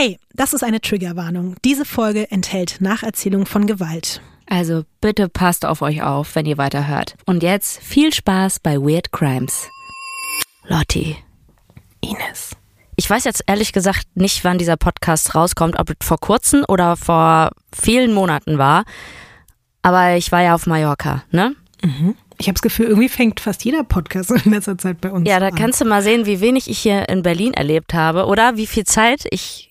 Hey, 0.00 0.16
das 0.32 0.52
ist 0.52 0.62
eine 0.62 0.80
Triggerwarnung. 0.80 1.56
Diese 1.64 1.84
Folge 1.84 2.30
enthält 2.30 2.76
Nacherzählung 2.80 3.46
von 3.46 3.66
Gewalt. 3.66 4.22
Also 4.46 4.84
bitte 5.00 5.28
passt 5.28 5.66
auf 5.66 5.82
euch 5.82 6.04
auf, 6.04 6.36
wenn 6.36 6.46
ihr 6.46 6.56
weiterhört. 6.56 7.16
Und 7.26 7.42
jetzt 7.42 7.82
viel 7.82 8.14
Spaß 8.14 8.60
bei 8.60 8.76
Weird 8.76 9.10
Crimes. 9.10 9.66
Lotti. 10.68 11.16
Ines. 12.00 12.52
Ich 12.94 13.10
weiß 13.10 13.24
jetzt 13.24 13.42
ehrlich 13.48 13.72
gesagt 13.72 14.06
nicht, 14.14 14.44
wann 14.44 14.58
dieser 14.58 14.76
Podcast 14.76 15.34
rauskommt, 15.34 15.80
ob 15.80 15.90
es 15.90 16.06
vor 16.06 16.18
kurzem 16.18 16.64
oder 16.68 16.96
vor 16.96 17.50
vielen 17.76 18.14
Monaten 18.14 18.56
war. 18.56 18.84
Aber 19.82 20.14
ich 20.14 20.30
war 20.30 20.42
ja 20.42 20.54
auf 20.54 20.68
Mallorca, 20.68 21.24
ne? 21.32 21.56
Mhm. 21.82 22.14
Ich 22.38 22.46
habe 22.46 22.54
das 22.54 22.62
Gefühl, 22.62 22.86
irgendwie 22.86 23.08
fängt 23.08 23.40
fast 23.40 23.64
jeder 23.64 23.82
Podcast 23.82 24.30
in 24.44 24.52
letzter 24.52 24.78
Zeit 24.78 25.00
bei 25.00 25.10
uns 25.10 25.28
Ja, 25.28 25.38
an. 25.38 25.42
da 25.42 25.50
kannst 25.50 25.80
du 25.80 25.84
mal 25.84 26.04
sehen, 26.04 26.24
wie 26.24 26.40
wenig 26.40 26.70
ich 26.70 26.78
hier 26.78 27.08
in 27.08 27.24
Berlin 27.24 27.52
erlebt 27.52 27.94
habe 27.94 28.26
oder 28.26 28.56
wie 28.56 28.68
viel 28.68 28.84
Zeit 28.84 29.26
ich 29.32 29.67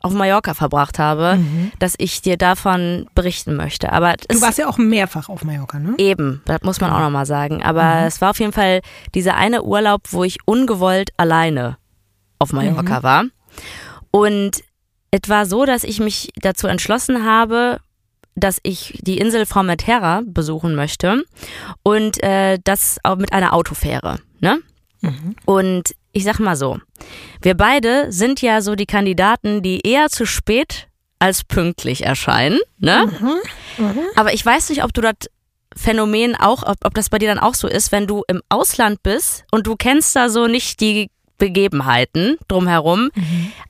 auf 0.00 0.12
Mallorca 0.12 0.54
verbracht 0.54 0.98
habe, 0.98 1.38
dass 1.78 1.94
ich 1.98 2.22
dir 2.22 2.36
davon 2.36 3.08
berichten 3.14 3.56
möchte. 3.56 3.92
Aber 3.92 4.14
Du 4.28 4.40
warst 4.40 4.58
ja 4.58 4.68
auch 4.68 4.78
mehrfach 4.78 5.28
auf 5.28 5.44
Mallorca, 5.44 5.78
ne? 5.78 5.94
eben, 5.98 6.40
das 6.44 6.62
muss 6.62 6.80
man 6.80 6.90
auch 6.92 7.00
nochmal 7.00 7.26
sagen. 7.26 7.62
Aber 7.62 8.06
es 8.06 8.20
war 8.20 8.30
auf 8.30 8.38
jeden 8.38 8.52
Fall 8.52 8.80
dieser 9.14 9.36
eine 9.36 9.64
Urlaub, 9.64 10.02
wo 10.10 10.22
ich 10.24 10.38
ungewollt 10.44 11.10
alleine 11.16 11.78
auf 12.38 12.52
Mallorca 12.52 13.02
war. 13.02 13.24
Und 14.12 14.62
es 15.10 15.28
war 15.28 15.46
so, 15.46 15.64
dass 15.64 15.84
ich 15.84 16.00
mich 16.00 16.30
dazu 16.40 16.66
entschlossen 16.68 17.24
habe, 17.24 17.80
dass 18.36 18.60
ich 18.62 19.00
die 19.02 19.18
Insel 19.18 19.46
Formentera 19.46 20.22
besuchen 20.24 20.76
möchte 20.76 21.24
und 21.82 22.22
äh, 22.22 22.58
das 22.62 22.98
auch 23.02 23.16
mit 23.16 23.32
einer 23.32 23.52
Autofähre. 23.52 24.20
Ne? 24.40 24.60
Und 25.44 25.94
ich 26.12 26.24
sag 26.24 26.38
mal 26.38 26.56
so, 26.56 26.78
wir 27.42 27.54
beide 27.54 28.10
sind 28.10 28.42
ja 28.42 28.60
so 28.60 28.74
die 28.74 28.86
Kandidaten, 28.86 29.62
die 29.62 29.80
eher 29.86 30.08
zu 30.08 30.26
spät 30.26 30.88
als 31.18 31.44
pünktlich 31.44 32.04
erscheinen. 32.04 32.58
Ne? 32.78 33.10
Aber 34.16 34.32
ich 34.32 34.44
weiß 34.44 34.70
nicht, 34.70 34.84
ob 34.84 34.92
du 34.94 35.00
das 35.00 35.14
Phänomen 35.76 36.34
auch, 36.34 36.62
ob, 36.64 36.76
ob 36.84 36.94
das 36.94 37.08
bei 37.10 37.18
dir 37.18 37.28
dann 37.28 37.38
auch 37.38 37.54
so 37.54 37.68
ist, 37.68 37.92
wenn 37.92 38.06
du 38.06 38.22
im 38.28 38.40
Ausland 38.48 39.02
bist 39.02 39.44
und 39.50 39.66
du 39.66 39.76
kennst 39.76 40.16
da 40.16 40.28
so 40.28 40.46
nicht 40.46 40.80
die 40.80 41.10
Begebenheiten 41.38 42.36
drumherum. 42.48 43.10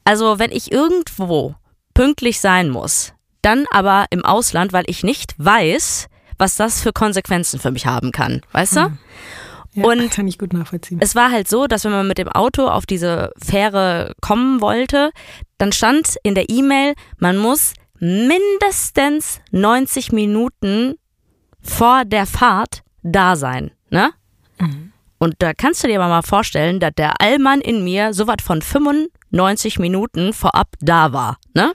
Also 0.04 0.38
wenn 0.38 0.52
ich 0.52 0.72
irgendwo 0.72 1.54
pünktlich 1.92 2.40
sein 2.40 2.70
muss, 2.70 3.12
dann 3.42 3.66
aber 3.70 4.06
im 4.10 4.24
Ausland, 4.24 4.72
weil 4.72 4.84
ich 4.86 5.02
nicht 5.04 5.34
weiß, 5.38 6.08
was 6.38 6.54
das 6.54 6.80
für 6.80 6.92
Konsequenzen 6.92 7.58
für 7.60 7.70
mich 7.72 7.86
haben 7.86 8.12
kann. 8.12 8.40
Weißt 8.52 8.76
du? 8.76 8.98
Ja, 9.74 9.84
Und 9.84 10.10
kann 10.10 10.26
ich 10.26 10.38
gut 10.38 10.52
nachvollziehen. 10.52 10.98
es 11.00 11.14
war 11.14 11.30
halt 11.30 11.46
so, 11.48 11.66
dass 11.66 11.84
wenn 11.84 11.92
man 11.92 12.08
mit 12.08 12.18
dem 12.18 12.28
Auto 12.28 12.66
auf 12.66 12.86
diese 12.86 13.32
Fähre 13.42 14.14
kommen 14.20 14.60
wollte, 14.60 15.10
dann 15.58 15.72
stand 15.72 16.16
in 16.22 16.34
der 16.34 16.48
E-Mail, 16.48 16.94
man 17.18 17.36
muss 17.36 17.74
mindestens 18.00 19.40
90 19.50 20.12
Minuten 20.12 20.94
vor 21.60 22.04
der 22.04 22.26
Fahrt 22.26 22.82
da 23.02 23.36
sein, 23.36 23.70
ne? 23.90 24.10
Und 25.18 25.34
da 25.40 25.52
kannst 25.52 25.82
du 25.82 25.88
dir 25.88 26.00
aber 26.00 26.08
mal 26.08 26.22
vorstellen, 26.22 26.78
dass 26.80 26.92
der 26.96 27.20
Allmann 27.20 27.60
in 27.60 27.82
mir 27.84 28.14
so 28.14 28.26
was 28.26 28.36
von 28.42 28.62
95 28.62 29.78
Minuten 29.80 30.32
vorab 30.32 30.68
da 30.80 31.12
war, 31.12 31.38
ne? 31.54 31.72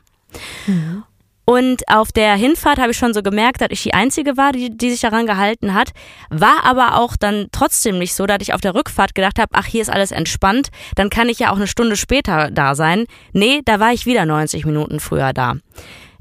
Und 1.46 1.88
auf 1.90 2.12
der 2.12 2.36
Hinfahrt 2.36 2.80
habe 2.80 2.92
ich 2.92 2.98
schon 2.98 3.14
so 3.14 3.22
gemerkt, 3.22 3.62
dass 3.62 3.68
ich 3.72 3.84
die 3.84 3.94
Einzige 3.94 4.38
war, 4.38 4.54
die, 4.54 4.76
die 4.76 4.92
sich 4.92 5.02
daran 5.02 5.26
gehalten 5.26 5.74
hat. 5.74 5.90
War 6.30 6.64
aber 6.64 6.98
auch 6.98 7.18
dann 7.18 7.48
trotzdem 7.52 8.00
nicht 8.00 8.14
so, 8.16 8.26
dass 8.26 8.38
ich 8.42 8.54
auf 8.54 8.62
der 8.62 8.76
Rückfahrt 8.76 9.14
gedacht 9.14 9.40
habe, 9.40 9.52
ach, 9.54 9.66
hier 9.66 9.82
ist 9.82 9.90
alles 9.90 10.12
entspannt, 10.12 10.70
dann 10.96 11.10
kann 11.10 11.28
ich 11.28 11.40
ja 11.40 11.52
auch 11.52 11.58
eine 11.58 11.68
Stunde 11.68 11.98
später 11.98 12.50
da 12.50 12.76
sein. 12.76 13.06
Nee, 13.34 13.62
da 13.66 13.80
war 13.80 13.92
ich 13.92 14.06
wieder 14.06 14.26
90 14.26 14.66
Minuten 14.66 15.00
früher 15.02 15.34
da. 15.34 15.56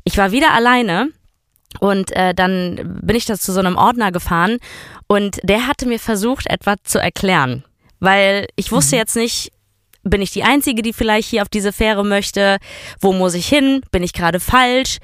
Ich 0.03 0.19
war 0.19 0.33
wieder 0.33 0.53
alleine 0.53 1.11
und 1.79 2.11
äh, 2.17 2.35
dann 2.35 2.99
bin 3.03 3.15
ich 3.17 3.25
da 3.25 3.37
zu 3.37 3.53
so 3.53 3.61
einem 3.61 3.77
Ordner 3.77 4.11
gefahren 4.11 4.59
und 5.07 5.39
der 5.45 5.69
hatte 5.69 5.87
mir 5.87 6.01
versucht, 6.01 6.49
etwas 6.49 6.77
zu 6.83 6.99
erklären. 6.99 7.65
Weil 8.01 8.49
ich 8.57 8.73
wusste 8.73 8.97
jetzt 8.97 9.15
nicht, 9.15 9.53
bin 10.05 10.21
ich 10.23 10.31
die 10.31 10.43
Einzige, 10.45 10.83
die 10.83 10.93
vielleicht 10.93 11.29
hier 11.29 11.43
auf 11.43 11.49
diese 11.49 11.73
Fähre 11.73 12.05
möchte? 12.05 12.59
Wo 13.01 13.13
muss 13.13 13.35
ich 13.35 13.47
hin? 13.49 13.83
Bin 13.91 14.03
ich 14.03 14.13
gerade 14.13 14.41
falsch? 14.41 14.99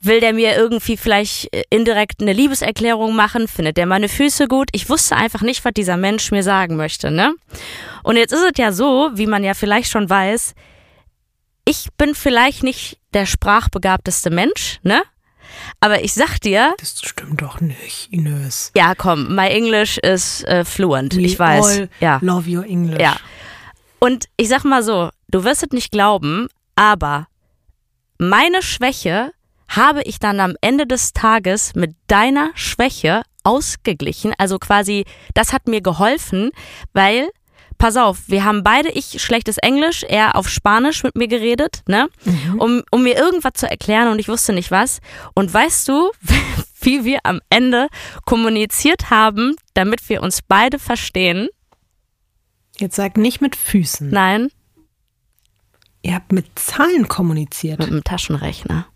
Will 0.00 0.20
der 0.20 0.34
mir 0.34 0.54
irgendwie 0.56 0.96
vielleicht 0.98 1.52
äh, 1.54 1.62
indirekt 1.70 2.20
eine 2.20 2.32
Liebeserklärung 2.34 3.16
machen? 3.16 3.48
Findet 3.48 3.76
der 3.78 3.86
meine 3.86 4.08
Füße 4.08 4.46
gut? 4.46 4.68
Ich 4.72 4.88
wusste 4.90 5.16
einfach 5.16 5.40
nicht, 5.40 5.64
was 5.64 5.72
dieser 5.72 5.96
Mensch 5.96 6.30
mir 6.30 6.42
sagen 6.42 6.76
möchte, 6.76 7.10
ne? 7.10 7.34
Und 8.02 8.16
jetzt 8.16 8.32
ist 8.32 8.42
es 8.44 8.52
ja 8.58 8.72
so, 8.72 9.10
wie 9.14 9.26
man 9.26 9.42
ja 9.42 9.54
vielleicht 9.54 9.90
schon 9.90 10.08
weiß, 10.08 10.54
ich 11.64 11.88
bin 11.96 12.14
vielleicht 12.14 12.62
nicht 12.62 12.98
der 13.14 13.26
sprachbegabteste 13.26 14.30
Mensch, 14.30 14.78
ne? 14.82 15.02
Aber 15.80 16.04
ich 16.04 16.12
sag 16.12 16.38
dir, 16.40 16.74
Das 16.78 17.00
stimmt 17.02 17.40
doch 17.40 17.60
nicht, 17.60 18.12
Ines. 18.12 18.72
ja, 18.76 18.94
komm, 18.94 19.34
my 19.34 19.48
English 19.48 19.96
is 19.98 20.44
äh, 20.44 20.64
fluent. 20.64 21.16
We 21.16 21.22
ich 21.22 21.38
weiß. 21.38 21.64
all 21.78 21.88
Ja. 22.00 22.18
love 22.22 22.48
your 22.50 22.64
English. 22.64 23.00
Ja. 23.00 23.16
Und 23.98 24.26
ich 24.36 24.48
sag 24.48 24.64
mal 24.64 24.82
so, 24.82 25.10
du 25.28 25.44
wirst 25.44 25.62
es 25.62 25.70
nicht 25.70 25.90
glauben, 25.90 26.48
aber 26.74 27.26
meine 28.18 28.62
Schwäche 28.62 29.32
habe 29.68 30.02
ich 30.02 30.18
dann 30.18 30.40
am 30.40 30.54
Ende 30.60 30.86
des 30.86 31.12
Tages 31.12 31.74
mit 31.74 31.94
deiner 32.06 32.50
Schwäche 32.54 33.22
ausgeglichen. 33.42 34.32
Also 34.38 34.58
quasi, 34.58 35.04
das 35.34 35.52
hat 35.52 35.68
mir 35.68 35.80
geholfen, 35.80 36.50
weil, 36.92 37.28
pass 37.78 37.96
auf, 37.96 38.20
wir 38.26 38.44
haben 38.44 38.62
beide, 38.62 38.90
ich 38.90 39.22
schlechtes 39.22 39.58
Englisch, 39.58 40.02
er 40.02 40.36
auf 40.36 40.48
Spanisch 40.48 41.02
mit 41.02 41.16
mir 41.16 41.28
geredet, 41.28 41.82
ne? 41.88 42.08
Um, 42.58 42.82
um 42.90 43.02
mir 43.02 43.16
irgendwas 43.16 43.54
zu 43.54 43.68
erklären 43.68 44.08
und 44.08 44.18
ich 44.18 44.28
wusste 44.28 44.52
nicht 44.52 44.70
was. 44.70 45.00
Und 45.34 45.52
weißt 45.52 45.88
du, 45.88 46.10
wie 46.80 47.04
wir 47.04 47.20
am 47.24 47.40
Ende 47.50 47.88
kommuniziert 48.24 49.10
haben, 49.10 49.56
damit 49.74 50.08
wir 50.08 50.22
uns 50.22 50.40
beide 50.46 50.78
verstehen? 50.78 51.48
Jetzt 52.78 52.96
sag 52.96 53.16
nicht 53.16 53.40
mit 53.40 53.56
Füßen. 53.56 54.10
Nein, 54.10 54.48
Ihr 56.06 56.14
habt 56.14 56.30
mit 56.30 56.56
Zahlen 56.56 57.08
kommuniziert. 57.08 57.80
mit 57.80 57.90
dem 57.90 58.04
Taschenrechner. 58.04 58.86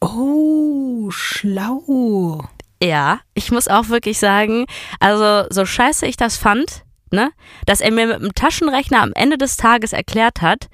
Oh, 0.00 1.10
schlau. 1.10 2.48
Ja, 2.82 3.20
ich 3.34 3.52
muss 3.52 3.68
auch 3.68 3.90
wirklich 3.90 4.18
sagen, 4.18 4.64
also 4.98 5.46
so 5.50 5.66
scheiße 5.66 6.06
ich 6.06 6.16
das 6.16 6.38
fand, 6.38 6.84
ne, 7.10 7.32
dass 7.66 7.82
er 7.82 7.92
mir 7.92 8.06
mit 8.06 8.22
dem 8.22 8.34
Taschenrechner 8.34 9.02
am 9.02 9.12
Ende 9.14 9.36
des 9.36 9.58
Tages 9.58 9.92
erklärt 9.92 10.40
hat, 10.40 10.68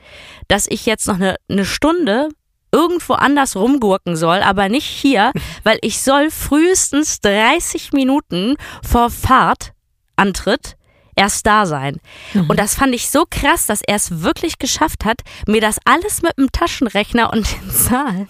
dass 0.47 0.69
ich 0.69 0.87
jetzt 0.87 1.09
noch 1.09 1.17
eine, 1.17 1.35
eine 1.51 1.65
Stunde 1.65 2.29
irgendwo 2.71 3.15
anders 3.15 3.57
rumgurken 3.57 4.15
soll, 4.15 4.39
aber 4.43 4.69
nicht 4.69 4.87
hier, 4.87 5.33
weil 5.65 5.79
ich 5.83 6.01
soll 6.01 6.31
frühestens 6.31 7.21
30 7.21 7.93
Minuten 7.93 8.55
vor 8.85 9.11
Fahrtantritt 9.11 10.78
erst 11.19 11.47
da 11.47 11.67
sein. 11.67 12.01
Und 12.35 12.59
das 12.59 12.77
fand 12.77 12.95
ich 12.95 13.11
so 13.11 13.25
krass, 13.29 13.67
dass 13.67 13.83
er 13.83 13.97
es 13.97 14.23
wirklich 14.23 14.59
geschafft 14.59 15.05
hat, 15.05 15.23
mir 15.47 15.61
das 15.61 15.79
alles 15.85 16.23
mit 16.23 16.39
dem 16.39 16.51
Taschenrechner 16.53 17.33
und 17.33 17.51
den 17.51 17.71
Zahlen 17.75 18.29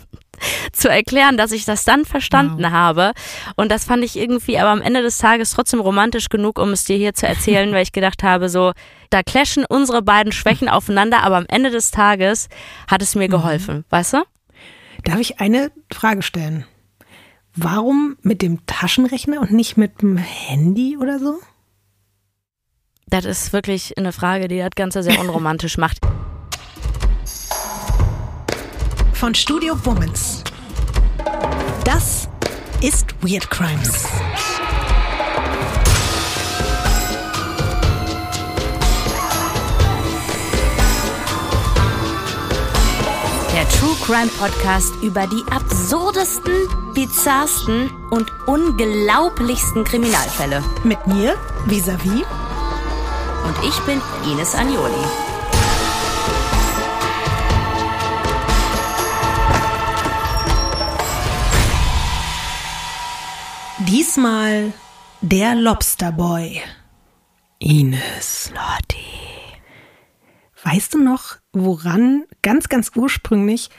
zu 0.73 0.89
erklären, 0.89 1.37
dass 1.37 1.53
ich 1.53 1.65
das 1.65 1.85
dann 1.85 2.05
verstanden 2.05 2.71
habe. 2.71 3.13
Und 3.57 3.71
das 3.71 3.85
fand 3.85 4.05
ich 4.05 4.17
irgendwie 4.17 4.59
aber 4.59 4.71
am 4.71 4.81
Ende 4.81 5.03
des 5.03 5.19
Tages 5.19 5.51
trotzdem 5.51 5.81
romantisch 5.81 6.29
genug, 6.29 6.59
um 6.59 6.71
es 6.71 6.85
dir 6.85 6.97
hier 6.97 7.13
zu 7.13 7.27
erzählen, 7.27 7.73
weil 7.73 7.83
ich 7.83 7.93
gedacht 7.93 8.23
habe, 8.23 8.49
so, 8.49 8.73
da 9.11 9.23
clashen 9.23 9.65
unsere 9.69 10.01
beiden 10.01 10.33
Schwächen 10.33 10.69
aufeinander, 10.69 11.23
aber 11.25 11.37
am 11.37 11.47
Ende 11.49 11.71
des 11.71 11.91
Tages 11.91 12.49
hat 12.89 13.03
es 13.03 13.15
mir 13.15 13.29
geholfen, 13.29 13.85
weißt 13.91 14.15
du? 14.15 14.23
Darf 15.05 15.19
ich 15.21 15.41
eine 15.41 15.71
Frage 15.93 16.23
stellen? 16.23 16.65
Warum 17.55 18.17
mit 18.23 18.41
dem 18.43 18.65
Taschenrechner 18.67 19.41
und 19.41 19.53
nicht 19.53 19.77
mit 19.77 20.03
dem 20.03 20.17
Handy 20.17 20.97
oder 20.97 21.19
so? 21.19 21.41
Das 23.11 23.25
ist 23.25 23.55
wirklich 23.55 23.97
eine 23.97 24.13
Frage, 24.13 24.49
die 24.49 24.59
das 24.59 24.71
Ganze 24.77 25.03
sehr 25.03 25.19
unromantisch 25.19 25.79
macht. 25.79 25.99
Von 29.15 29.35
Studio 29.35 29.75
Womans. 29.83 30.45
Das 31.85 32.29
ist 32.83 33.07
Weird 33.23 33.49
Crimes. 33.51 34.07
Der 43.55 43.69
True 43.71 43.97
Crime 44.05 44.31
Podcast 44.39 44.93
über 45.03 45.27
die 45.27 45.43
absurdesten, 45.51 46.53
bizarrsten 46.95 47.91
und 48.11 48.31
unglaublichsten 48.47 49.85
Kriminalfälle. 49.85 50.63
Mit 50.85 51.07
mir, 51.07 51.37
vis-à-vis. 51.67 52.25
Und 53.45 53.57
ich 53.67 53.79
bin 53.81 54.01
Ines 54.31 54.55
Agnoli. 54.55 55.05
Diesmal 63.87 64.73
der 65.21 65.55
Lobsterboy. 65.55 66.61
Ines, 67.59 68.51
Lotti. 68.51 68.99
Weißt 70.65 70.95
du 70.95 70.99
noch, 70.99 71.37
woran 71.53 72.25
ganz, 72.43 72.69
ganz 72.69 72.91
ursprünglich 72.95 73.71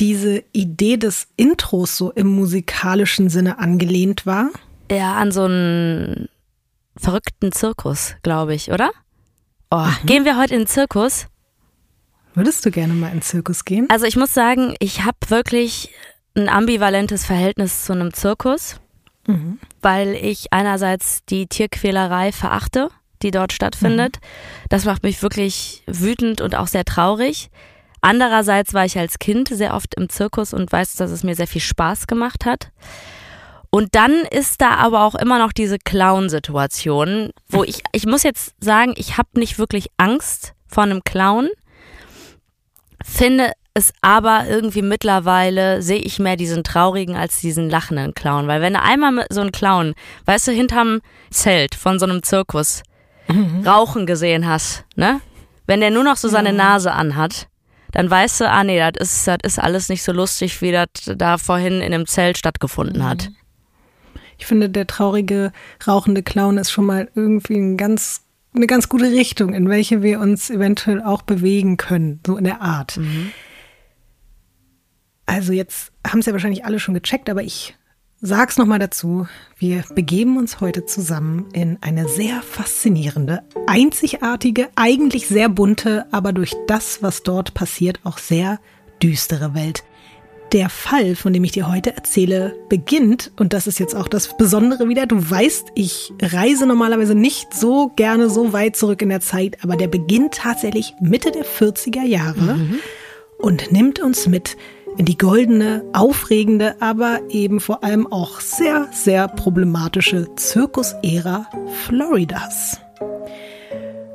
diese 0.00 0.44
Idee 0.52 0.96
des 0.96 1.28
Intros 1.36 1.96
so 1.96 2.10
im 2.12 2.28
musikalischen 2.28 3.28
Sinne 3.28 3.58
angelehnt 3.58 4.24
war? 4.26 4.50
Ja, 4.90 5.16
an 5.16 5.32
so 5.32 5.44
einen 5.44 6.28
verrückten 6.98 7.52
Zirkus, 7.52 8.14
glaube 8.22 8.54
ich, 8.54 8.70
oder? 8.70 8.90
Oh, 9.70 9.78
mhm. 9.78 10.06
Gehen 10.06 10.24
wir 10.24 10.38
heute 10.38 10.54
in 10.54 10.62
den 10.62 10.66
Zirkus? 10.66 11.26
Würdest 12.34 12.64
du 12.64 12.70
gerne 12.70 12.94
mal 12.94 13.08
in 13.08 13.16
den 13.16 13.22
Zirkus 13.22 13.64
gehen? 13.64 13.88
Also 13.90 14.06
ich 14.06 14.16
muss 14.16 14.32
sagen, 14.32 14.74
ich 14.78 15.04
habe 15.04 15.18
wirklich 15.28 15.92
ein 16.36 16.48
ambivalentes 16.48 17.26
Verhältnis 17.26 17.84
zu 17.84 17.92
einem 17.92 18.12
Zirkus, 18.12 18.80
mhm. 19.26 19.58
weil 19.82 20.14
ich 20.14 20.52
einerseits 20.52 21.24
die 21.24 21.46
Tierquälerei 21.46 22.32
verachte, 22.32 22.90
die 23.22 23.30
dort 23.30 23.52
stattfindet. 23.52 24.16
Mhm. 24.16 24.66
Das 24.68 24.84
macht 24.84 25.02
mich 25.02 25.22
wirklich 25.22 25.82
wütend 25.86 26.40
und 26.40 26.54
auch 26.54 26.68
sehr 26.68 26.84
traurig. 26.84 27.50
Andererseits 28.00 28.74
war 28.74 28.84
ich 28.84 28.96
als 28.98 29.18
Kind 29.18 29.48
sehr 29.48 29.74
oft 29.74 29.94
im 29.96 30.08
Zirkus 30.08 30.54
und 30.54 30.70
weiß, 30.70 30.94
dass 30.94 31.10
es 31.10 31.24
mir 31.24 31.34
sehr 31.34 31.48
viel 31.48 31.60
Spaß 31.60 32.06
gemacht 32.06 32.44
hat. 32.46 32.70
Und 33.78 33.94
dann 33.94 34.24
ist 34.32 34.60
da 34.60 34.70
aber 34.70 35.04
auch 35.04 35.14
immer 35.14 35.38
noch 35.38 35.52
diese 35.52 35.78
Clown-Situation, 35.78 37.30
wo 37.48 37.62
ich, 37.62 37.84
ich 37.92 38.06
muss 38.06 38.24
jetzt 38.24 38.56
sagen, 38.58 38.92
ich 38.96 39.18
habe 39.18 39.28
nicht 39.34 39.56
wirklich 39.60 39.86
Angst 39.98 40.54
vor 40.66 40.82
einem 40.82 41.04
Clown, 41.04 41.48
finde 43.04 43.52
es 43.74 43.92
aber 44.00 44.46
irgendwie 44.48 44.82
mittlerweile, 44.82 45.80
sehe 45.80 46.00
ich 46.00 46.18
mehr 46.18 46.34
diesen 46.34 46.64
traurigen 46.64 47.14
als 47.14 47.38
diesen 47.38 47.70
lachenden 47.70 48.14
Clown. 48.14 48.48
Weil 48.48 48.62
wenn 48.62 48.72
du 48.72 48.82
einmal 48.82 49.24
so 49.30 49.42
einen 49.42 49.52
Clown, 49.52 49.94
weißt 50.24 50.48
du, 50.48 50.50
hinterm 50.50 51.00
Zelt 51.30 51.76
von 51.76 52.00
so 52.00 52.06
einem 52.06 52.24
Zirkus 52.24 52.82
mhm. 53.28 53.62
rauchen 53.64 54.06
gesehen 54.06 54.48
hast, 54.48 54.86
ne? 54.96 55.20
Wenn 55.68 55.78
der 55.78 55.92
nur 55.92 56.02
noch 56.02 56.16
so 56.16 56.26
seine 56.26 56.52
Nase 56.52 56.90
anhat, 56.90 57.46
dann 57.92 58.10
weißt 58.10 58.40
du, 58.40 58.50
ah 58.50 58.64
nee, 58.64 58.80
das 58.90 59.12
ist, 59.12 59.28
das 59.28 59.38
ist 59.44 59.58
alles 59.60 59.88
nicht 59.88 60.02
so 60.02 60.10
lustig, 60.10 60.60
wie 60.62 60.72
das 60.72 60.88
da 61.14 61.38
vorhin 61.38 61.80
in 61.80 61.92
dem 61.92 62.06
Zelt 62.06 62.38
stattgefunden 62.38 63.06
hat. 63.06 63.30
Ich 64.38 64.46
finde, 64.46 64.70
der 64.70 64.86
traurige, 64.86 65.52
rauchende 65.86 66.22
Clown 66.22 66.58
ist 66.58 66.70
schon 66.70 66.86
mal 66.86 67.10
irgendwie 67.14 67.56
ein 67.56 67.76
ganz, 67.76 68.22
eine 68.54 68.66
ganz 68.66 68.88
gute 68.88 69.10
Richtung, 69.10 69.52
in 69.52 69.68
welche 69.68 70.02
wir 70.02 70.20
uns 70.20 70.48
eventuell 70.48 71.02
auch 71.02 71.22
bewegen 71.22 71.76
können, 71.76 72.20
so 72.24 72.36
in 72.36 72.44
der 72.44 72.62
Art. 72.62 72.96
Mhm. 72.96 73.32
Also 75.26 75.52
jetzt 75.52 75.92
haben 76.06 76.20
es 76.20 76.26
ja 76.26 76.32
wahrscheinlich 76.32 76.64
alle 76.64 76.80
schon 76.80 76.94
gecheckt, 76.94 77.28
aber 77.28 77.42
ich 77.42 77.76
sag's 78.20 78.56
nochmal 78.56 78.78
dazu. 78.78 79.26
Wir 79.58 79.84
begeben 79.94 80.38
uns 80.38 80.60
heute 80.60 80.86
zusammen 80.86 81.48
in 81.52 81.78
eine 81.82 82.08
sehr 82.08 82.40
faszinierende, 82.42 83.42
einzigartige, 83.66 84.68
eigentlich 84.74 85.28
sehr 85.28 85.48
bunte, 85.48 86.06
aber 86.12 86.32
durch 86.32 86.54
das, 86.66 87.02
was 87.02 87.22
dort 87.22 87.54
passiert, 87.54 88.00
auch 88.04 88.18
sehr 88.18 88.58
düstere 89.02 89.54
Welt. 89.54 89.84
Der 90.52 90.70
Fall, 90.70 91.14
von 91.14 91.34
dem 91.34 91.44
ich 91.44 91.52
dir 91.52 91.70
heute 91.70 91.94
erzähle, 91.94 92.56
beginnt, 92.70 93.32
und 93.36 93.52
das 93.52 93.66
ist 93.66 93.78
jetzt 93.78 93.94
auch 93.94 94.08
das 94.08 94.36
Besondere 94.38 94.88
wieder, 94.88 95.04
du 95.04 95.16
weißt, 95.18 95.72
ich 95.74 96.12
reise 96.22 96.66
normalerweise 96.66 97.14
nicht 97.14 97.52
so 97.52 97.92
gerne 97.96 98.30
so 98.30 98.54
weit 98.54 98.74
zurück 98.74 99.02
in 99.02 99.10
der 99.10 99.20
Zeit, 99.20 99.58
aber 99.62 99.76
der 99.76 99.88
beginnt 99.88 100.36
tatsächlich 100.36 100.94
Mitte 101.00 101.32
der 101.32 101.44
40er 101.44 102.02
Jahre 102.02 102.54
mhm. 102.54 102.78
und 103.38 103.72
nimmt 103.72 104.00
uns 104.00 104.26
mit 104.26 104.56
in 104.96 105.04
die 105.04 105.18
goldene, 105.18 105.84
aufregende, 105.92 106.76
aber 106.80 107.20
eben 107.28 107.60
vor 107.60 107.84
allem 107.84 108.10
auch 108.10 108.40
sehr, 108.40 108.88
sehr 108.90 109.28
problematische 109.28 110.34
Zirkusära 110.34 111.46
Floridas. 111.84 112.80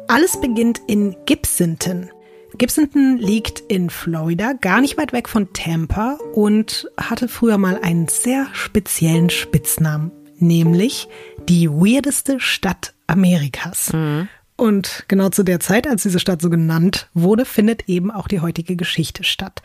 Alles 0.07 0.39
beginnt 0.41 0.81
in 0.87 1.15
Gibsonton. 1.25 2.09
Gibsonton 2.57 3.17
liegt 3.17 3.59
in 3.59 3.89
Florida, 3.89 4.53
gar 4.53 4.81
nicht 4.81 4.97
weit 4.97 5.13
weg 5.13 5.27
von 5.27 5.51
Tampa 5.53 6.17
und 6.33 6.87
hatte 6.97 7.27
früher 7.27 7.57
mal 7.57 7.79
einen 7.81 8.07
sehr 8.07 8.47
speziellen 8.53 9.29
Spitznamen, 9.29 10.11
nämlich 10.37 11.07
die 11.49 11.69
weirdeste 11.69 12.39
Stadt 12.39 12.93
Amerikas. 13.07 13.91
Mhm. 13.93 14.27
Und 14.55 15.05
genau 15.07 15.29
zu 15.29 15.43
der 15.43 15.59
Zeit, 15.59 15.87
als 15.87 16.03
diese 16.03 16.19
Stadt 16.19 16.41
so 16.41 16.49
genannt 16.49 17.09
wurde, 17.13 17.45
findet 17.45 17.89
eben 17.89 18.11
auch 18.11 18.27
die 18.27 18.39
heutige 18.39 18.75
Geschichte 18.75 19.23
statt. 19.23 19.61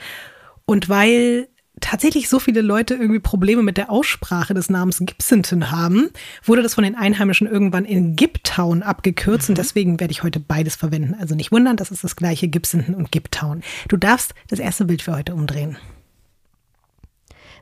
Und 0.64 0.88
weil 0.88 1.48
tatsächlich 1.80 2.28
so 2.28 2.38
viele 2.38 2.60
Leute 2.60 2.94
irgendwie 2.94 3.20
Probleme 3.20 3.62
mit 3.62 3.76
der 3.76 3.90
Aussprache 3.90 4.54
des 4.54 4.70
Namens 4.70 4.98
Gibsonton 5.00 5.70
haben, 5.70 6.10
wurde 6.44 6.62
das 6.62 6.74
von 6.74 6.84
den 6.84 6.94
Einheimischen 6.94 7.46
irgendwann 7.46 7.84
in 7.84 8.16
Giptown 8.16 8.82
abgekürzt 8.82 9.48
mhm. 9.48 9.52
und 9.52 9.58
deswegen 9.58 10.00
werde 10.00 10.12
ich 10.12 10.22
heute 10.22 10.40
beides 10.40 10.76
verwenden. 10.76 11.14
Also 11.18 11.34
nicht 11.34 11.52
wundern, 11.52 11.76
das 11.76 11.90
ist 11.90 12.04
das 12.04 12.16
gleiche 12.16 12.48
Gibsonton 12.48 12.94
und 12.94 13.12
Giptown. 13.12 13.62
Du 13.88 13.96
darfst 13.96 14.34
das 14.48 14.58
erste 14.58 14.84
Bild 14.84 15.02
für 15.02 15.16
heute 15.16 15.34
umdrehen. 15.34 15.76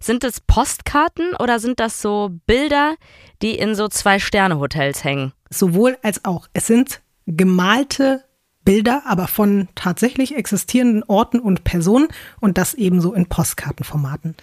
Sind 0.01 0.25
das 0.25 0.41
Postkarten 0.41 1.35
oder 1.35 1.59
sind 1.59 1.81
das 1.81 2.03
so 2.03 2.31
Bilder, 2.47 2.97
die 3.43 3.53
in 3.53 3.75
so 3.75 3.89
Zwei-Sterne-Hotels 3.89 5.05
hängen? 5.05 5.33
Sowohl 5.51 5.97
als 6.03 6.25
auch. 6.25 6.49
Es 6.53 6.67
sind 6.67 7.01
gemalte 7.27 8.23
Bilder, 8.67 9.05
aber 9.07 9.29
von 9.29 9.69
tatsächlich 9.75 10.37
existierenden 10.37 11.05
Orten 11.05 11.39
und 11.39 11.65
Personen 11.65 12.09
und 12.41 12.59
das 12.59 12.75
ebenso 12.75 13.15
in 13.15 13.27
Postkartenformaten. 13.27 14.37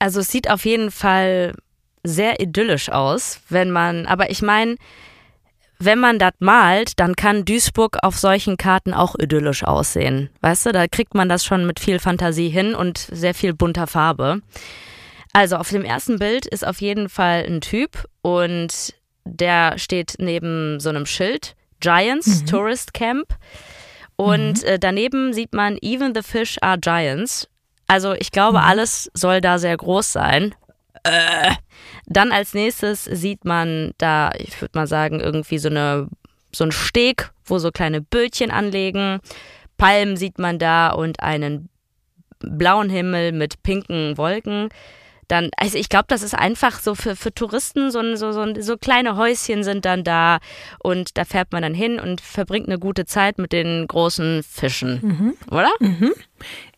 Also 0.00 0.20
es 0.20 0.28
sieht 0.32 0.50
auf 0.50 0.64
jeden 0.64 0.90
Fall 0.90 1.54
sehr 2.02 2.40
idyllisch 2.40 2.88
aus, 2.88 3.40
wenn 3.48 3.70
man, 3.70 4.06
aber 4.06 4.30
ich 4.30 4.42
meine, 4.42 4.76
wenn 5.78 5.98
man 5.98 6.18
das 6.18 6.32
malt, 6.38 6.98
dann 6.98 7.16
kann 7.16 7.44
Duisburg 7.44 7.98
auf 8.02 8.16
solchen 8.16 8.56
Karten 8.56 8.94
auch 8.94 9.14
idyllisch 9.18 9.64
aussehen. 9.64 10.30
Weißt 10.40 10.66
du, 10.66 10.72
da 10.72 10.86
kriegt 10.88 11.14
man 11.14 11.28
das 11.28 11.44
schon 11.44 11.66
mit 11.66 11.80
viel 11.80 11.98
Fantasie 11.98 12.48
hin 12.48 12.74
und 12.74 12.98
sehr 12.98 13.34
viel 13.34 13.52
bunter 13.52 13.86
Farbe. 13.86 14.40
Also 15.32 15.56
auf 15.56 15.68
dem 15.68 15.84
ersten 15.84 16.18
Bild 16.18 16.46
ist 16.46 16.66
auf 16.66 16.80
jeden 16.80 17.08
Fall 17.08 17.44
ein 17.46 17.60
Typ 17.60 18.08
und 18.22 18.94
der 19.24 19.78
steht 19.78 20.14
neben 20.18 20.80
so 20.80 20.88
einem 20.88 21.06
Schild 21.06 21.56
Giants 21.84 22.42
mhm. 22.42 22.46
Tourist 22.46 22.94
Camp. 22.94 23.36
Und 24.16 24.62
mhm. 24.62 24.68
äh, 24.68 24.78
daneben 24.78 25.32
sieht 25.34 25.52
man 25.52 25.76
Even 25.82 26.14
the 26.14 26.22
Fish 26.22 26.56
are 26.62 26.78
Giants. 26.78 27.48
Also 27.86 28.14
ich 28.14 28.30
glaube, 28.30 28.58
mhm. 28.58 28.64
alles 28.64 29.10
soll 29.14 29.40
da 29.40 29.58
sehr 29.58 29.76
groß 29.76 30.12
sein. 30.12 30.54
Äh. 31.02 31.52
Dann 32.06 32.32
als 32.32 32.54
nächstes 32.54 33.04
sieht 33.04 33.44
man 33.44 33.92
da, 33.98 34.30
ich 34.38 34.60
würde 34.60 34.78
mal 34.78 34.86
sagen, 34.86 35.20
irgendwie 35.20 35.58
so 35.58 35.68
eine 35.68 36.08
so 36.54 36.64
ein 36.64 36.72
Steg, 36.72 37.32
wo 37.44 37.58
so 37.58 37.70
kleine 37.72 38.00
Bötchen 38.00 38.50
anlegen. 38.50 39.20
Palmen 39.76 40.16
sieht 40.16 40.38
man 40.38 40.58
da 40.58 40.90
und 40.90 41.20
einen 41.20 41.68
blauen 42.38 42.88
Himmel 42.90 43.32
mit 43.32 43.62
pinken 43.62 44.16
Wolken 44.16 44.68
dann, 45.28 45.50
also 45.56 45.78
ich 45.78 45.88
glaube, 45.88 46.06
das 46.08 46.22
ist 46.22 46.34
einfach 46.34 46.80
so 46.80 46.94
für, 46.94 47.16
für 47.16 47.32
Touristen, 47.32 47.90
so, 47.90 48.00
so, 48.16 48.32
so, 48.32 48.46
so 48.60 48.76
kleine 48.76 49.16
Häuschen 49.16 49.64
sind 49.64 49.84
dann 49.84 50.04
da 50.04 50.38
und 50.78 51.16
da 51.16 51.24
fährt 51.24 51.52
man 51.52 51.62
dann 51.62 51.74
hin 51.74 51.98
und 51.98 52.20
verbringt 52.20 52.68
eine 52.68 52.78
gute 52.78 53.06
Zeit 53.06 53.38
mit 53.38 53.52
den 53.52 53.86
großen 53.86 54.42
Fischen, 54.42 54.98
mhm. 55.02 55.34
oder? 55.50 55.70
Mhm. 55.80 56.12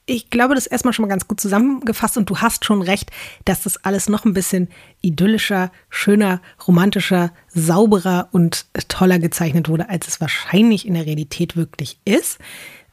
Ich 0.09 0.31
glaube, 0.31 0.55
das 0.55 0.67
ist 0.67 0.73
erstmal 0.73 0.95
schon 0.95 1.03
mal 1.03 1.09
ganz 1.09 1.27
gut 1.27 1.41
zusammengefasst 1.41 2.17
und 2.17 2.31
du 2.31 2.39
hast 2.39 2.65
schon 2.65 2.81
recht, 2.81 3.11
dass 3.45 3.65
das 3.65 3.85
alles 3.85 4.09
noch 4.09 4.25
ein 4.25 4.35
bisschen 4.35 4.69
idyllischer, 5.01 5.73
schöner, 5.91 6.41
romantischer, 6.67 7.33
sauberer 7.49 8.29
und 8.31 8.67
toller 8.87 9.19
gezeichnet 9.19 9.69
wurde, 9.69 9.89
als 9.89 10.07
es 10.07 10.21
wahrscheinlich 10.21 10.87
in 10.87 10.95
der 10.95 11.07
Realität 11.07 11.57
wirklich 11.57 11.99
ist. 12.05 12.39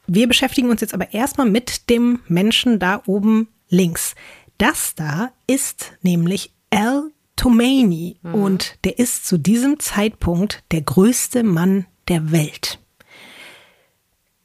Wir 0.08 0.26
beschäftigen 0.26 0.70
uns 0.70 0.80
jetzt 0.80 0.92
aber 0.92 1.14
erstmal 1.14 1.48
mit 1.48 1.88
dem 1.88 2.18
Menschen 2.26 2.80
da 2.80 3.00
oben 3.06 3.46
links. 3.68 4.16
Das 4.58 4.94
da 4.94 5.32
ist 5.46 5.92
nämlich 6.02 6.52
Al 6.70 7.10
Tomaini 7.36 8.16
mhm. 8.22 8.34
und 8.34 8.78
der 8.84 8.98
ist 8.98 9.26
zu 9.26 9.38
diesem 9.38 9.80
Zeitpunkt 9.80 10.62
der 10.70 10.82
größte 10.82 11.42
Mann 11.42 11.86
der 12.08 12.30
Welt. 12.30 12.78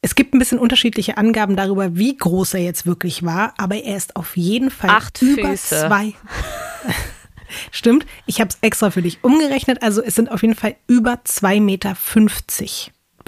Es 0.01 0.15
gibt 0.15 0.33
ein 0.33 0.39
bisschen 0.39 0.59
unterschiedliche 0.59 1.17
Angaben 1.17 1.55
darüber, 1.55 1.95
wie 1.97 2.15
groß 2.15 2.53
er 2.53 2.61
jetzt 2.61 2.85
wirklich 2.85 3.23
war, 3.23 3.53
aber 3.57 3.83
er 3.83 3.97
ist 3.97 4.15
auf 4.15 4.37
jeden 4.37 4.71
Fall 4.71 4.89
Acht 4.89 5.21
über 5.21 5.49
Füße. 5.49 5.87
zwei. 5.87 6.13
Stimmt, 7.71 8.05
ich 8.25 8.39
habe 8.39 8.49
es 8.49 8.57
extra 8.61 8.91
für 8.91 9.01
dich 9.01 9.23
umgerechnet, 9.23 9.81
also 9.81 10.01
es 10.01 10.15
sind 10.15 10.31
auf 10.31 10.41
jeden 10.41 10.55
Fall 10.55 10.75
über 10.87 11.15
2,50 11.25 11.61
Meter 11.61 11.95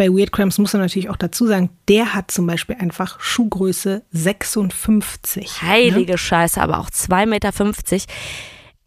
bei 0.01 0.09
Weird 0.09 0.31
Cramps 0.31 0.57
muss 0.57 0.73
man 0.73 0.81
natürlich 0.81 1.11
auch 1.11 1.15
dazu 1.15 1.45
sagen, 1.45 1.69
der 1.87 2.15
hat 2.15 2.31
zum 2.31 2.47
Beispiel 2.47 2.75
einfach 2.79 3.19
Schuhgröße 3.19 4.01
56. 4.11 5.61
Ne? 5.61 5.67
Heilige 5.69 6.13
ne? 6.13 6.17
Scheiße, 6.17 6.59
aber 6.59 6.79
auch 6.79 6.89
2,50 6.89 7.25
Meter. 7.27 7.51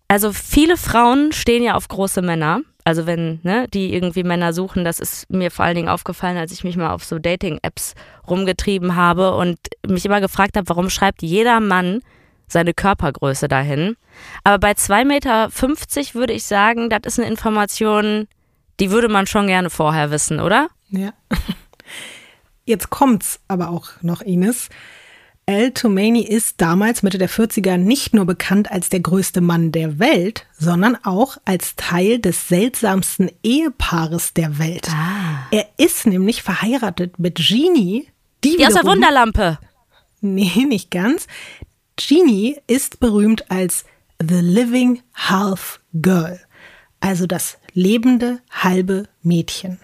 Also 0.09 0.33
viele 0.33 0.77
Frauen 0.77 1.31
stehen 1.31 1.63
ja 1.63 1.77
auf 1.77 1.87
große 1.87 2.21
Männer. 2.21 2.63
Also 2.83 3.07
wenn 3.07 3.39
ne, 3.45 3.69
die 3.73 3.95
irgendwie 3.95 4.25
Männer 4.25 4.53
suchen, 4.53 4.85
das 4.85 4.99
ist 4.99 5.31
mir 5.31 5.53
vor 5.53 5.65
allen 5.65 5.77
Dingen 5.77 5.89
aufgefallen, 5.89 6.37
als 6.37 6.51
ich 6.51 6.65
mich 6.65 6.77
mal 6.77 6.91
auf 6.91 7.05
so 7.05 7.21
Dating-Apps 7.21 7.95
rumgetrieben 8.29 8.97
habe 8.97 9.37
und 9.37 9.57
mich 9.87 10.05
immer 10.05 10.21
gefragt 10.21 10.57
habe, 10.57 10.69
warum 10.69 10.91
schreibt 10.91 11.23
jeder 11.23 11.61
Mann 11.61 12.01
seine 12.49 12.75
Körpergröße 12.75 13.47
dahin. 13.47 13.95
Aber 14.43 14.59
bei 14.59 14.73
2,50 14.73 15.05
Meter 15.05 15.51
würde 16.15 16.33
ich 16.33 16.43
sagen, 16.43 16.91
das 16.91 17.03
ist 17.05 17.21
eine 17.21 17.29
Information, 17.29 18.27
die 18.81 18.91
würde 18.91 19.09
man 19.09 19.29
schon 19.29 19.47
gerne 19.47 19.71
vorher 19.71 20.11
wissen, 20.11 20.41
oder? 20.41 20.71
Ja. 20.89 21.13
jetzt 22.65 22.91
kommt's 22.91 23.41
aber 23.49 23.71
auch 23.71 23.91
noch, 24.03 24.21
Ines. 24.21 24.69
Al 25.47 25.73
Toomey 25.73 26.23
ist 26.23 26.63
damals 26.63 27.03
Mitte 27.03 27.19
der 27.19 27.29
40er 27.29 27.77
nicht 27.77 28.15
nur 28.15 28.25
bekannt 28.25 28.71
als 28.71 28.89
der 28.89 29.01
größte 29.01 29.43
Mann 29.43 29.73
der 29.73 29.99
Welt, 29.99 30.47
sondern 30.59 30.97
auch 31.05 31.37
als 31.45 31.77
Teil 31.77 32.19
des 32.19 32.49
seltsamsten 32.49 33.31
Ehepaares 33.43 34.33
der 34.33 34.59
Welt. 34.59 34.89
Ah. 34.91 35.47
Er 35.51 35.69
ist 35.77 36.07
nämlich 36.07 36.43
verheiratet 36.43 37.19
mit 37.19 37.39
Jeannie, 37.39 38.09
die, 38.43 38.57
Die 38.57 38.67
aus 38.67 38.73
der 38.73 38.85
Wunderlampe. 38.85 39.59
Nee, 40.23 40.65
nicht 40.67 40.91
ganz. 40.91 41.27
Jeannie 41.99 42.57
ist 42.67 42.99
berühmt 42.99 43.51
als 43.51 43.85
The 44.21 44.41
Living 44.41 45.03
Half 45.15 45.81
Girl, 45.93 46.41
also 47.01 47.27
das 47.27 47.59
lebende 47.75 48.41
halbe 48.51 49.09
Mädchen. 49.23 49.79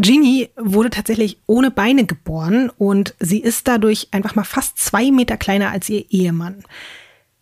Jeannie 0.00 0.50
wurde 0.56 0.90
tatsächlich 0.90 1.38
ohne 1.46 1.70
Beine 1.70 2.04
geboren 2.04 2.70
und 2.76 3.14
sie 3.18 3.40
ist 3.40 3.66
dadurch 3.66 4.08
einfach 4.10 4.34
mal 4.34 4.44
fast 4.44 4.78
zwei 4.78 5.10
Meter 5.10 5.36
kleiner 5.36 5.70
als 5.70 5.88
ihr 5.88 6.04
Ehemann. 6.10 6.62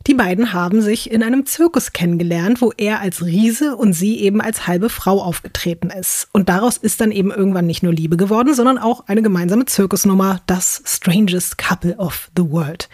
Die 0.06 0.14
beiden 0.14 0.52
haben 0.52 0.82
sich 0.82 1.10
in 1.10 1.22
einem 1.22 1.46
Zirkus 1.46 1.92
kennengelernt, 1.92 2.60
wo 2.60 2.72
er 2.76 3.00
als 3.00 3.24
Riese 3.24 3.74
und 3.74 3.94
sie 3.94 4.20
eben 4.20 4.42
als 4.42 4.66
halbe 4.66 4.90
Frau 4.90 5.22
aufgetreten 5.22 5.88
ist. 5.88 6.28
Und 6.32 6.50
daraus 6.50 6.76
ist 6.76 7.00
dann 7.00 7.10
eben 7.10 7.30
irgendwann 7.30 7.66
nicht 7.66 7.82
nur 7.82 7.92
Liebe 7.94 8.18
geworden, 8.18 8.52
sondern 8.54 8.76
auch 8.76 9.06
eine 9.06 9.22
gemeinsame 9.22 9.64
Zirkusnummer, 9.64 10.42
das 10.46 10.82
Strangest 10.84 11.56
Couple 11.56 11.96
of 11.96 12.30
the 12.36 12.50
World. 12.50 12.90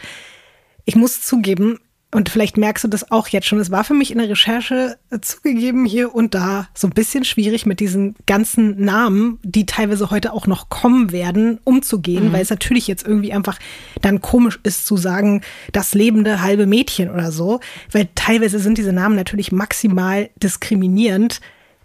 Ich 0.84 0.94
muss 0.94 1.20
zugeben, 1.20 1.80
und 2.12 2.28
vielleicht 2.28 2.56
merkst 2.56 2.82
du 2.82 2.88
das 2.88 3.12
auch 3.12 3.28
jetzt 3.28 3.46
schon, 3.46 3.60
es 3.60 3.70
war 3.70 3.84
für 3.84 3.94
mich 3.94 4.10
in 4.10 4.18
der 4.18 4.28
Recherche 4.28 4.98
äh, 5.10 5.20
zugegeben 5.20 5.84
hier 5.84 6.12
und 6.12 6.34
da 6.34 6.68
so 6.74 6.88
ein 6.88 6.92
bisschen 6.92 7.24
schwierig 7.24 7.66
mit 7.66 7.78
diesen 7.78 8.16
ganzen 8.26 8.84
Namen, 8.84 9.38
die 9.44 9.64
teilweise 9.64 10.10
heute 10.10 10.32
auch 10.32 10.48
noch 10.48 10.70
kommen 10.70 11.12
werden, 11.12 11.60
umzugehen, 11.62 12.32
weil 12.32 12.42
es 12.42 12.50
natürlich 12.50 12.88
jetzt 12.88 13.06
irgendwie 13.06 13.32
einfach 13.32 13.58
dann 14.02 14.20
komisch 14.20 14.58
ist 14.64 14.86
zu 14.86 14.96
sagen, 14.96 15.42
das 15.72 15.94
lebende 15.94 16.42
halbe 16.42 16.66
Mädchen 16.66 17.10
oder 17.10 17.30
so, 17.30 17.60
weil 17.92 18.08
teilweise 18.16 18.58
sind 18.58 18.78
diese 18.78 18.92
Namen 18.92 19.14
natürlich 19.14 19.52
maximal 19.52 20.30
diskriminierend. 20.42 21.40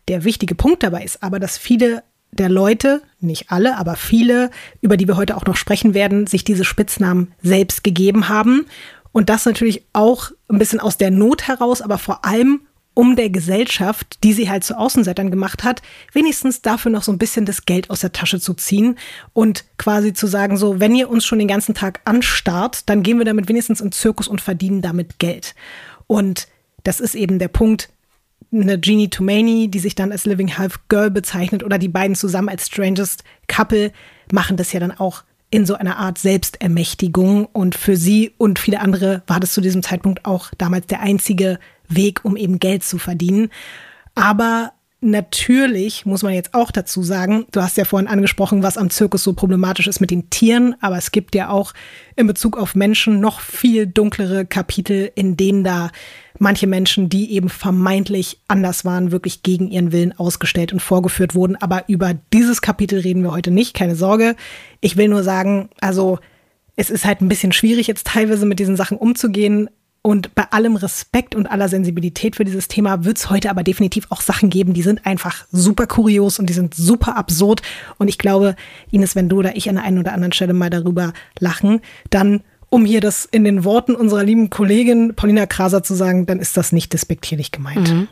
Der 0.08 0.24
wichtige 0.24 0.56
Punkt 0.56 0.82
dabei 0.82 1.04
ist 1.04 1.22
aber, 1.22 1.40
dass 1.40 1.58
viele 1.58 2.04
der 2.32 2.50
Leute, 2.50 3.02
nicht 3.22 3.50
alle, 3.50 3.78
aber 3.78 3.96
viele, 3.96 4.52
über 4.82 4.98
die 4.98 5.08
wir 5.08 5.16
heute 5.16 5.38
auch 5.38 5.46
noch 5.46 5.56
sprechen 5.56 5.94
werden, 5.94 6.28
sich 6.28 6.44
diese 6.44 6.66
Spitznamen 6.66 7.32
selbst 7.42 7.84
gegeben 7.84 8.28
haben. 8.28 8.66
Und 9.16 9.30
das 9.30 9.46
natürlich 9.46 9.86
auch 9.94 10.32
ein 10.50 10.58
bisschen 10.58 10.82
aus 10.82 10.98
der 10.98 11.10
Not 11.10 11.48
heraus, 11.48 11.82
aber 11.82 11.98
vor 11.98 12.26
allem 12.26 12.64
um 12.94 13.16
der 13.16 13.30
Gesellschaft, 13.30 14.22
die 14.26 14.34
sie 14.34 14.50
halt 14.50 14.66
zu 14.66 14.78
Außenseitern 14.78 15.32
gemacht 15.32 15.64
hat, 15.64 15.82
wenigstens 16.12 16.62
dafür 16.62 16.92
noch 16.92 17.02
so 17.02 17.14
ein 17.14 17.18
bisschen 17.18 17.46
das 17.46 17.66
Geld 17.66 17.90
aus 17.90 18.02
der 18.02 18.12
Tasche 18.12 18.42
zu 18.42 18.54
ziehen 18.56 18.98
und 19.32 19.64
quasi 19.78 20.12
zu 20.12 20.28
sagen, 20.28 20.58
so, 20.58 20.82
wenn 20.82 20.94
ihr 20.94 21.10
uns 21.10 21.24
schon 21.24 21.40
den 21.40 21.48
ganzen 21.48 21.74
Tag 21.74 22.02
anstarrt, 22.04 22.90
dann 22.90 23.04
gehen 23.04 23.18
wir 23.18 23.24
damit 23.24 23.48
wenigstens 23.48 23.80
in 23.80 23.94
Zirkus 23.94 24.28
und 24.28 24.42
verdienen 24.42 24.82
damit 24.82 25.18
Geld. 25.18 25.56
Und 26.08 26.50
das 26.84 27.00
ist 27.00 27.16
eben 27.16 27.40
der 27.40 27.48
Punkt, 27.48 27.88
eine 28.52 28.82
Jeannie 28.82 29.10
Toomey, 29.10 29.70
die 29.70 29.80
sich 29.80 29.96
dann 29.96 30.12
als 30.12 30.26
Living 30.26 30.58
Half 30.58 30.90
Girl 30.90 31.10
bezeichnet, 31.10 31.64
oder 31.64 31.78
die 31.78 31.88
beiden 31.88 32.18
zusammen 32.18 32.50
als 32.50 32.68
Strangest 32.68 33.24
Couple, 33.48 33.94
machen 34.34 34.58
das 34.58 34.74
ja 34.74 34.82
dann 34.82 34.92
auch 34.92 35.24
in 35.50 35.66
so 35.66 35.76
einer 35.76 35.98
Art 35.98 36.18
Selbstermächtigung. 36.18 37.46
Und 37.46 37.76
für 37.76 37.98
sie 37.98 38.34
und 38.38 38.60
viele 38.60 38.80
andere 38.80 39.24
war 39.28 39.40
das 39.40 39.54
zu 39.54 39.62
diesem 39.62 39.84
Zeitpunkt 39.84 40.26
auch 40.26 40.52
damals 40.58 40.88
der 40.88 41.02
einzige 41.02 41.60
Weg, 41.88 42.24
um 42.24 42.36
eben 42.36 42.60
Geld 42.60 42.84
zu 42.84 42.98
verdienen. 42.98 43.50
Aber 44.16 44.72
natürlich 45.02 46.06
muss 46.06 46.24
man 46.24 46.34
jetzt 46.34 46.54
auch 46.54 46.72
dazu 46.72 47.04
sagen, 47.04 47.46
du 47.52 47.62
hast 47.62 47.78
ja 47.78 47.86
vorhin 47.86 48.08
angesprochen, 48.08 48.64
was 48.64 48.78
am 48.78 48.90
Zirkus 48.90 49.24
so 49.24 49.34
problematisch 49.34 49.88
ist 49.88 50.00
mit 50.00 50.12
den 50.12 50.30
Tieren, 50.30 50.76
aber 50.82 50.98
es 50.98 51.12
gibt 51.12 51.36
ja 51.36 51.50
auch 51.50 51.74
in 52.16 52.28
Bezug 52.28 52.58
auf 52.58 52.76
Menschen 52.76 53.20
noch 53.20 53.40
viel 53.40 53.88
dunklere 53.88 54.46
Kapitel, 54.46 55.12
in 55.16 55.38
denen 55.38 55.64
da 55.64 55.92
manche 56.40 56.68
Menschen, 56.68 57.10
die 57.10 57.32
eben 57.34 57.50
vermeintlich 57.50 58.42
anders 58.48 58.86
waren, 58.86 59.12
wirklich 59.12 59.44
gegen 59.44 59.70
ihren 59.70 59.92
Willen 59.92 60.18
ausgestellt 60.18 60.74
und 60.74 60.82
vorgeführt 60.82 61.36
wurden. 61.36 61.56
Aber 61.56 61.86
über 61.88 62.14
dieses 62.34 62.62
Kapitel 62.62 63.00
reden 63.00 63.24
wir 63.24 63.32
heute 63.32 63.52
nicht, 63.52 63.74
keine 63.74 63.96
Sorge. 63.96 64.36
Ich 64.82 64.98
will 64.98 65.08
nur 65.08 65.24
sagen, 65.24 65.70
also 65.80 66.20
es 66.76 66.90
ist 66.90 67.06
halt 67.06 67.22
ein 67.22 67.30
bisschen 67.30 67.52
schwierig, 67.52 67.88
jetzt 67.88 68.08
teilweise 68.08 68.46
mit 68.46 68.60
diesen 68.60 68.76
Sachen 68.76 68.98
umzugehen. 68.98 69.70
Und 70.06 70.36
bei 70.36 70.44
allem 70.52 70.76
Respekt 70.76 71.34
und 71.34 71.48
aller 71.48 71.68
Sensibilität 71.68 72.36
für 72.36 72.46
dieses 72.46 72.68
Thema 72.68 73.06
wird 73.06 73.18
es 73.18 73.32
heute 73.32 73.50
aber 73.50 73.64
definitiv 73.64 74.06
auch 74.12 74.22
Sachen 74.22 74.52
geben, 74.52 74.76
die 74.76 74.84
sind 74.84 75.04
einfach 75.04 75.48
super 75.52 75.88
kurios 75.88 76.38
und 76.38 76.48
die 76.48 76.54
sind 76.54 76.76
super 76.76 77.18
absurd. 77.18 77.64
Und 77.98 78.08
ich 78.08 78.20
glaube, 78.20 78.56
Ines, 78.92 79.16
wenn 79.16 79.30
du 79.30 79.40
oder 79.40 79.56
ich 79.56 79.68
an 79.68 79.78
der 79.78 79.84
einen 79.84 79.98
oder 79.98 80.14
anderen 80.14 80.32
Stelle 80.32 80.54
mal 80.54 80.70
darüber 80.70 81.12
lachen, 81.40 81.82
dann, 82.12 82.42
um 82.70 82.86
hier 82.86 83.02
das 83.02 83.26
in 83.26 83.46
den 83.46 83.64
Worten 83.64 83.96
unserer 83.96 84.24
lieben 84.24 84.52
Kollegin 84.52 85.16
Paulina 85.16 85.48
Kraser 85.48 85.82
zu 85.82 85.96
sagen, 85.96 86.28
dann 86.28 86.38
ist 86.38 86.56
das 86.56 86.72
nicht 86.72 86.94
despektierlich 86.94 87.52
gemeint. 87.52 88.08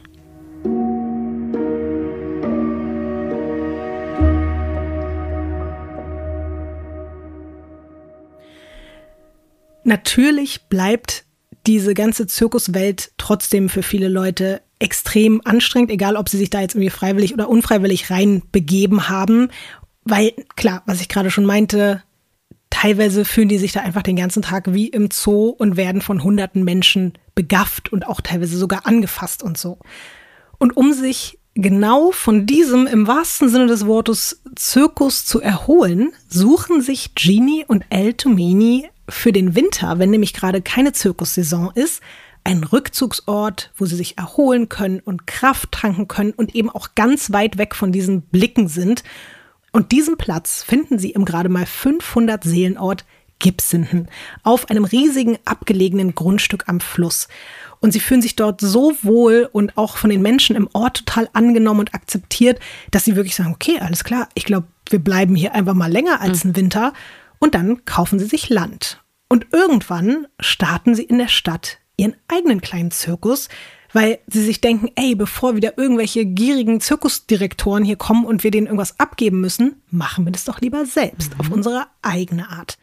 Natürlich 9.83 10.63
bleibt 10.69 11.25
diese 11.67 11.93
ganze 11.93 12.27
Zirkuswelt 12.27 13.11
trotzdem 13.17 13.69
für 13.69 13.83
viele 13.83 14.07
Leute 14.07 14.61
extrem 14.79 15.41
anstrengend, 15.45 15.91
egal 15.91 16.17
ob 16.17 16.27
sie 16.29 16.37
sich 16.37 16.49
da 16.49 16.61
jetzt 16.61 16.75
irgendwie 16.75 16.89
freiwillig 16.89 17.33
oder 17.33 17.49
unfreiwillig 17.49 18.09
reinbegeben 18.09 19.09
haben. 19.09 19.49
Weil, 20.03 20.33
klar, 20.55 20.83
was 20.85 20.99
ich 20.99 21.07
gerade 21.07 21.31
schon 21.31 21.45
meinte, 21.45 22.03
teilweise 22.69 23.23
fühlen 23.23 23.47
die 23.47 23.57
sich 23.57 23.71
da 23.71 23.79
einfach 23.79 24.01
den 24.01 24.17
ganzen 24.17 24.41
Tag 24.41 24.73
wie 24.73 24.87
im 24.87 25.09
Zoo 25.11 25.49
und 25.49 25.77
werden 25.77 26.01
von 26.01 26.23
hunderten 26.23 26.63
Menschen 26.63 27.13
begafft 27.35 27.93
und 27.93 28.05
auch 28.05 28.19
teilweise 28.19 28.57
sogar 28.57 28.85
angefasst 28.85 29.41
und 29.41 29.57
so. 29.57 29.79
Und 30.57 30.75
um 30.75 30.91
sich 30.91 31.39
genau 31.55 32.11
von 32.11 32.45
diesem 32.45 32.87
im 32.87 33.07
wahrsten 33.07 33.49
Sinne 33.49 33.67
des 33.67 33.85
Wortes 33.85 34.41
Zirkus 34.55 35.25
zu 35.25 35.41
erholen, 35.41 36.11
suchen 36.27 36.81
sich 36.81 37.15
Genie 37.15 37.65
und 37.67 37.85
El 37.89 38.13
Tomini 38.13 38.89
für 39.09 39.31
den 39.31 39.55
Winter, 39.55 39.99
wenn 39.99 40.09
nämlich 40.09 40.33
gerade 40.33 40.61
keine 40.61 40.93
Zirkussaison 40.93 41.71
ist, 41.75 42.01
einen 42.43 42.63
Rückzugsort, 42.63 43.71
wo 43.77 43.85
sie 43.85 43.95
sich 43.95 44.17
erholen 44.17 44.67
können 44.67 44.99
und 44.99 45.27
Kraft 45.27 45.71
tanken 45.71 46.07
können 46.07 46.33
und 46.33 46.55
eben 46.55 46.69
auch 46.69 46.89
ganz 46.95 47.31
weit 47.31 47.57
weg 47.57 47.75
von 47.75 47.91
diesen 47.91 48.21
Blicken 48.21 48.67
sind. 48.67 49.03
Und 49.71 49.91
diesen 49.91 50.17
Platz 50.17 50.63
finden 50.63 50.99
sie 50.99 51.11
im 51.11 51.25
gerade 51.25 51.49
mal 51.49 51.65
500 51.65 52.43
Seelenort 52.43 53.05
Gibsenden 53.39 54.07
auf 54.43 54.69
einem 54.69 54.85
riesigen 54.85 55.37
abgelegenen 55.45 56.15
Grundstück 56.15 56.65
am 56.67 56.79
Fluss. 56.79 57.27
Und 57.83 57.91
sie 57.91 57.99
fühlen 57.99 58.21
sich 58.21 58.37
dort 58.37 58.61
so 58.61 58.93
wohl 59.01 59.49
und 59.51 59.77
auch 59.77 59.97
von 59.97 60.09
den 60.09 60.21
Menschen 60.21 60.55
im 60.55 60.69
Ort 60.71 60.99
total 60.99 61.29
angenommen 61.33 61.81
und 61.81 61.93
akzeptiert, 61.93 62.61
dass 62.91 63.03
sie 63.03 63.17
wirklich 63.17 63.35
sagen, 63.35 63.51
okay, 63.53 63.77
alles 63.81 64.05
klar, 64.05 64.29
ich 64.35 64.45
glaube, 64.45 64.67
wir 64.89 64.99
bleiben 64.99 65.35
hier 65.35 65.53
einfach 65.53 65.73
mal 65.73 65.91
länger 65.91 66.21
als 66.21 66.45
einen 66.45 66.55
Winter. 66.55 66.93
Und 67.39 67.55
dann 67.55 67.83
kaufen 67.83 68.19
sie 68.19 68.25
sich 68.25 68.49
Land. 68.49 69.03
Und 69.27 69.47
irgendwann 69.51 70.27
starten 70.39 70.95
sie 70.95 71.03
in 71.03 71.17
der 71.17 71.27
Stadt 71.27 71.79
ihren 71.97 72.15
eigenen 72.29 72.61
kleinen 72.61 72.91
Zirkus, 72.91 73.49
weil 73.91 74.19
sie 74.27 74.45
sich 74.45 74.61
denken, 74.61 74.89
ey, 74.95 75.13
bevor 75.13 75.57
wieder 75.57 75.77
irgendwelche 75.77 76.23
gierigen 76.23 76.79
Zirkusdirektoren 76.79 77.83
hier 77.83 77.97
kommen 77.97 78.23
und 78.23 78.45
wir 78.45 78.51
denen 78.51 78.67
irgendwas 78.67 78.97
abgeben 78.97 79.41
müssen, 79.41 79.81
machen 79.91 80.23
wir 80.23 80.31
das 80.31 80.45
doch 80.45 80.61
lieber 80.61 80.85
selbst 80.85 81.33
auf 81.37 81.51
unsere 81.51 81.87
eigene 82.01 82.49
Art. 82.49 82.77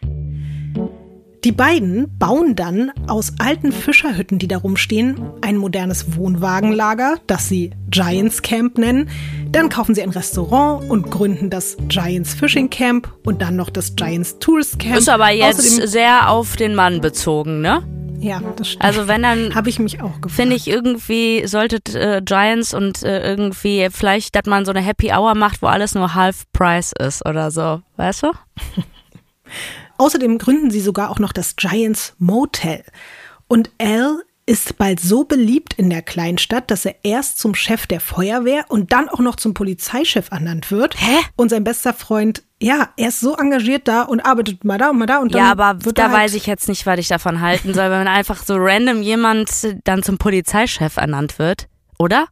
Die 1.45 1.53
beiden 1.53 2.19
bauen 2.19 2.55
dann 2.55 2.93
aus 3.07 3.33
alten 3.39 3.73
Fischerhütten, 3.73 4.39
die 4.39 4.47
da 4.47 4.59
rumstehen, 4.59 5.19
ein 5.41 5.57
modernes 5.57 6.15
Wohnwagenlager, 6.15 7.17
das 7.27 7.49
sie 7.49 7.71
Giants 7.89 8.43
Camp 8.43 8.77
nennen. 8.77 9.09
Dann 9.51 9.71
kaufen 9.71 9.95
sie 9.95 10.03
ein 10.03 10.11
Restaurant 10.11 10.91
und 10.91 11.11
gründen 11.11 11.49
das 11.49 11.79
Giants 11.89 12.35
Fishing 12.35 12.69
Camp 12.69 13.11
und 13.25 13.41
dann 13.41 13.57
noch 13.57 13.71
das 13.71 13.97
Giants 13.97 14.39
Tourist 14.39 14.79
Camp. 14.79 14.99
Ist 14.99 15.09
aber 15.09 15.31
jetzt 15.31 15.61
Außerdem, 15.61 15.87
sehr 15.87 16.29
auf 16.29 16.57
den 16.57 16.75
Mann 16.75 17.01
bezogen, 17.01 17.63
ne? 17.63 17.83
ja, 18.21 18.43
das 18.57 18.69
stimmt. 18.69 18.85
Also 18.85 19.09
wenn 19.09 19.23
dann 19.23 19.55
habe 19.55 19.71
ich 19.71 19.79
mich 19.79 20.03
auch 20.03 20.21
gefragt. 20.21 20.33
finde 20.33 20.57
ich 20.57 20.69
irgendwie 20.69 21.47
sollte 21.47 21.79
äh, 21.99 22.21
Giants 22.21 22.75
und 22.75 23.03
äh, 23.03 23.27
irgendwie 23.27 23.89
vielleicht, 23.91 24.35
dass 24.35 24.45
man 24.45 24.67
so 24.67 24.73
eine 24.73 24.83
Happy 24.83 25.11
Hour 25.11 25.35
macht, 25.35 25.63
wo 25.63 25.69
alles 25.69 25.95
nur 25.95 26.15
Half 26.15 26.45
Price 26.53 26.93
ist 26.99 27.25
oder 27.27 27.51
so, 27.51 27.81
weißt 27.97 28.25
du? 28.25 28.33
Außerdem 30.01 30.39
gründen 30.39 30.71
sie 30.71 30.81
sogar 30.81 31.11
auch 31.11 31.19
noch 31.19 31.33
das 31.33 31.57
Giants 31.57 32.15
Motel. 32.19 32.83
Und 33.49 33.71
Al 33.79 34.23
ist 34.47 34.79
bald 34.79 34.99
so 34.99 35.25
beliebt 35.25 35.75
in 35.75 35.91
der 35.91 36.01
Kleinstadt, 36.01 36.71
dass 36.71 36.87
er 36.87 36.97
erst 37.03 37.39
zum 37.39 37.55
Chef 37.55 37.87
der 37.87 38.01
Feuerwehr 38.01 38.65
und 38.69 38.93
dann 38.93 39.11
auch 39.11 39.19
noch 39.19 39.37
zum 39.37 39.53
Polizeichef 39.53 40.31
ernannt 40.31 40.71
wird. 40.71 40.95
Hä? 40.99 41.19
Und 41.37 41.51
sein 41.51 41.65
bester 41.65 41.93
Freund, 41.93 42.43
ja, 42.61 42.89
er 42.97 43.09
ist 43.09 43.21
so 43.21 43.37
engagiert 43.37 43.87
da 43.89 44.03
und 44.03 44.21
arbeitet 44.21 44.65
mal 44.65 44.79
da 44.79 44.89
und 44.89 44.99
mal 44.99 45.07
da 45.07 45.19
und 45.19 45.35
dann 45.35 45.43
Ja, 45.43 45.53
aber 45.53 45.85
wird 45.85 45.99
da 45.99 46.05
halt, 46.05 46.15
weiß 46.15 46.35
ich 46.35 46.47
jetzt 46.47 46.67
nicht, 46.67 46.87
was 46.87 46.99
ich 46.99 47.09
davon 47.09 47.43
halten 47.43 47.75
soll, 47.75 47.91
wenn 47.91 48.09
einfach 48.09 48.43
so 48.43 48.57
random 48.57 49.03
jemand 49.03 49.51
dann 49.85 50.03
zum 50.03 50.17
Polizeichef 50.17 50.97
ernannt 50.97 51.39
wird, 51.39 51.69
oder? 51.99 52.27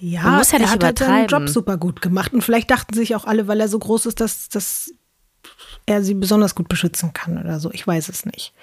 ja, 0.00 0.22
man 0.22 0.36
muss 0.36 0.50
ja 0.50 0.58
er 0.58 0.62
nicht 0.62 0.72
hat 0.72 0.84
halt 0.84 0.98
seinen. 0.98 1.26
Job 1.26 1.48
super 1.48 1.76
gut 1.76 2.00
gemacht 2.00 2.32
und 2.32 2.42
vielleicht 2.42 2.70
dachten 2.70 2.94
sich 2.94 3.14
auch 3.14 3.24
alle, 3.24 3.48
weil 3.48 3.60
er 3.60 3.68
so 3.68 3.78
groß 3.78 4.06
ist, 4.06 4.20
dass 4.20 4.48
das 4.48 4.92
er 5.90 6.04
sie 6.04 6.14
besonders 6.14 6.54
gut 6.54 6.68
beschützen 6.68 7.12
kann 7.12 7.36
oder 7.36 7.58
so. 7.58 7.72
Ich 7.72 7.84
weiß 7.84 8.08
es 8.08 8.24
nicht. 8.24 8.54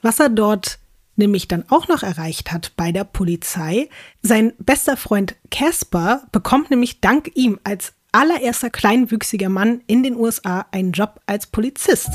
Was 0.00 0.18
er 0.18 0.30
dort 0.30 0.78
nämlich 1.16 1.46
dann 1.46 1.64
auch 1.68 1.88
noch 1.88 2.02
erreicht 2.02 2.50
hat 2.50 2.72
bei 2.76 2.90
der 2.90 3.04
Polizei, 3.04 3.90
sein 4.22 4.54
bester 4.58 4.96
Freund 4.96 5.36
Casper 5.50 6.22
bekommt 6.32 6.70
nämlich 6.70 7.02
dank 7.02 7.30
ihm 7.34 7.60
als 7.64 7.92
allererster 8.12 8.70
kleinwüchsiger 8.70 9.50
Mann 9.50 9.82
in 9.86 10.02
den 10.02 10.16
USA 10.16 10.66
einen 10.72 10.92
Job 10.92 11.20
als 11.26 11.46
Polizist. 11.46 12.08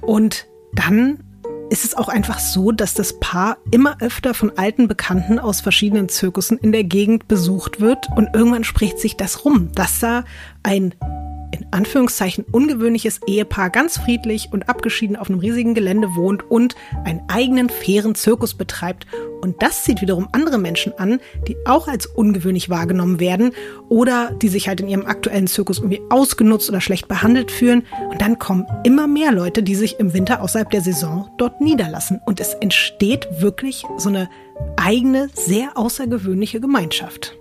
Und 0.00 0.46
dann 0.74 1.24
ist 1.68 1.84
es 1.84 1.94
auch 1.94 2.08
einfach 2.08 2.38
so, 2.38 2.70
dass 2.70 2.94
das 2.94 3.18
Paar 3.18 3.58
immer 3.72 4.00
öfter 4.00 4.32
von 4.32 4.56
alten 4.56 4.86
Bekannten 4.86 5.40
aus 5.40 5.60
verschiedenen 5.60 6.08
Zirkussen 6.08 6.56
in 6.56 6.70
der 6.70 6.84
Gegend 6.84 7.26
besucht 7.26 7.80
wird 7.80 8.06
und 8.14 8.30
irgendwann 8.32 8.64
spricht 8.64 9.00
sich 9.00 9.16
das 9.16 9.44
rum, 9.44 9.72
dass 9.72 9.98
da 9.98 10.24
ein 10.62 10.94
in 10.94 11.27
Anführungszeichen 11.70 12.44
ungewöhnliches 12.50 13.20
Ehepaar 13.26 13.70
ganz 13.70 13.98
friedlich 13.98 14.48
und 14.52 14.68
abgeschieden 14.68 15.16
auf 15.16 15.28
einem 15.28 15.38
riesigen 15.38 15.74
Gelände 15.74 16.14
wohnt 16.14 16.50
und 16.50 16.74
einen 17.04 17.22
eigenen 17.28 17.68
fairen 17.68 18.14
Zirkus 18.14 18.54
betreibt. 18.54 19.06
Und 19.40 19.62
das 19.62 19.84
zieht 19.84 20.00
wiederum 20.00 20.28
andere 20.32 20.58
Menschen 20.58 20.92
an, 20.98 21.20
die 21.46 21.56
auch 21.64 21.88
als 21.88 22.06
ungewöhnlich 22.06 22.68
wahrgenommen 22.68 23.20
werden 23.20 23.52
oder 23.88 24.32
die 24.32 24.48
sich 24.48 24.68
halt 24.68 24.80
in 24.80 24.88
ihrem 24.88 25.06
aktuellen 25.06 25.46
Zirkus 25.46 25.78
irgendwie 25.78 26.02
ausgenutzt 26.10 26.68
oder 26.68 26.80
schlecht 26.80 27.08
behandelt 27.08 27.50
fühlen. 27.50 27.86
Und 28.10 28.20
dann 28.20 28.38
kommen 28.38 28.66
immer 28.84 29.06
mehr 29.06 29.32
Leute, 29.32 29.62
die 29.62 29.74
sich 29.74 30.00
im 30.00 30.12
Winter 30.12 30.42
außerhalb 30.42 30.70
der 30.70 30.80
Saison 30.80 31.30
dort 31.38 31.60
niederlassen. 31.60 32.20
Und 32.26 32.40
es 32.40 32.54
entsteht 32.54 33.28
wirklich 33.40 33.84
so 33.96 34.08
eine 34.08 34.28
eigene, 34.76 35.28
sehr 35.34 35.76
außergewöhnliche 35.76 36.60
Gemeinschaft. 36.60 37.37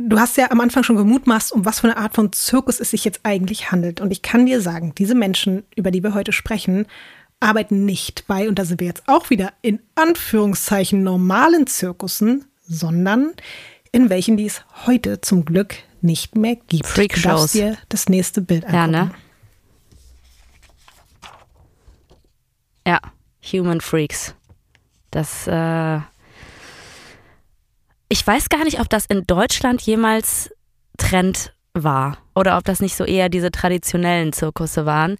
Du 0.00 0.18
hast 0.18 0.36
ja 0.36 0.52
am 0.52 0.60
Anfang 0.60 0.84
schon 0.84 0.94
gemutmaßt, 0.94 1.50
um 1.50 1.64
was 1.64 1.80
für 1.80 1.88
eine 1.88 1.96
Art 1.96 2.14
von 2.14 2.32
Zirkus 2.32 2.78
es 2.78 2.90
sich 2.90 3.04
jetzt 3.04 3.20
eigentlich 3.24 3.72
handelt. 3.72 4.00
Und 4.00 4.12
ich 4.12 4.22
kann 4.22 4.46
dir 4.46 4.60
sagen, 4.60 4.94
diese 4.96 5.16
Menschen, 5.16 5.64
über 5.74 5.90
die 5.90 6.04
wir 6.04 6.14
heute 6.14 6.30
sprechen, 6.30 6.86
arbeiten 7.40 7.84
nicht 7.84 8.26
bei, 8.28 8.48
und 8.48 8.60
da 8.60 8.64
sind 8.64 8.80
wir 8.80 8.86
jetzt 8.86 9.02
auch 9.08 9.28
wieder 9.28 9.52
in 9.60 9.80
Anführungszeichen 9.96 11.02
normalen 11.02 11.66
Zirkussen, 11.66 12.44
sondern 12.62 13.32
in 13.90 14.08
welchen 14.08 14.36
die 14.36 14.46
es 14.46 14.62
heute 14.86 15.20
zum 15.20 15.44
Glück 15.44 15.74
nicht 16.00 16.36
mehr 16.36 16.54
gibt. 16.54 16.86
Freakshows. 16.86 17.22
Du 17.22 17.28
darfst 17.28 17.54
dir 17.54 17.76
das 17.88 18.08
nächste 18.08 18.40
Bild 18.40 18.66
angucken. 18.66 18.94
Ja, 18.94 19.04
ne? 19.04 19.10
Ja, 22.86 23.00
Human 23.52 23.80
Freaks. 23.80 24.34
Das, 25.10 25.48
äh, 25.48 26.00
ich 28.08 28.26
weiß 28.26 28.48
gar 28.48 28.64
nicht, 28.64 28.80
ob 28.80 28.88
das 28.88 29.06
in 29.06 29.24
Deutschland 29.24 29.82
jemals 29.82 30.50
Trend 30.96 31.52
war 31.74 32.18
oder 32.34 32.56
ob 32.56 32.64
das 32.64 32.80
nicht 32.80 32.96
so 32.96 33.04
eher 33.04 33.28
diese 33.28 33.50
traditionellen 33.50 34.32
Zirkusse 34.32 34.86
waren. 34.86 35.16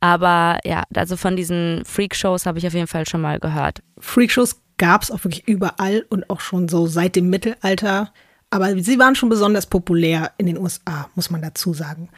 Aber 0.00 0.58
ja, 0.64 0.82
also 0.94 1.16
von 1.16 1.36
diesen 1.36 1.84
Freakshows 1.84 2.46
habe 2.46 2.58
ich 2.58 2.66
auf 2.66 2.74
jeden 2.74 2.88
Fall 2.88 3.06
schon 3.08 3.20
mal 3.20 3.38
gehört. 3.38 3.82
Freakshows 3.98 4.60
gab 4.76 5.02
es 5.02 5.10
auch 5.10 5.22
wirklich 5.24 5.46
überall 5.46 6.04
und 6.08 6.28
auch 6.28 6.40
schon 6.40 6.68
so 6.68 6.86
seit 6.86 7.14
dem 7.14 7.30
Mittelalter. 7.30 8.12
Aber 8.50 8.76
sie 8.82 8.98
waren 8.98 9.14
schon 9.14 9.28
besonders 9.28 9.66
populär 9.66 10.32
in 10.38 10.46
den 10.46 10.58
USA, 10.58 11.08
muss 11.14 11.30
man 11.30 11.40
dazu 11.40 11.72
sagen. 11.72 12.10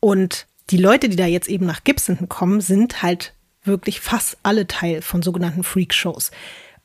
Und 0.00 0.46
die 0.70 0.78
Leute, 0.78 1.08
die 1.08 1.16
da 1.16 1.26
jetzt 1.26 1.48
eben 1.48 1.64
nach 1.64 1.84
Gibson 1.84 2.28
kommen, 2.28 2.60
sind 2.60 3.02
halt 3.02 3.34
wirklich 3.62 4.00
fast 4.00 4.36
alle 4.42 4.66
Teil 4.66 5.00
von 5.00 5.22
sogenannten 5.22 5.62
Freakshows. 5.62 6.32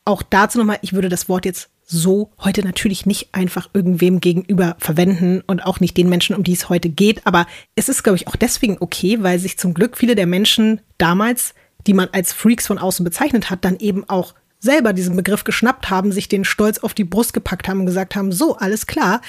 Auch 0.05 0.21
dazu 0.21 0.59
nochmal, 0.59 0.79
ich 0.83 0.93
würde 0.93 1.09
das 1.09 1.27
Wort 1.27 1.45
jetzt 1.45 1.69
so 1.89 2.31
heute 2.43 2.63
natürlich 2.63 3.05
nicht 3.05 3.29
einfach 3.31 3.69
irgendwem 3.73 4.19
gegenüber 4.19 4.75
verwenden 4.77 5.41
und 5.47 5.61
auch 5.61 5.79
nicht 5.79 5.95
den 5.95 6.09
Menschen, 6.09 6.35
um 6.35 6.43
die 6.43 6.53
es 6.53 6.67
heute 6.67 6.89
geht. 6.89 7.25
Aber 7.25 7.47
es 7.75 7.87
ist, 7.87 8.03
glaube 8.03 8.17
ich, 8.17 8.27
auch 8.27 8.35
deswegen 8.35 8.77
okay, 8.81 9.23
weil 9.23 9.39
sich 9.39 9.57
zum 9.57 9.73
Glück 9.73 9.97
viele 9.97 10.15
der 10.15 10.27
Menschen 10.27 10.81
damals, 10.97 11.53
die 11.87 11.93
man 11.93 12.09
als 12.11 12.33
Freaks 12.33 12.67
von 12.67 12.77
außen 12.77 13.05
bezeichnet 13.05 13.49
hat, 13.49 13.63
dann 13.63 13.77
eben 13.77 14.07
auch 14.09 14.35
selber 14.59 14.91
diesen 14.91 15.15
Begriff 15.15 15.45
geschnappt 15.45 15.89
haben, 15.89 16.11
sich 16.11 16.27
den 16.27 16.43
Stolz 16.43 16.79
auf 16.79 16.93
die 16.93 17.05
Brust 17.05 17.33
gepackt 17.33 17.69
haben 17.69 17.81
und 17.81 17.85
gesagt 17.85 18.15
haben, 18.15 18.33
so, 18.33 18.57
alles 18.57 18.85
klar, 18.85 19.21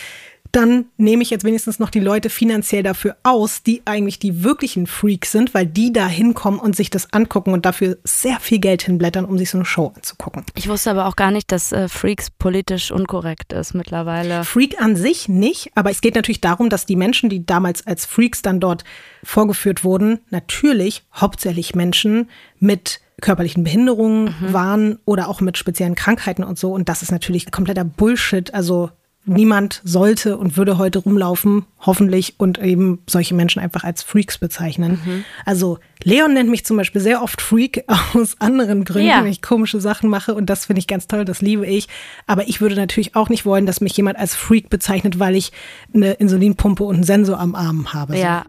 dann 0.52 0.86
nehme 0.96 1.22
ich 1.22 1.30
jetzt 1.30 1.44
wenigstens 1.44 1.78
noch 1.78 1.90
die 1.90 2.00
Leute 2.00 2.30
finanziell 2.30 2.82
dafür 2.82 3.16
aus, 3.22 3.62
die 3.62 3.82
eigentlich 3.84 4.18
die 4.18 4.42
wirklichen 4.44 4.86
Freaks 4.86 5.32
sind, 5.32 5.54
weil 5.54 5.66
die 5.66 5.92
da 5.92 6.06
hinkommen 6.06 6.60
und 6.60 6.76
sich 6.76 6.90
das 6.90 7.12
angucken 7.12 7.52
und 7.52 7.66
dafür 7.66 7.98
sehr 8.04 8.40
viel 8.40 8.58
Geld 8.58 8.82
hinblättern, 8.82 9.24
um 9.24 9.38
sich 9.38 9.50
so 9.50 9.58
eine 9.58 9.64
Show 9.64 9.92
anzugucken. 9.94 10.44
Ich 10.54 10.68
wusste 10.68 10.90
aber 10.90 11.06
auch 11.06 11.16
gar 11.16 11.30
nicht, 11.30 11.52
dass 11.52 11.72
äh, 11.72 11.88
Freaks 11.88 12.30
politisch 12.30 12.90
unkorrekt 12.90 13.52
ist 13.52 13.74
mittlerweile. 13.74 14.44
Freak 14.44 14.80
an 14.80 14.96
sich 14.96 15.28
nicht, 15.28 15.70
aber 15.74 15.90
es 15.90 16.00
geht 16.00 16.14
natürlich 16.14 16.40
darum, 16.40 16.70
dass 16.70 16.86
die 16.86 16.96
Menschen, 16.96 17.28
die 17.28 17.44
damals 17.44 17.86
als 17.86 18.06
Freaks 18.06 18.42
dann 18.42 18.60
dort 18.60 18.84
vorgeführt 19.22 19.84
wurden, 19.84 20.20
natürlich 20.30 21.04
hauptsächlich 21.14 21.74
Menschen 21.74 22.28
mit 22.58 23.00
körperlichen 23.20 23.64
Behinderungen 23.64 24.34
mhm. 24.40 24.52
waren 24.52 24.98
oder 25.04 25.28
auch 25.28 25.40
mit 25.40 25.58
speziellen 25.58 25.94
Krankheiten 25.94 26.44
und 26.44 26.58
so. 26.58 26.72
Und 26.72 26.88
das 26.88 27.02
ist 27.02 27.10
natürlich 27.10 27.50
kompletter 27.50 27.84
Bullshit. 27.84 28.54
Also 28.54 28.90
niemand 29.28 29.80
sollte 29.84 30.36
und 30.36 30.56
würde 30.56 30.78
heute 30.78 31.00
rumlaufen, 31.00 31.64
hoffentlich, 31.80 32.34
und 32.38 32.58
eben 32.58 33.00
solche 33.08 33.34
Menschen 33.34 33.60
einfach 33.60 33.84
als 33.84 34.02
Freaks 34.02 34.38
bezeichnen. 34.38 35.00
Mhm. 35.04 35.24
Also 35.44 35.78
Leon 36.02 36.34
nennt 36.34 36.50
mich 36.50 36.64
zum 36.64 36.76
Beispiel 36.76 37.00
sehr 37.00 37.22
oft 37.22 37.40
Freak 37.40 37.84
aus 38.14 38.36
anderen 38.40 38.84
Gründen, 38.84 39.08
ja. 39.08 39.22
wenn 39.22 39.30
ich 39.30 39.42
komische 39.42 39.80
Sachen 39.80 40.08
mache 40.08 40.34
und 40.34 40.50
das 40.50 40.66
finde 40.66 40.80
ich 40.80 40.86
ganz 40.86 41.06
toll, 41.06 41.24
das 41.24 41.40
liebe 41.40 41.66
ich. 41.66 41.88
Aber 42.26 42.48
ich 42.48 42.60
würde 42.60 42.74
natürlich 42.74 43.14
auch 43.16 43.28
nicht 43.28 43.44
wollen, 43.44 43.66
dass 43.66 43.80
mich 43.80 43.96
jemand 43.96 44.18
als 44.18 44.34
Freak 44.34 44.70
bezeichnet, 44.70 45.18
weil 45.18 45.36
ich 45.36 45.52
eine 45.94 46.12
Insulinpumpe 46.12 46.84
und 46.84 46.96
einen 46.96 47.04
Sensor 47.04 47.38
am 47.38 47.54
Arm 47.54 47.92
habe. 47.92 48.16
Ja. 48.18 48.44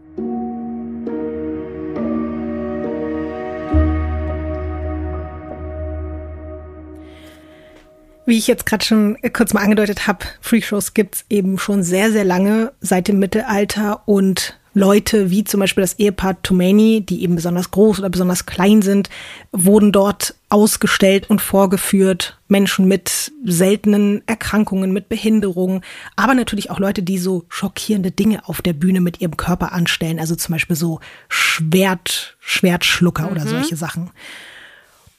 Wie 8.30 8.38
ich 8.38 8.46
jetzt 8.46 8.64
gerade 8.64 8.84
schon 8.84 9.16
kurz 9.32 9.54
mal 9.54 9.64
angedeutet 9.64 10.06
habe, 10.06 10.24
Freakshows 10.40 10.94
gibt's 10.94 11.24
eben 11.30 11.58
schon 11.58 11.82
sehr, 11.82 12.12
sehr 12.12 12.22
lange, 12.22 12.70
seit 12.80 13.08
dem 13.08 13.18
Mittelalter 13.18 14.02
und 14.06 14.56
Leute 14.72 15.32
wie 15.32 15.42
zum 15.42 15.58
Beispiel 15.58 15.82
das 15.82 15.98
Ehepaar 15.98 16.40
Tomani, 16.40 17.00
die 17.00 17.24
eben 17.24 17.34
besonders 17.34 17.72
groß 17.72 17.98
oder 17.98 18.08
besonders 18.08 18.46
klein 18.46 18.82
sind, 18.82 19.10
wurden 19.50 19.90
dort 19.90 20.36
ausgestellt 20.48 21.28
und 21.28 21.40
vorgeführt. 21.40 22.38
Menschen 22.46 22.86
mit 22.86 23.32
seltenen 23.44 24.22
Erkrankungen, 24.28 24.92
mit 24.92 25.08
Behinderungen, 25.08 25.80
aber 26.14 26.34
natürlich 26.34 26.70
auch 26.70 26.78
Leute, 26.78 27.02
die 27.02 27.18
so 27.18 27.46
schockierende 27.48 28.12
Dinge 28.12 28.48
auf 28.48 28.62
der 28.62 28.74
Bühne 28.74 29.00
mit 29.00 29.20
ihrem 29.20 29.36
Körper 29.36 29.72
anstellen. 29.72 30.20
Also 30.20 30.36
zum 30.36 30.52
Beispiel 30.52 30.76
so 30.76 31.00
Schwert, 31.28 32.36
Schwertschlucker 32.38 33.24
mhm. 33.24 33.32
oder 33.32 33.46
solche 33.48 33.74
Sachen. 33.74 34.12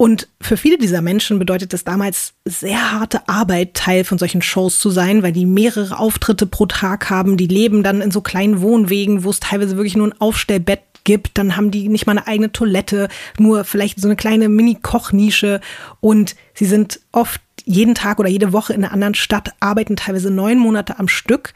Und 0.01 0.27
für 0.41 0.57
viele 0.57 0.79
dieser 0.79 1.03
Menschen 1.03 1.37
bedeutet 1.37 1.75
es 1.75 1.83
damals 1.83 2.33
sehr 2.43 2.91
harte 2.91 3.29
Arbeit, 3.29 3.75
Teil 3.75 4.03
von 4.03 4.17
solchen 4.17 4.41
Shows 4.41 4.79
zu 4.79 4.89
sein, 4.89 5.21
weil 5.21 5.31
die 5.31 5.45
mehrere 5.45 5.99
Auftritte 5.99 6.47
pro 6.47 6.65
Tag 6.65 7.11
haben. 7.11 7.37
Die 7.37 7.45
leben 7.45 7.83
dann 7.83 8.01
in 8.01 8.09
so 8.09 8.21
kleinen 8.21 8.61
Wohnwegen, 8.61 9.23
wo 9.23 9.29
es 9.29 9.39
teilweise 9.39 9.77
wirklich 9.77 9.95
nur 9.95 10.07
ein 10.07 10.19
Aufstellbett 10.19 10.81
gibt. 11.03 11.37
Dann 11.37 11.55
haben 11.55 11.69
die 11.69 11.87
nicht 11.87 12.07
mal 12.07 12.17
eine 12.17 12.25
eigene 12.25 12.51
Toilette, 12.51 13.09
nur 13.37 13.63
vielleicht 13.63 14.01
so 14.01 14.07
eine 14.07 14.15
kleine 14.15 14.49
Mini-Kochnische. 14.49 15.61
Und 15.99 16.35
sie 16.55 16.65
sind 16.65 16.99
oft 17.11 17.39
jeden 17.65 17.93
Tag 17.93 18.17
oder 18.17 18.29
jede 18.29 18.53
Woche 18.53 18.73
in 18.73 18.83
einer 18.83 18.93
anderen 18.93 19.13
Stadt, 19.13 19.53
arbeiten 19.59 19.97
teilweise 19.97 20.31
neun 20.31 20.57
Monate 20.57 20.97
am 20.97 21.09
Stück 21.09 21.53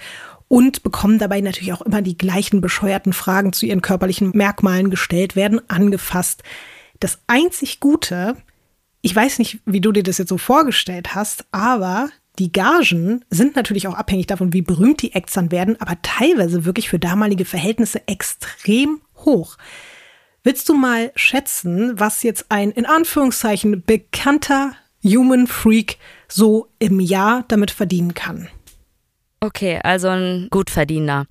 und 0.47 0.84
bekommen 0.84 1.17
dabei 1.17 1.41
natürlich 1.41 1.73
auch 1.73 1.81
immer 1.81 2.03
die 2.03 2.15
gleichen 2.15 2.62
bescheuerten 2.62 3.13
Fragen 3.13 3.53
zu 3.53 3.65
ihren 3.65 3.81
körperlichen 3.81 4.34
Merkmalen 4.36 4.91
gestellt, 4.91 5.36
werden 5.36 5.67
angefasst. 5.67 6.43
Das 6.99 7.19
einzig 7.27 7.79
Gute, 7.79 8.38
ich 9.01 9.15
weiß 9.15 9.39
nicht, 9.39 9.60
wie 9.65 9.81
du 9.81 9.91
dir 9.91 10.03
das 10.03 10.17
jetzt 10.17 10.29
so 10.29 10.38
vorgestellt 10.38 11.15
hast, 11.15 11.45
aber 11.51 12.10
die 12.39 12.51
Gagen 12.51 13.23
sind 13.29 13.55
natürlich 13.55 13.88
auch 13.88 13.93
abhängig 13.93 14.27
davon, 14.27 14.53
wie 14.53 14.62
berühmt 14.62 15.01
die 15.01 15.13
Acts 15.13 15.34
dann 15.34 15.51
werden, 15.51 15.79
aber 15.79 16.01
teilweise 16.01 16.65
wirklich 16.65 16.89
für 16.89 16.99
damalige 16.99 17.45
Verhältnisse 17.45 18.08
extrem 18.08 19.01
hoch. 19.17 19.58
Willst 20.43 20.69
du 20.69 20.73
mal 20.73 21.12
schätzen, 21.15 21.99
was 21.99 22.23
jetzt 22.23 22.47
ein 22.49 22.71
in 22.71 22.86
Anführungszeichen 22.86 23.84
bekannter 23.86 24.73
Human 25.03 25.47
Freak 25.47 25.97
so 26.27 26.67
im 26.79 26.99
Jahr 26.99 27.45
damit 27.47 27.71
verdienen 27.71 28.13
kann? 28.13 28.49
Okay, 29.39 29.79
also 29.84 30.08
ein 30.10 30.47
Gutverdiener. 30.49 31.25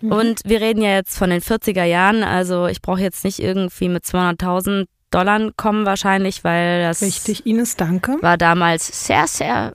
Mhm. 0.00 0.12
Und 0.12 0.40
wir 0.44 0.60
reden 0.60 0.82
ja 0.82 0.94
jetzt 0.94 1.16
von 1.16 1.30
den 1.30 1.40
40er 1.40 1.84
Jahren, 1.84 2.24
also 2.24 2.66
ich 2.66 2.82
brauche 2.82 3.00
jetzt 3.00 3.24
nicht 3.24 3.38
irgendwie 3.38 3.88
mit 3.88 4.04
200.000 4.04 4.86
Dollar 5.12 5.50
kommen 5.56 5.86
wahrscheinlich, 5.86 6.44
weil 6.44 6.82
das 6.82 7.02
Richtig, 7.02 7.46
Ines, 7.46 7.76
danke. 7.76 8.16
war 8.20 8.36
damals 8.36 9.06
sehr, 9.06 9.26
sehr 9.26 9.74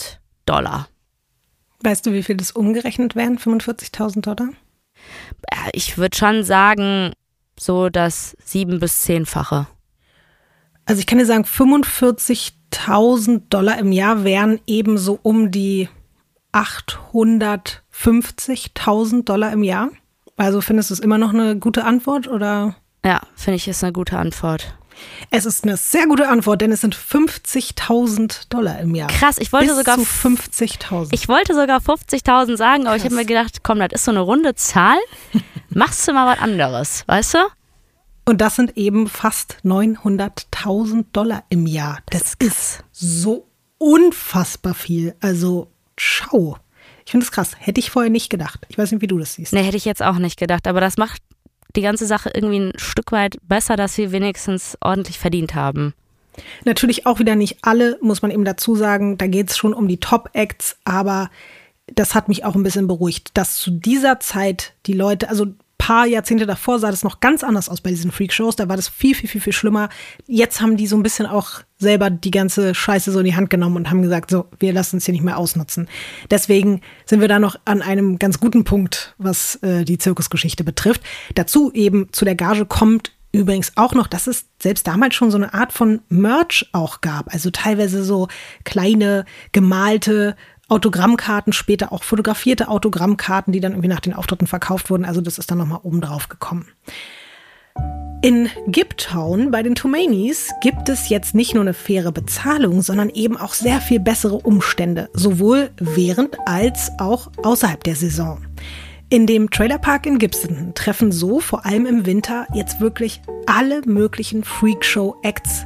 Dollar. 0.46 0.88
Weißt 1.84 2.06
du, 2.06 2.14
wie 2.14 2.24
viel 2.24 2.38
das 2.38 2.52
umgerechnet 2.52 3.16
wären, 3.16 3.38
45.000 3.38 4.22
Dollar? 4.22 4.50
Ich 5.74 5.98
würde 5.98 6.18
schon 6.18 6.44
sagen, 6.44 7.14
so 7.60 7.90
das 7.90 8.36
sieben- 8.44 8.80
bis 8.80 9.02
zehnfache. 9.02 9.68
Also 10.86 11.00
ich 11.00 11.08
kann 11.08 11.18
dir 11.20 11.26
sagen, 11.26 11.46
45 11.46 12.54
50.000 12.72 13.50
Dollar 13.50 13.80
im 13.80 13.92
Jahr 13.92 14.24
wären 14.24 14.60
ebenso 14.68 15.20
um 15.24 15.52
die 15.52 15.90
850.000 16.58 19.24
Dollar 19.24 19.52
im 19.52 19.64
Jahr. 19.64 19.90
Also 20.38 20.62
findest 20.62 20.90
du 20.90 20.96
es 20.96 21.00
immer 21.00 21.18
noch 21.18 21.34
eine 21.34 21.58
gute 21.58 21.84
Antwort 21.84 22.28
oder? 22.28 22.76
Ja, 23.04 23.22
finde 23.36 23.58
ich, 23.58 23.68
ist 23.68 23.84
eine 23.84 23.92
gute 23.94 24.18
Antwort. 24.18 24.74
Es 25.30 25.46
ist 25.46 25.64
eine 25.64 25.78
sehr 25.78 26.08
gute 26.08 26.28
Antwort, 26.28 26.62
denn 26.62 26.72
es 26.72 26.82
sind 26.82 26.96
50.000 26.96 28.50
Dollar 28.50 28.80
im 28.80 28.96
Jahr. 28.96 29.10
Krass, 29.10 29.38
ich 29.38 29.54
wollte 29.54 29.68
Bis 29.68 29.78
sogar 29.78 29.98
zu 29.98 30.04
50.000. 30.04 31.10
Ich 31.12 31.28
wollte 31.28 31.54
sogar 31.54 31.80
50.000 31.80 32.58
sagen, 32.58 32.88
aber 32.88 32.96
ich 32.96 33.04
Krass. 33.04 33.12
habe 33.12 33.22
mir 33.22 33.26
gedacht, 33.26 33.64
komm, 33.64 33.78
das 33.80 33.90
ist 33.94 34.06
so 34.06 34.12
eine 34.12 34.22
runde 34.22 34.56
Zahl. 34.56 34.98
Machst 35.70 36.08
du 36.08 36.14
mal 36.14 36.26
was 36.26 36.40
anderes, 36.42 37.04
weißt 37.08 37.36
du? 37.36 37.40
Und 38.26 38.42
das 38.42 38.56
sind 38.56 38.76
eben 38.76 39.08
fast 39.08 39.58
900.000 39.64 41.06
Dollar 41.14 41.44
im 41.50 41.68
Jahr. 41.68 42.00
Das, 42.10 42.34
ist 42.34 42.40
krass. 42.40 42.80
so 42.92 43.48
unfassbar 43.78 44.74
viel. 44.74 45.16
Also, 45.22 45.72
schau. 45.98 46.58
Ich 47.06 47.12
finde 47.12 47.26
es 47.26 47.32
krass. 47.32 47.52
Hätte 47.58 47.80
ich 47.80 47.90
vorher 47.90 48.12
nicht 48.12 48.30
gedacht. 48.30 48.66
Ich 48.70 48.78
weiß 48.78 48.92
nicht, 48.92 49.02
wie 49.02 49.08
du 49.08 49.18
das 49.18 49.34
siehst. 49.34 49.54
Nee, 49.54 49.64
hätte 49.64 49.78
ich 49.78 49.86
jetzt 49.86 50.04
auch 50.04 50.18
nicht 50.18 50.38
gedacht, 50.38 50.68
aber 50.68 50.82
das 50.82 50.98
macht 50.98 51.22
die 51.76 51.82
ganze 51.82 52.06
Sache 52.06 52.32
irgendwie 52.34 52.60
ein 52.60 52.74
Stück 52.78 53.12
weit 53.12 53.38
besser, 53.44 53.76
dass 53.76 53.98
wir 53.98 54.12
wenigstens 54.12 54.78
ordentlich 54.82 55.20
verdient 55.20 55.56
haben. 55.56 55.94
Natürlich 56.66 57.06
auch 57.06 57.20
wieder 57.20 57.36
nicht 57.36 57.60
alle, 57.62 57.98
muss 58.02 58.22
man 58.22 58.32
eben 58.32 58.46
dazu 58.46 58.76
sagen. 58.76 59.18
Da 59.18 59.28
geht 59.28 59.50
es 59.50 59.58
schon 59.58 59.74
um 59.74 59.88
die 59.88 60.00
Top-Acts, 60.00 60.78
aber 60.84 61.30
das 61.88 62.14
hat 62.16 62.28
mich 62.28 62.46
auch 62.46 62.56
ein 62.56 62.64
bisschen 62.64 62.88
beruhigt, 62.88 63.32
dass 63.34 63.58
zu 63.58 63.72
dieser 63.72 64.20
Zeit 64.20 64.74
die 64.86 64.94
Leute, 64.94 65.30
also 65.30 65.48
paar 65.88 66.06
Jahrzehnte 66.06 66.46
davor 66.46 66.80
sah 66.80 66.92
das 66.92 67.06
noch 67.06 67.22
ganz 67.22 67.46
anders 67.46 67.70
aus 67.70 67.80
bei 67.80 67.92
diesen 67.92 68.12
Freak-Shows. 68.12 68.58
Da 68.58 68.68
war 68.68 68.76
das 68.76 68.90
viel, 68.90 69.16
viel, 69.16 69.30
viel, 69.30 69.40
viel 69.40 69.54
schlimmer. 69.54 69.88
Jetzt 70.26 70.60
haben 70.60 70.76
die 70.76 70.86
so 70.86 70.98
ein 70.98 71.04
bisschen 71.04 71.26
auch 71.26 71.62
selber 71.78 72.10
die 72.10 72.32
ganze 72.32 72.76
Scheiße 72.76 73.10
so 73.10 73.20
in 73.20 73.26
die 73.26 73.38
Hand 73.38 73.50
genommen 73.50 73.78
und 73.78 73.90
haben 73.90 74.02
gesagt, 74.02 74.30
so, 74.30 74.48
wir 74.60 74.74
lassen 74.74 74.98
uns 74.98 75.06
hier 75.06 75.14
nicht 75.14 75.24
mehr 75.24 75.38
ausnutzen. 75.38 75.88
Deswegen 76.30 76.82
sind 77.06 77.22
wir 77.22 77.30
da 77.30 77.40
noch 77.40 77.56
an 77.64 77.82
einem 77.82 78.20
ganz 78.20 78.42
guten 78.42 78.66
Punkt, 78.66 79.16
was 79.18 79.56
äh, 79.64 79.86
die 79.86 79.98
Zirkusgeschichte 79.98 80.66
betrifft. 80.66 81.04
Dazu 81.36 81.72
eben 81.72 82.12
zu 82.12 82.26
der 82.26 82.36
Gage 82.36 82.66
kommt 82.66 83.14
übrigens 83.32 83.72
auch 83.76 83.94
noch, 83.94 84.08
dass 84.08 84.28
es 84.28 84.44
selbst 84.62 84.88
damals 84.88 85.16
schon 85.16 85.32
so 85.32 85.38
eine 85.38 85.54
Art 85.54 85.72
von 85.72 86.02
Merch 86.10 86.68
auch 86.74 87.00
gab. 87.00 87.34
Also 87.34 87.50
teilweise 87.50 88.04
so 88.04 88.28
kleine 88.66 89.24
gemalte 89.54 90.36
Autogrammkarten, 90.70 91.54
später 91.54 91.92
auch 91.92 92.04
fotografierte 92.04 92.68
Autogrammkarten, 92.68 93.54
die 93.54 93.60
dann 93.60 93.72
irgendwie 93.72 93.88
nach 93.88 94.02
den 94.02 94.14
Auftritten 94.14 94.48
verkauft 94.48 94.90
wurden. 94.90 95.06
Also 95.06 95.22
das 95.22 95.38
ist 95.38 95.50
dann 95.50 95.58
nochmal 95.58 95.80
oben 95.84 96.02
drauf 96.02 96.28
gekommen. 96.30 96.68
In 98.24 98.50
Giptown 98.68 99.52
bei 99.52 99.62
den 99.62 99.76
Tomanis 99.76 100.50
gibt 100.62 100.90
es 100.90 101.08
jetzt 101.08 101.36
nicht 101.36 101.54
nur 101.54 101.62
eine 101.62 101.76
faire 101.76 102.12
Bezahlung, 102.12 102.82
sondern 102.82 103.10
eben 103.10 103.38
auch 103.38 103.54
sehr 103.54 103.80
viel 103.80 104.00
bessere 104.00 104.38
Umstände, 104.38 105.10
sowohl 105.14 105.70
während 105.78 106.36
als 106.48 106.92
auch 106.98 107.30
außerhalb 107.44 107.84
der 107.84 107.96
Saison. 107.96 108.40
In 109.10 109.28
dem 109.28 109.52
Trailerpark 109.52 110.06
in 110.08 110.18
Gibson 110.18 110.74
treffen 110.74 111.12
so 111.12 111.40
vor 111.40 111.66
allem 111.66 111.86
im 111.86 112.06
Winter 112.06 112.48
jetzt 112.54 112.82
wirklich 112.82 113.22
alle 113.46 113.82
möglichen 113.86 114.44
Freakshow-Acts 114.44 115.66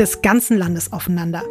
des 0.00 0.22
ganzen 0.22 0.56
Landes 0.56 0.92
aufeinander. 0.92 1.44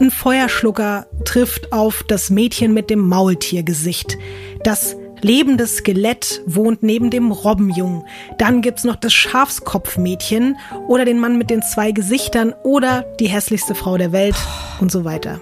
Ein 0.00 0.10
Feuerschlucker 0.10 1.06
trifft 1.24 1.72
auf 1.72 2.02
das 2.08 2.30
Mädchen 2.30 2.74
mit 2.74 2.90
dem 2.90 3.00
Maultiergesicht. 3.08 4.18
Das 4.64 4.96
lebende 5.20 5.66
Skelett 5.66 6.42
wohnt 6.46 6.82
neben 6.82 7.10
dem 7.10 7.30
Robbenjungen. 7.30 8.04
Dann 8.38 8.62
gibt's 8.62 8.84
noch 8.84 8.96
das 8.96 9.12
Schafskopfmädchen 9.12 10.56
oder 10.88 11.04
den 11.04 11.20
Mann 11.20 11.38
mit 11.38 11.50
den 11.50 11.62
zwei 11.62 11.92
Gesichtern 11.92 12.54
oder 12.64 13.02
die 13.20 13.28
hässlichste 13.28 13.74
Frau 13.74 13.96
der 13.96 14.12
Welt 14.12 14.36
und 14.80 14.90
so 14.90 15.04
weiter. 15.04 15.40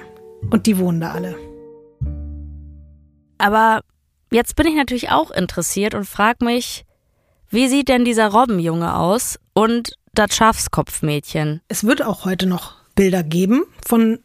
Und 0.51 0.67
die 0.67 0.79
wohnen 0.79 1.01
da 1.01 1.13
alle. 1.13 1.37
Aber 3.39 3.81
jetzt 4.31 4.57
bin 4.57 4.67
ich 4.67 4.75
natürlich 4.75 5.11
auch 5.11 5.31
interessiert 5.31 5.95
und 5.95 6.05
frage 6.05 6.45
mich, 6.45 6.85
wie 7.49 7.69
sieht 7.69 7.89
denn 7.89 8.05
dieser 8.05 8.29
Robbenjunge 8.29 8.95
aus 8.95 9.39
und 9.55 9.95
das 10.13 10.35
Schafskopfmädchen? 10.35 11.63
Es 11.69 11.85
wird 11.85 12.05
auch 12.05 12.25
heute 12.25 12.47
noch 12.47 12.75
Bilder 12.95 13.23
geben 13.23 13.65
von 13.87 14.19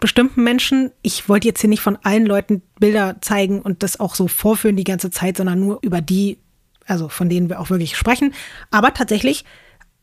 bestimmten 0.00 0.44
Menschen. 0.44 0.92
Ich 1.02 1.28
wollte 1.28 1.48
jetzt 1.48 1.60
hier 1.60 1.70
nicht 1.70 1.82
von 1.82 1.98
allen 2.02 2.26
Leuten 2.26 2.62
Bilder 2.78 3.16
zeigen 3.20 3.60
und 3.60 3.82
das 3.82 4.00
auch 4.00 4.14
so 4.14 4.28
vorführen 4.28 4.76
die 4.76 4.84
ganze 4.84 5.10
Zeit, 5.10 5.36
sondern 5.36 5.60
nur 5.60 5.78
über 5.82 6.00
die, 6.00 6.38
also 6.86 7.08
von 7.08 7.28
denen 7.28 7.48
wir 7.48 7.60
auch 7.60 7.70
wirklich 7.70 7.96
sprechen. 7.96 8.34
Aber 8.70 8.94
tatsächlich, 8.94 9.44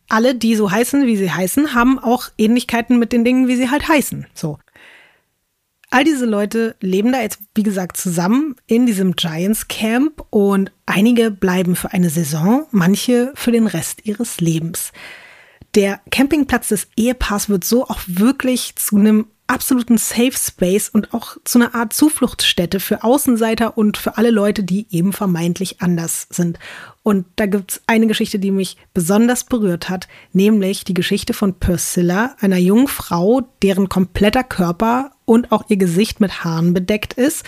alle, 0.09 0.35
die 0.35 0.55
so 0.55 0.69
heißen, 0.69 1.05
wie 1.07 1.17
sie 1.17 1.31
heißen, 1.31 1.73
haben 1.73 1.97
auch 1.97 2.29
Ähnlichkeiten 2.37 2.99
mit 2.99 3.11
den 3.11 3.23
Dingen, 3.23 3.47
wie 3.47 3.55
sie 3.55 3.71
halt 3.71 3.87
heißen. 3.87 4.27
So. 4.33 4.59
All 5.89 6.03
diese 6.03 6.25
Leute 6.25 6.75
leben 6.81 7.11
da 7.11 7.21
jetzt, 7.21 7.39
wie 7.53 7.63
gesagt, 7.63 7.95
zusammen 7.95 8.55
in 8.67 8.85
diesem 8.85 9.15
Giants 9.15 9.67
Camp 9.67 10.25
und 10.29 10.71
einige 10.85 11.31
bleiben 11.31 11.75
für 11.75 11.93
eine 11.93 12.09
Saison, 12.09 12.65
manche 12.71 13.31
für 13.35 13.51
den 13.51 13.65
Rest 13.67 14.05
ihres 14.05 14.41
Lebens. 14.41 14.91
Der 15.73 16.01
Campingplatz 16.09 16.69
des 16.69 16.87
Ehepaars 16.97 17.49
wird 17.49 17.63
so 17.63 17.85
auch 17.85 17.99
wirklich 18.07 18.75
zu 18.75 18.97
einem 18.97 19.27
absoluten 19.47 19.97
Safe 19.97 20.33
Space 20.33 20.89
und 20.89 21.13
auch 21.13 21.37
zu 21.43 21.59
einer 21.59 21.75
Art 21.75 21.93
Zufluchtsstätte 21.93 22.79
für 22.79 23.03
Außenseiter 23.03 23.77
und 23.77 23.97
für 23.97 24.17
alle 24.17 24.31
Leute, 24.31 24.63
die 24.63 24.87
eben 24.89 25.13
vermeintlich 25.13 25.81
anders 25.81 26.27
sind. 26.29 26.59
Und 27.03 27.25
da 27.35 27.45
gibt's 27.45 27.81
eine 27.85 28.07
Geschichte, 28.07 28.39
die 28.39 28.51
mich 28.51 28.77
besonders 28.93 29.43
berührt 29.43 29.89
hat, 29.89 30.07
nämlich 30.33 30.83
die 30.83 30.95
Geschichte 30.95 31.33
von 31.33 31.59
Priscilla, 31.59 32.35
einer 32.39 32.57
jungen 32.57 32.87
Frau, 32.87 33.41
deren 33.61 33.89
kompletter 33.89 34.43
Körper 34.43 35.11
und 35.25 35.51
auch 35.51 35.65
ihr 35.69 35.77
Gesicht 35.77 36.19
mit 36.19 36.43
Haaren 36.43 36.73
bedeckt 36.73 37.13
ist 37.13 37.45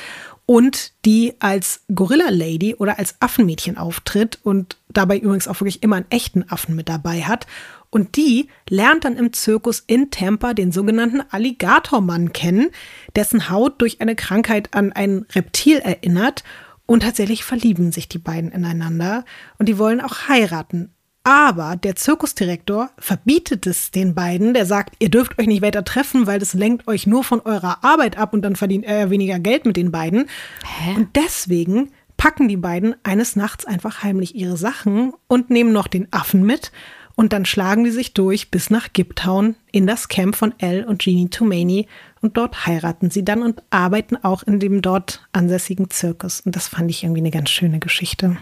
und 0.47 0.93
die 1.05 1.33
als 1.39 1.81
Gorilla 1.93 2.29
Lady 2.29 2.73
oder 2.73 2.97
als 2.97 3.15
Affenmädchen 3.19 3.77
auftritt 3.77 4.39
und 4.43 4.77
dabei 4.87 5.17
übrigens 5.17 5.47
auch 5.47 5.59
wirklich 5.59 5.83
immer 5.83 5.97
einen 5.97 6.09
echten 6.09 6.49
Affen 6.49 6.75
mit 6.75 6.87
dabei 6.87 7.23
hat. 7.23 7.45
Und 7.89 8.17
die 8.17 8.47
lernt 8.69 9.05
dann 9.05 9.17
im 9.17 9.33
Zirkus 9.33 9.83
in 9.85 10.11
Tampa 10.11 10.53
den 10.53 10.71
sogenannten 10.71 11.21
Alligatormann 11.29 12.33
kennen, 12.33 12.69
dessen 13.15 13.49
Haut 13.49 13.81
durch 13.81 14.01
eine 14.01 14.15
Krankheit 14.15 14.73
an 14.73 14.91
ein 14.91 15.25
Reptil 15.33 15.77
erinnert. 15.77 16.43
Und 16.85 17.03
tatsächlich 17.03 17.43
verlieben 17.43 17.91
sich 17.91 18.07
die 18.07 18.17
beiden 18.17 18.51
ineinander 18.51 19.25
und 19.57 19.67
die 19.67 19.77
wollen 19.77 19.99
auch 20.01 20.29
heiraten. 20.29 20.93
Aber 21.23 21.75
der 21.75 21.97
Zirkusdirektor 21.97 22.89
verbietet 22.97 23.67
es 23.67 23.91
den 23.91 24.15
beiden. 24.15 24.53
Der 24.53 24.65
sagt, 24.65 24.95
ihr 24.99 25.09
dürft 25.09 25.37
euch 25.37 25.47
nicht 25.47 25.61
weiter 25.61 25.83
treffen, 25.83 26.25
weil 26.25 26.39
das 26.39 26.53
lenkt 26.53 26.87
euch 26.87 27.05
nur 27.05 27.25
von 27.25 27.41
eurer 27.41 27.83
Arbeit 27.83 28.17
ab 28.17 28.33
und 28.33 28.43
dann 28.43 28.55
verdient 28.55 28.85
er 28.85 29.09
weniger 29.09 29.37
Geld 29.37 29.65
mit 29.65 29.75
den 29.75 29.91
beiden. 29.91 30.27
Hä? 30.63 30.95
Und 30.95 31.17
deswegen 31.17 31.91
packen 32.15 32.47
die 32.47 32.55
beiden 32.55 32.95
eines 33.03 33.35
Nachts 33.35 33.65
einfach 33.65 34.03
heimlich 34.03 34.35
ihre 34.35 34.55
Sachen 34.55 35.11
und 35.27 35.49
nehmen 35.49 35.73
noch 35.73 35.87
den 35.87 36.07
Affen 36.13 36.43
mit. 36.43 36.71
Und 37.17 37.33
dann 37.33 37.45
schlagen 37.45 37.83
die 37.83 37.89
sich 37.89 38.13
durch 38.13 38.51
bis 38.51 38.69
nach 38.69 38.93
Giptown 38.93 39.55
in 39.71 39.87
das 39.87 40.07
Camp 40.07 40.35
von 40.35 40.53
Elle 40.59 40.85
und 40.85 41.01
Jeannie 41.01 41.29
Toomey. 41.29 41.87
Und 42.21 42.37
dort 42.37 42.67
heiraten 42.67 43.09
sie 43.09 43.25
dann 43.25 43.41
und 43.41 43.63
arbeiten 43.71 44.17
auch 44.17 44.43
in 44.43 44.59
dem 44.59 44.83
dort 44.83 45.27
ansässigen 45.31 45.89
Zirkus. 45.89 46.41
Und 46.41 46.55
das 46.55 46.67
fand 46.67 46.91
ich 46.91 47.03
irgendwie 47.03 47.21
eine 47.21 47.31
ganz 47.31 47.49
schöne 47.49 47.79
Geschichte. 47.79 48.37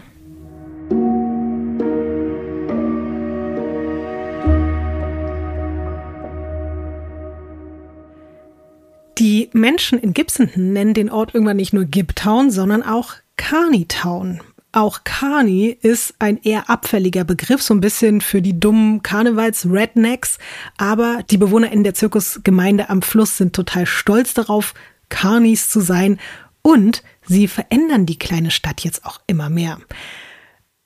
Die 9.16 9.48
Menschen 9.54 9.98
in 9.98 10.12
Gibsonton 10.12 10.74
nennen 10.74 10.92
den 10.92 11.10
Ort 11.10 11.32
irgendwann 11.32 11.56
nicht 11.56 11.72
nur 11.72 11.86
Gibtown, 11.86 12.50
sondern 12.50 12.82
auch 12.82 13.14
Carneytown. 13.38 14.42
Auch 14.76 15.04
Carney 15.04 15.78
ist 15.80 16.16
ein 16.18 16.36
eher 16.42 16.68
abfälliger 16.68 17.24
Begriff, 17.24 17.62
so 17.62 17.72
ein 17.72 17.80
bisschen 17.80 18.20
für 18.20 18.42
die 18.42 18.60
dummen 18.60 19.02
Karnevals-Rednecks. 19.02 20.36
Aber 20.76 21.22
die 21.30 21.38
Bewohner 21.38 21.72
in 21.72 21.82
der 21.82 21.94
Zirkusgemeinde 21.94 22.90
am 22.90 23.00
Fluss 23.00 23.38
sind 23.38 23.56
total 23.56 23.86
stolz 23.86 24.34
darauf, 24.34 24.74
Carneys 25.08 25.70
zu 25.70 25.80
sein. 25.80 26.20
Und 26.60 27.02
sie 27.26 27.48
verändern 27.48 28.04
die 28.04 28.18
kleine 28.18 28.50
Stadt 28.50 28.84
jetzt 28.84 29.06
auch 29.06 29.20
immer 29.26 29.48
mehr. 29.48 29.78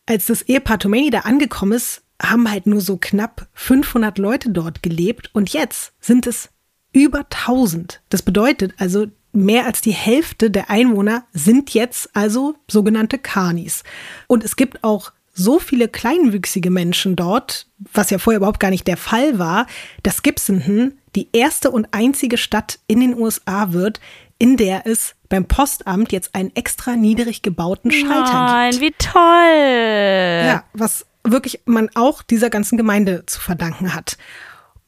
Als 0.07 0.27
das 0.27 0.43
Ehepaar 0.43 0.79
Tomei 0.79 1.09
da 1.11 1.23
angekommen 1.23 1.73
ist, 1.73 2.05
haben 2.23 2.49
halt 2.49 2.67
nur 2.67 2.83
so 2.83 2.97
knapp 2.97 3.49
500 3.55 4.19
Leute 4.19 4.51
dort 4.51 4.85
gelebt. 4.85 5.31
Und 5.33 5.53
jetzt 5.53 5.95
sind 5.99 6.29
es 6.29 6.51
über 6.93 7.27
1000. 7.29 8.03
Das 8.09 8.23
bedeutet 8.23 8.73
also, 8.79 9.09
mehr 9.33 9.67
als 9.67 9.81
die 9.81 9.93
Hälfte 9.93 10.51
der 10.51 10.71
Einwohner 10.71 11.25
sind 11.33 11.73
jetzt 11.75 12.11
also 12.15 12.57
sogenannte 12.69 13.19
Carnies. 13.19 13.85
Und 14.27 14.45
es 14.45 14.57
gibt 14.57 14.83
auch 14.85 15.13
so 15.33 15.59
viele 15.59 15.89
kleinwüchsige 15.89 16.71
Menschen 16.71 17.17
dort, 17.17 17.67
was 17.93 18.11
ja 18.11 18.19
vorher 18.19 18.39
überhaupt 18.39 18.61
gar 18.61 18.71
nicht 18.71 18.87
der 18.87 18.97
Fall 18.97 19.39
war, 19.39 19.67
dass 20.03 20.23
Gibsonton 20.23 20.99
die 21.15 21.29
erste 21.33 21.71
und 21.71 21.89
einzige 21.93 22.37
Stadt 22.37 22.79
in 22.87 23.01
den 23.01 23.19
USA 23.19 23.73
wird, 23.73 24.01
in 24.39 24.57
der 24.57 24.87
es 24.87 25.15
beim 25.29 25.47
Postamt 25.47 26.13
jetzt 26.13 26.35
einen 26.35 26.55
extra 26.57 26.97
niedrig 26.97 27.43
gebauten 27.43 27.91
Schalter 27.91 28.33
Nein, 28.33 28.71
gibt. 28.73 28.83
wie 28.83 28.95
toll. 28.99 30.47
Ja, 30.47 30.65
was 30.73 31.07
wirklich 31.25 31.61
man 31.67 31.91
auch 31.95 32.23
dieser 32.23 32.51
ganzen 32.51 32.77
Gemeinde 32.77 33.25
zu 33.27 33.41
verdanken 33.41 33.95
hat. 33.95 34.17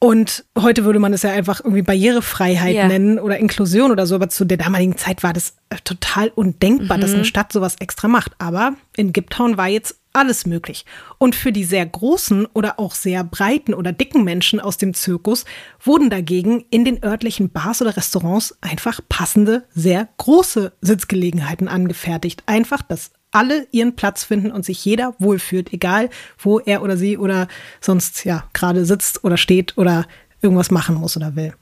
Und 0.03 0.43
heute 0.59 0.83
würde 0.83 0.99
man 0.99 1.13
es 1.13 1.21
ja 1.21 1.31
einfach 1.31 1.61
irgendwie 1.63 1.81
Barrierefreiheit 1.81 2.75
Ja. 2.75 2.87
nennen 2.89 3.19
oder 3.19 3.37
Inklusion 3.37 3.89
oder 3.89 4.05
so, 4.05 4.15
aber 4.15 4.27
zu 4.27 4.43
der 4.43 4.57
damaligen 4.57 4.97
Zeit 4.97 5.23
war 5.23 5.31
das 5.31 5.55
äh, 5.69 5.77
total 5.81 6.27
undenkbar, 6.27 6.97
dass 6.97 7.13
eine 7.13 7.23
Stadt 7.23 7.53
sowas 7.53 7.77
extra 7.79 8.09
macht. 8.09 8.33
Aber 8.37 8.73
in 8.97 9.13
Giptown 9.13 9.55
war 9.55 9.69
jetzt 9.69 9.95
alles 10.11 10.45
möglich. 10.45 10.85
Und 11.19 11.35
für 11.35 11.53
die 11.53 11.63
sehr 11.63 11.85
großen 11.85 12.47
oder 12.47 12.81
auch 12.81 12.95
sehr 12.95 13.23
breiten 13.23 13.73
oder 13.73 13.93
dicken 13.93 14.25
Menschen 14.25 14.59
aus 14.59 14.75
dem 14.75 14.93
Zirkus 14.93 15.45
wurden 15.81 16.09
dagegen 16.09 16.65
in 16.69 16.83
den 16.83 17.01
örtlichen 17.01 17.49
Bars 17.49 17.81
oder 17.81 17.95
Restaurants 17.95 18.57
einfach 18.59 18.99
passende, 19.07 19.63
sehr 19.73 20.09
große 20.17 20.73
Sitzgelegenheiten 20.81 21.69
angefertigt. 21.69 22.43
Einfach, 22.45 22.81
dass 22.81 23.11
alle 23.33 23.67
ihren 23.71 23.95
Platz 23.95 24.23
finden 24.23 24.51
und 24.51 24.63
sich 24.63 24.85
jeder 24.85 25.15
wohlfühlt, 25.19 25.73
egal 25.73 26.09
wo 26.37 26.59
er 26.59 26.81
oder 26.81 26.95
sie 26.95 27.17
oder 27.17 27.47
sonst 27.81 28.23
ja 28.23 28.45
gerade 28.53 28.85
sitzt 28.85 29.23
oder 29.23 29.37
steht 29.37 29.77
oder 29.77 30.05
irgendwas 30.41 30.71
machen 30.71 30.95
muss 30.95 31.17
oder 31.17 31.35
will. 31.35 31.53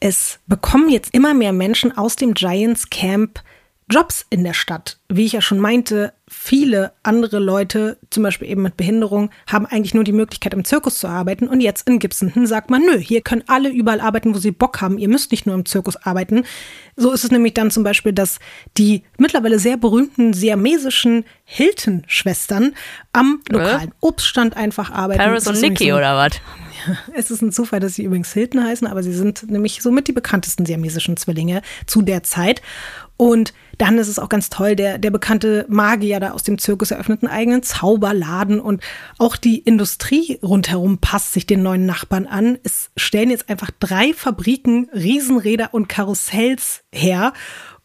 Es 0.00 0.40
bekommen 0.46 0.90
jetzt 0.90 1.14
immer 1.14 1.34
mehr 1.34 1.52
Menschen 1.52 1.96
aus 1.96 2.16
dem 2.16 2.34
Giants 2.34 2.90
Camp 2.90 3.40
Jobs 3.92 4.24
in 4.30 4.42
der 4.42 4.54
Stadt. 4.54 4.96
Wie 5.08 5.26
ich 5.26 5.32
ja 5.32 5.42
schon 5.42 5.58
meinte, 5.58 6.14
viele 6.26 6.92
andere 7.02 7.38
Leute, 7.38 7.98
zum 8.08 8.22
Beispiel 8.22 8.48
eben 8.48 8.62
mit 8.62 8.78
Behinderung, 8.78 9.30
haben 9.46 9.66
eigentlich 9.66 9.92
nur 9.92 10.04
die 10.04 10.12
Möglichkeit, 10.12 10.54
im 10.54 10.64
Zirkus 10.64 10.98
zu 10.98 11.08
arbeiten. 11.08 11.46
Und 11.46 11.60
jetzt 11.60 11.86
in 11.86 11.98
Gibson 11.98 12.32
sagt 12.46 12.70
man, 12.70 12.82
nö, 12.82 12.96
hier 12.98 13.20
können 13.20 13.44
alle 13.48 13.68
überall 13.68 14.00
arbeiten, 14.00 14.34
wo 14.34 14.38
sie 14.38 14.50
Bock 14.50 14.80
haben. 14.80 14.96
Ihr 14.96 15.08
müsst 15.08 15.30
nicht 15.30 15.44
nur 15.44 15.54
im 15.54 15.66
Zirkus 15.66 15.96
arbeiten. 15.96 16.44
So 16.96 17.12
ist 17.12 17.24
es 17.24 17.30
nämlich 17.30 17.52
dann 17.52 17.70
zum 17.70 17.84
Beispiel, 17.84 18.14
dass 18.14 18.38
die 18.78 19.02
mittlerweile 19.18 19.58
sehr 19.58 19.76
berühmten 19.76 20.32
siamesischen 20.32 21.24
Hilton-Schwestern 21.44 22.74
am 23.12 23.40
lokalen 23.50 23.92
Obststand 24.00 24.56
einfach 24.56 24.90
arbeiten. 24.90 25.20
Paris 25.20 25.46
Es 25.46 25.48
und 25.48 25.60
Nikki 25.60 25.92
oder 25.92 26.16
was? 26.16 26.32
es 27.14 27.30
ist 27.30 27.42
ein 27.42 27.52
Zufall, 27.52 27.80
dass 27.80 27.94
sie 27.94 28.04
übrigens 28.04 28.32
Hilton 28.32 28.64
heißen, 28.64 28.86
aber 28.86 29.02
sie 29.02 29.12
sind 29.12 29.50
nämlich 29.50 29.82
somit 29.82 30.08
die 30.08 30.12
bekanntesten 30.12 30.66
siamesischen 30.66 31.16
Zwillinge 31.16 31.62
zu 31.86 32.02
der 32.02 32.22
Zeit. 32.22 32.62
Und 33.16 33.52
dann 33.82 33.98
ist 33.98 34.06
es 34.06 34.20
auch 34.20 34.28
ganz 34.28 34.48
toll, 34.48 34.76
der, 34.76 34.96
der 34.96 35.10
bekannte 35.10 35.66
Magier 35.68 36.20
da 36.20 36.30
aus 36.30 36.44
dem 36.44 36.56
Zirkus 36.56 36.92
eröffnet 36.92 37.24
einen 37.24 37.32
eigenen 37.32 37.62
Zauberladen 37.64 38.60
und 38.60 38.80
auch 39.18 39.36
die 39.36 39.58
Industrie 39.58 40.38
rundherum 40.40 40.98
passt 40.98 41.32
sich 41.32 41.46
den 41.46 41.64
neuen 41.64 41.84
Nachbarn 41.84 42.28
an. 42.28 42.60
Es 42.62 42.92
stellen 42.96 43.30
jetzt 43.30 43.50
einfach 43.50 43.72
drei 43.80 44.14
Fabriken 44.14 44.88
Riesenräder 44.94 45.74
und 45.74 45.88
Karussells 45.88 46.84
her 46.92 47.32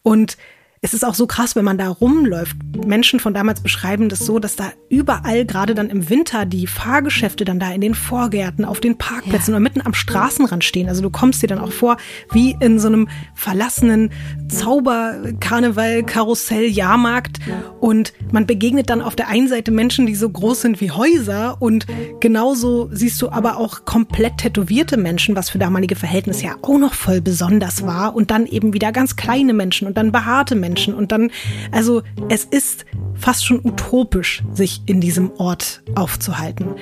und 0.04 0.38
es 0.80 0.94
ist 0.94 1.04
auch 1.04 1.14
so 1.14 1.26
krass, 1.26 1.56
wenn 1.56 1.64
man 1.64 1.78
da 1.78 1.88
rumläuft. 1.88 2.56
Menschen 2.86 3.18
von 3.18 3.34
damals 3.34 3.60
beschreiben 3.60 4.08
das 4.08 4.20
so, 4.20 4.38
dass 4.38 4.54
da 4.54 4.70
überall, 4.88 5.44
gerade 5.44 5.74
dann 5.74 5.90
im 5.90 6.08
Winter, 6.08 6.46
die 6.46 6.66
Fahrgeschäfte 6.66 7.44
dann 7.44 7.58
da 7.58 7.70
in 7.72 7.80
den 7.80 7.94
Vorgärten, 7.94 8.64
auf 8.64 8.80
den 8.80 8.96
Parkplätzen 8.96 9.52
oder 9.54 9.60
mitten 9.60 9.84
am 9.84 9.94
Straßenrand 9.94 10.62
stehen. 10.62 10.88
Also 10.88 11.02
du 11.02 11.10
kommst 11.10 11.42
dir 11.42 11.48
dann 11.48 11.58
auch 11.58 11.72
vor, 11.72 11.96
wie 12.32 12.56
in 12.60 12.78
so 12.78 12.86
einem 12.86 13.08
verlassenen 13.34 14.10
Zauber-Karneval, 14.48 16.04
Karussell, 16.04 16.66
Jahrmarkt. 16.68 17.40
Und 17.80 18.12
man 18.30 18.46
begegnet 18.46 18.88
dann 18.90 19.02
auf 19.02 19.16
der 19.16 19.28
einen 19.28 19.48
Seite 19.48 19.72
Menschen, 19.72 20.06
die 20.06 20.14
so 20.14 20.30
groß 20.30 20.60
sind 20.62 20.80
wie 20.80 20.92
Häuser. 20.92 21.56
Und 21.60 21.86
genauso 22.20 22.88
siehst 22.92 23.20
du 23.20 23.30
aber 23.30 23.56
auch 23.56 23.84
komplett 23.84 24.38
tätowierte 24.38 24.96
Menschen, 24.96 25.34
was 25.34 25.50
für 25.50 25.58
damalige 25.58 25.96
Verhältnisse 25.96 26.44
ja 26.44 26.56
auch 26.62 26.78
noch 26.78 26.94
voll 26.94 27.20
besonders 27.20 27.84
war. 27.84 28.14
Und 28.14 28.30
dann 28.30 28.46
eben 28.46 28.72
wieder 28.72 28.92
ganz 28.92 29.16
kleine 29.16 29.54
Menschen 29.54 29.88
und 29.88 29.96
dann 29.96 30.12
behaarte 30.12 30.54
Menschen. 30.54 30.67
Und 30.94 31.12
dann, 31.12 31.30
also 31.72 32.02
es 32.28 32.44
ist 32.44 32.84
fast 33.14 33.44
schon 33.44 33.60
utopisch, 33.64 34.42
sich 34.52 34.82
in 34.86 35.00
diesem 35.00 35.32
Ort 35.38 35.82
aufzuhalten. 35.94 36.74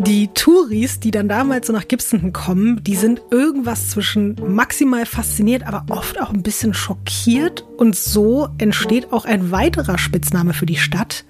Die 0.00 0.28
Touris, 0.28 1.00
die 1.00 1.10
dann 1.10 1.28
damals 1.28 1.66
so 1.66 1.72
nach 1.72 1.88
Gibson 1.88 2.32
kommen, 2.32 2.84
die 2.84 2.94
sind 2.94 3.20
irgendwas 3.32 3.90
zwischen 3.90 4.36
maximal 4.46 5.04
fasziniert, 5.06 5.66
aber 5.66 5.84
oft 5.88 6.20
auch 6.20 6.30
ein 6.30 6.42
bisschen 6.42 6.72
schockiert. 6.72 7.64
Und 7.76 7.96
so 7.96 8.48
entsteht 8.58 9.12
auch 9.12 9.24
ein 9.24 9.50
weiterer 9.50 9.98
Spitzname 9.98 10.54
für 10.54 10.66
die 10.66 10.76
Stadt, 10.76 11.24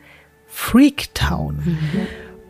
Freaktown. 0.46 1.78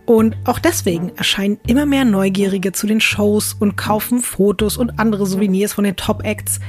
Und 0.09 0.39
auch 0.47 0.59
deswegen 0.59 1.13
erscheinen 1.17 1.61
immer 1.67 1.85
mehr 1.85 2.07
Neugierige 2.07 2.73
zu 2.73 2.87
den 2.87 2.99
Shows 2.99 3.53
und 3.53 3.77
kaufen 3.77 4.21
Fotos 4.21 4.79
und 4.79 4.99
andere 4.99 5.27
Souvenirs 5.27 5.75
von 5.75 5.85
den 5.85 5.97
Top-Acts. 5.97 6.61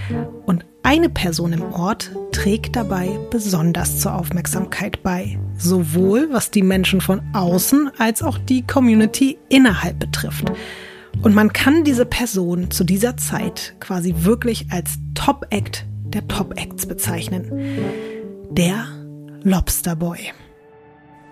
Und 0.46 0.66
eine 0.84 1.08
Person 1.08 1.54
im 1.54 1.62
Ort 1.72 2.12
trägt 2.34 2.76
dabei 2.76 3.18
besonders 3.32 4.02
zur 4.02 4.14
Aufmerksamkeit 4.14 5.04
bei. 5.04 5.40
Sowohl 5.58 6.28
was 6.34 6.52
die 6.52 6.64
Menschen 6.64 7.00
von 7.00 7.22
außen 7.32 7.90
als 7.98 8.22
auch 8.24 8.38
die 8.38 8.68
Community 8.68 9.38
innerhalb 9.48 10.00
betrifft. 10.00 10.52
Und 11.22 11.34
man 11.34 11.54
kann 11.54 11.86
diese 11.86 12.06
Person 12.06 12.72
zu 12.72 12.84
dieser 12.84 13.16
Zeit 13.16 13.74
quasi 13.80 14.16
wirklich 14.18 14.68
als 14.70 14.98
Top-Act 15.16 15.86
der 16.08 16.28
Top-Acts 16.28 16.88
bezeichnen. 16.88 17.50
Der 18.52 18.86
Lobster 19.44 19.96
Boy. 19.96 20.34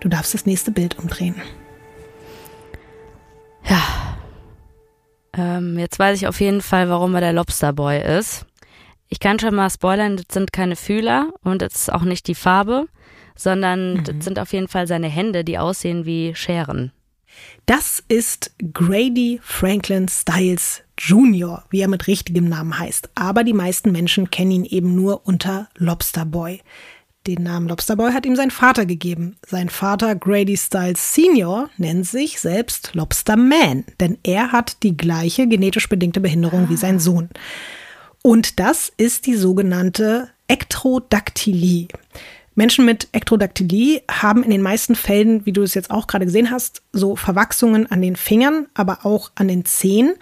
Du 0.00 0.08
darfst 0.08 0.32
das 0.32 0.46
nächste 0.46 0.70
Bild 0.70 0.98
umdrehen. 0.98 1.34
Ähm, 5.38 5.78
jetzt 5.78 5.98
weiß 5.98 6.16
ich 6.18 6.26
auf 6.26 6.40
jeden 6.40 6.62
Fall, 6.62 6.88
warum 6.88 7.14
er 7.14 7.20
der 7.20 7.32
Lobsterboy 7.32 8.00
ist. 8.18 8.46
Ich 9.08 9.20
kann 9.20 9.38
schon 9.38 9.54
mal 9.54 9.70
spoilern, 9.70 10.16
das 10.16 10.26
sind 10.32 10.52
keine 10.52 10.76
Fühler 10.76 11.32
und 11.42 11.62
das 11.62 11.74
ist 11.74 11.92
auch 11.92 12.02
nicht 12.02 12.26
die 12.26 12.34
Farbe, 12.34 12.86
sondern 13.36 14.04
das 14.04 14.24
sind 14.24 14.38
auf 14.38 14.52
jeden 14.52 14.68
Fall 14.68 14.86
seine 14.86 15.08
Hände, 15.08 15.44
die 15.44 15.58
aussehen 15.58 16.04
wie 16.04 16.34
Scheren. 16.34 16.92
Das 17.66 18.02
ist 18.08 18.52
Grady 18.72 19.38
Franklin 19.42 20.08
Styles 20.08 20.82
Jr., 20.98 21.64
wie 21.70 21.80
er 21.80 21.88
mit 21.88 22.06
richtigem 22.06 22.48
Namen 22.48 22.78
heißt. 22.78 23.10
Aber 23.14 23.44
die 23.44 23.52
meisten 23.52 23.92
Menschen 23.92 24.30
kennen 24.30 24.50
ihn 24.50 24.64
eben 24.64 24.94
nur 24.94 25.26
unter 25.26 25.68
Lobster 25.76 26.24
Boy. 26.24 26.60
Den 27.28 27.42
Namen 27.42 27.68
Lobster 27.68 27.94
Boy 27.94 28.12
hat 28.12 28.24
ihm 28.24 28.36
sein 28.36 28.50
Vater 28.50 28.86
gegeben. 28.86 29.36
Sein 29.46 29.68
Vater 29.68 30.14
Grady 30.14 30.56
Styles 30.56 31.12
Sr. 31.12 31.68
nennt 31.76 32.06
sich 32.06 32.40
selbst 32.40 32.94
Lobster 32.94 33.36
Man, 33.36 33.84
denn 34.00 34.16
er 34.22 34.50
hat 34.50 34.82
die 34.82 34.96
gleiche 34.96 35.46
genetisch 35.46 35.90
bedingte 35.90 36.20
Behinderung 36.20 36.70
wie 36.70 36.78
sein 36.78 36.98
Sohn. 36.98 37.28
Und 38.22 38.58
das 38.58 38.90
ist 38.96 39.26
die 39.26 39.34
sogenannte 39.34 40.30
Ektrodaktylie. 40.46 41.88
Menschen 42.54 42.86
mit 42.86 43.08
Ektrodaktylie 43.12 44.00
haben 44.10 44.42
in 44.42 44.48
den 44.48 44.62
meisten 44.62 44.94
Fällen, 44.94 45.44
wie 45.44 45.52
du 45.52 45.62
es 45.62 45.74
jetzt 45.74 45.90
auch 45.90 46.06
gerade 46.06 46.24
gesehen 46.24 46.50
hast, 46.50 46.80
so 46.94 47.14
Verwachsungen 47.14 47.90
an 47.90 48.00
den 48.00 48.16
Fingern, 48.16 48.68
aber 48.72 49.04
auch 49.04 49.32
an 49.34 49.48
den 49.48 49.66
Zehen. 49.66 50.14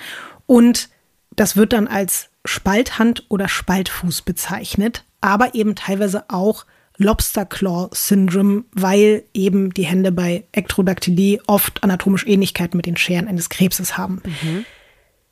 Und 0.47 0.89
das 1.37 1.57
wird 1.57 1.73
dann 1.73 1.87
als 1.87 2.31
Spalthand 2.45 3.27
oder 3.29 3.47
Spaltfuß 3.47 4.23
bezeichnet, 4.23 5.05
aber 5.21 5.55
eben 5.55 5.77
teilweise 5.77 6.25
auch 6.31 6.67
Lobster 6.99 7.45
Claw 7.45 7.89
Syndrome, 7.93 8.65
weil 8.73 9.25
eben 9.35 9.73
die 9.73 9.85
Hände 9.85 10.13
bei 10.13 10.45
Ektrodaktylie 10.53 11.41
oft 11.47 11.83
anatomisch 11.85 12.27
Ähnlichkeiten 12.27 12.77
mit 12.77 12.87
den 12.87 12.97
Scheren 12.97 13.29
eines 13.29 13.49
Krebses 13.49 13.99
haben. 13.99 14.23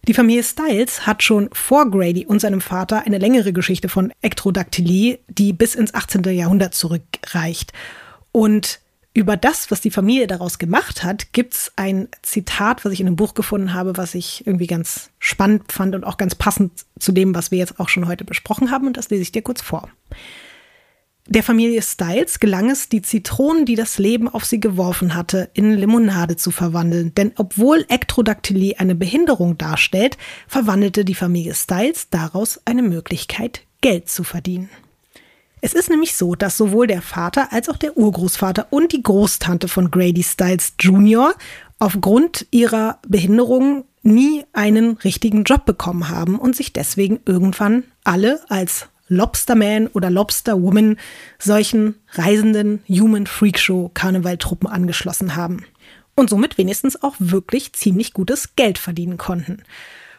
Die 0.07 0.14
Familie 0.14 0.42
Styles 0.42 1.07
hat 1.07 1.22
schon 1.22 1.48
vor 1.53 1.90
Grady 1.90 2.27
und 2.27 2.40
seinem 2.40 2.61
Vater 2.61 3.07
eine 3.07 3.16
längere 3.16 3.55
Geschichte 3.55 3.88
von 3.88 4.12
Ektrodaktylie, 4.20 5.18
die 5.29 5.55
bis 5.55 5.74
ins 5.74 5.94
18. 5.94 6.24
Jahrhundert 6.24 6.74
zurückreicht. 6.74 7.72
Und 8.31 8.81
über 9.14 9.37
das, 9.37 9.70
was 9.70 9.81
die 9.81 9.92
Familie 9.92 10.27
daraus 10.27 10.59
gemacht 10.59 11.05
hat, 11.05 11.33
gibt's 11.33 11.72
ein 11.77 12.09
Zitat, 12.20 12.85
was 12.85 12.92
ich 12.92 13.00
in 13.00 13.07
einem 13.07 13.16
Buch 13.16 13.33
gefunden 13.33 13.72
habe, 13.72 13.96
was 13.96 14.14
ich 14.14 14.46
irgendwie 14.46 14.66
ganz 14.66 15.11
spannend 15.20 15.72
fand 15.72 15.94
und 15.94 16.05
auch 16.05 16.18
ganz 16.18 16.35
passend 16.35 16.85
zu 16.98 17.12
dem, 17.12 17.35
was 17.35 17.50
wir 17.50 17.59
jetzt 17.59 17.81
auch 17.81 17.88
schon 17.88 18.09
heute 18.09 18.24
besprochen 18.24 18.70
haben. 18.70 18.88
Und 18.88 18.96
das 18.96 19.09
lese 19.09 19.22
ich 19.22 19.33
dir 19.33 19.42
kurz 19.42 19.62
vor. 19.62 19.88
Der 21.26 21.42
Familie 21.42 21.80
Styles 21.80 22.38
gelang 22.38 22.68
es, 22.68 22.90
die 22.90 23.00
Zitronen, 23.00 23.64
die 23.64 23.76
das 23.76 23.98
Leben 23.98 24.28
auf 24.28 24.44
sie 24.44 24.60
geworfen 24.60 25.14
hatte, 25.14 25.48
in 25.54 25.72
Limonade 25.72 26.37
zu 26.37 26.50
verwandeln. 26.50 27.14
Denn 27.14 27.32
obwohl 27.37 27.87
Ektrodaktylie 27.88 28.78
eine 28.78 28.94
Behinderung 28.94 29.56
darstellt, 29.56 30.18
verwandelte 30.46 31.06
die 31.06 31.14
Familie 31.14 31.54
Styles 31.54 32.08
daraus 32.10 32.60
eine 32.66 32.82
Möglichkeit, 32.82 33.62
Geld 33.80 34.10
zu 34.10 34.22
verdienen. 34.22 34.68
Es 35.62 35.72
ist 35.72 35.88
nämlich 35.88 36.14
so, 36.14 36.34
dass 36.34 36.58
sowohl 36.58 36.87
der 36.87 37.00
Vater 37.00 37.54
als 37.54 37.70
auch 37.70 37.78
der 37.78 37.96
Urgroßvater 37.96 38.66
und 38.68 38.92
die 38.92 39.02
Großtante 39.02 39.66
von 39.66 39.90
Grady 39.90 40.22
Styles 40.22 40.74
Jr. 40.78 41.34
aufgrund 41.78 42.46
ihrer 42.50 42.98
Behinderung 43.08 43.87
nie 44.02 44.44
einen 44.52 44.98
richtigen 44.98 45.44
Job 45.44 45.64
bekommen 45.64 46.10
haben 46.10 46.38
und 46.38 46.54
sich 46.54 46.74
deswegen 46.74 47.20
irgendwann 47.24 47.84
alle 48.04 48.40
als 48.50 48.88
Lobsterman 49.09 49.88
oder 49.88 50.11
Lobsterwoman 50.11 50.97
solchen 51.38 51.97
reisenden 52.12 52.83
Human 52.88 53.27
Freak 53.27 53.59
Show 53.59 53.90
Karnevaltruppen 53.93 54.69
angeschlossen 54.69 55.37
haben 55.37 55.64
und 56.14 56.31
somit 56.31 56.59
wenigstens 56.59 57.03
auch 57.03 57.14
wirklich 57.19 57.73
ziemlich 57.73 58.12
gutes 58.12 58.57
Geld 58.57 58.79
verdienen 58.79 59.19
konnten. 59.19 59.62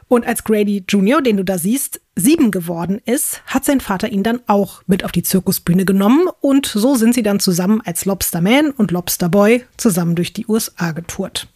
Und 0.08 0.28
als 0.28 0.44
Grady 0.44 0.84
Jr., 0.88 1.22
den 1.22 1.38
du 1.38 1.44
da 1.44 1.58
siehst, 1.58 2.00
sieben 2.16 2.52
geworden 2.52 3.02
ist, 3.06 3.42
hat 3.48 3.66
sein 3.66 3.82
Vater 3.82 4.10
ihn 4.10 4.22
dann 4.22 4.40
auch 4.46 4.84
mit 4.86 5.04
auf 5.04 5.12
die 5.12 5.24
Zirkusbühne 5.24 5.84
genommen 5.84 6.28
und 6.42 6.68
so 6.68 6.96
sind 6.96 7.16
sie 7.16 7.24
dann 7.24 7.40
zusammen 7.40 7.82
als 7.84 8.06
Lobsterman 8.06 8.70
und 8.70 8.92
Lobsterboy 8.92 9.64
zusammen 9.78 10.16
durch 10.16 10.32
die 10.32 10.46
USA 10.48 10.92
getourt. 10.92 11.48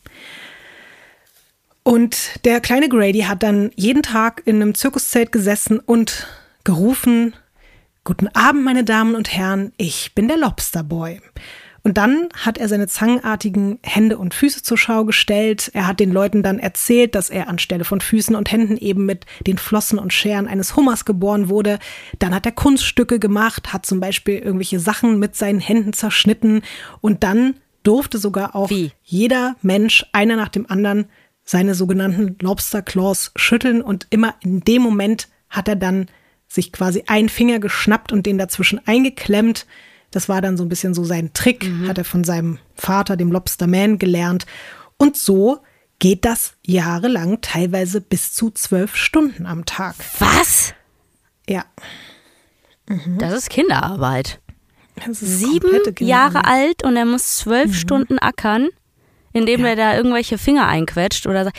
Und 1.83 2.43
der 2.43 2.59
kleine 2.59 2.89
Grady 2.89 3.21
hat 3.21 3.43
dann 3.43 3.71
jeden 3.75 4.03
Tag 4.03 4.43
in 4.45 4.57
einem 4.57 4.75
Zirkuszelt 4.75 5.31
gesessen 5.31 5.79
und 5.79 6.27
gerufen, 6.63 7.33
Guten 8.05 8.29
Abend, 8.29 8.63
meine 8.63 8.83
Damen 8.83 9.13
und 9.13 9.31
Herren, 9.31 9.71
ich 9.77 10.15
bin 10.15 10.27
der 10.27 10.37
Lobsterboy. 10.37 11.21
Und 11.83 11.97
dann 11.97 12.29
hat 12.33 12.57
er 12.57 12.67
seine 12.67 12.87
zangenartigen 12.87 13.77
Hände 13.83 14.17
und 14.17 14.33
Füße 14.33 14.63
zur 14.63 14.77
Schau 14.77 15.05
gestellt. 15.05 15.69
Er 15.73 15.85
hat 15.85 15.99
den 15.99 16.11
Leuten 16.11 16.41
dann 16.41 16.59
erzählt, 16.59 17.13
dass 17.13 17.29
er 17.29 17.47
anstelle 17.47 17.83
von 17.85 18.01
Füßen 18.01 18.35
und 18.35 18.51
Händen 18.51 18.77
eben 18.77 19.05
mit 19.05 19.25
den 19.45 19.57
Flossen 19.57 19.99
und 19.99 20.11
Scheren 20.11 20.47
eines 20.47 20.75
Hummers 20.75 21.05
geboren 21.05 21.49
wurde. 21.49 21.77
Dann 22.17 22.33
hat 22.33 22.45
er 22.47 22.51
Kunststücke 22.51 23.19
gemacht, 23.19 23.73
hat 23.73 23.85
zum 23.85 23.99
Beispiel 23.99 24.39
irgendwelche 24.39 24.79
Sachen 24.79 25.19
mit 25.19 25.35
seinen 25.35 25.59
Händen 25.59 25.93
zerschnitten. 25.93 26.63
Und 27.01 27.23
dann 27.23 27.55
durfte 27.83 28.17
sogar 28.17 28.55
auch 28.55 28.71
Wie? 28.71 28.91
jeder 29.03 29.55
Mensch, 29.61 30.05
einer 30.13 30.35
nach 30.35 30.49
dem 30.49 30.69
anderen, 30.69 31.05
seine 31.43 31.75
sogenannten 31.75 32.37
Lobster 32.41 32.81
Claws 32.81 33.31
schütteln. 33.35 33.81
Und 33.81 34.07
immer 34.09 34.35
in 34.41 34.61
dem 34.61 34.81
Moment 34.81 35.27
hat 35.49 35.67
er 35.67 35.75
dann 35.75 36.07
sich 36.49 36.71
quasi 36.73 37.03
einen 37.07 37.29
Finger 37.29 37.59
geschnappt 37.59 38.11
und 38.11 38.25
den 38.25 38.37
dazwischen 38.37 38.85
eingeklemmt. 38.85 39.65
Das 40.11 40.27
war 40.27 40.41
dann 40.41 40.57
so 40.57 40.65
ein 40.65 40.69
bisschen 40.69 40.95
so 40.95 41.03
sein 41.03 41.31
Trick, 41.33 41.69
hat 41.87 41.99
er 41.99 42.03
von 42.03 42.23
seinem 42.23 42.57
Vater, 42.75 43.15
dem 43.15 43.31
Lobsterman, 43.31 43.99
gelernt. 43.99 44.47
Und 44.97 45.15
so 45.15 45.59
geht 45.99 46.25
das 46.25 46.53
jahrelang, 46.65 47.41
teilweise 47.41 48.01
bis 48.01 48.33
zu 48.33 48.49
zwölf 48.49 48.95
Stunden 48.95 49.45
am 49.45 49.65
Tag. 49.65 49.95
Was? 50.17 50.73
Ja. 51.47 51.65
Das 53.19 53.33
ist 53.33 53.49
Kinderarbeit. 53.51 54.39
Das 54.95 55.21
ist 55.21 55.39
Sieben. 55.39 55.69
Jahre 55.99 56.45
alt 56.45 56.83
und 56.83 56.97
er 56.97 57.05
muss 57.05 57.37
zwölf 57.37 57.75
Stunden 57.75 58.17
ackern, 58.17 58.69
indem 59.31 59.63
er 59.63 59.75
da 59.75 59.95
irgendwelche 59.95 60.37
Finger 60.37 60.67
einquetscht 60.67 61.27
oder 61.27 61.45
so. 61.45 61.51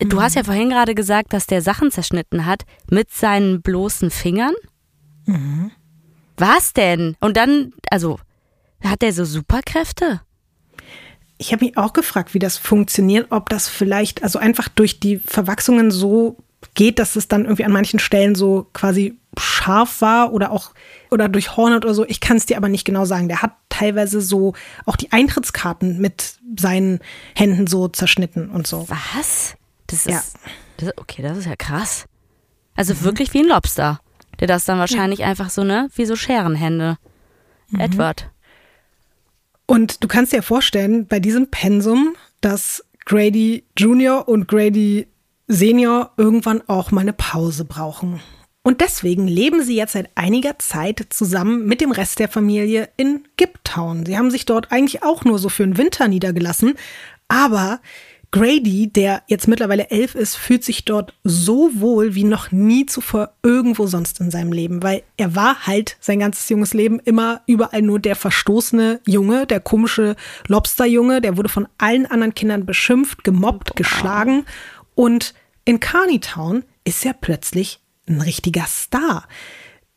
Du 0.00 0.20
hast 0.20 0.36
ja 0.36 0.44
vorhin 0.44 0.70
gerade 0.70 0.94
gesagt, 0.94 1.32
dass 1.32 1.46
der 1.46 1.62
Sachen 1.62 1.90
zerschnitten 1.90 2.46
hat 2.46 2.64
mit 2.90 3.12
seinen 3.12 3.62
bloßen 3.62 4.10
Fingern. 4.10 4.54
Was 6.36 6.72
denn? 6.72 7.16
Und 7.20 7.36
dann, 7.36 7.72
also, 7.90 8.18
hat 8.82 9.02
der 9.02 9.12
so 9.12 9.24
Superkräfte? 9.24 10.20
Ich 11.38 11.52
habe 11.52 11.64
mich 11.64 11.76
auch 11.76 11.92
gefragt, 11.92 12.34
wie 12.34 12.38
das 12.38 12.58
funktioniert, 12.58 13.28
ob 13.30 13.48
das 13.48 13.68
vielleicht, 13.68 14.22
also 14.22 14.38
einfach 14.38 14.68
durch 14.68 15.00
die 15.00 15.18
Verwachsungen 15.18 15.90
so 15.90 16.36
geht, 16.74 16.98
dass 16.98 17.16
es 17.16 17.28
dann 17.28 17.44
irgendwie 17.44 17.64
an 17.64 17.72
manchen 17.72 17.98
Stellen 17.98 18.34
so 18.34 18.68
quasi 18.72 19.18
scharf 19.38 20.00
war 20.00 20.32
oder 20.32 20.52
auch 20.52 20.72
oder 21.10 21.28
durch 21.28 21.56
Hornet 21.56 21.84
oder 21.84 21.94
so. 21.94 22.04
Ich 22.06 22.20
kann 22.20 22.36
es 22.36 22.46
dir 22.46 22.56
aber 22.56 22.68
nicht 22.68 22.84
genau 22.84 23.04
sagen. 23.04 23.28
Der 23.28 23.42
hat 23.42 23.52
teilweise 23.68 24.20
so 24.20 24.54
auch 24.86 24.96
die 24.96 25.12
Eintrittskarten 25.12 26.00
mit 26.00 26.38
seinen 26.56 27.00
Händen 27.34 27.66
so 27.66 27.88
zerschnitten 27.88 28.50
und 28.50 28.66
so. 28.66 28.86
Was? 28.88 29.56
Das 29.86 30.06
ist. 30.06 30.12
Ja. 30.12 30.22
Das, 30.78 30.98
okay, 30.98 31.22
das 31.22 31.38
ist 31.38 31.46
ja 31.46 31.56
krass. 31.56 32.06
Also 32.74 33.02
wirklich 33.02 33.32
wie 33.34 33.40
ein 33.40 33.48
Lobster. 33.48 34.00
Der 34.40 34.48
das 34.48 34.64
dann 34.64 34.78
wahrscheinlich 34.78 35.22
einfach 35.22 35.50
so, 35.50 35.62
ne? 35.62 35.88
Wie 35.94 36.06
so 36.06 36.16
Scherenhände. 36.16 36.98
Edward. 37.78 38.30
Und 39.66 40.02
du 40.02 40.08
kannst 40.08 40.32
dir 40.32 40.42
vorstellen, 40.42 41.06
bei 41.06 41.20
diesem 41.20 41.50
Pensum, 41.50 42.16
dass 42.40 42.84
Grady 43.04 43.64
Junior 43.76 44.28
und 44.28 44.48
Grady 44.48 45.08
Senior 45.46 46.12
irgendwann 46.16 46.62
auch 46.68 46.90
mal 46.90 47.02
eine 47.02 47.12
Pause 47.12 47.64
brauchen. 47.64 48.20
Und 48.62 48.80
deswegen 48.80 49.28
leben 49.28 49.62
sie 49.62 49.76
jetzt 49.76 49.92
seit 49.92 50.10
einiger 50.14 50.58
Zeit 50.58 51.06
zusammen 51.10 51.66
mit 51.66 51.82
dem 51.82 51.92
Rest 51.92 52.18
der 52.18 52.30
Familie 52.30 52.88
in 52.96 53.28
Giptown. 53.36 54.06
Sie 54.06 54.16
haben 54.16 54.30
sich 54.30 54.46
dort 54.46 54.72
eigentlich 54.72 55.02
auch 55.02 55.24
nur 55.24 55.38
so 55.38 55.50
für 55.50 55.64
den 55.64 55.76
Winter 55.76 56.08
niedergelassen. 56.08 56.74
Aber 57.28 57.80
Grady, 58.34 58.88
der 58.88 59.22
jetzt 59.28 59.46
mittlerweile 59.46 59.90
elf 59.90 60.16
ist, 60.16 60.34
fühlt 60.34 60.64
sich 60.64 60.84
dort 60.84 61.14
so 61.22 61.70
wohl 61.74 62.16
wie 62.16 62.24
noch 62.24 62.50
nie 62.50 62.84
zuvor 62.84 63.32
irgendwo 63.44 63.86
sonst 63.86 64.18
in 64.18 64.32
seinem 64.32 64.52
Leben, 64.52 64.82
weil 64.82 65.04
er 65.16 65.36
war 65.36 65.68
halt 65.68 65.96
sein 66.00 66.18
ganzes 66.18 66.48
junges 66.48 66.74
Leben 66.74 66.98
immer 66.98 67.42
überall 67.46 67.80
nur 67.80 68.00
der 68.00 68.16
verstoßene 68.16 69.00
Junge, 69.06 69.46
der 69.46 69.60
komische 69.60 70.16
Lobsterjunge, 70.48 71.20
der 71.20 71.36
wurde 71.36 71.48
von 71.48 71.68
allen 71.78 72.06
anderen 72.06 72.34
Kindern 72.34 72.66
beschimpft, 72.66 73.22
gemobbt, 73.22 73.76
geschlagen 73.76 74.46
und 74.96 75.32
in 75.64 75.78
Carneytown 75.78 76.64
ist 76.82 77.06
er 77.06 77.12
plötzlich 77.12 77.78
ein 78.08 78.20
richtiger 78.20 78.66
Star. 78.66 79.28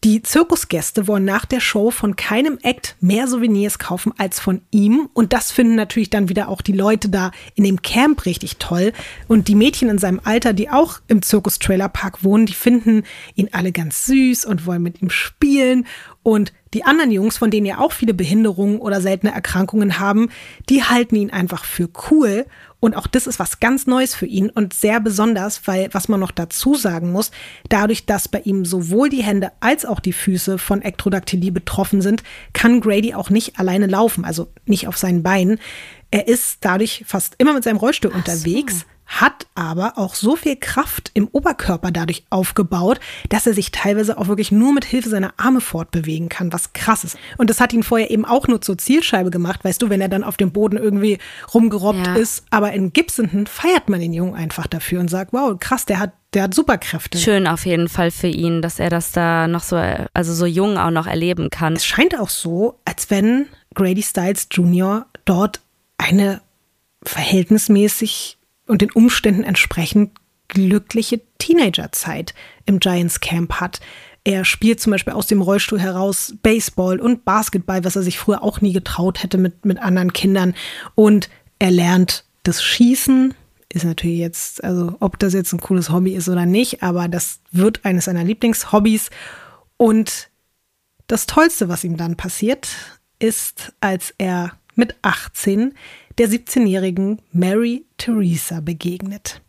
Die 0.08 0.22
Zirkusgäste 0.22 1.06
wollen 1.10 1.26
nach 1.26 1.46
der 1.46 1.60
Show 1.60 1.92
von 1.92 2.16
keinem 2.16 2.60
Act 2.62 2.96
mehr 3.02 3.28
Souvenirs 3.28 3.78
kaufen 3.78 4.14
als 4.18 4.40
von 4.40 4.62
ihm. 4.72 5.10
Und 5.14 5.34
das 5.34 5.52
finden 5.52 5.76
natürlich 5.76 6.10
dann 6.10 6.30
wieder 6.30 6.48
auch 6.48 6.62
die 6.62 6.72
Leute 6.72 7.10
da 7.10 7.32
in 7.56 7.66
dem 7.66 7.82
Camp 7.82 8.26
richtig 8.26 8.56
toll. 8.56 8.94
Und 9.28 9.50
die 9.50 9.56
Mädchen 9.56 9.90
in 9.90 9.98
seinem 9.98 10.22
Alter, 10.24 10.54
die 10.54 10.70
auch 10.70 11.02
im 11.10 11.24
Zirkus 11.24 11.60
Trailer 11.60 11.90
Park 11.90 12.24
wohnen, 12.24 12.46
die 12.46 12.54
finden 12.54 13.04
ihn 13.36 13.50
alle 13.52 13.74
ganz 13.74 14.06
süß 14.06 14.46
und 14.46 14.66
wollen 14.66 14.82
mit 14.82 15.02
ihm 15.02 15.10
spielen. 15.10 15.86
Und 16.28 16.52
die 16.74 16.84
anderen 16.84 17.12
Jungs, 17.12 17.38
von 17.38 17.52
denen 17.52 17.66
ja 17.66 17.78
auch 17.78 17.94
viele 17.94 18.14
Behinderungen 18.14 18.80
oder 18.80 19.00
seltene 19.00 19.32
Erkrankungen 19.32 19.98
haben, 19.98 20.28
die 20.68 20.84
halten 20.84 21.16
ihn 21.16 21.32
einfach 21.32 21.64
für 21.64 21.88
cool. 22.12 22.46
Und 22.82 22.98
auch 22.98 23.08
das 23.08 23.28
ist 23.28 23.40
was 23.40 23.62
ganz 23.62 23.88
Neues 23.88 24.14
für 24.14 24.26
ihn 24.26 24.50
und 24.50 24.74
sehr 24.74 25.00
besonders, 25.00 25.62
weil, 25.68 25.88
was 25.94 26.10
man 26.10 26.20
noch 26.20 26.32
dazu 26.32 26.76
sagen 26.76 27.14
muss, 27.14 27.32
dadurch, 27.70 28.08
dass 28.08 28.28
bei 28.28 28.42
ihm 28.42 28.66
sowohl 28.66 29.08
die 29.08 29.24
Hände 29.24 29.54
als 29.62 29.86
auch 29.86 30.02
die 30.02 30.12
Füße 30.12 30.58
von 30.58 30.82
Ektrodaktylie 30.82 31.54
betroffen 31.54 32.02
sind, 32.02 32.24
kann 32.52 32.82
Grady 32.82 33.14
auch 33.14 33.30
nicht 33.30 33.58
alleine 33.58 33.88
laufen, 33.88 34.26
also 34.26 34.50
nicht 34.66 34.90
auf 34.90 34.98
seinen 34.98 35.24
Beinen. 35.24 35.60
Er 36.12 36.28
ist 36.28 36.58
dadurch 36.60 37.06
fast 37.08 37.36
immer 37.38 37.54
mit 37.54 37.64
seinem 37.64 37.78
Rollstuhl 37.78 38.12
unterwegs, 38.12 38.86
hat 39.08 39.48
aber 39.56 39.98
auch 39.98 40.16
so 40.16 40.36
viel 40.36 40.58
Kraft 40.58 41.12
im 41.14 41.28
Oberkörper 41.32 41.92
dadurch 41.92 42.26
aufgebaut, 42.30 43.00
dass 43.30 43.48
er 43.48 43.54
sich 43.54 43.72
teilweise 43.72 44.18
auch 44.18 44.28
wirklich 44.28 44.52
nur 44.52 44.74
mit 44.74 44.84
Hilfe 44.86 45.10
seiner 45.10 45.34
Arme 45.38 45.62
fortbewegen 45.62 46.28
kann, 46.30 46.52
was 46.52 46.74
krass 46.74 47.04
ist. 47.06 47.18
Und 47.38 47.50
das 47.50 47.62
hat 47.62 47.72
ihn 47.74 47.84
vorher 47.84 48.12
eben 48.12 48.26
auch 48.26 48.48
nur 48.48 48.62
zur 48.62 48.78
Zielscheibe 48.78 49.32
gemacht, 49.32 49.64
weißt 49.64 49.82
du, 49.82 49.90
wenn 49.90 50.02
er 50.02 50.10
dann 50.10 50.24
auf 50.26 50.36
dem 50.38 50.52
Boden 50.52 50.78
irgendwie 50.78 51.18
rumgerobbt 51.54 52.06
Ja. 52.06 52.16
ist. 52.16 52.44
Aber 52.50 52.74
in 52.74 52.92
Gibsonton 52.94 53.48
feiert 53.48 53.88
man 53.90 54.00
den 54.02 54.12
Jungen 54.14 54.36
einfach 54.36 54.68
dafür 54.68 55.00
und 55.00 55.08
sagt, 55.10 55.32
wow, 55.34 55.58
krass, 55.58 55.86
der 55.86 56.00
hat, 56.00 56.12
der 56.34 56.44
hat 56.44 56.54
Superkräfte. 56.54 57.18
Schön 57.18 57.48
auf 57.48 57.66
jeden 57.66 57.88
Fall 57.88 58.12
für 58.12 58.28
ihn, 58.28 58.62
dass 58.62 58.78
er 58.80 58.90
das 58.90 59.14
da 59.14 59.48
noch 59.48 59.64
so, 59.64 59.78
also 60.14 60.34
so 60.34 60.46
jung 60.46 60.78
auch 60.78 60.92
noch 60.92 61.08
erleben 61.08 61.50
kann. 61.50 61.74
Es 61.74 61.86
scheint 61.86 62.20
auch 62.20 62.30
so, 62.30 62.78
als 62.84 63.10
wenn 63.10 63.48
Grady 63.74 64.04
Styles 64.04 64.48
Jr. 64.52 65.06
dort 65.26 65.62
eine 65.98 66.42
verhältnismäßig 67.04 68.37
und 68.68 68.82
den 68.82 68.92
Umständen 68.92 69.44
entsprechend 69.44 70.12
glückliche 70.48 71.22
Teenagerzeit 71.40 72.34
im 72.66 72.80
Giants 72.80 73.20
Camp 73.20 73.54
hat. 73.56 73.80
Er 74.24 74.46
spielt 74.46 74.80
zum 74.80 74.92
Beispiel 74.92 75.14
aus 75.14 75.28
dem 75.28 75.42
Rollstuhl 75.42 75.80
heraus 75.80 76.34
Baseball 76.42 77.00
und 77.00 77.26
Basketball, 77.26 77.84
was 77.84 77.96
er 77.96 78.04
sich 78.04 78.20
früher 78.20 78.44
auch 78.44 78.62
nie 78.62 78.74
getraut 78.74 79.24
hätte 79.24 79.38
mit, 79.38 79.66
mit 79.66 79.80
anderen 79.80 80.14
Kindern. 80.14 80.54
Und 80.96 81.30
er 81.60 81.72
lernt 81.72 82.26
das 82.44 82.64
Schießen. 82.64 83.34
Ist 83.70 83.86
natürlich 83.86 84.20
jetzt, 84.20 84.64
also 84.64 84.96
ob 85.00 85.20
das 85.20 85.34
jetzt 85.34 85.54
ein 85.54 85.60
cooles 85.60 85.90
Hobby 85.90 86.14
ist 86.14 86.30
oder 86.30 86.46
nicht, 86.46 86.84
aber 86.84 87.08
das 87.08 87.40
wird 87.52 87.86
eines 87.86 88.06
seiner 88.06 88.24
Lieblingshobbys. 88.24 89.10
Und 89.78 90.30
das 91.08 91.26
Tollste, 91.26 91.70
was 91.70 91.84
ihm 91.84 91.98
dann 91.98 92.16
passiert, 92.18 92.68
ist, 93.20 93.74
als 93.80 94.14
er 94.18 94.54
mit 94.76 94.96
18 95.02 95.74
der 96.18 96.30
17-jährigen 96.30 97.22
Mary 97.32 97.86
Theresa 97.98 98.60
begegnet. 98.60 99.42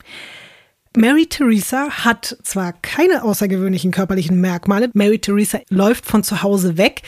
Mary 0.97 1.27
Theresa 1.27 1.89
hat 1.91 2.39
zwar 2.43 2.73
keine 2.73 3.23
außergewöhnlichen 3.23 3.91
körperlichen 3.91 4.41
Merkmale, 4.41 4.91
Mary 4.95 5.19
Theresa 5.19 5.61
läuft 5.69 6.07
von 6.07 6.25
zu 6.25 6.43
Hause 6.43 6.77
weg 6.77 7.03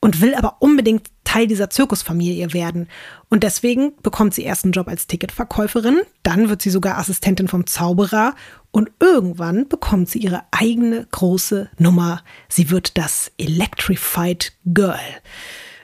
und 0.00 0.20
will 0.20 0.34
aber 0.34 0.56
unbedingt 0.60 1.08
Teil 1.24 1.46
dieser 1.46 1.68
Zirkusfamilie 1.68 2.54
werden. 2.54 2.88
Und 3.28 3.42
deswegen 3.42 3.92
bekommt 4.02 4.32
sie 4.32 4.44
erst 4.44 4.64
einen 4.64 4.72
Job 4.72 4.88
als 4.88 5.06
Ticketverkäuferin, 5.06 6.00
dann 6.22 6.48
wird 6.48 6.62
sie 6.62 6.70
sogar 6.70 6.98
Assistentin 6.98 7.48
vom 7.48 7.66
Zauberer 7.66 8.34
und 8.70 8.90
irgendwann 8.98 9.68
bekommt 9.68 10.08
sie 10.08 10.20
ihre 10.20 10.44
eigene 10.50 11.06
große 11.10 11.68
Nummer. 11.78 12.22
Sie 12.48 12.70
wird 12.70 12.96
das 12.96 13.30
Electrified 13.36 14.52
Girl. 14.64 14.98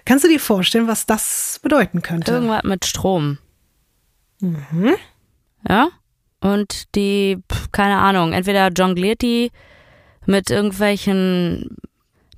Kannst 0.05 0.25
du 0.25 0.29
dir 0.29 0.41
vorstellen, 0.41 0.87
was 0.87 1.07
das 1.07 1.61
bedeuten 1.63 2.03
könnte? 2.03 2.33
Irgendwas 2.33 2.63
mit 2.65 2.85
Strom. 2.85 3.39
Ja? 5.69 5.89
Und 6.41 6.95
die, 6.95 7.39
keine 7.73 7.99
Ahnung, 7.99 8.33
entweder 8.33 8.69
jongliert 8.71 9.23
die 9.23 9.51
mit 10.27 10.51
irgendwelchen 10.51 11.77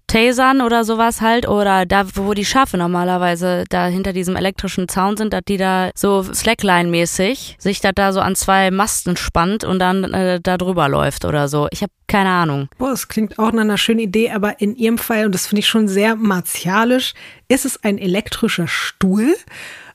Tasern 0.07 0.61
oder 0.61 0.85
sowas 0.85 1.21
halt, 1.21 1.49
oder 1.49 1.85
da, 1.87 2.07
wo 2.15 2.33
die 2.35 2.45
Schafe 2.45 2.77
normalerweise 2.79 3.65
da 3.69 3.87
hinter 3.87 4.13
diesem 4.13 4.37
elektrischen 4.37 4.89
Zaun 4.89 5.17
sind, 5.17 5.33
dass 5.33 5.43
die 5.49 5.57
da 5.57 5.91
so 5.95 6.23
Slackline-mäßig 6.33 7.57
sich 7.59 7.81
da, 7.81 7.93
da 7.93 8.13
so 8.13 8.21
an 8.21 8.37
zwei 8.37 8.71
Masten 8.71 9.17
spannt 9.17 9.65
und 9.65 9.79
dann 9.79 10.05
äh, 10.15 10.41
da 10.41 10.59
drüber 10.59 10.89
läuft 10.89 11.25
oder 11.25 11.49
so. 11.49 11.69
Ich 11.71 11.83
habe 11.83 11.93
keine 12.07 12.31
Ahnung. 12.31 12.69
Boah, 12.79 12.91
das 12.91 13.09
klingt 13.09 13.39
auch 13.39 13.53
nach 13.53 13.63
einer 13.63 13.79
schönen 13.79 14.01
Idee, 14.01 14.31
aber 14.31 14.61
in 14.61 14.77
ihrem 14.77 14.99
Fall, 14.99 15.27
und 15.27 15.35
das 15.35 15.47
finde 15.49 15.61
ich 15.61 15.69
schon 15.69 15.89
sehr 15.89 16.17
martialisch, 16.17 17.15
ist 17.49 17.65
es 17.65 17.83
ein 17.83 17.99
elektrischer 17.99 18.69
Stuhl, 18.69 19.35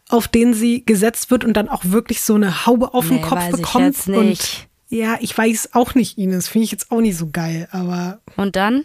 auf 0.09 0.28
den 0.28 0.53
sie 0.53 0.86
gesetzt 0.86 1.32
wird 1.32 1.45
und 1.45 1.53
dann 1.53 1.70
auch 1.70 1.86
wirklich 1.86 2.22
so 2.22 2.36
eine 2.36 2.66
Haube 2.66 2.93
auf 2.93 3.09
Nee, 3.09 3.18
den 3.18 3.22
Kopf 3.24 3.39
weiß 3.39 3.53
ich 3.55 3.62
bekommt. 3.62 3.86
jetzt 3.86 4.07
nicht. 4.09 4.18
Und 4.20 4.68
ja, 4.89 5.18
ich 5.22 5.38
weiß 5.38 5.70
auch 5.74 5.95
nicht, 5.95 6.18
Ines. 6.18 6.49
Finde 6.49 6.66
ich 6.66 6.72
jetzt 6.72 6.91
auch 6.91 6.99
nicht 6.99 7.18
so 7.18 7.30
geil. 7.32 7.70
Aber 7.72 8.20
Und 8.36 8.57
dann? 8.57 8.84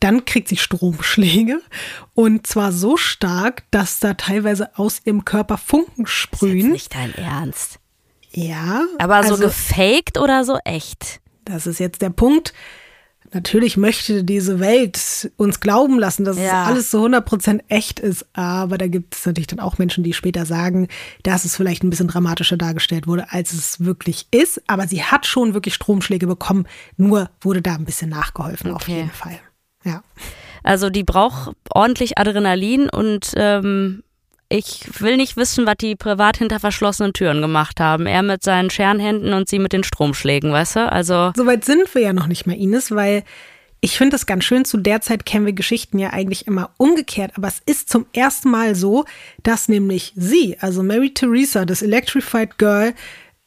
Dann 0.00 0.24
kriegt 0.24 0.48
sie 0.48 0.56
Stromschläge 0.56 1.60
und 2.14 2.46
zwar 2.46 2.72
so 2.72 2.96
stark, 2.96 3.64
dass 3.70 4.00
da 4.00 4.14
teilweise 4.14 4.76
aus 4.78 5.00
ihrem 5.04 5.24
Körper 5.24 5.58
Funken 5.58 6.04
Ist 6.04 6.10
sprühen. 6.10 6.70
nicht 6.72 6.94
dein 6.94 7.14
Ernst. 7.14 7.78
Ja, 8.34 8.84
Aber 8.98 9.22
so 9.24 9.34
also, 9.34 9.44
gefaked 9.46 10.18
oder 10.18 10.44
so 10.44 10.58
echt? 10.64 11.20
das 11.44 11.66
ist 11.66 11.80
jetzt 11.80 12.00
der 12.02 12.10
Punkt. 12.10 12.52
Natürlich 13.34 13.78
möchte 13.78 14.24
diese 14.24 14.60
Welt 14.60 15.30
uns 15.38 15.58
glauben 15.60 15.98
lassen, 15.98 16.24
dass 16.24 16.36
Ja. 16.36 16.62
es 16.64 16.68
alles 16.68 16.90
so 16.90 17.02
100% 17.02 17.60
echt 17.68 17.98
ist, 17.98 18.26
aber 18.34 18.76
da 18.76 18.88
gibt 18.88 19.14
es 19.16 19.24
natürlich 19.24 19.46
dann 19.46 19.58
auch 19.60 19.78
Menschen, 19.78 20.04
die 20.04 20.12
später 20.12 20.44
sagen, 20.44 20.86
dass 21.22 21.46
es 21.46 21.56
vielleicht 21.56 21.82
ein 21.82 21.88
bisschen 21.88 22.08
dramatischer 22.08 22.58
dargestellt 22.58 23.06
wurde, 23.06 23.32
als 23.32 23.54
es 23.54 23.82
wirklich 23.82 24.26
ist. 24.32 24.60
Aber 24.66 24.86
sie 24.86 25.02
hat 25.02 25.24
schon 25.26 25.54
wirklich 25.54 25.72
Stromschläge 25.74 26.26
bekommen, 26.26 26.66
nur 26.98 27.30
wurde 27.40 27.62
da 27.62 27.74
ein 27.74 27.86
bisschen 27.86 28.10
nachgeholfen, 28.10 28.70
auf 28.70 28.82
Okay. 28.82 28.96
jeden 28.98 29.10
Fall. 29.10 29.40
Ja. 29.84 30.02
Also 30.62 30.90
die 30.90 31.04
braucht 31.04 31.56
ordentlich 31.74 32.18
Adrenalin 32.18 32.88
und 32.88 33.32
ähm, 33.36 34.02
ich 34.48 35.00
will 35.00 35.16
nicht 35.16 35.36
wissen, 35.36 35.66
was 35.66 35.76
die 35.80 35.96
privat 35.96 36.36
hinter 36.36 36.60
verschlossenen 36.60 37.14
Türen 37.14 37.40
gemacht 37.40 37.80
haben. 37.80 38.06
Er 38.06 38.22
mit 38.22 38.42
seinen 38.42 38.70
Scherenhänden 38.70 39.32
und 39.32 39.48
sie 39.48 39.58
mit 39.58 39.72
den 39.72 39.82
Stromschlägen, 39.82 40.52
weißt 40.52 40.76
du? 40.76 40.92
Also 40.92 41.32
Soweit 41.34 41.64
sind 41.64 41.94
wir 41.94 42.02
ja 42.02 42.12
noch 42.12 42.26
nicht 42.26 42.46
mal, 42.46 42.56
Ines, 42.56 42.90
weil 42.94 43.24
ich 43.80 43.96
finde 43.96 44.14
das 44.14 44.26
ganz 44.26 44.44
schön. 44.44 44.64
Zu 44.64 44.76
der 44.76 45.00
Zeit 45.00 45.26
kennen 45.26 45.46
wir 45.46 45.54
Geschichten 45.54 45.98
ja 45.98 46.10
eigentlich 46.10 46.46
immer 46.46 46.70
umgekehrt, 46.76 47.32
aber 47.36 47.48
es 47.48 47.60
ist 47.64 47.88
zum 47.88 48.06
ersten 48.12 48.50
Mal 48.50 48.74
so, 48.74 49.04
dass 49.42 49.68
nämlich 49.68 50.12
sie, 50.14 50.56
also 50.60 50.82
Mary 50.82 51.12
Theresa, 51.12 51.64
das 51.64 51.82
Electrified 51.82 52.58
Girl, 52.58 52.94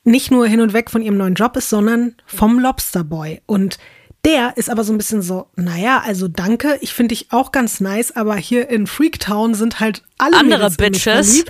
nicht 0.04 0.32
nur 0.32 0.46
hin 0.48 0.62
und 0.62 0.74
weg 0.74 0.90
von 0.90 1.02
ihrem 1.02 1.18
neuen 1.18 1.36
Job 1.36 1.56
ist, 1.56 1.70
sondern 1.70 2.16
vom 2.26 2.60
Lobster 2.60 3.04
Boy. 3.04 3.42
Und 3.46 3.78
der 4.26 4.58
ist 4.58 4.70
aber 4.70 4.84
so 4.84 4.92
ein 4.94 4.98
bisschen 4.98 5.22
so, 5.22 5.48
naja, 5.56 6.02
also 6.06 6.28
danke, 6.28 6.78
ich 6.82 6.94
finde 6.94 7.16
dich 7.16 7.32
auch 7.32 7.52
ganz 7.52 7.80
nice, 7.80 8.12
aber 8.16 8.36
hier 8.36 8.70
in 8.70 8.88
Freaktown 8.88 9.54
sind 9.54 9.80
halt 9.80 10.04
alle 10.18 10.38
Andere 10.38 10.70
Bitches. 10.72 11.46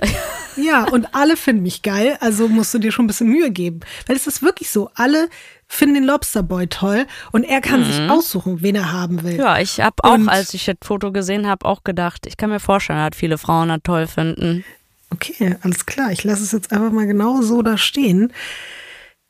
Ja, 0.56 0.84
und 0.84 1.14
alle 1.14 1.36
finden 1.36 1.62
mich 1.62 1.82
geil, 1.82 2.16
also 2.20 2.48
musst 2.48 2.72
du 2.72 2.78
dir 2.78 2.90
schon 2.92 3.04
ein 3.04 3.08
bisschen 3.08 3.28
Mühe 3.28 3.50
geben. 3.50 3.80
Weil 4.06 4.16
es 4.16 4.26
ist 4.26 4.42
wirklich 4.42 4.70
so, 4.70 4.90
alle 4.94 5.28
finden 5.68 5.96
den 5.96 6.04
Lobsterboy 6.04 6.66
toll 6.68 7.06
und 7.32 7.44
er 7.44 7.60
kann 7.60 7.84
sich 7.84 8.08
aussuchen, 8.08 8.62
wen 8.62 8.74
er 8.76 8.92
haben 8.92 9.22
will. 9.22 9.34
Mhm. 9.34 9.38
ja, 9.40 9.58
ich 9.58 9.80
habe 9.80 9.96
auch, 10.02 10.14
Und- 10.14 10.28
als 10.28 10.54
ich 10.54 10.64
das 10.64 10.76
Foto 10.82 11.12
gesehen 11.12 11.46
habe, 11.46 11.66
auch 11.66 11.84
gedacht, 11.84 12.26
ich 12.26 12.36
kann 12.36 12.50
mir 12.50 12.60
vorstellen, 12.60 12.98
dass 13.10 13.18
viele 13.18 13.36
Frauen 13.38 13.68
das 13.68 13.80
toll 13.84 14.06
finden. 14.06 14.64
Okay, 15.10 15.56
alles 15.62 15.84
klar. 15.86 16.10
Ich 16.12 16.24
lasse 16.24 16.42
es 16.42 16.52
jetzt 16.52 16.72
einfach 16.72 16.90
mal 16.90 17.06
genau 17.06 17.42
so 17.42 17.62
da 17.62 17.76
stehen. 17.78 18.32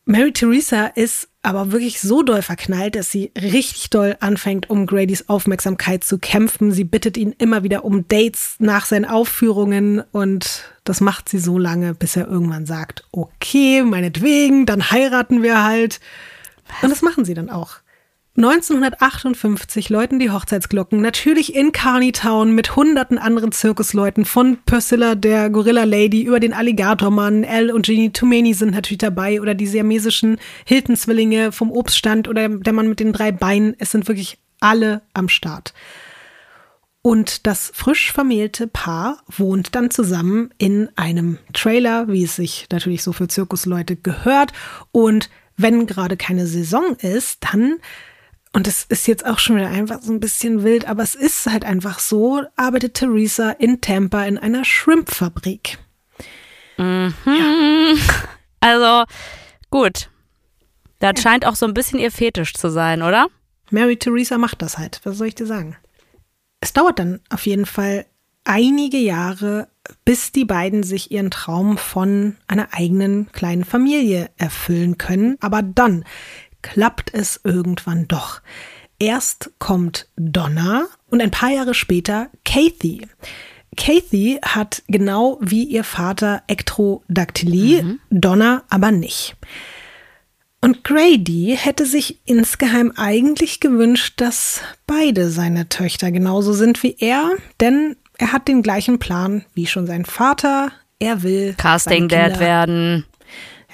Mary 0.04 0.32
Theresa 0.32 0.86
ist 0.86 1.28
aber 1.46 1.70
wirklich 1.70 2.00
so 2.00 2.24
doll 2.24 2.42
verknallt, 2.42 2.96
dass 2.96 3.12
sie 3.12 3.30
richtig 3.40 3.90
doll 3.90 4.16
anfängt, 4.18 4.68
um 4.68 4.84
Gradys 4.84 5.28
Aufmerksamkeit 5.28 6.02
zu 6.02 6.18
kämpfen. 6.18 6.72
Sie 6.72 6.82
bittet 6.82 7.16
ihn 7.16 7.32
immer 7.38 7.62
wieder 7.62 7.84
um 7.84 8.08
Dates 8.08 8.56
nach 8.58 8.84
seinen 8.84 9.04
Aufführungen 9.04 10.02
und 10.10 10.64
das 10.82 11.00
macht 11.00 11.28
sie 11.28 11.38
so 11.38 11.56
lange, 11.56 11.94
bis 11.94 12.16
er 12.16 12.26
irgendwann 12.26 12.66
sagt, 12.66 13.04
okay, 13.12 13.82
meinetwegen, 13.82 14.66
dann 14.66 14.90
heiraten 14.90 15.44
wir 15.44 15.62
halt. 15.62 16.00
Und 16.82 16.90
das 16.90 17.02
machen 17.02 17.24
sie 17.24 17.34
dann 17.34 17.48
auch. 17.48 17.76
1958 18.36 19.88
läuten 19.88 20.18
die 20.18 20.30
Hochzeitsglocken 20.30 21.00
natürlich 21.00 21.54
in 21.54 21.72
Carneytown 21.72 22.54
mit 22.54 22.76
hunderten 22.76 23.16
anderen 23.16 23.50
Zirkusleuten 23.50 24.26
von 24.26 24.58
Priscilla, 24.66 25.14
der 25.14 25.48
Gorilla 25.48 25.84
Lady, 25.84 26.22
über 26.22 26.38
den 26.38 26.52
Alligatormann, 26.52 27.44
Elle 27.44 27.74
und 27.74 27.86
Jeannie 27.86 28.12
Toumani 28.12 28.52
sind 28.52 28.74
natürlich 28.74 28.98
dabei 28.98 29.40
oder 29.40 29.54
die 29.54 29.66
siamesischen 29.66 30.38
Hilton-Zwillinge 30.66 31.50
vom 31.50 31.70
Obststand 31.72 32.28
oder 32.28 32.50
der 32.50 32.72
Mann 32.74 32.88
mit 32.88 33.00
den 33.00 33.14
drei 33.14 33.32
Beinen. 33.32 33.74
Es 33.78 33.92
sind 33.92 34.06
wirklich 34.06 34.38
alle 34.60 35.00
am 35.14 35.30
Start. 35.30 35.72
Und 37.00 37.46
das 37.46 37.70
frisch 37.72 38.12
vermählte 38.12 38.66
Paar 38.66 39.22
wohnt 39.28 39.74
dann 39.74 39.90
zusammen 39.90 40.50
in 40.58 40.90
einem 40.96 41.38
Trailer, 41.54 42.08
wie 42.08 42.24
es 42.24 42.36
sich 42.36 42.66
natürlich 42.70 43.02
so 43.02 43.12
für 43.12 43.28
Zirkusleute 43.28 43.96
gehört. 43.96 44.52
Und 44.92 45.30
wenn 45.56 45.86
gerade 45.86 46.16
keine 46.16 46.46
Saison 46.46 46.96
ist, 46.96 47.38
dann, 47.52 47.76
und 48.56 48.66
es 48.66 48.84
ist 48.84 49.06
jetzt 49.06 49.26
auch 49.26 49.38
schon 49.38 49.56
wieder 49.56 49.68
einfach 49.68 50.00
so 50.00 50.10
ein 50.10 50.18
bisschen 50.18 50.64
wild, 50.64 50.88
aber 50.88 51.02
es 51.02 51.14
ist 51.14 51.44
halt 51.44 51.66
einfach 51.66 51.98
so, 51.98 52.42
arbeitet 52.56 52.94
Theresa 52.94 53.50
in 53.50 53.82
Tampa 53.82 54.24
in 54.24 54.38
einer 54.38 54.64
Shrimpfabrik. 54.64 55.78
Also, 58.58 59.04
gut. 59.70 60.08
Das 60.98 61.20
scheint 61.20 61.44
auch 61.44 61.54
so 61.54 61.66
ein 61.66 61.74
bisschen 61.74 62.00
ihr 62.00 62.10
Fetisch 62.10 62.54
zu 62.54 62.70
sein, 62.70 63.02
oder? 63.02 63.28
Mary 63.70 63.98
Theresa 63.98 64.38
macht 64.38 64.62
das 64.62 64.78
halt. 64.78 65.00
Was 65.04 65.18
soll 65.18 65.28
ich 65.28 65.34
dir 65.34 65.46
sagen? 65.46 65.76
Es 66.60 66.72
dauert 66.72 66.98
dann 66.98 67.20
auf 67.28 67.46
jeden 67.46 67.66
Fall 67.66 68.06
einige 68.44 68.96
Jahre, 68.96 69.68
bis 70.04 70.32
die 70.32 70.46
beiden 70.46 70.82
sich 70.82 71.10
ihren 71.10 71.30
Traum 71.30 71.76
von 71.76 72.36
einer 72.46 72.68
eigenen 72.72 73.30
kleinen 73.32 73.64
Familie 73.64 74.30
erfüllen 74.36 74.96
können. 74.98 75.36
Aber 75.40 75.62
dann 75.62 76.04
klappt 76.72 77.14
es 77.14 77.40
irgendwann 77.44 78.08
doch. 78.08 78.40
Erst 78.98 79.52
kommt 79.58 80.08
Donna 80.16 80.86
und 81.10 81.22
ein 81.22 81.30
paar 81.30 81.50
Jahre 81.50 81.74
später 81.74 82.28
Kathy. 82.44 83.06
Kathy 83.76 84.40
hat 84.42 84.82
genau 84.88 85.38
wie 85.40 85.64
ihr 85.64 85.84
Vater 85.84 86.42
Ektrodaktylie, 86.46 87.98
Donna 88.10 88.64
aber 88.68 88.90
nicht. 88.90 89.36
Und 90.60 90.82
Grady 90.82 91.56
hätte 91.56 91.86
sich 91.86 92.18
insgeheim 92.24 92.92
eigentlich 92.96 93.60
gewünscht, 93.60 94.14
dass 94.16 94.62
beide 94.86 95.28
seine 95.30 95.68
Töchter 95.68 96.10
genauso 96.10 96.54
sind 96.54 96.82
wie 96.82 96.96
er, 96.98 97.32
denn 97.60 97.96
er 98.18 98.32
hat 98.32 98.48
den 98.48 98.62
gleichen 98.62 98.98
Plan 98.98 99.44
wie 99.54 99.66
schon 99.66 99.86
sein 99.86 100.06
Vater. 100.06 100.72
Er 100.98 101.22
will 101.22 101.54
Casting 101.58 102.08
Dad 102.08 102.40
werden. 102.40 103.04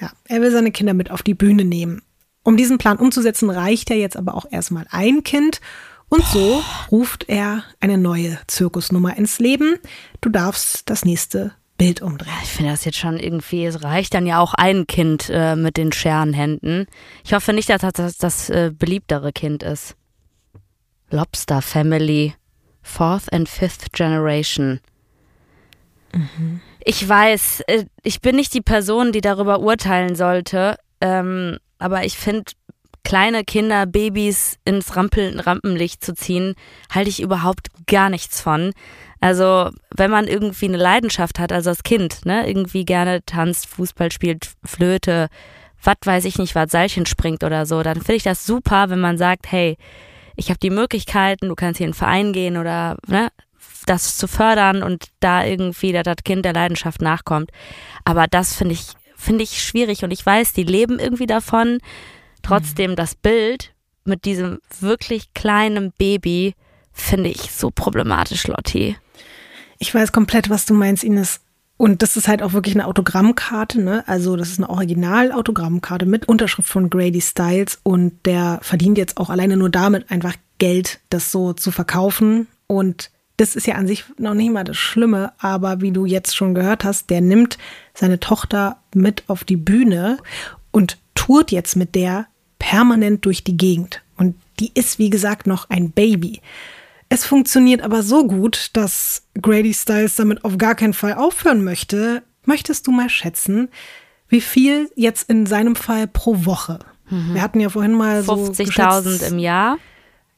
Ja, 0.01 0.11
er 0.27 0.43
will 0.43 0.51
seine 0.51 0.73
Kinder 0.73 0.95
mit 0.95 1.13
auf 1.13 1.23
die 1.23 1.35
Bühne 1.35 1.65
nehmen. 1.65 2.03
Um 2.43 2.57
diesen 2.57 2.79
Plan 2.79 2.97
umzusetzen, 2.99 3.51
reicht 3.51 3.91
er 3.91 3.97
jetzt 3.97 4.17
aber 4.17 4.35
auch 4.35 4.47
erstmal 4.51 4.87
ein 4.91 5.23
Kind. 5.23 5.61
Und 6.09 6.25
so 6.27 6.63
ruft 6.91 7.29
er 7.29 7.65
eine 7.81 7.97
neue 7.97 8.39
Zirkusnummer 8.47 9.17
ins 9.17 9.39
Leben. 9.39 9.77
Du 10.21 10.29
darfst 10.29 10.91
das 10.91 11.05
nächste 11.05 11.53
Bild 11.79 12.03
umdrehen. 12.03 12.33
Ich 12.43 12.51
finde 12.51 12.71
das 12.73 12.85
jetzt 12.85 12.99
schon 12.99 13.19
irgendwie, 13.19 13.65
es 13.65 13.83
reicht 13.83 14.15
dann 14.15 14.27
ja 14.27 14.39
auch 14.39 14.55
ein 14.55 14.87
Kind 14.87 15.31
äh, 15.33 15.57
mit 15.57 15.77
den 15.77 15.91
Scherenhänden. 15.91 16.87
Ich 17.25 17.33
hoffe 17.33 17.53
nicht, 17.53 17.71
dass 17.71 17.81
das 17.81 17.93
das, 17.95 18.19
das 18.19 18.51
äh, 18.51 18.73
beliebtere 18.77 19.33
Kind 19.33 19.63
ist. 19.63 19.97
Lobster 21.11 21.63
Family, 21.63 22.35
Fourth 22.83 23.33
and 23.33 23.49
Fifth 23.49 23.93
Generation. 23.93 24.81
Ich 26.85 27.09
weiß, 27.09 27.63
äh, 27.67 27.87
ich 28.03 28.21
bin 28.21 28.37
nicht 28.37 28.53
die 28.55 28.61
Person, 28.61 29.13
die 29.13 29.21
darüber 29.21 29.61
urteilen 29.61 30.15
sollte, 30.15 30.77
ähm, 31.01 31.59
aber 31.83 32.05
ich 32.05 32.17
finde, 32.17 32.53
kleine 33.05 33.45
Kinder, 33.45 33.87
Babys 33.87 34.59
ins 34.65 34.97
Rampel, 34.97 35.41
Rampenlicht 35.41 36.05
zu 36.05 36.15
ziehen, 36.15 36.55
halte 36.91 37.11
ich 37.11 37.21
überhaupt 37.21 37.69
gar 37.87 38.11
nichts 38.11 38.41
von. 38.41 38.73
Also, 39.21 39.71
wenn 39.95 40.11
man 40.11 40.27
irgendwie 40.27 40.67
eine 40.67 40.77
Leidenschaft 40.77 41.39
hat, 41.39 41.53
also 41.53 41.71
als 41.71 41.83
Kind, 41.83 42.25
ne, 42.25 42.47
irgendwie 42.47 42.85
gerne 42.85 43.25
tanzt, 43.25 43.67
Fußball 43.67 44.11
spielt, 44.11 44.51
Flöte, 44.65 45.29
was 45.83 45.97
weiß 46.05 46.25
ich 46.25 46.39
nicht, 46.39 46.55
was 46.55 46.71
Seilchen 46.71 47.07
springt 47.07 47.45
oder 47.45 47.67
so, 47.67 47.83
dann 47.83 47.97
finde 47.97 48.17
ich 48.17 48.23
das 48.23 48.47
super, 48.47 48.89
wenn 48.89 49.01
man 49.01 49.19
sagt, 49.19 49.51
hey, 49.51 49.77
ich 50.37 50.49
habe 50.49 50.59
die 50.59 50.71
Möglichkeiten, 50.71 51.49
du 51.49 51.55
kannst 51.55 51.79
hier 51.79 51.87
in 51.87 51.93
einen 51.93 51.99
Verein 51.99 52.33
gehen 52.33 52.57
oder 52.57 52.97
ne, 53.07 53.29
das 53.87 54.17
zu 54.17 54.29
fördern 54.29 54.83
und 54.83 55.07
da 55.21 55.45
irgendwie, 55.45 55.93
das 55.93 56.17
Kind 56.25 56.45
der 56.45 56.53
Leidenschaft 56.53 57.03
nachkommt. 57.03 57.51
Aber 58.05 58.27
das 58.27 58.55
finde 58.55 58.75
ich, 58.75 58.87
finde 59.23 59.45
ich 59.45 59.63
schwierig 59.63 60.05
und 60.05 60.11
ich 60.11 60.25
weiß, 60.25 60.53
die 60.53 60.65
leben 60.65 60.99
irgendwie 60.99 61.27
davon. 61.27 61.79
Trotzdem 62.43 62.97
das 62.97 63.15
Bild 63.15 63.73
mit 64.05 64.25
diesem 64.25 64.59
wirklich 64.81 65.33
kleinen 65.33 65.93
Baby 65.93 66.55
finde 66.93 67.31
ich 67.31 67.53
so 67.53 67.71
problematisch, 67.71 68.47
Lotti. 68.47 68.97
Ich 69.79 69.95
weiß 69.95 70.13
komplett, 70.13 70.51
was 70.51 70.67
du 70.67 70.75
meinst, 70.75 71.05
Ines. 71.05 71.41
Und 71.77 72.03
das 72.03 72.17
ist 72.17 72.29
halt 72.29 72.43
auch 72.43 72.53
wirklich 72.53 72.75
eine 72.75 72.87
Autogrammkarte, 72.87 73.81
ne? 73.81 74.05
Also, 74.07 74.37
das 74.37 74.51
ist 74.51 74.59
eine 74.59 74.71
Original-Autogrammkarte 74.71 76.07
mit 76.07 76.29
Unterschrift 76.29 76.69
von 76.69 76.91
Grady 76.91 77.21
Styles 77.21 77.81
und 77.83 78.25
der 78.27 78.61
verdient 78.63 78.99
jetzt 78.99 79.17
auch 79.17 79.31
alleine 79.31 79.57
nur 79.57 79.71
damit 79.71 80.11
einfach 80.11 80.35
Geld, 80.59 81.01
das 81.11 81.33
so 81.33 81.53
zu 81.55 81.73
verkaufen. 81.73 82.47
Und 82.69 83.11
das 83.37 83.57
ist 83.57 83.67
ja 83.67 83.75
an 83.75 83.89
sich 83.89 84.05
noch 84.19 84.35
nicht 84.35 84.53
mal 84.53 84.63
das 84.63 84.77
Schlimme, 84.77 85.33
aber 85.39 85.81
wie 85.81 85.91
du 85.91 86.07
jetzt 86.07 86.37
schon 86.37 86.55
gehört 86.55 86.85
hast, 86.85 87.11
der 87.11 87.21
nimmt 87.21 87.59
seine 87.95 88.21
Tochter 88.21 88.82
mit 88.95 89.25
auf 89.29 89.45
die 89.45 89.57
Bühne 89.57 90.19
und 90.71 90.99
tourt 91.15 91.53
jetzt 91.53 91.77
mit 91.77 91.95
der 91.95 92.27
permanent 92.59 93.25
durch 93.25 93.45
die 93.45 93.57
Gegend. 93.57 94.03
Und 94.17 94.37
die 94.61 94.71
ist, 94.75 94.99
wie 94.99 95.11
gesagt, 95.11 95.47
noch 95.47 95.71
ein 95.71 95.91
Baby. 95.91 96.41
Es 97.09 97.25
funktioniert 97.25 97.83
aber 97.83 98.03
so 98.03 98.27
gut, 98.27 98.71
dass 98.73 99.25
Grady 99.41 99.75
Styles 99.75 100.17
damit 100.17 100.45
auf 100.45 100.57
gar 100.59 100.75
keinen 100.75 100.95
Fall 100.95 101.15
aufhören 101.15 101.63
möchte. 101.63 102.23
Möchtest 102.45 102.87
du 102.87 102.91
mal 102.91 103.11
schätzen, 103.11 103.69
wie 104.29 104.41
viel 104.41 104.91
jetzt 104.97 105.29
in 105.29 105.45
seinem 105.45 105.77
Fall 105.77 106.07
pro 106.07 106.47
Woche? 106.47 106.79
Mhm. 107.11 107.35
Wir 107.35 107.43
hatten 107.43 107.61
ja 107.61 107.69
vorhin 107.69 107.93
mal 107.93 108.23
so 108.23 108.33
50.000 108.33 109.29
im 109.29 109.39
Jahr. 109.39 109.79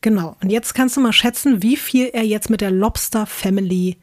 Genau. 0.00 0.36
Und 0.42 0.50
jetzt 0.50 0.74
kannst 0.74 0.96
du 0.96 1.00
mal 1.00 1.12
schätzen, 1.12 1.62
wie 1.62 1.76
viel 1.76 2.10
er 2.12 2.24
jetzt 2.24 2.50
mit 2.50 2.60
der 2.60 2.70
Lobster 2.70 3.24
Family 3.24 3.96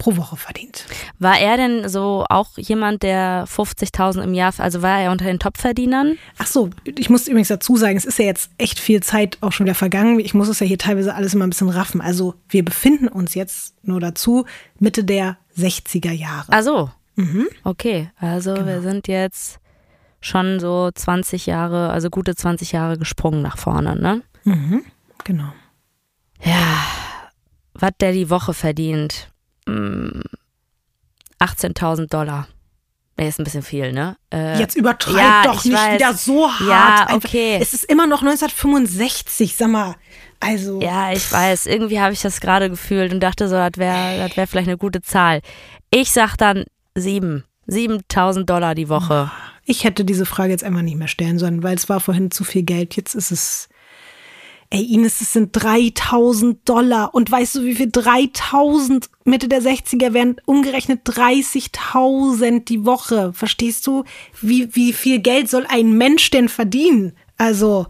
pro 0.00 0.16
Woche 0.16 0.36
verdient. 0.36 0.86
War 1.18 1.38
er 1.38 1.56
denn 1.58 1.88
so 1.88 2.24
auch 2.28 2.56
jemand, 2.56 3.04
der 3.04 3.46
50.000 3.46 4.22
im 4.22 4.34
Jahr, 4.34 4.52
also 4.58 4.82
war 4.82 4.98
er 4.98 5.12
unter 5.12 5.26
den 5.26 5.38
Topverdienern? 5.38 6.16
Ach 6.38 6.46
so, 6.46 6.70
ich 6.84 7.10
muss 7.10 7.28
übrigens 7.28 7.48
dazu 7.48 7.76
sagen, 7.76 7.96
es 7.98 8.06
ist 8.06 8.18
ja 8.18 8.24
jetzt 8.24 8.50
echt 8.56 8.80
viel 8.80 9.02
Zeit 9.02 9.38
auch 9.42 9.52
schon 9.52 9.66
wieder 9.66 9.74
vergangen. 9.74 10.18
Ich 10.18 10.32
muss 10.34 10.48
es 10.48 10.58
ja 10.58 10.66
hier 10.66 10.78
teilweise 10.78 11.14
alles 11.14 11.34
immer 11.34 11.46
ein 11.46 11.50
bisschen 11.50 11.68
raffen. 11.68 12.00
Also 12.00 12.34
wir 12.48 12.64
befinden 12.64 13.08
uns 13.08 13.34
jetzt 13.34 13.74
nur 13.82 14.00
dazu 14.00 14.46
Mitte 14.78 15.04
der 15.04 15.36
60er 15.56 16.12
Jahre. 16.12 16.46
Ach 16.50 16.62
so. 16.62 16.90
Mhm. 17.16 17.48
Okay, 17.62 18.10
also 18.18 18.54
genau. 18.54 18.66
wir 18.66 18.80
sind 18.80 19.06
jetzt 19.06 19.60
schon 20.22 20.60
so 20.60 20.90
20 20.94 21.44
Jahre, 21.44 21.90
also 21.90 22.08
gute 22.08 22.34
20 22.34 22.72
Jahre 22.72 22.96
gesprungen 22.96 23.42
nach 23.42 23.58
vorne, 23.58 23.96
ne? 23.96 24.22
Mhm. 24.44 24.82
Genau. 25.24 25.52
Ja, 26.42 26.86
was 27.74 27.92
der 28.00 28.12
die 28.12 28.30
Woche 28.30 28.54
verdient. 28.54 29.29
18.000 31.40 32.08
Dollar. 32.08 32.48
Nee, 33.16 33.28
ist 33.28 33.38
ein 33.38 33.44
bisschen 33.44 33.62
viel, 33.62 33.92
ne? 33.92 34.16
Äh, 34.32 34.58
Jetzt 34.58 34.76
übertreib 34.76 35.16
ja, 35.16 35.42
doch 35.44 35.62
nicht 35.64 35.76
weiß. 35.76 35.94
wieder 35.94 36.14
so 36.14 36.50
hart. 36.50 36.60
Ja, 37.10 37.14
okay. 37.14 37.58
Es 37.60 37.74
ist 37.74 37.84
immer 37.84 38.06
noch 38.06 38.22
1965, 38.22 39.56
sag 39.56 39.68
mal. 39.68 39.94
Also. 40.40 40.80
Ja, 40.80 41.12
ich 41.12 41.30
weiß. 41.30 41.66
Irgendwie 41.66 42.00
habe 42.00 42.14
ich 42.14 42.22
das 42.22 42.40
gerade 42.40 42.70
gefühlt 42.70 43.12
und 43.12 43.20
dachte 43.20 43.48
so, 43.48 43.56
das 43.56 43.72
wäre 43.76 44.26
das 44.26 44.36
wär 44.36 44.46
vielleicht 44.46 44.68
eine 44.68 44.78
gute 44.78 45.02
Zahl. 45.02 45.42
Ich 45.90 46.12
sag 46.12 46.36
dann 46.36 46.64
sieben. 46.94 47.44
7000 47.66 48.48
Dollar 48.48 48.74
die 48.74 48.88
Woche. 48.88 49.30
Ich 49.64 49.84
hätte 49.84 50.04
diese 50.04 50.26
Frage 50.26 50.50
jetzt 50.50 50.64
einfach 50.64 50.82
nicht 50.82 50.96
mehr 50.96 51.06
stellen 51.06 51.38
sollen, 51.38 51.62
weil 51.62 51.76
es 51.76 51.88
war 51.88 52.00
vorhin 52.00 52.30
zu 52.30 52.42
viel 52.42 52.62
Geld. 52.62 52.96
Jetzt 52.96 53.14
ist 53.14 53.30
es 53.30 53.68
Ey, 54.72 54.84
Ines, 54.94 55.20
es 55.20 55.32
sind 55.32 55.50
3000 55.52 56.68
Dollar. 56.68 57.12
Und 57.12 57.28
weißt 57.28 57.56
du, 57.56 57.64
wie 57.64 57.74
viel 57.74 57.90
3000 57.90 59.10
Mitte 59.24 59.48
der 59.48 59.60
60er 59.60 60.12
wären? 60.12 60.36
Umgerechnet 60.46 61.04
30.000 61.08 62.64
die 62.66 62.84
Woche. 62.84 63.32
Verstehst 63.32 63.88
du? 63.88 64.04
Wie, 64.40 64.74
wie 64.76 64.92
viel 64.92 65.18
Geld 65.18 65.50
soll 65.50 65.66
ein 65.68 65.98
Mensch 65.98 66.30
denn 66.30 66.48
verdienen? 66.48 67.16
Also. 67.36 67.88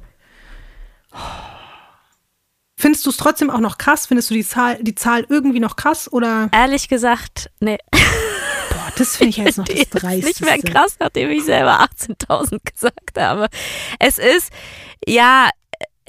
Findest 2.79 3.05
du 3.05 3.11
es 3.11 3.19
trotzdem 3.19 3.51
auch 3.51 3.61
noch 3.61 3.77
krass? 3.77 4.07
Findest 4.07 4.31
du 4.31 4.35
die 4.35 4.47
Zahl, 4.47 4.83
die 4.83 4.95
Zahl 4.95 5.27
irgendwie 5.29 5.61
noch 5.61 5.77
krass 5.77 6.11
oder? 6.11 6.49
Ehrlich 6.51 6.89
gesagt, 6.89 7.51
nee. 7.61 7.77
Boah, 7.91 8.93
das 8.97 9.19
finde 9.19 9.31
ich 9.31 9.37
jetzt 9.37 9.59
noch 9.59 9.65
das 9.69 9.91
Dreisteste. 9.91 10.31
Ist 10.31 10.41
nicht 10.41 10.65
mehr 10.65 10.73
krass, 10.73 10.97
nachdem 10.99 11.29
ich 11.29 11.45
selber 11.45 11.83
18.000 11.83 12.59
gesagt 12.73 13.19
habe. 13.19 13.49
Es 13.99 14.17
ist, 14.17 14.51
ja, 15.07 15.51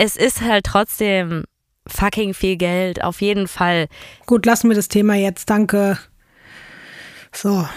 es 0.01 0.15
ist 0.15 0.41
halt 0.41 0.65
trotzdem 0.65 1.43
fucking 1.85 2.33
viel 2.33 2.57
Geld, 2.57 3.03
auf 3.03 3.21
jeden 3.21 3.47
Fall. 3.47 3.87
Gut, 4.25 4.47
lassen 4.47 4.67
wir 4.67 4.75
das 4.75 4.87
Thema 4.87 5.13
jetzt, 5.13 5.51
danke. 5.51 5.99
So, 7.31 7.67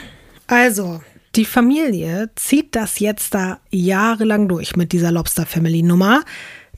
also, 0.47 1.03
die 1.35 1.45
Familie 1.45 2.31
zieht 2.35 2.75
das 2.77 2.99
jetzt 2.99 3.35
da 3.35 3.61
jahrelang 3.70 4.49
durch 4.49 4.75
mit 4.75 4.93
dieser 4.93 5.12
Lobster 5.12 5.45
Family 5.45 5.83
Nummer. 5.83 6.25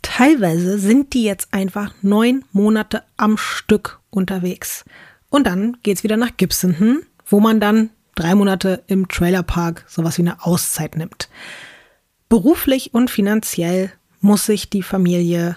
Teilweise 0.03 0.80
sind 0.80 1.14
die 1.14 1.22
jetzt 1.22 1.55
einfach 1.55 1.94
neun 2.03 2.44
Monate 2.51 3.05
am 3.16 3.38
Stück 3.38 4.01
unterwegs. 4.11 4.84
Und 5.30 5.47
dann 5.47 5.76
geht's 5.84 6.03
wieder 6.03 6.16
nach 6.16 6.36
Gibson, 6.36 7.05
wo 7.24 7.38
man 7.38 7.61
dann 7.61 7.90
drei 8.16 8.34
Monate 8.34 8.82
im 8.88 9.07
Trailerpark 9.07 9.84
sowas 9.86 10.18
wie 10.18 10.22
eine 10.22 10.44
Auszeit 10.44 10.97
nimmt. 10.97 11.28
Beruflich 12.28 12.94
und 12.94 13.12
finanziell 13.12 13.92
muss 14.27 14.45
sich 14.45 14.68
die 14.68 14.83
Familie 14.83 15.57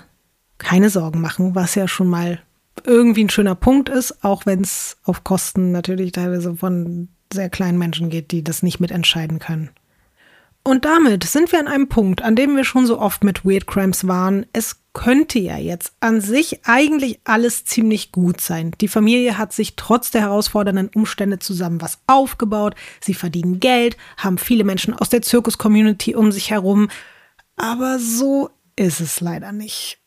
keine 0.57 0.89
Sorgen 0.89 1.19
machen, 1.19 1.55
was 1.55 1.75
ja 1.75 1.87
schon 1.87 2.07
mal 2.07 2.39
irgendwie 2.85 3.25
ein 3.25 3.29
schöner 3.29 3.55
Punkt 3.55 3.89
ist, 3.89 4.23
auch 4.23 4.45
wenn 4.45 4.61
es 4.61 4.97
auf 5.03 5.23
Kosten 5.23 5.71
natürlich 5.71 6.13
teilweise 6.13 6.55
von 6.55 7.09
sehr 7.33 7.49
kleinen 7.49 7.77
Menschen 7.77 8.09
geht, 8.09 8.31
die 8.31 8.43
das 8.43 8.63
nicht 8.63 8.79
mitentscheiden 8.79 9.39
können. 9.39 9.69
Und 10.63 10.85
damit 10.85 11.23
sind 11.23 11.51
wir 11.51 11.59
an 11.59 11.67
einem 11.67 11.87
Punkt, 11.87 12.21
an 12.21 12.35
dem 12.35 12.55
wir 12.55 12.63
schon 12.63 12.85
so 12.85 12.99
oft 12.99 13.23
mit 13.23 13.45
Weird 13.45 13.65
Crimes 13.65 14.07
waren. 14.07 14.45
Es 14.53 14.81
könnte 14.93 15.39
ja 15.39 15.57
jetzt 15.57 15.93
an 15.99 16.21
sich 16.21 16.65
eigentlich 16.65 17.21
alles 17.23 17.65
ziemlich 17.65 18.11
gut 18.11 18.41
sein. 18.41 18.73
Die 18.81 18.87
Familie 18.87 19.37
hat 19.37 19.53
sich 19.53 19.75
trotz 19.77 20.11
der 20.11 20.21
herausfordernden 20.21 20.89
Umstände 20.93 21.39
zusammen 21.39 21.81
was 21.81 21.99
aufgebaut. 22.07 22.75
Sie 22.99 23.13
verdienen 23.13 23.59
Geld, 23.59 23.97
haben 24.17 24.37
viele 24.37 24.63
Menschen 24.63 24.93
aus 24.93 25.09
der 25.09 25.21
Zirkus-Community 25.21 26.15
um 26.15 26.31
sich 26.31 26.51
herum. 26.51 26.89
Aber 27.55 27.99
so 27.99 28.49
ist 28.79 29.01
es 29.01 29.19
leider 29.19 29.51
nicht. 29.51 29.99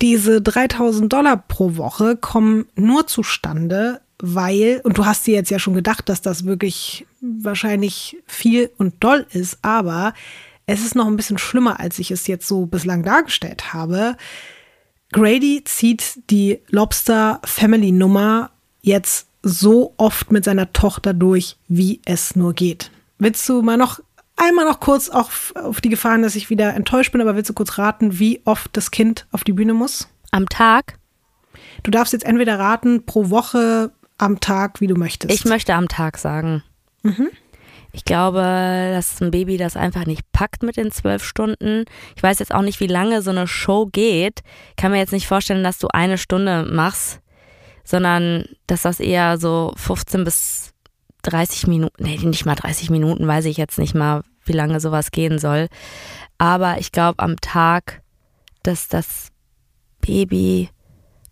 Diese 0.00 0.40
3000 0.40 1.12
Dollar 1.12 1.36
pro 1.36 1.76
Woche 1.76 2.16
kommen 2.16 2.66
nur 2.74 3.06
zustande, 3.06 4.00
weil, 4.18 4.80
und 4.84 4.96
du 4.96 5.04
hast 5.04 5.26
dir 5.26 5.34
jetzt 5.34 5.50
ja 5.50 5.58
schon 5.58 5.74
gedacht, 5.74 6.08
dass 6.08 6.22
das 6.22 6.44
wirklich 6.44 7.06
wahrscheinlich 7.20 8.16
viel 8.26 8.70
und 8.78 9.04
doll 9.04 9.26
ist, 9.32 9.58
aber 9.62 10.14
es 10.66 10.84
ist 10.84 10.94
noch 10.94 11.06
ein 11.06 11.16
bisschen 11.16 11.38
schlimmer, 11.38 11.78
als 11.80 11.98
ich 11.98 12.10
es 12.10 12.26
jetzt 12.26 12.48
so 12.48 12.64
bislang 12.64 13.02
dargestellt 13.02 13.74
habe. 13.74 14.16
Grady 15.12 15.62
zieht 15.64 16.30
die 16.30 16.60
Lobster 16.68 17.40
Family 17.44 17.92
Nummer 17.92 18.50
jetzt 18.80 19.28
so 19.42 19.92
oft 19.98 20.32
mit 20.32 20.44
seiner 20.44 20.72
Tochter 20.72 21.12
durch, 21.12 21.56
wie 21.68 22.00
es 22.06 22.34
nur 22.34 22.54
geht. 22.54 22.90
Willst 23.18 23.46
du 23.48 23.60
mal 23.60 23.76
noch 23.76 24.00
Einmal 24.36 24.64
noch 24.64 24.80
kurz 24.80 25.08
auch 25.08 25.30
auf 25.54 25.80
die 25.80 25.88
Gefahren, 25.88 26.22
dass 26.22 26.34
ich 26.34 26.50
wieder 26.50 26.74
enttäuscht 26.74 27.12
bin, 27.12 27.20
aber 27.20 27.36
willst 27.36 27.50
du 27.50 27.54
kurz 27.54 27.78
raten, 27.78 28.18
wie 28.18 28.42
oft 28.44 28.76
das 28.76 28.90
Kind 28.90 29.26
auf 29.30 29.44
die 29.44 29.52
Bühne 29.52 29.74
muss? 29.74 30.08
Am 30.32 30.48
Tag? 30.48 30.98
Du 31.82 31.90
darfst 31.90 32.12
jetzt 32.12 32.24
entweder 32.24 32.58
raten, 32.58 33.06
pro 33.06 33.30
Woche, 33.30 33.92
am 34.18 34.40
Tag, 34.40 34.80
wie 34.80 34.86
du 34.86 34.96
möchtest. 34.96 35.32
Ich 35.32 35.44
möchte 35.44 35.74
am 35.74 35.88
Tag 35.88 36.18
sagen. 36.18 36.62
Mhm. 37.02 37.28
Ich 37.92 38.04
glaube, 38.04 38.40
das 38.92 39.12
ist 39.12 39.22
ein 39.22 39.30
Baby, 39.30 39.56
das 39.56 39.76
einfach 39.76 40.04
nicht 40.04 40.30
packt 40.32 40.64
mit 40.64 40.76
den 40.76 40.90
zwölf 40.90 41.24
Stunden. 41.24 41.84
Ich 42.16 42.22
weiß 42.22 42.40
jetzt 42.40 42.52
auch 42.52 42.62
nicht, 42.62 42.80
wie 42.80 42.88
lange 42.88 43.22
so 43.22 43.30
eine 43.30 43.46
Show 43.46 43.86
geht. 43.86 44.40
Ich 44.70 44.76
kann 44.76 44.90
mir 44.90 44.98
jetzt 44.98 45.12
nicht 45.12 45.28
vorstellen, 45.28 45.62
dass 45.62 45.78
du 45.78 45.86
eine 45.88 46.18
Stunde 46.18 46.64
machst, 46.64 47.20
sondern 47.84 48.46
dass 48.66 48.82
das 48.82 48.98
eher 48.98 49.38
so 49.38 49.72
15 49.76 50.24
bis 50.24 50.73
30 51.24 51.66
Minuten, 51.66 52.04
nee, 52.04 52.16
nicht 52.18 52.46
mal 52.46 52.54
30 52.54 52.90
Minuten, 52.90 53.26
weiß 53.26 53.46
ich 53.46 53.56
jetzt 53.56 53.78
nicht 53.78 53.94
mal, 53.94 54.22
wie 54.44 54.52
lange 54.52 54.80
sowas 54.80 55.10
gehen 55.10 55.38
soll. 55.38 55.68
Aber 56.38 56.78
ich 56.78 56.92
glaube 56.92 57.22
am 57.22 57.40
Tag, 57.40 58.02
dass 58.62 58.88
das 58.88 59.28
Baby 60.00 60.70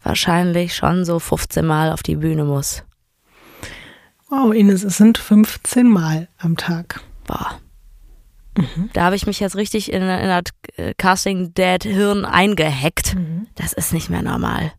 wahrscheinlich 0.03 0.75
schon 0.75 1.05
so 1.05 1.19
15 1.19 1.65
Mal 1.65 1.93
auf 1.93 2.03
die 2.03 2.17
Bühne 2.17 2.45
muss. 2.45 2.85
Wow, 4.29 4.55
Ines, 4.55 4.83
es 4.83 4.97
sind 4.97 5.19
15 5.19 5.89
Mal 5.89 6.29
am 6.39 6.57
Tag. 6.57 7.01
Boah. 7.27 7.61
Mhm. 8.57 8.91
Da 8.93 9.05
habe 9.05 9.17
ich 9.17 9.27
mich 9.27 9.41
jetzt 9.41 9.57
richtig 9.57 9.93
in, 9.93 10.03
in 10.03 10.09
das 10.29 10.43
äh, 10.77 10.95
Casting 10.97 11.55
Dead 11.55 11.83
Hirn 11.83 12.25
eingehackt. 12.25 13.15
Mhm. 13.15 13.47
Das 13.55 13.73
ist 13.73 13.93
nicht 13.93 14.11
mehr 14.11 14.23
normal. 14.23 14.73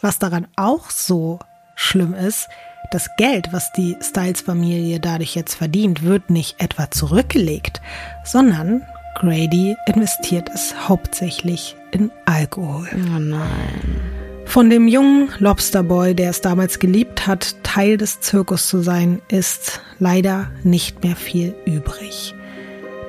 Was 0.00 0.18
daran 0.18 0.46
auch 0.56 0.90
so 0.90 1.40
schlimm 1.74 2.14
ist, 2.14 2.48
das 2.90 3.16
Geld, 3.16 3.52
was 3.52 3.72
die 3.72 3.96
Styles-Familie 4.00 5.00
dadurch 5.00 5.34
jetzt 5.34 5.54
verdient, 5.54 6.02
wird 6.02 6.30
nicht 6.30 6.62
etwa 6.62 6.90
zurückgelegt, 6.90 7.80
sondern 8.24 8.82
Grady 9.14 9.76
investiert 9.86 10.48
es 10.54 10.88
hauptsächlich 10.88 11.76
in 11.90 12.10
Alkohol. 12.24 12.88
Oh 12.94 13.18
nein. 13.18 14.00
Von 14.46 14.70
dem 14.70 14.88
jungen 14.88 15.28
Lobsterboy, 15.38 16.14
der 16.14 16.30
es 16.30 16.40
damals 16.40 16.78
geliebt 16.78 17.26
hat, 17.26 17.62
Teil 17.62 17.98
des 17.98 18.20
Zirkus 18.20 18.66
zu 18.68 18.80
sein, 18.80 19.20
ist 19.28 19.82
leider 19.98 20.50
nicht 20.62 21.04
mehr 21.04 21.16
viel 21.16 21.54
übrig. 21.66 22.34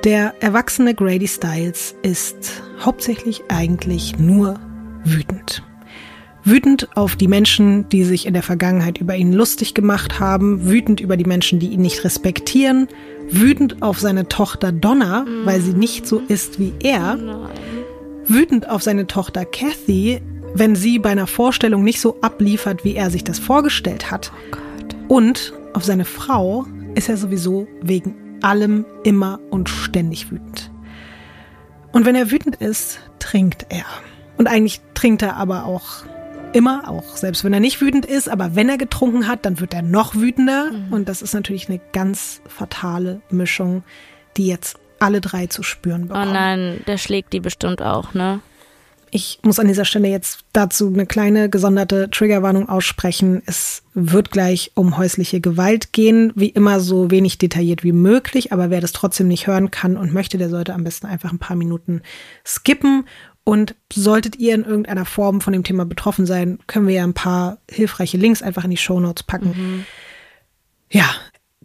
Der 0.04 0.34
erwachsene 0.40 0.94
Grady 0.94 1.28
Styles 1.28 1.94
ist 2.02 2.62
hauptsächlich 2.84 3.42
eigentlich 3.48 4.18
nur 4.18 4.58
wütend. 5.04 5.62
Wütend 6.44 6.96
auf 6.96 7.16
die 7.16 7.28
Menschen, 7.28 7.88
die 7.90 8.04
sich 8.04 8.26
in 8.26 8.34
der 8.34 8.42
Vergangenheit 8.42 8.98
über 8.98 9.14
ihn 9.14 9.32
lustig 9.32 9.74
gemacht 9.74 10.20
haben, 10.20 10.68
wütend 10.68 11.00
über 11.00 11.16
die 11.16 11.24
Menschen, 11.24 11.58
die 11.58 11.68
ihn 11.68 11.82
nicht 11.82 12.04
respektieren, 12.04 12.88
wütend 13.30 13.82
auf 13.82 14.00
seine 14.00 14.28
Tochter 14.28 14.72
Donna, 14.72 15.24
mhm. 15.24 15.44
weil 15.44 15.60
sie 15.60 15.74
nicht 15.74 16.06
so 16.06 16.20
ist 16.28 16.58
wie 16.58 16.72
er, 16.82 17.18
wütend 18.26 18.68
auf 18.68 18.82
seine 18.82 19.06
Tochter 19.06 19.44
Kathy, 19.44 20.22
wenn 20.54 20.74
sie 20.74 20.98
bei 20.98 21.10
einer 21.10 21.26
Vorstellung 21.26 21.84
nicht 21.84 22.00
so 22.00 22.20
abliefert, 22.22 22.84
wie 22.84 22.96
er 22.96 23.10
sich 23.10 23.22
das 23.22 23.38
vorgestellt 23.38 24.10
hat. 24.10 24.32
Oh 25.08 25.16
und 25.16 25.52
auf 25.74 25.84
seine 25.84 26.04
Frau 26.04 26.66
ist 26.94 27.08
er 27.08 27.16
sowieso 27.16 27.68
wegen 27.82 28.14
allem 28.42 28.84
immer 29.04 29.40
und 29.50 29.68
ständig 29.68 30.30
wütend. 30.30 30.70
Und 31.92 32.06
wenn 32.06 32.14
er 32.14 32.30
wütend 32.30 32.56
ist, 32.56 33.00
trinkt 33.18 33.66
er. 33.68 33.84
Und 34.38 34.46
eigentlich 34.46 34.80
trinkt 34.94 35.22
er 35.22 35.36
aber 35.36 35.64
auch 35.64 36.04
immer, 36.52 36.88
auch 36.88 37.16
selbst 37.16 37.44
wenn 37.44 37.52
er 37.52 37.60
nicht 37.60 37.80
wütend 37.80 38.06
ist, 38.06 38.28
aber 38.28 38.54
wenn 38.54 38.68
er 38.68 38.78
getrunken 38.78 39.26
hat, 39.26 39.44
dann 39.44 39.60
wird 39.60 39.74
er 39.74 39.82
noch 39.82 40.14
wütender. 40.14 40.70
Mhm. 40.72 40.92
Und 40.92 41.08
das 41.08 41.22
ist 41.22 41.34
natürlich 41.34 41.68
eine 41.68 41.80
ganz 41.92 42.40
fatale 42.46 43.20
Mischung, 43.30 43.82
die 44.36 44.46
jetzt 44.46 44.78
alle 44.98 45.20
drei 45.20 45.46
zu 45.46 45.62
spüren 45.62 46.08
bekommen. 46.08 46.28
Oh 46.28 46.32
nein, 46.32 46.80
der 46.86 46.98
schlägt 46.98 47.32
die 47.32 47.40
bestimmt 47.40 47.82
auch, 47.82 48.14
ne? 48.14 48.40
Ich 49.12 49.40
muss 49.42 49.58
an 49.58 49.66
dieser 49.66 49.84
Stelle 49.84 50.06
jetzt 50.06 50.44
dazu 50.52 50.86
eine 50.86 51.04
kleine 51.04 51.50
gesonderte 51.50 52.10
Triggerwarnung 52.10 52.68
aussprechen. 52.68 53.42
Es 53.44 53.82
wird 53.92 54.30
gleich 54.30 54.70
um 54.74 54.96
häusliche 54.98 55.40
Gewalt 55.40 55.92
gehen, 55.92 56.32
wie 56.36 56.50
immer 56.50 56.78
so 56.78 57.10
wenig 57.10 57.36
detailliert 57.36 57.82
wie 57.82 57.92
möglich, 57.92 58.52
aber 58.52 58.70
wer 58.70 58.80
das 58.80 58.92
trotzdem 58.92 59.26
nicht 59.26 59.48
hören 59.48 59.72
kann 59.72 59.96
und 59.96 60.14
möchte, 60.14 60.38
der 60.38 60.48
sollte 60.48 60.74
am 60.74 60.84
besten 60.84 61.08
einfach 61.08 61.32
ein 61.32 61.40
paar 61.40 61.56
Minuten 61.56 62.02
skippen. 62.46 63.04
Und 63.50 63.74
solltet 63.92 64.36
ihr 64.36 64.54
in 64.54 64.62
irgendeiner 64.62 65.04
Form 65.04 65.40
von 65.40 65.52
dem 65.52 65.64
Thema 65.64 65.84
betroffen 65.84 66.24
sein, 66.24 66.60
können 66.68 66.86
wir 66.86 66.94
ja 66.94 67.02
ein 67.02 67.14
paar 67.14 67.58
hilfreiche 67.68 68.16
Links 68.16 68.42
einfach 68.44 68.62
in 68.62 68.70
die 68.70 68.76
Show 68.76 69.00
Notes 69.00 69.24
packen. 69.24 69.48
Mhm. 69.48 69.84
Ja, 70.88 71.10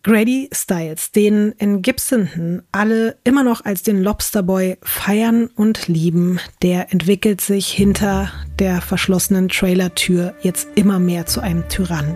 Grady 0.02 0.50
Styles, 0.52 1.12
den 1.12 1.52
in 1.60 1.84
Gibsonton 1.84 2.64
alle 2.72 3.20
immer 3.24 3.44
noch 3.44 3.66
als 3.66 3.84
den 3.84 4.02
Lobsterboy 4.02 4.78
feiern 4.82 5.46
und 5.46 5.88
lieben, 5.88 6.40
der 6.64 6.92
entwickelt 6.92 7.40
sich 7.40 7.68
hinter 7.68 8.32
der 8.58 8.82
verschlossenen 8.82 9.50
Trailertür 9.50 10.34
jetzt 10.42 10.68
immer 10.74 10.98
mehr 10.98 11.28
zu 11.28 11.40
einem 11.40 11.70
Tyrannen. 11.70 12.16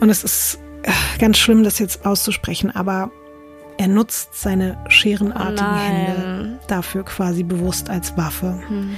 Und 0.00 0.08
es 0.08 0.24
ist 0.24 0.60
äh, 0.82 0.92
ganz 1.18 1.36
schlimm, 1.36 1.62
das 1.62 1.78
jetzt 1.78 2.06
auszusprechen, 2.06 2.70
aber 2.70 3.12
er 3.78 3.88
nutzt 3.88 4.40
seine 4.40 4.78
scherenartigen 4.88 5.72
oh 5.72 5.76
Hände 5.76 6.58
dafür 6.66 7.04
quasi 7.04 7.42
bewusst 7.42 7.90
als 7.90 8.16
Waffe, 8.16 8.60
hm. 8.68 8.96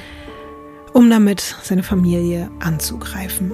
um 0.93 1.11
damit 1.11 1.57
seine 1.63 1.83
Familie 1.83 2.51
anzugreifen. 2.61 3.53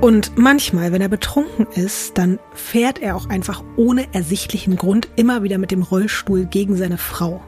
Und 0.00 0.36
manchmal, 0.36 0.92
wenn 0.92 1.00
er 1.00 1.08
betrunken 1.08 1.66
ist, 1.74 2.18
dann 2.18 2.38
fährt 2.52 2.98
er 2.98 3.16
auch 3.16 3.30
einfach 3.30 3.64
ohne 3.76 4.12
ersichtlichen 4.12 4.76
Grund 4.76 5.08
immer 5.16 5.42
wieder 5.42 5.56
mit 5.56 5.70
dem 5.70 5.82
Rollstuhl 5.82 6.44
gegen 6.44 6.76
seine 6.76 6.98
Frau. 6.98 7.40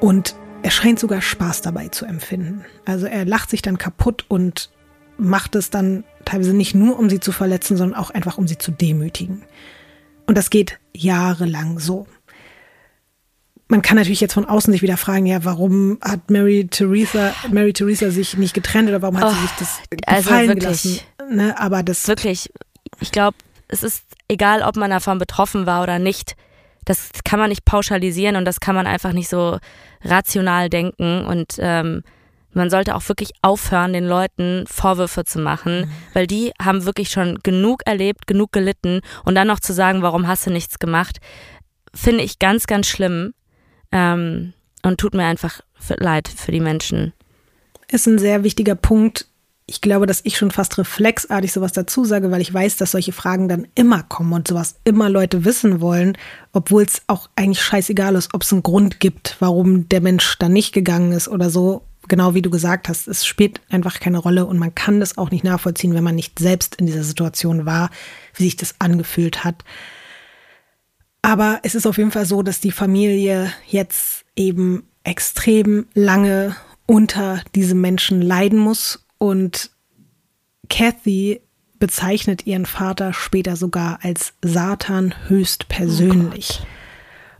Und 0.00 0.36
er 0.62 0.70
scheint 0.70 0.98
sogar 0.98 1.20
Spaß 1.20 1.60
dabei 1.60 1.88
zu 1.88 2.06
empfinden. 2.06 2.64
Also 2.86 3.04
er 3.04 3.26
lacht 3.26 3.50
sich 3.50 3.60
dann 3.60 3.76
kaputt 3.76 4.24
und 4.28 4.70
macht 5.18 5.54
es 5.54 5.68
dann 5.68 6.04
teilweise 6.24 6.54
nicht 6.54 6.74
nur, 6.74 6.98
um 6.98 7.10
sie 7.10 7.20
zu 7.20 7.32
verletzen, 7.32 7.76
sondern 7.76 7.98
auch 7.98 8.10
einfach, 8.10 8.38
um 8.38 8.48
sie 8.48 8.56
zu 8.56 8.70
demütigen. 8.70 9.42
Und 10.26 10.36
das 10.36 10.50
geht 10.50 10.78
jahrelang 10.94 11.78
so 11.78 12.06
man 13.68 13.82
kann 13.82 13.96
natürlich 13.96 14.20
jetzt 14.20 14.34
von 14.34 14.44
außen 14.44 14.72
sich 14.72 14.82
wieder 14.82 14.96
fragen, 14.96 15.26
ja, 15.26 15.44
warum 15.44 15.98
hat 16.02 16.30
Mary 16.30 16.66
Theresa, 16.68 17.34
Mary 17.50 17.72
Theresa 17.72 18.10
sich 18.10 18.36
nicht 18.36 18.54
getrennt 18.54 18.88
oder 18.88 19.02
warum 19.02 19.18
hat 19.18 19.26
oh, 19.26 19.30
sie 19.30 19.40
sich 19.40 19.50
das 19.58 19.78
also 20.06 20.30
gefallen 20.30 20.50
also 20.50 20.60
wirklich, 20.60 21.04
gelassen? 21.18 21.36
Ne? 21.36 21.58
Aber 21.58 21.82
das 21.82 22.06
wirklich, 22.06 22.52
ich 23.00 23.10
glaube, 23.10 23.36
es 23.68 23.82
ist 23.82 24.04
egal, 24.28 24.62
ob 24.62 24.76
man 24.76 24.90
davon 24.90 25.18
betroffen 25.18 25.66
war 25.66 25.82
oder 25.82 25.98
nicht. 25.98 26.36
Das 26.84 27.08
kann 27.24 27.38
man 27.38 27.48
nicht 27.48 27.64
pauschalisieren 27.64 28.36
und 28.36 28.44
das 28.44 28.60
kann 28.60 28.74
man 28.74 28.86
einfach 28.86 29.12
nicht 29.12 29.30
so 29.30 29.58
rational 30.02 30.68
denken 30.68 31.24
und 31.24 31.54
ähm, 31.58 32.02
man 32.54 32.70
sollte 32.70 32.94
auch 32.94 33.08
wirklich 33.08 33.32
aufhören, 33.42 33.92
den 33.92 34.06
Leuten 34.06 34.64
Vorwürfe 34.66 35.24
zu 35.24 35.38
machen, 35.38 35.82
mhm. 35.82 35.90
weil 36.12 36.26
die 36.26 36.52
haben 36.60 36.84
wirklich 36.84 37.10
schon 37.10 37.38
genug 37.42 37.82
erlebt, 37.86 38.26
genug 38.26 38.52
gelitten 38.52 39.00
und 39.24 39.34
dann 39.34 39.48
noch 39.48 39.60
zu 39.60 39.72
sagen, 39.72 40.02
warum 40.02 40.26
hast 40.26 40.46
du 40.46 40.50
nichts 40.50 40.78
gemacht, 40.78 41.18
finde 41.94 42.24
ich 42.24 42.38
ganz, 42.38 42.66
ganz 42.66 42.86
schlimm. 42.86 43.34
Ähm, 43.92 44.54
und 44.84 44.98
tut 44.98 45.14
mir 45.14 45.24
einfach 45.24 45.60
leid 45.88 46.28
für 46.28 46.52
die 46.52 46.60
Menschen. 46.60 47.12
Ist 47.90 48.06
ein 48.06 48.18
sehr 48.18 48.44
wichtiger 48.44 48.74
Punkt. 48.74 49.26
Ich 49.66 49.80
glaube, 49.80 50.06
dass 50.06 50.20
ich 50.24 50.36
schon 50.36 50.50
fast 50.50 50.76
reflexartig 50.76 51.52
sowas 51.52 51.72
dazu 51.72 52.04
sage, 52.04 52.30
weil 52.30 52.42
ich 52.42 52.52
weiß, 52.52 52.76
dass 52.76 52.90
solche 52.90 53.12
Fragen 53.12 53.48
dann 53.48 53.66
immer 53.74 54.02
kommen 54.02 54.34
und 54.34 54.46
sowas 54.46 54.76
immer 54.84 55.08
Leute 55.08 55.46
wissen 55.46 55.80
wollen, 55.80 56.18
obwohl 56.52 56.82
es 56.82 57.02
auch 57.06 57.30
eigentlich 57.34 57.62
scheißegal 57.62 58.14
ist, 58.14 58.34
ob 58.34 58.42
es 58.42 58.52
einen 58.52 58.62
Grund 58.62 59.00
gibt, 59.00 59.36
warum 59.38 59.88
der 59.88 60.02
Mensch 60.02 60.38
da 60.38 60.50
nicht 60.50 60.72
gegangen 60.72 61.12
ist 61.12 61.28
oder 61.28 61.48
so. 61.48 61.82
Genau 62.08 62.34
wie 62.34 62.42
du 62.42 62.50
gesagt 62.50 62.88
hast, 62.88 63.08
es 63.08 63.26
spielt 63.26 63.60
einfach 63.70 64.00
keine 64.00 64.18
Rolle 64.18 64.46
und 64.46 64.58
man 64.58 64.74
kann 64.74 65.00
das 65.00 65.16
auch 65.16 65.30
nicht 65.30 65.44
nachvollziehen, 65.44 65.94
wenn 65.94 66.04
man 66.04 66.14
nicht 66.14 66.38
selbst 66.38 66.76
in 66.76 66.86
dieser 66.86 67.04
Situation 67.04 67.66
war, 67.66 67.90
wie 68.34 68.44
sich 68.44 68.56
das 68.56 68.74
angefühlt 68.78 69.44
hat. 69.44 69.64
Aber 71.22 71.60
es 71.62 71.74
ist 71.74 71.86
auf 71.86 71.96
jeden 71.96 72.10
Fall 72.10 72.26
so, 72.26 72.42
dass 72.42 72.60
die 72.60 72.72
Familie 72.72 73.50
jetzt 73.66 74.24
eben 74.36 74.86
extrem 75.04 75.86
lange 75.94 76.54
unter 76.86 77.40
diesem 77.54 77.80
Menschen 77.80 78.20
leiden 78.20 78.58
muss 78.58 79.06
und 79.18 79.70
Kathy 80.68 81.40
bezeichnet 81.78 82.46
ihren 82.46 82.66
Vater 82.66 83.12
später 83.12 83.56
sogar 83.56 84.00
als 84.02 84.34
Satan 84.42 85.14
höchstpersönlich. 85.28 86.60
Oh 86.62 86.66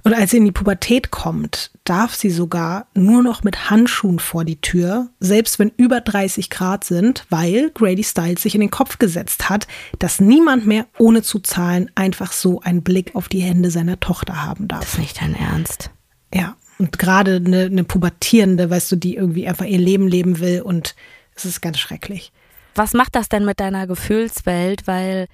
und 0.04 0.12
als 0.12 0.30
sie 0.30 0.36
in 0.36 0.44
die 0.44 0.52
Pubertät 0.52 1.10
kommt, 1.10 1.70
darf 1.84 2.14
sie 2.14 2.28
sogar 2.28 2.86
nur 2.94 3.22
noch 3.22 3.42
mit 3.42 3.70
Handschuhen 3.70 4.18
vor 4.18 4.44
die 4.44 4.60
Tür, 4.60 5.08
selbst 5.18 5.58
wenn 5.58 5.72
über 5.78 6.02
30 6.02 6.50
Grad 6.50 6.84
sind, 6.84 7.24
weil 7.30 7.70
Grady 7.70 8.04
Styles 8.04 8.42
sich 8.42 8.54
in 8.54 8.60
den 8.60 8.70
Kopf 8.70 8.98
gesetzt 8.98 9.48
hat, 9.48 9.66
dass 9.98 10.20
niemand 10.20 10.66
mehr 10.66 10.86
ohne 10.98 11.22
zu 11.22 11.40
zahlen 11.40 11.90
einfach 11.94 12.32
so 12.32 12.60
einen 12.60 12.82
Blick 12.82 13.16
auf 13.16 13.28
die 13.28 13.40
Hände 13.40 13.70
seiner 13.70 13.98
Tochter 13.98 14.44
haben 14.44 14.68
darf. 14.68 14.80
Das 14.80 14.92
ist 14.92 14.98
nicht 14.98 15.20
dein 15.22 15.34
Ernst. 15.34 15.90
Ja. 16.32 16.54
Und 16.78 16.98
gerade 16.98 17.36
eine, 17.36 17.64
eine 17.64 17.84
Pubertierende, 17.84 18.68
weißt 18.68 18.92
du, 18.92 18.96
die 18.96 19.16
irgendwie 19.16 19.48
einfach 19.48 19.64
ihr 19.64 19.78
Leben 19.78 20.06
leben 20.06 20.38
will 20.38 20.60
und 20.60 20.96
es 21.34 21.46
ist 21.46 21.62
ganz 21.62 21.78
schrecklich. 21.78 22.30
Was 22.74 22.92
macht 22.92 23.14
das 23.14 23.28
denn 23.30 23.44
mit 23.44 23.58
deiner 23.58 23.86
Gefühlswelt? 23.86 24.86
Weil 24.86 25.28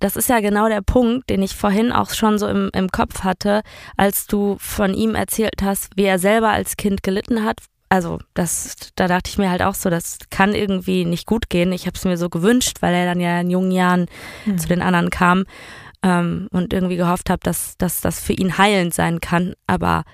das 0.00 0.16
ist 0.16 0.28
ja 0.28 0.40
genau 0.40 0.68
der 0.68 0.82
Punkt, 0.82 1.30
den 1.30 1.42
ich 1.42 1.54
vorhin 1.54 1.92
auch 1.92 2.10
schon 2.10 2.38
so 2.38 2.48
im, 2.48 2.70
im 2.72 2.88
Kopf 2.88 3.22
hatte, 3.22 3.62
als 3.96 4.26
du 4.26 4.56
von 4.58 4.94
ihm 4.94 5.14
erzählt 5.14 5.62
hast, 5.62 5.96
wie 5.96 6.04
er 6.04 6.18
selber 6.18 6.48
als 6.48 6.76
Kind 6.76 7.02
gelitten 7.02 7.44
hat. 7.44 7.58
Also, 7.90 8.18
das, 8.34 8.76
da 8.94 9.08
dachte 9.08 9.30
ich 9.30 9.38
mir 9.38 9.50
halt 9.50 9.62
auch 9.62 9.74
so, 9.74 9.90
das 9.90 10.18
kann 10.30 10.54
irgendwie 10.54 11.04
nicht 11.04 11.26
gut 11.26 11.50
gehen. 11.50 11.72
Ich 11.72 11.86
habe 11.86 11.96
es 11.96 12.04
mir 12.04 12.16
so 12.16 12.28
gewünscht, 12.28 12.78
weil 12.80 12.94
er 12.94 13.04
dann 13.04 13.20
ja 13.20 13.40
in 13.40 13.50
jungen 13.50 13.72
Jahren 13.72 14.06
mhm. 14.46 14.58
zu 14.58 14.68
den 14.68 14.80
anderen 14.80 15.10
kam 15.10 15.44
ähm, 16.02 16.48
und 16.52 16.72
irgendwie 16.72 16.96
gehofft 16.96 17.30
habe, 17.30 17.40
dass, 17.42 17.76
dass 17.78 18.00
das 18.00 18.20
für 18.20 18.32
ihn 18.32 18.58
heilend 18.58 18.94
sein 18.94 19.20
kann. 19.20 19.54
Aber 19.66 20.04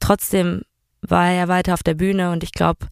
trotzdem 0.00 0.62
war 1.00 1.28
er 1.28 1.34
ja 1.34 1.48
weiter 1.48 1.74
auf 1.74 1.82
der 1.82 1.94
Bühne 1.94 2.32
und 2.32 2.42
ich 2.42 2.52
glaube, 2.52 2.88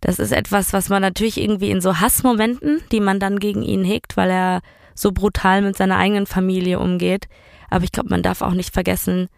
das 0.00 0.18
ist 0.18 0.32
etwas, 0.32 0.72
was 0.72 0.88
man 0.88 1.02
natürlich 1.02 1.40
irgendwie 1.40 1.70
in 1.70 1.80
so 1.80 2.00
Hassmomenten, 2.00 2.82
die 2.92 3.00
man 3.00 3.20
dann 3.20 3.38
gegen 3.38 3.62
ihn 3.62 3.84
hegt, 3.84 4.16
weil 4.16 4.30
er 4.30 4.60
so 4.96 5.12
brutal 5.12 5.62
mit 5.62 5.76
seiner 5.76 5.98
eigenen 5.98 6.26
Familie 6.26 6.80
umgeht. 6.80 7.28
Aber 7.70 7.84
ich 7.84 7.92
glaube, 7.92 8.10
man 8.10 8.22
darf 8.22 8.42
auch 8.42 8.54
nicht 8.54 8.74
vergessen, 8.74 9.28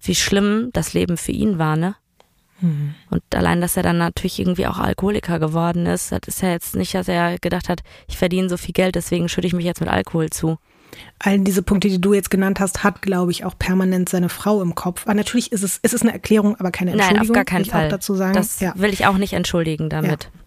wie 0.00 0.14
schlimm 0.14 0.70
das 0.72 0.94
Leben 0.94 1.18
für 1.18 1.32
ihn 1.32 1.58
war, 1.58 1.76
ne? 1.76 1.96
Mhm. 2.60 2.94
Und 3.10 3.22
allein, 3.34 3.60
dass 3.60 3.76
er 3.76 3.82
dann 3.82 3.98
natürlich 3.98 4.38
irgendwie 4.38 4.66
auch 4.66 4.78
Alkoholiker 4.78 5.38
geworden 5.38 5.86
ist, 5.86 6.12
das 6.12 6.20
ist 6.26 6.42
ja 6.42 6.50
jetzt 6.50 6.76
nicht, 6.76 6.94
dass 6.94 7.08
er 7.08 7.38
gedacht 7.38 7.68
hat, 7.68 7.82
ich 8.06 8.18
verdiene 8.18 8.48
so 8.48 8.56
viel 8.56 8.72
Geld, 8.72 8.94
deswegen 8.94 9.28
schütte 9.28 9.46
ich 9.46 9.54
mich 9.54 9.64
jetzt 9.64 9.80
mit 9.80 9.90
Alkohol 9.90 10.30
zu. 10.30 10.58
All 11.18 11.38
diese 11.38 11.62
Punkte, 11.62 11.88
die 11.88 12.00
du 12.00 12.14
jetzt 12.14 12.30
genannt 12.30 12.60
hast, 12.60 12.82
hat, 12.82 13.00
glaube 13.00 13.30
ich, 13.30 13.44
auch 13.44 13.56
permanent 13.58 14.08
seine 14.08 14.28
Frau 14.28 14.60
im 14.60 14.74
Kopf. 14.74 15.04
Aber 15.04 15.14
natürlich 15.14 15.52
ist 15.52 15.62
es, 15.62 15.78
es 15.82 15.92
ist 15.92 16.02
eine 16.02 16.12
Erklärung, 16.12 16.56
aber 16.56 16.70
keine 16.70 16.92
Entschuldigung. 16.92 17.18
Nein, 17.18 17.30
auf 17.30 17.34
gar 17.34 17.44
keinen 17.44 17.64
Fall. 17.64 17.88
dazu 17.88 18.14
sagen. 18.14 18.34
Das 18.34 18.60
ja. 18.60 18.74
will 18.76 18.92
ich 18.92 19.06
auch 19.06 19.16
nicht 19.16 19.32
entschuldigen 19.32 19.88
damit. 19.88 20.24
Ja. 20.24 20.40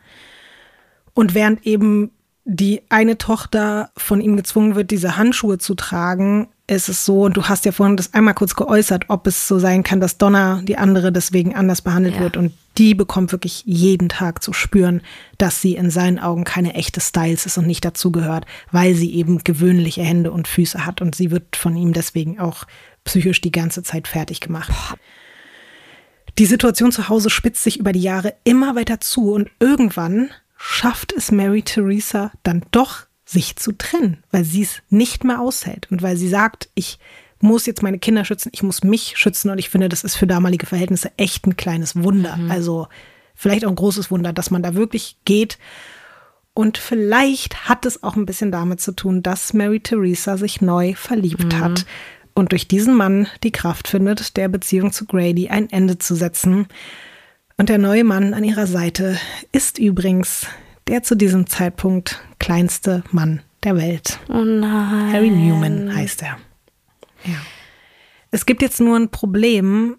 Und 1.13 1.33
während 1.33 1.65
eben 1.65 2.11
die 2.45 2.81
eine 2.89 3.17
Tochter 3.17 3.91
von 3.95 4.19
ihm 4.19 4.35
gezwungen 4.35 4.75
wird, 4.75 4.91
diese 4.91 5.15
Handschuhe 5.15 5.57
zu 5.57 5.75
tragen, 5.75 6.49
ist 6.67 6.89
es 6.89 7.05
so, 7.05 7.23
und 7.23 7.37
du 7.37 7.43
hast 7.43 7.65
ja 7.65 7.71
vorhin 7.71 7.97
das 7.97 8.13
einmal 8.13 8.33
kurz 8.33 8.55
geäußert, 8.55 9.05
ob 9.09 9.27
es 9.27 9.47
so 9.47 9.59
sein 9.59 9.83
kann, 9.83 9.99
dass 9.99 10.17
Donna, 10.17 10.61
die 10.63 10.77
andere, 10.77 11.11
deswegen 11.11 11.55
anders 11.55 11.81
behandelt 11.81 12.15
ja. 12.15 12.21
wird. 12.21 12.37
Und 12.37 12.53
die 12.77 12.95
bekommt 12.95 13.31
wirklich 13.31 13.63
jeden 13.65 14.09
Tag 14.09 14.41
zu 14.41 14.53
spüren, 14.53 15.01
dass 15.37 15.61
sie 15.61 15.75
in 15.75 15.89
seinen 15.89 16.19
Augen 16.19 16.43
keine 16.43 16.73
echte 16.73 17.01
Styles 17.01 17.45
ist 17.45 17.57
und 17.57 17.67
nicht 17.67 17.83
dazugehört, 17.83 18.45
weil 18.71 18.95
sie 18.95 19.13
eben 19.13 19.43
gewöhnliche 19.43 20.03
Hände 20.03 20.31
und 20.31 20.47
Füße 20.47 20.85
hat. 20.85 21.01
Und 21.01 21.15
sie 21.15 21.31
wird 21.31 21.55
von 21.55 21.75
ihm 21.75 21.93
deswegen 21.93 22.39
auch 22.39 22.65
psychisch 23.03 23.41
die 23.41 23.51
ganze 23.51 23.83
Zeit 23.83 24.07
fertig 24.07 24.39
gemacht. 24.39 24.71
Die 26.37 26.45
Situation 26.45 26.91
zu 26.91 27.09
Hause 27.09 27.29
spitzt 27.29 27.63
sich 27.63 27.79
über 27.79 27.91
die 27.91 28.01
Jahre 28.01 28.33
immer 28.43 28.75
weiter 28.75 28.99
zu 28.99 29.33
und 29.33 29.51
irgendwann 29.59 30.31
schafft 30.65 31.11
es 31.11 31.29
Mary 31.29 31.61
Theresa 31.61 32.31
dann 32.43 32.63
doch, 32.71 33.01
sich 33.25 33.57
zu 33.57 33.73
trennen, 33.73 34.23
weil 34.31 34.45
sie 34.45 34.61
es 34.61 34.81
nicht 34.89 35.23
mehr 35.23 35.41
aushält 35.41 35.87
und 35.91 36.01
weil 36.01 36.15
sie 36.15 36.29
sagt, 36.29 36.69
ich 36.73 36.99
muss 37.39 37.65
jetzt 37.65 37.83
meine 37.83 37.99
Kinder 37.99 38.23
schützen, 38.23 38.49
ich 38.53 38.63
muss 38.63 38.83
mich 38.83 39.17
schützen 39.17 39.49
und 39.49 39.57
ich 39.57 39.69
finde, 39.69 39.89
das 39.89 40.05
ist 40.05 40.15
für 40.15 40.27
damalige 40.27 40.65
Verhältnisse 40.65 41.11
echt 41.17 41.45
ein 41.45 41.57
kleines 41.57 42.01
Wunder. 42.01 42.37
Mhm. 42.37 42.49
Also 42.49 42.87
vielleicht 43.35 43.65
auch 43.65 43.69
ein 43.69 43.75
großes 43.75 44.09
Wunder, 44.09 44.31
dass 44.31 44.51
man 44.51 44.63
da 44.63 44.73
wirklich 44.73 45.17
geht. 45.25 45.57
Und 46.53 46.77
vielleicht 46.77 47.67
hat 47.67 47.85
es 47.85 48.01
auch 48.03 48.15
ein 48.15 48.25
bisschen 48.25 48.51
damit 48.51 48.79
zu 48.79 48.93
tun, 48.93 49.21
dass 49.23 49.53
Mary 49.53 49.81
Theresa 49.81 50.37
sich 50.37 50.61
neu 50.61 50.93
verliebt 50.93 51.53
mhm. 51.53 51.59
hat 51.59 51.85
und 52.33 52.51
durch 52.53 52.67
diesen 52.67 52.93
Mann 52.93 53.27
die 53.43 53.51
Kraft 53.51 53.89
findet, 53.89 54.37
der 54.37 54.47
Beziehung 54.47 54.93
zu 54.93 55.05
Grady 55.05 55.49
ein 55.49 55.69
Ende 55.69 55.97
zu 55.97 56.15
setzen. 56.15 56.67
Und 57.57 57.69
der 57.69 57.77
neue 57.77 58.03
Mann 58.03 58.33
an 58.33 58.43
ihrer 58.43 58.67
Seite 58.67 59.17
ist 59.51 59.77
übrigens 59.77 60.47
der 60.87 61.03
zu 61.03 61.15
diesem 61.15 61.47
Zeitpunkt 61.47 62.21
kleinste 62.39 63.03
Mann 63.11 63.41
der 63.63 63.77
Welt. 63.77 64.19
Oh 64.29 64.43
nein. 64.43 65.13
Harry 65.13 65.29
Newman 65.29 65.95
heißt 65.95 66.23
er. 66.23 66.37
Ja. 67.25 67.37
Es 68.31 68.45
gibt 68.45 68.61
jetzt 68.61 68.79
nur 68.79 68.97
ein 68.97 69.09
Problem. 69.09 69.97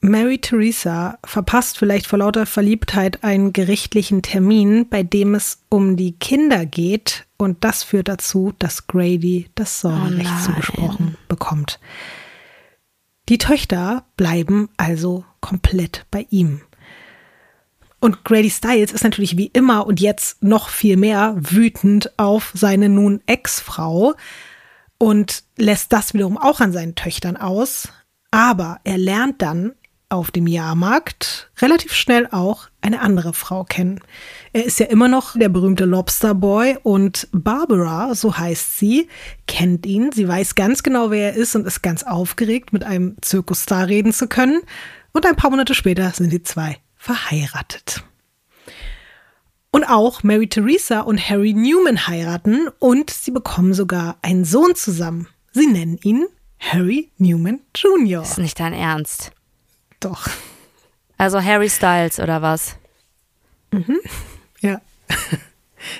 Mary 0.00 0.38
Theresa 0.38 1.18
verpasst 1.24 1.78
vielleicht 1.78 2.06
vor 2.06 2.20
lauter 2.20 2.46
Verliebtheit 2.46 3.24
einen 3.24 3.52
gerichtlichen 3.52 4.22
Termin, 4.22 4.88
bei 4.88 5.02
dem 5.02 5.34
es 5.34 5.62
um 5.68 5.96
die 5.96 6.12
Kinder 6.12 6.66
geht. 6.66 7.26
Und 7.36 7.64
das 7.64 7.82
führt 7.82 8.06
dazu, 8.08 8.52
dass 8.58 8.86
Grady 8.86 9.48
das 9.56 9.80
Sorgerecht 9.80 10.30
Oh 10.30 10.44
zugesprochen 10.44 11.16
bekommt. 11.26 11.80
Die 13.28 13.38
Töchter 13.38 14.04
bleiben 14.16 14.70
also 14.78 15.24
komplett 15.40 16.06
bei 16.10 16.26
ihm. 16.30 16.62
Und 18.00 18.24
Grady 18.24 18.48
Styles 18.48 18.92
ist 18.92 19.04
natürlich 19.04 19.36
wie 19.36 19.48
immer 19.52 19.86
und 19.86 20.00
jetzt 20.00 20.42
noch 20.42 20.68
viel 20.68 20.96
mehr 20.96 21.34
wütend 21.36 22.18
auf 22.18 22.52
seine 22.54 22.88
nun 22.88 23.20
Ex-Frau 23.26 24.14
und 24.98 25.42
lässt 25.56 25.92
das 25.92 26.14
wiederum 26.14 26.38
auch 26.38 26.60
an 26.60 26.72
seinen 26.72 26.94
Töchtern 26.94 27.36
aus. 27.36 27.88
Aber 28.30 28.80
er 28.84 28.98
lernt 28.98 29.42
dann 29.42 29.74
auf 30.10 30.30
dem 30.30 30.46
Jahrmarkt 30.46 31.50
relativ 31.58 31.92
schnell 31.92 32.28
auch 32.30 32.68
eine 32.80 33.00
andere 33.00 33.34
Frau 33.34 33.64
kennen. 33.64 34.00
Er 34.52 34.64
ist 34.64 34.80
ja 34.80 34.86
immer 34.86 35.08
noch 35.08 35.36
der 35.36 35.50
berühmte 35.50 35.84
Lobster 35.84 36.34
Boy 36.34 36.78
und 36.82 37.28
Barbara, 37.32 38.14
so 38.14 38.38
heißt 38.38 38.78
sie, 38.78 39.08
kennt 39.46 39.84
ihn. 39.84 40.10
Sie 40.12 40.26
weiß 40.26 40.54
ganz 40.54 40.82
genau, 40.82 41.10
wer 41.10 41.32
er 41.32 41.36
ist 41.36 41.54
und 41.54 41.66
ist 41.66 41.82
ganz 41.82 42.04
aufgeregt, 42.04 42.72
mit 42.72 42.84
einem 42.84 43.16
Zirkusstar 43.20 43.88
reden 43.88 44.12
zu 44.12 44.28
können. 44.28 44.62
Und 45.12 45.26
ein 45.26 45.36
paar 45.36 45.50
Monate 45.50 45.74
später 45.74 46.10
sind 46.12 46.32
die 46.32 46.42
zwei 46.42 46.78
verheiratet. 46.96 48.02
Und 49.70 49.84
auch 49.84 50.22
Mary 50.22 50.48
Theresa 50.48 51.00
und 51.00 51.28
Harry 51.28 51.52
Newman 51.52 52.06
heiraten 52.06 52.68
und 52.78 53.10
sie 53.10 53.30
bekommen 53.30 53.74
sogar 53.74 54.16
einen 54.22 54.46
Sohn 54.46 54.74
zusammen. 54.74 55.28
Sie 55.52 55.66
nennen 55.66 55.98
ihn 56.02 56.26
Harry 56.58 57.10
Newman 57.18 57.60
Jr. 57.76 58.22
Ist 58.22 58.38
nicht 58.38 58.58
dein 58.58 58.72
Ernst. 58.72 59.32
Doch, 60.00 60.28
Also 61.16 61.42
Harry 61.42 61.68
Styles 61.68 62.20
oder 62.20 62.42
was? 62.42 62.76
ja. 64.60 64.80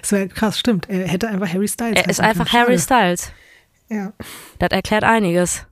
Das 0.02 0.10
wäre 0.10 0.26
krass, 0.28 0.58
stimmt. 0.58 0.88
Er 0.90 1.06
hätte 1.06 1.28
einfach 1.28 1.48
Harry 1.52 1.68
Styles. 1.68 1.96
Er 1.96 2.08
ist 2.10 2.20
einfach 2.20 2.48
können. 2.50 2.62
Harry. 2.64 2.78
Styles. 2.78 3.30
Ja. 3.88 4.12
Das 4.58 4.70
erklärt 4.70 5.04
einiges. 5.04 5.66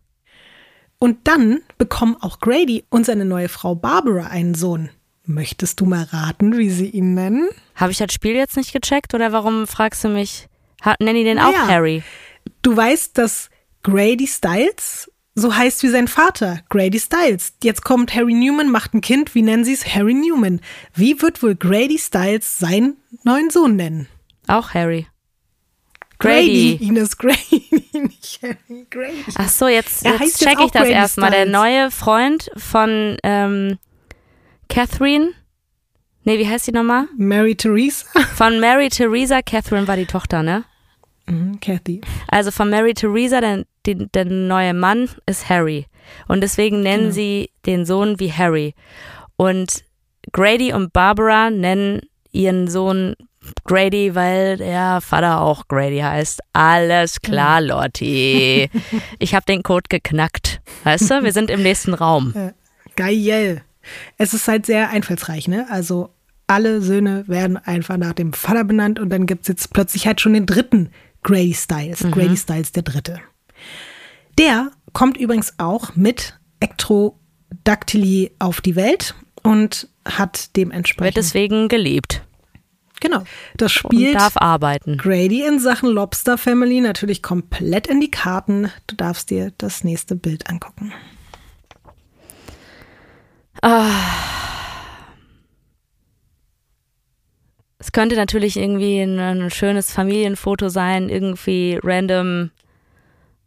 Und 0.99 1.27
dann 1.27 1.61
bekommen 1.77 2.17
auch 2.21 2.39
Grady 2.39 2.85
und 2.89 3.05
seine 3.05 3.25
neue 3.25 3.49
Frau 3.49 3.75
Barbara 3.75 4.29
einen 4.29 4.55
Sohn. 4.55 4.91
Möchtest 5.25 5.81
du 5.81 5.87
mal 5.87 6.05
raten, 6.05 6.57
wie 6.57 6.71
sie 6.71 6.89
ihn 6.89 7.15
nennen? 7.15 7.49
Habe 7.75 7.91
ich 7.91 7.99
das 7.99 8.13
Spiel 8.13 8.37
jetzt 8.37 8.57
nicht 8.57 8.73
gecheckt 8.73 9.13
oder 9.13 9.33
warum 9.33 9.67
fragst 9.67 10.05
du 10.05 10.09
mich? 10.09 10.49
Nenn 11.01 11.17
ihn 11.17 11.25
den 11.25 11.41
auch. 11.41 11.53
Harry. 11.53 12.05
Du 12.63 12.77
weißt, 12.77 13.19
dass 13.19 13.51
Grady 13.83 14.29
Styles 14.29 15.11
so 15.39 15.55
heißt 15.55 15.83
wie 15.83 15.89
sein 15.89 16.09
Vater, 16.09 16.63
Grady 16.71 16.99
Styles. 16.99 17.53
Jetzt 17.63 17.85
kommt 17.85 18.15
Harry 18.15 18.33
Newman, 18.33 18.71
macht 18.71 18.95
ein 18.95 19.03
Kind. 19.03 19.35
Wie 19.35 19.43
nennen 19.43 19.65
sie 19.65 19.75
es? 19.75 19.95
Harry 19.95 20.15
Newman. 20.15 20.61
Wie 20.95 21.21
wird 21.21 21.43
wohl 21.43 21.55
Grady 21.55 21.99
Styles 21.99 22.59
seinen 22.59 22.97
neuen 23.23 23.51
Sohn 23.51 23.77
nennen? 23.77 24.09
Auch 24.47 24.73
Harry. 24.73 25.07
Grady. 26.19 26.79
Grady. 26.79 26.89
Ines 26.89 27.19
Grady, 27.19 27.65
nicht 27.93 28.41
Harry. 28.43 28.87
Grady. 28.89 29.25
Ach 29.35 29.49
so, 29.51 29.69
jetzt, 29.69 30.05
jetzt 30.07 30.21
jetzt 30.21 30.43
check 30.43 30.59
ich 30.59 30.71
das 30.71 30.89
erstmal. 30.89 31.31
Der 31.31 31.45
neue 31.45 31.91
Freund 31.91 32.51
von 32.57 33.19
ähm, 33.23 33.79
Catherine. 34.71 35.33
Nee, 36.25 36.39
wie 36.39 36.49
heißt 36.49 36.67
die 36.67 36.73
nochmal? 36.73 37.09
Mary 37.19 37.55
Theresa. 37.55 38.07
Von 38.35 38.59
Mary 38.59 38.89
Theresa. 38.89 39.43
Catherine 39.43 39.87
war 39.87 39.97
die 39.97 40.07
Tochter, 40.07 40.43
ne? 40.43 40.65
Mhm, 41.29 41.59
Kathy. 41.61 42.01
Also 42.29 42.51
von 42.51 42.71
Mary 42.71 42.95
Theresa, 42.95 43.41
der, 43.41 43.65
der, 43.85 44.25
neue 44.25 44.75
Mann 44.75 45.09
ist 45.27 45.49
Harry. 45.49 45.87
Und 46.29 46.41
deswegen 46.43 46.83
nennen 46.83 47.05
Genau. 47.05 47.15
sie 47.15 47.51
den 47.67 47.85
Sohn 47.85 48.21
wie 48.21 48.33
Harry. 48.33 48.75
Und 49.37 49.85
Grady 50.33 50.73
und 50.73 50.93
Barbara 50.93 51.51
nennen 51.51 52.01
ihren 52.33 52.69
Sohn 52.69 53.15
Grady, 53.65 54.15
weil 54.15 54.57
der 54.57 55.01
Vater 55.01 55.41
auch 55.41 55.69
Grady 55.69 55.99
heißt. 55.99 56.41
Alles 56.53 57.21
klar, 57.21 57.61
Lotti. 57.61 58.69
Ich 59.19 59.35
habe 59.35 59.47
den 59.47 59.63
Code 59.63 59.85
geknackt. 59.89 60.61
Weißt 60.85 61.11
du, 61.11 61.23
wir 61.23 61.33
sind 61.33 61.51
im 61.51 61.63
nächsten 61.63 61.95
Raum. 61.95 62.35
Geil. 62.97 63.63
Es 64.19 64.35
ist 64.35 64.49
halt 64.49 64.67
sehr 64.67 64.91
einfallsreich, 64.91 65.47
ne? 65.47 65.67
Also 65.71 66.11
alle 66.49 66.81
Söhne 66.81 67.25
werden 67.29 67.57
einfach 67.57 67.97
nach 67.97 68.13
dem 68.15 68.33
Vater 68.33 68.65
benannt 68.65 68.99
und 68.99 69.11
dann 69.11 69.27
gibt 69.27 69.43
es 69.43 69.49
jetzt 69.49 69.73
plötzlich 69.73 70.07
halt 70.07 70.21
schon 70.21 70.33
den 70.35 70.47
dritten 70.47 70.91
Grady 71.27 71.55
Styles. 71.55 72.01
Grady 72.11 72.37
Styles 72.37 72.73
der 72.73 72.83
dritte. 72.83 73.21
Der 74.39 74.71
kommt 74.93 75.17
übrigens 75.17 75.55
auch 75.59 75.95
mit 75.97 76.39
Ectrodactyly 76.61 78.33
auf 78.39 78.61
die 78.61 78.77
Welt 78.77 79.15
und 79.43 79.89
hat 80.05 80.39
Wird 80.39 80.57
dementsprechend. 80.57 81.17
deswegen 81.17 81.69
geliebt 81.69 82.23
genau. 83.01 83.25
Das 83.57 83.73
und 83.85 83.95
spielt 83.95 84.17
darf 84.17 84.37
arbeiten. 84.37 84.97
Grady 84.97 85.45
in 85.47 85.59
Sachen 85.59 85.89
Lobster 85.91 86.39
Family 86.39 86.81
natürlich 86.81 87.23
komplett 87.23 87.87
in 87.87 88.01
die 88.01 88.11
Karten. 88.11 88.71
Du 88.87 88.97
darfst 88.97 89.31
dir 89.31 89.53
das 89.59 89.85
nächste 89.85 90.17
Bild 90.17 90.49
angucken. 90.51 90.93
Es 97.87 97.93
könnte 97.93 98.17
natürlich 98.17 98.57
irgendwie 98.57 98.99
ein, 98.99 99.21
ein 99.21 99.49
schönes 99.49 99.93
Familienfoto 99.93 100.69
sein, 100.69 101.09
irgendwie 101.09 101.79
random 101.81 102.51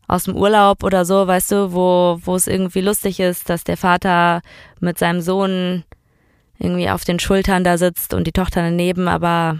aus 0.07 0.23
dem 0.23 0.37
Urlaub 0.37 0.85
oder 0.85 1.03
so, 1.03 1.27
weißt 1.27 1.51
du, 1.51 1.73
wo, 1.73 2.19
wo 2.23 2.35
es 2.37 2.47
irgendwie 2.47 2.79
lustig 2.79 3.19
ist, 3.19 3.49
dass 3.49 3.65
der 3.65 3.75
Vater 3.75 4.41
mit 4.79 4.97
seinem 4.97 5.19
Sohn 5.19 5.83
irgendwie 6.57 6.89
auf 6.89 7.03
den 7.03 7.19
Schultern 7.19 7.65
da 7.65 7.77
sitzt 7.77 8.13
und 8.13 8.27
die 8.27 8.31
Tochter 8.31 8.61
daneben, 8.61 9.09
aber 9.09 9.59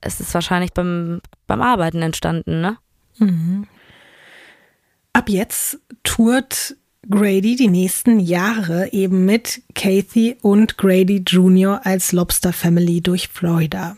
es 0.00 0.18
ist 0.18 0.34
wahrscheinlich 0.34 0.72
beim, 0.72 1.20
beim 1.46 1.62
Arbeiten 1.62 2.02
entstanden, 2.02 2.62
ne? 2.62 2.78
Ab 5.12 5.28
jetzt 5.28 5.78
tourt 6.02 6.74
Grady 7.10 7.56
die 7.56 7.68
nächsten 7.68 8.20
Jahre 8.20 8.92
eben 8.92 9.24
mit 9.24 9.62
Kathy 9.74 10.36
und 10.40 10.78
Grady 10.78 11.22
Jr. 11.26 11.80
als 11.84 12.12
Lobster 12.12 12.52
Family 12.52 13.00
durch 13.00 13.28
Florida. 13.28 13.96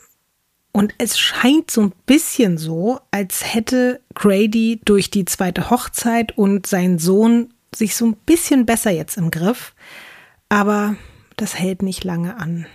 Und 0.72 0.94
es 0.98 1.18
scheint 1.18 1.70
so 1.70 1.82
ein 1.82 1.92
bisschen 2.06 2.58
so, 2.58 2.98
als 3.10 3.54
hätte 3.54 4.00
Grady 4.14 4.80
durch 4.84 5.10
die 5.10 5.24
zweite 5.24 5.70
Hochzeit 5.70 6.36
und 6.36 6.66
sein 6.66 6.98
Sohn 6.98 7.52
sich 7.74 7.94
so 7.94 8.06
ein 8.06 8.16
bisschen 8.26 8.66
besser 8.66 8.90
jetzt 8.90 9.16
im 9.16 9.30
Griff. 9.30 9.74
Aber 10.48 10.96
das 11.36 11.58
hält 11.58 11.82
nicht 11.82 12.04
lange 12.04 12.36
an. 12.38 12.66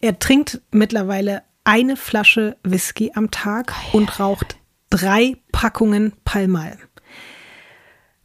Er 0.00 0.18
trinkt 0.18 0.62
mittlerweile 0.72 1.42
eine 1.64 1.96
Flasche 1.96 2.56
Whisky 2.64 3.12
am 3.14 3.30
Tag 3.30 3.74
und 3.92 4.18
raucht 4.18 4.56
drei 4.88 5.36
Packungen 5.52 6.14
Palmal. 6.24 6.78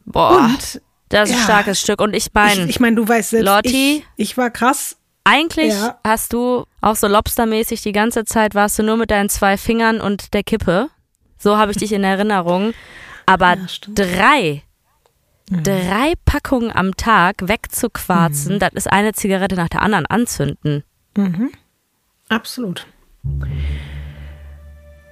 Boah, 0.04 0.50
Und 0.50 0.80
das 1.08 1.28
ist 1.30 1.34
ein 1.36 1.38
ja, 1.40 1.44
starkes 1.44 1.80
Stück. 1.80 2.00
Und 2.00 2.14
ich 2.14 2.26
ich, 2.26 2.34
meine, 2.34 2.64
ich 2.66 2.80
meine, 2.80 2.96
du 2.96 3.06
weißt 3.08 3.30
selbst, 3.30 3.46
Lotti? 3.46 4.04
ich, 4.16 4.30
ich 4.30 4.36
war 4.36 4.50
krass. 4.50 4.96
eigentlich 5.24 5.72
Ja. 5.74 5.98
hast 6.04 6.32
du 6.32 6.64
auch 6.80 6.96
so 6.96 7.06
Lobstermäßig 7.08 7.82
die 7.82 7.92
ganze 7.92 8.24
Zeit 8.24 8.54
warst 8.54 8.78
du 8.78 8.82
nur 8.82 8.96
mit 8.96 9.10
deinen 9.10 9.28
zwei 9.28 9.56
Fingern 9.56 10.00
und 10.00 10.34
der 10.34 10.42
Kippe. 10.42 10.88
So 11.38 11.56
habe 11.56 11.70
ich 11.72 11.78
dich 11.78 11.92
in 11.92 12.02
Erinnerung. 12.04 12.72
Aber 13.26 13.54
Ja, 13.56 13.66
drei, 13.94 14.62
drei 15.50 16.12
Packungen 16.24 16.70
am 16.74 16.96
Tag 16.96 17.36
wegzuquarzen, 17.48 18.54
Mhm. 18.54 18.58
das 18.60 18.70
ist 18.74 18.92
eine 18.92 19.12
Zigarette 19.12 19.54
nach 19.56 19.68
der 19.68 19.82
anderen 19.82 20.06
anzünden. 20.06 20.82
Absolut. 22.28 22.86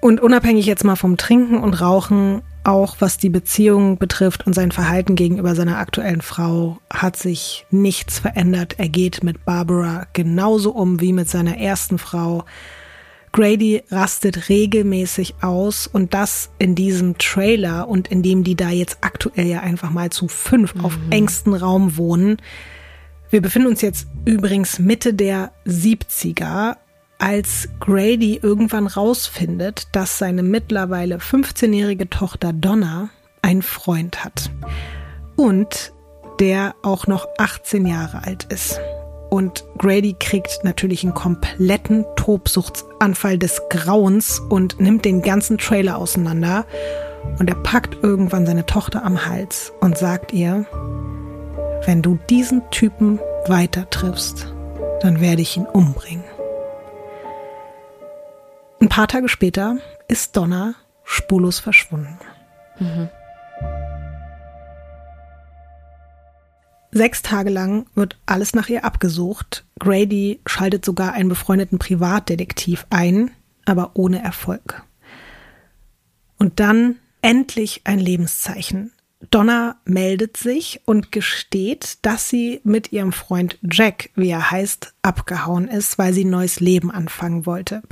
Und 0.00 0.20
unabhängig 0.20 0.66
jetzt 0.66 0.84
mal 0.84 0.96
vom 0.96 1.16
Trinken 1.16 1.58
und 1.58 1.80
Rauchen, 1.80 2.42
auch 2.64 2.96
was 3.00 3.18
die 3.18 3.30
Beziehung 3.30 3.98
betrifft 3.98 4.46
und 4.46 4.54
sein 4.54 4.72
Verhalten 4.72 5.14
gegenüber 5.14 5.54
seiner 5.54 5.78
aktuellen 5.78 6.22
Frau, 6.22 6.78
hat 6.92 7.16
sich 7.16 7.66
nichts 7.70 8.18
verändert. 8.18 8.74
Er 8.78 8.88
geht 8.88 9.22
mit 9.22 9.44
Barbara 9.44 10.06
genauso 10.12 10.72
um 10.72 11.00
wie 11.00 11.12
mit 11.12 11.28
seiner 11.28 11.58
ersten 11.58 11.98
Frau. 11.98 12.44
Grady 13.32 13.82
rastet 13.90 14.48
regelmäßig 14.48 15.34
aus 15.42 15.88
und 15.88 16.14
das 16.14 16.50
in 16.58 16.74
diesem 16.74 17.18
Trailer 17.18 17.88
und 17.88 18.08
in 18.08 18.22
dem 18.22 18.44
die 18.44 18.54
da 18.54 18.70
jetzt 18.70 18.98
aktuell 19.00 19.46
ja 19.46 19.60
einfach 19.60 19.90
mal 19.90 20.10
zu 20.10 20.28
fünf 20.28 20.74
auf 20.82 20.96
engstem 21.10 21.54
Raum 21.54 21.96
wohnen. 21.96 22.36
Wir 23.30 23.42
befinden 23.42 23.66
uns 23.66 23.80
jetzt 23.80 24.06
übrigens 24.24 24.78
Mitte 24.78 25.12
der 25.12 25.50
70er, 25.66 26.76
als 27.18 27.68
Grady 27.80 28.38
irgendwann 28.42 28.86
rausfindet, 28.86 29.88
dass 29.92 30.18
seine 30.18 30.42
mittlerweile 30.42 31.18
15-jährige 31.18 32.10
Tochter 32.10 32.52
Donna 32.52 33.10
einen 33.42 33.62
Freund 33.62 34.24
hat. 34.24 34.50
Und 35.36 35.92
der 36.40 36.74
auch 36.82 37.06
noch 37.06 37.26
18 37.38 37.86
Jahre 37.86 38.24
alt 38.24 38.44
ist. 38.44 38.80
und 39.30 39.64
Grady 39.78 40.14
kriegt 40.18 40.60
natürlich 40.62 41.02
einen 41.02 41.14
kompletten 41.14 42.04
Tobsuchtsanfall 42.14 43.36
des 43.36 43.62
Grauens 43.68 44.38
und 44.38 44.80
nimmt 44.80 45.04
den 45.04 45.22
ganzen 45.22 45.58
Trailer 45.58 45.98
auseinander 45.98 46.66
und 47.38 47.48
er 47.48 47.56
packt 47.56 48.02
irgendwann 48.02 48.46
seine 48.46 48.66
Tochter 48.66 49.04
am 49.04 49.26
Hals 49.26 49.72
und 49.80 49.98
sagt 49.98 50.32
ihr, 50.32 50.66
wenn 51.84 52.00
du 52.00 52.18
diesen 52.30 52.62
Typen 52.70 53.18
weiter 53.46 53.90
triffst, 53.90 54.52
dann 55.00 55.20
werde 55.20 55.42
ich 55.42 55.56
ihn 55.56 55.66
umbringen. 55.66 56.24
Ein 58.84 58.90
paar 58.90 59.08
Tage 59.08 59.30
später 59.30 59.78
ist 60.08 60.36
Donna 60.36 60.74
spurlos 61.04 61.58
verschwunden. 61.58 62.18
Mhm. 62.78 63.08
Sechs 66.90 67.22
Tage 67.22 67.48
lang 67.48 67.86
wird 67.94 68.18
alles 68.26 68.54
nach 68.54 68.68
ihr 68.68 68.84
abgesucht. 68.84 69.64
Grady 69.80 70.42
schaltet 70.44 70.84
sogar 70.84 71.14
einen 71.14 71.30
befreundeten 71.30 71.78
Privatdetektiv 71.78 72.86
ein, 72.90 73.30
aber 73.64 73.92
ohne 73.94 74.22
Erfolg. 74.22 74.82
Und 76.36 76.60
dann 76.60 76.96
endlich 77.22 77.80
ein 77.84 77.98
Lebenszeichen. 77.98 78.92
Donna 79.30 79.80
meldet 79.86 80.36
sich 80.36 80.82
und 80.84 81.10
gesteht, 81.10 82.00
dass 82.02 82.28
sie 82.28 82.60
mit 82.64 82.92
ihrem 82.92 83.12
Freund 83.14 83.58
Jack, 83.62 84.10
wie 84.14 84.28
er 84.28 84.50
heißt, 84.50 84.92
abgehauen 85.00 85.68
ist, 85.68 85.96
weil 85.96 86.12
sie 86.12 86.26
ein 86.26 86.30
neues 86.30 86.60
Leben 86.60 86.90
anfangen 86.90 87.46
wollte. 87.46 87.82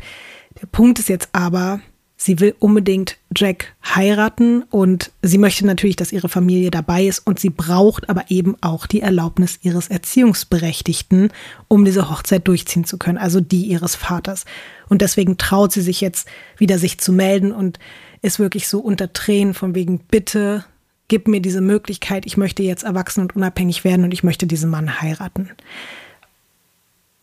Der 0.60 0.66
Punkt 0.66 0.98
ist 0.98 1.08
jetzt 1.08 1.30
aber, 1.32 1.80
sie 2.16 2.40
will 2.40 2.54
unbedingt 2.58 3.16
Jack 3.34 3.74
heiraten 3.84 4.62
und 4.64 5.10
sie 5.22 5.38
möchte 5.38 5.66
natürlich, 5.66 5.96
dass 5.96 6.12
ihre 6.12 6.28
Familie 6.28 6.70
dabei 6.70 7.06
ist 7.06 7.20
und 7.20 7.40
sie 7.40 7.50
braucht 7.50 8.08
aber 8.08 8.24
eben 8.28 8.56
auch 8.60 8.86
die 8.86 9.00
Erlaubnis 9.00 9.58
ihres 9.62 9.88
Erziehungsberechtigten, 9.88 11.30
um 11.68 11.84
diese 11.84 12.10
Hochzeit 12.10 12.46
durchziehen 12.46 12.84
zu 12.84 12.98
können, 12.98 13.18
also 13.18 13.40
die 13.40 13.64
ihres 13.64 13.96
Vaters. 13.96 14.44
Und 14.88 15.02
deswegen 15.02 15.38
traut 15.38 15.72
sie 15.72 15.82
sich 15.82 16.00
jetzt 16.00 16.28
wieder, 16.58 16.78
sich 16.78 16.98
zu 16.98 17.12
melden 17.12 17.52
und 17.52 17.78
ist 18.20 18.38
wirklich 18.38 18.68
so 18.68 18.78
unter 18.78 19.12
Tränen 19.12 19.54
von 19.54 19.74
wegen, 19.74 19.98
bitte 19.98 20.64
gib 21.08 21.28
mir 21.28 21.42
diese 21.42 21.60
Möglichkeit, 21.60 22.24
ich 22.24 22.36
möchte 22.36 22.62
jetzt 22.62 22.84
erwachsen 22.84 23.20
und 23.20 23.36
unabhängig 23.36 23.84
werden 23.84 24.04
und 24.04 24.14
ich 24.14 24.22
möchte 24.22 24.46
diesen 24.46 24.70
Mann 24.70 25.02
heiraten. 25.02 25.50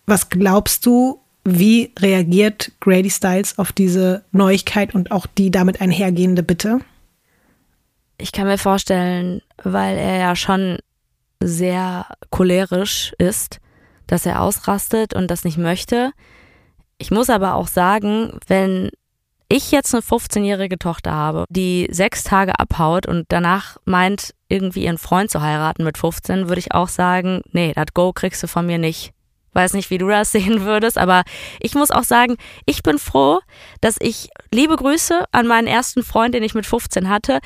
Was 0.06 0.30
glaubst 0.30 0.86
du, 0.86 1.22
wie 1.58 1.92
reagiert 2.00 2.72
Grady 2.80 3.10
Styles 3.10 3.58
auf 3.58 3.72
diese 3.72 4.24
Neuigkeit 4.32 4.94
und 4.94 5.12
auch 5.12 5.26
die 5.26 5.52
damit 5.52 5.82
einhergehende 5.82 6.44
Bitte? 6.44 6.80
Ich 8.18 8.32
kann 8.32 8.48
mir 8.48 8.58
vorstellen, 8.58 9.42
weil 9.64 9.98
er 9.98 10.18
ja 10.18 10.36
schon 10.36 10.80
sehr 11.42 12.06
cholerisch 12.32 13.14
ist, 13.18 13.60
dass 14.08 14.26
er 14.26 14.42
ausrastet 14.42 15.14
und 15.14 15.32
das 15.32 15.46
nicht 15.46 15.58
möchte. 15.58 16.12
Ich 16.98 17.12
muss 17.12 17.30
aber 17.30 17.56
auch 17.56 17.68
sagen, 17.68 18.38
wenn 18.48 18.90
ich 19.48 19.72
jetzt 19.72 19.94
eine 19.96 20.04
15-jährige 20.04 20.78
Tochter 20.78 21.14
habe, 21.14 21.46
die 21.50 21.88
sechs 21.92 22.24
Tage 22.24 22.60
abhaut 22.60 23.08
und 23.08 23.26
danach 23.30 23.78
meint, 23.86 24.36
irgendwie 24.48 24.84
ihren 24.84 24.98
Freund 24.98 25.32
zu 25.32 25.42
heiraten 25.42 25.84
mit 25.84 25.98
15, 25.98 26.50
würde 26.50 26.60
ich 26.60 26.74
auch 26.74 26.88
sagen, 26.88 27.42
nee, 27.52 27.74
das 27.74 27.88
Go 27.94 28.14
kriegst 28.14 28.44
du 28.44 28.48
von 28.48 28.66
mir 28.66 28.78
nicht. 28.78 29.12
Weiß 29.60 29.74
nicht, 29.74 29.90
wie 29.90 29.98
du 29.98 30.08
das 30.08 30.32
sehen 30.34 30.62
würdest, 30.62 30.98
aber 30.98 31.24
ich 31.60 31.76
muss 31.76 31.92
auch 31.92 32.04
sagen, 32.04 32.38
ich 32.66 32.82
bin 32.82 32.98
froh, 32.98 33.40
dass 33.82 33.98
ich 34.00 34.30
liebe 34.54 34.78
Grüße 34.78 35.26
an 35.34 35.48
meinen 35.48 35.68
ersten 35.68 36.02
Freund, 36.02 36.34
den 36.34 36.44
ich 36.44 36.54
mit 36.54 36.66
15 36.66 37.10
hatte 37.10 37.40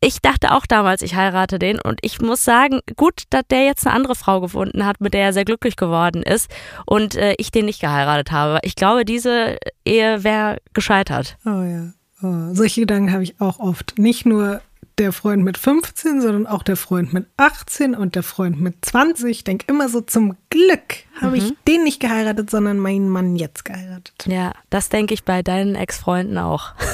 ich 0.00 0.20
dachte 0.20 0.52
auch 0.52 0.66
damals, 0.66 1.02
ich 1.02 1.16
heirate 1.16 1.58
den 1.58 1.80
und 1.80 1.98
ich 2.02 2.20
muss 2.20 2.44
sagen, 2.44 2.80
gut, 2.96 3.24
dass 3.30 3.42
der 3.50 3.64
jetzt 3.64 3.86
eine 3.86 3.96
andere 3.96 4.14
Frau 4.14 4.40
gefunden 4.40 4.84
hat, 4.84 5.00
mit 5.00 5.14
der 5.14 5.22
er 5.22 5.32
sehr 5.32 5.44
glücklich 5.44 5.76
geworden 5.76 6.22
ist 6.22 6.50
und 6.84 7.14
äh, 7.14 7.34
ich 7.38 7.50
den 7.50 7.64
nicht 7.64 7.80
geheiratet 7.80 8.30
habe. 8.30 8.60
Ich 8.62 8.76
glaube, 8.76 9.04
diese 9.04 9.56
Ehe 9.84 10.22
wäre 10.22 10.58
gescheitert. 10.74 11.38
Oh 11.44 11.62
ja. 11.62 11.92
Oh, 12.22 12.54
solche 12.54 12.82
Gedanken 12.82 13.12
habe 13.12 13.22
ich 13.22 13.40
auch 13.40 13.58
oft. 13.58 13.98
Nicht 13.98 14.26
nur 14.26 14.60
der 14.98 15.12
Freund 15.12 15.44
mit 15.44 15.58
15, 15.58 16.22
sondern 16.22 16.46
auch 16.46 16.62
der 16.62 16.76
Freund 16.76 17.12
mit 17.12 17.26
18 17.36 17.94
und 17.94 18.14
der 18.14 18.22
Freund 18.22 18.60
mit 18.60 18.84
20. 18.84 19.30
Ich 19.30 19.44
denke 19.44 19.66
immer 19.68 19.88
so, 19.88 20.00
zum 20.00 20.36
Glück 20.48 21.04
habe 21.20 21.36
mhm. 21.36 21.42
ich 21.42 21.54
den 21.68 21.84
nicht 21.84 22.00
geheiratet, 22.00 22.50
sondern 22.50 22.78
meinen 22.78 23.10
Mann 23.10 23.36
jetzt 23.36 23.64
geheiratet. 23.64 24.14
Ja, 24.26 24.52
das 24.70 24.88
denke 24.88 25.12
ich 25.12 25.24
bei 25.24 25.42
deinen 25.42 25.74
Ex-Freunden 25.74 26.38
auch. 26.38 26.72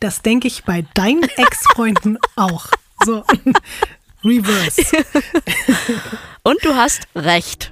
Das 0.00 0.20
denke 0.20 0.48
ich 0.48 0.64
bei 0.64 0.84
deinen 0.94 1.22
Ex-Freunden 1.22 2.18
auch. 2.34 2.66
So, 3.04 3.22
reverse. 4.24 4.82
Und 6.42 6.64
du 6.64 6.74
hast 6.74 7.06
recht. 7.14 7.71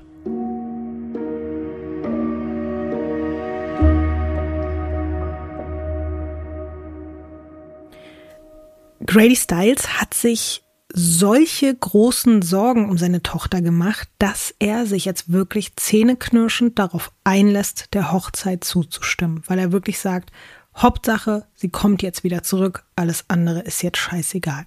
Grady 9.07 9.36
Styles 9.36 10.01
hat 10.01 10.14
sich 10.14 10.62
solche 10.92 11.74
großen 11.74 12.42
Sorgen 12.42 12.90
um 12.90 12.98
seine 12.98 13.22
Tochter 13.22 13.62
gemacht, 13.62 14.09
dass 14.18 14.55
er 14.59 14.86
sich 14.86 15.05
jetzt 15.05 15.32
wirklich 15.32 15.76
zähneknirschend 15.76 16.78
darauf 16.78 17.12
einlässt, 17.24 17.94
der 17.94 18.12
Hochzeit 18.12 18.64
zuzustimmen, 18.64 19.42
weil 19.46 19.59
er 19.59 19.72
wirklich 19.72 19.98
sagt, 20.01 20.30
Hauptsache, 20.76 21.46
sie 21.55 21.68
kommt 21.68 22.03
jetzt 22.03 22.24
wieder 22.24 22.42
zurück, 22.42 22.84
alles 22.96 23.24
andere 23.28 23.61
ist 23.61 23.82
jetzt 23.82 23.98
scheißegal. 23.98 24.66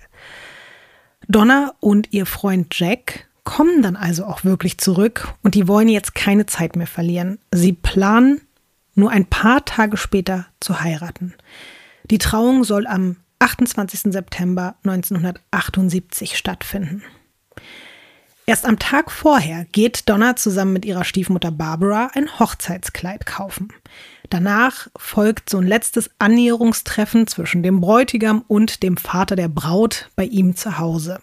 Donna 1.27 1.73
und 1.79 2.11
ihr 2.11 2.25
Freund 2.25 2.77
Jack 2.77 3.27
kommen 3.43 3.81
dann 3.81 3.95
also 3.95 4.25
auch 4.25 4.43
wirklich 4.43 4.77
zurück 4.77 5.33
und 5.43 5.55
die 5.55 5.67
wollen 5.67 5.89
jetzt 5.89 6.15
keine 6.15 6.45
Zeit 6.45 6.75
mehr 6.75 6.87
verlieren. 6.87 7.39
Sie 7.53 7.73
planen, 7.73 8.41
nur 8.95 9.11
ein 9.11 9.25
paar 9.25 9.65
Tage 9.65 9.97
später 9.97 10.45
zu 10.59 10.81
heiraten. 10.81 11.33
Die 12.09 12.17
Trauung 12.17 12.63
soll 12.63 12.85
am 12.87 13.17
28. 13.43 14.13
September 14.13 14.75
1978 14.85 16.37
stattfinden. 16.37 17.03
Erst 18.45 18.65
am 18.65 18.79
Tag 18.79 19.11
vorher 19.11 19.65
geht 19.65 20.07
Donna 20.07 20.37
zusammen 20.37 20.71
mit 20.71 20.85
ihrer 20.85 21.03
Stiefmutter 21.03 21.51
Barbara 21.51 22.09
ein 22.13 22.39
Hochzeitskleid 22.39 23.25
kaufen. 23.25 23.67
Danach 24.29 24.87
folgt 24.95 25.49
so 25.49 25.57
ein 25.57 25.67
letztes 25.67 26.09
Annäherungstreffen 26.19 27.27
zwischen 27.27 27.63
dem 27.63 27.81
Bräutigam 27.81 28.45
und 28.47 28.81
dem 28.81 28.95
Vater 28.95 29.35
der 29.35 29.49
Braut 29.49 30.09
bei 30.15 30.23
ihm 30.23 30.55
zu 30.55 30.77
Hause. 30.77 31.21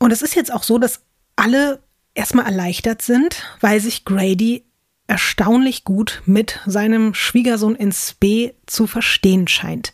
Und 0.00 0.12
es 0.12 0.20
ist 0.20 0.34
jetzt 0.34 0.52
auch 0.52 0.64
so, 0.64 0.78
dass 0.78 1.02
alle 1.36 1.80
erstmal 2.14 2.46
erleichtert 2.46 3.02
sind, 3.02 3.44
weil 3.60 3.78
sich 3.78 4.04
Grady 4.04 4.64
erstaunlich 5.06 5.84
gut 5.84 6.22
mit 6.26 6.58
seinem 6.66 7.14
Schwiegersohn 7.14 7.76
ins 7.76 8.14
B 8.14 8.52
zu 8.66 8.88
verstehen 8.88 9.46
scheint. 9.46 9.92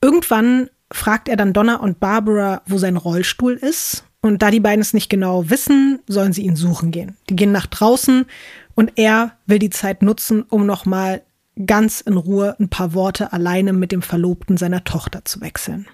Irgendwann 0.00 0.70
fragt 0.92 1.28
er 1.28 1.36
dann 1.36 1.52
Donna 1.52 1.76
und 1.76 2.00
Barbara, 2.00 2.62
wo 2.66 2.78
sein 2.78 2.96
Rollstuhl 2.96 3.54
ist 3.54 4.04
und 4.20 4.42
da 4.42 4.50
die 4.50 4.60
beiden 4.60 4.80
es 4.80 4.94
nicht 4.94 5.10
genau 5.10 5.50
wissen, 5.50 6.00
sollen 6.08 6.32
sie 6.32 6.42
ihn 6.42 6.56
suchen 6.56 6.90
gehen. 6.90 7.16
Die 7.28 7.36
gehen 7.36 7.52
nach 7.52 7.66
draußen 7.66 8.26
und 8.74 8.92
er 8.96 9.32
will 9.46 9.58
die 9.58 9.70
Zeit 9.70 10.02
nutzen, 10.02 10.42
um 10.42 10.66
nochmal 10.66 11.22
ganz 11.66 12.00
in 12.00 12.16
Ruhe 12.16 12.56
ein 12.58 12.68
paar 12.68 12.94
Worte 12.94 13.32
alleine 13.32 13.72
mit 13.72 13.92
dem 13.92 14.02
Verlobten 14.02 14.56
seiner 14.56 14.84
Tochter 14.84 15.24
zu 15.24 15.40
wechseln. 15.40 15.86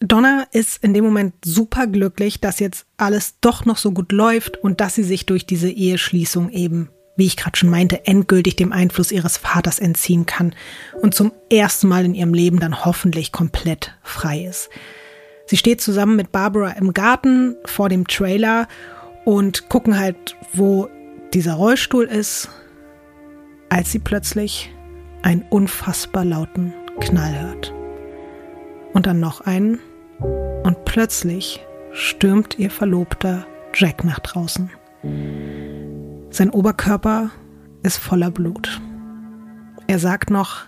Donna 0.00 0.46
ist 0.52 0.82
in 0.82 0.94
dem 0.94 1.04
Moment 1.04 1.34
super 1.44 1.86
glücklich, 1.86 2.40
dass 2.40 2.58
jetzt 2.58 2.86
alles 2.96 3.34
doch 3.40 3.66
noch 3.66 3.76
so 3.76 3.92
gut 3.92 4.12
läuft 4.12 4.56
und 4.56 4.80
dass 4.80 4.94
sie 4.94 5.02
sich 5.02 5.26
durch 5.26 5.46
diese 5.46 5.70
Eheschließung 5.70 6.50
eben, 6.50 6.88
wie 7.20 7.26
ich 7.26 7.36
gerade 7.36 7.56
schon 7.56 7.68
meinte, 7.68 8.06
endgültig 8.06 8.56
dem 8.56 8.72
Einfluss 8.72 9.12
ihres 9.12 9.36
Vaters 9.36 9.78
entziehen 9.78 10.24
kann 10.24 10.54
und 11.02 11.14
zum 11.14 11.32
ersten 11.52 11.86
Mal 11.86 12.06
in 12.06 12.14
ihrem 12.14 12.32
Leben 12.32 12.58
dann 12.58 12.84
hoffentlich 12.84 13.30
komplett 13.30 13.94
frei 14.02 14.40
ist. 14.40 14.70
Sie 15.44 15.58
steht 15.58 15.82
zusammen 15.82 16.16
mit 16.16 16.32
Barbara 16.32 16.70
im 16.70 16.94
Garten 16.94 17.56
vor 17.66 17.90
dem 17.90 18.06
Trailer 18.06 18.68
und 19.26 19.68
gucken 19.68 19.98
halt, 19.98 20.34
wo 20.54 20.88
dieser 21.34 21.54
Rollstuhl 21.54 22.04
ist, 22.04 22.48
als 23.68 23.92
sie 23.92 23.98
plötzlich 23.98 24.72
einen 25.22 25.42
unfassbar 25.50 26.24
lauten 26.24 26.72
Knall 27.00 27.38
hört. 27.38 27.74
Und 28.94 29.06
dann 29.06 29.20
noch 29.20 29.42
einen. 29.42 29.78
Und 30.62 30.86
plötzlich 30.86 31.60
stürmt 31.92 32.58
ihr 32.58 32.70
Verlobter 32.70 33.46
Jack 33.74 34.04
nach 34.04 34.20
draußen. 34.20 34.70
Sein 36.30 36.50
Oberkörper 36.50 37.30
ist 37.82 37.98
voller 37.98 38.30
Blut. 38.30 38.80
Er 39.88 39.98
sagt 39.98 40.30
noch, 40.30 40.66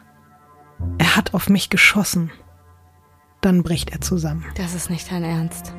er 0.98 1.16
hat 1.16 1.34
auf 1.34 1.48
mich 1.48 1.70
geschossen. 1.70 2.32
Dann 3.40 3.62
bricht 3.62 3.90
er 3.90 4.00
zusammen. 4.00 4.44
Das 4.56 4.74
ist 4.74 4.90
nicht 4.90 5.10
dein 5.10 5.22
Ernst. 5.22 5.72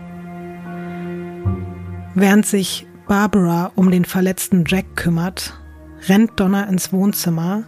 Während 2.16 2.46
sich 2.46 2.88
Barbara 3.08 3.72
um 3.76 3.92
den 3.92 4.06
verletzten 4.06 4.64
Jack 4.66 4.96
kümmert, 4.96 5.60
rennt 6.08 6.40
Donna 6.40 6.64
ins 6.64 6.94
Wohnzimmer 6.94 7.64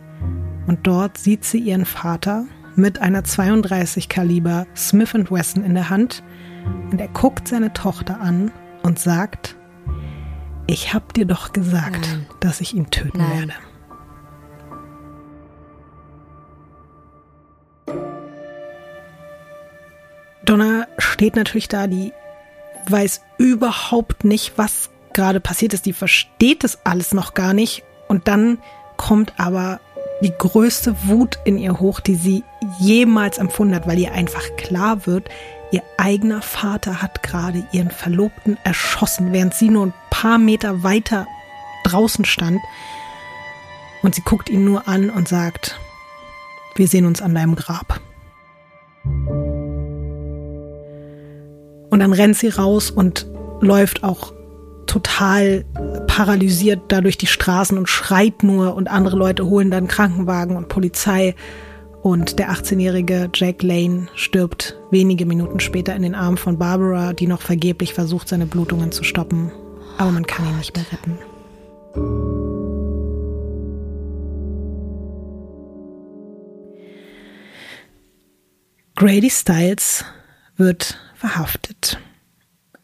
und 0.68 0.88
dort 0.88 1.18
sieht 1.18 1.44
sie 1.44 1.60
ihren 1.60 1.86
Vater 1.86 2.46
mit 2.78 3.00
einer 3.00 3.26
32 3.26 4.08
Kaliber 4.08 4.68
Smith 4.76 5.14
Wesson 5.14 5.66
in 5.66 5.74
der 5.74 5.90
Hand 5.90 6.24
und 6.92 7.02
er 7.02 7.10
guckt 7.10 7.50
seine 7.50 7.74
Tochter 7.74 8.22
an 8.22 8.52
und 8.84 9.00
sagt, 9.00 9.58
Ich 10.68 10.94
hab 10.94 11.14
dir 11.14 11.26
doch 11.26 11.54
gesagt, 11.54 12.02
Nein. 12.02 12.26
dass 12.40 12.62
ich 12.62 12.74
ihn 12.74 12.90
töten 12.90 13.20
Nein. 13.20 13.50
werde. 13.50 13.54
Donna 20.44 20.88
steht 20.98 21.36
natürlich 21.36 21.68
da, 21.68 21.88
die 21.88 22.14
weiß 22.88 23.22
überhaupt 23.38 24.24
nicht, 24.24 24.58
was 24.58 24.90
gerade 25.14 25.40
passiert 25.40 25.74
ist. 25.74 25.86
Die 25.86 25.94
versteht 25.94 26.64
es 26.64 26.80
alles 26.84 27.14
noch 27.14 27.34
gar 27.34 27.54
nicht. 27.54 27.84
Und 28.08 28.28
dann 28.28 28.60
kommt 28.98 29.34
aber 29.38 29.80
die 30.22 30.34
größte 30.38 30.96
Wut 31.08 31.40
in 31.46 31.58
ihr 31.58 31.80
hoch, 31.80 32.00
die 32.00 32.16
sie 32.16 32.44
jemals 32.80 33.38
empfunden 33.38 33.76
hat, 33.76 33.88
weil 33.88 34.00
ihr 34.00 34.14
einfach 34.14 34.56
klar 34.56 35.06
wird, 35.06 35.30
ihr 35.72 35.84
eigener 35.98 36.42
Vater 36.42 37.02
hat 37.02 37.24
gerade 37.24 37.66
ihren 37.72 37.92
Verlobten 37.92 38.58
erschossen, 38.64 39.34
während 39.34 39.54
sie 39.54 39.70
nur 39.70 39.88
ein 39.88 39.94
paar 40.10 40.38
Meter 40.38 40.84
weiter 40.84 41.28
draußen 41.84 42.26
stand. 42.26 42.62
Und 44.02 44.16
sie 44.16 44.22
guckt 44.22 44.50
ihn 44.50 44.66
nur 44.66 44.88
an 44.88 45.10
und 45.10 45.28
sagt, 45.28 45.80
wir 46.76 46.88
sehen 46.88 47.06
uns 47.06 47.22
an 47.22 47.34
deinem 47.34 47.56
Grab. 47.56 48.00
Und 51.90 52.00
dann 52.00 52.14
rennt 52.14 52.38
sie 52.38 52.50
raus 52.50 52.92
und 52.92 53.26
läuft 53.62 54.04
auch 54.04 54.34
total 54.86 55.66
paralysiert 56.08 56.84
da 56.90 57.02
durch 57.02 57.18
die 57.18 57.28
Straßen 57.28 57.78
und 57.78 57.90
schreit 57.90 58.44
nur 58.44 58.76
und 58.76 58.90
andere 58.90 59.18
Leute 59.18 59.46
holen 59.46 59.72
dann 59.72 59.88
Krankenwagen 59.88 60.56
und 60.56 60.70
Polizei 60.70 61.36
und 62.06 62.38
der 62.38 62.52
18-jährige 62.52 63.32
Jack 63.34 63.64
Lane 63.64 64.10
stirbt 64.14 64.76
wenige 64.92 65.26
Minuten 65.26 65.60
später 65.60 65.96
in 65.96 66.04
den 66.04 66.14
Armen 66.14 66.38
von 66.38 66.60
Barbara, 66.60 67.14
die 67.14 67.26
noch 67.26 67.42
vergeblich 67.42 67.96
versucht, 67.96 68.28
seine 68.30 68.46
Blutungen 68.46 68.92
zu 68.92 69.04
stoppen. 69.04 69.52
Aber 69.98 70.12
man 70.12 70.28
kann 70.28 70.46
ihn 70.46 70.56
nicht 70.60 70.76
mehr 70.76 70.86
retten. 70.92 71.18
Grady 78.96 79.30
Stiles 79.32 80.06
wird 80.58 81.00
verhaftet. 81.16 82.00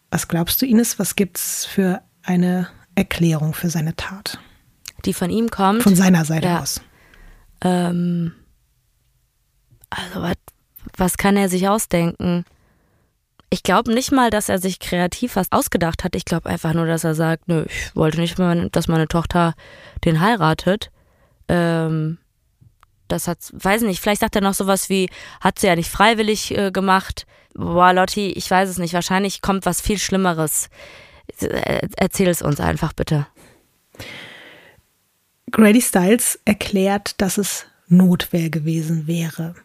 Was 0.09 0.27
glaubst 0.27 0.61
du, 0.61 0.65
Ines? 0.65 0.97
Was 0.97 1.15
gibt's 1.15 1.65
für 1.65 2.01
eine 2.23 2.67
Erklärung 2.95 3.53
für 3.53 3.69
seine 3.69 3.95
Tat? 3.95 4.39
Die 5.05 5.13
von 5.13 5.29
ihm 5.29 5.51
kommt. 5.51 5.83
Von 5.83 5.95
seiner 5.95 6.25
Seite 6.25 6.47
Ja. 6.47 6.61
aus. 6.61 6.81
Ähm, 7.63 8.33
also 9.91 10.21
was, 10.21 10.35
was 10.97 11.17
kann 11.17 11.37
er 11.37 11.49
sich 11.49 11.67
ausdenken? 11.67 12.45
Ich 13.49 13.63
glaube 13.63 13.93
nicht 13.93 14.11
mal, 14.11 14.29
dass 14.29 14.49
er 14.49 14.59
sich 14.59 14.79
kreativ 14.79 15.35
was 15.35 15.51
ausgedacht 15.51 16.03
hat. 16.03 16.15
Ich 16.15 16.25
glaube 16.25 16.49
einfach 16.49 16.73
nur, 16.73 16.87
dass 16.87 17.03
er 17.03 17.15
sagt, 17.15 17.47
nö, 17.47 17.65
ich 17.67 17.95
wollte 17.95 18.19
nicht, 18.19 18.39
mehr, 18.39 18.69
dass 18.69 18.87
meine 18.87 19.07
Tochter 19.07 19.53
den 20.05 20.21
heiratet. 20.21 20.89
Ähm, 21.49 22.17
das 23.09 23.27
hat, 23.27 23.39
weiß 23.51 23.81
nicht, 23.81 23.99
vielleicht 23.99 24.21
sagt 24.21 24.37
er 24.37 24.41
noch 24.41 24.53
sowas 24.53 24.87
wie, 24.87 25.09
hat 25.41 25.59
sie 25.59 25.67
ja 25.67 25.75
nicht 25.75 25.89
freiwillig 25.89 26.57
äh, 26.57 26.71
gemacht. 26.71 27.27
Boah, 27.53 27.91
Lotti, 27.91 28.31
ich 28.31 28.49
weiß 28.49 28.69
es 28.69 28.77
nicht. 28.77 28.93
Wahrscheinlich 28.93 29.41
kommt 29.41 29.65
was 29.65 29.81
viel 29.81 29.99
Schlimmeres. 29.99 30.69
Äh, 31.41 31.89
Erzähl 31.97 32.29
es 32.29 32.41
uns 32.41 32.61
einfach 32.61 32.93
bitte. 32.93 33.27
Grady 35.51 35.81
Stiles 35.81 36.39
erklärt, 36.45 37.19
dass 37.19 37.37
es 37.37 37.65
Notwehr 37.91 38.49
gewesen 38.49 39.07
wäre. 39.07 39.55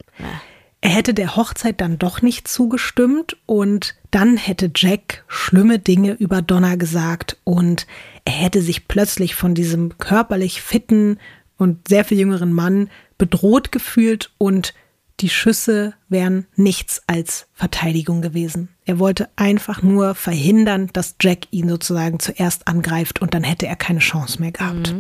Er 0.81 0.91
hätte 0.91 1.15
der 1.15 1.37
Hochzeit 1.37 1.81
dann 1.81 1.99
doch 1.99 2.23
nicht 2.23 2.47
zugestimmt 2.47 3.37
und 3.47 3.97
dann 4.11 4.37
hätte 4.37 4.71
Jack 4.75 5.25
schlimme 5.27 5.79
Dinge 5.79 6.13
über 6.13 6.43
Donna 6.43 6.77
gesagt 6.77 7.39
und 7.45 7.87
er 8.25 8.35
hätte 8.35 8.63
sich 8.63 8.87
plötzlich 8.87 9.35
von 9.35 9.55
diesem 9.55 9.99
körperlich 9.99 10.63
fitten 10.63 11.19
und 11.57 11.89
sehr 11.89 12.05
viel 12.05 12.19
jüngeren 12.19 12.53
Mann 12.53 12.91
bedroht 13.19 13.73
gefühlt 13.73 14.31
und 14.39 14.75
die 15.21 15.31
Schüsse 15.31 15.95
wären 16.09 16.47
nichts 16.57 17.03
als 17.07 17.49
Verteidigung 17.55 18.21
gewesen. 18.21 18.69
Er 18.85 18.99
wollte 18.99 19.31
einfach 19.37 19.83
nur 19.83 20.15
verhindern, 20.15 20.91
dass 20.93 21.17
Jack 21.21 21.47
ihn 21.51 21.69
sozusagen 21.69 22.21
zuerst 22.21 22.69
angreift 22.69 23.23
und 23.23 23.33
dann 23.33 23.43
hätte 23.43 23.67
er 23.67 23.77
keine 23.77 24.01
Chance 24.01 24.41
mehr 24.41 24.53
gehabt. 24.53 24.95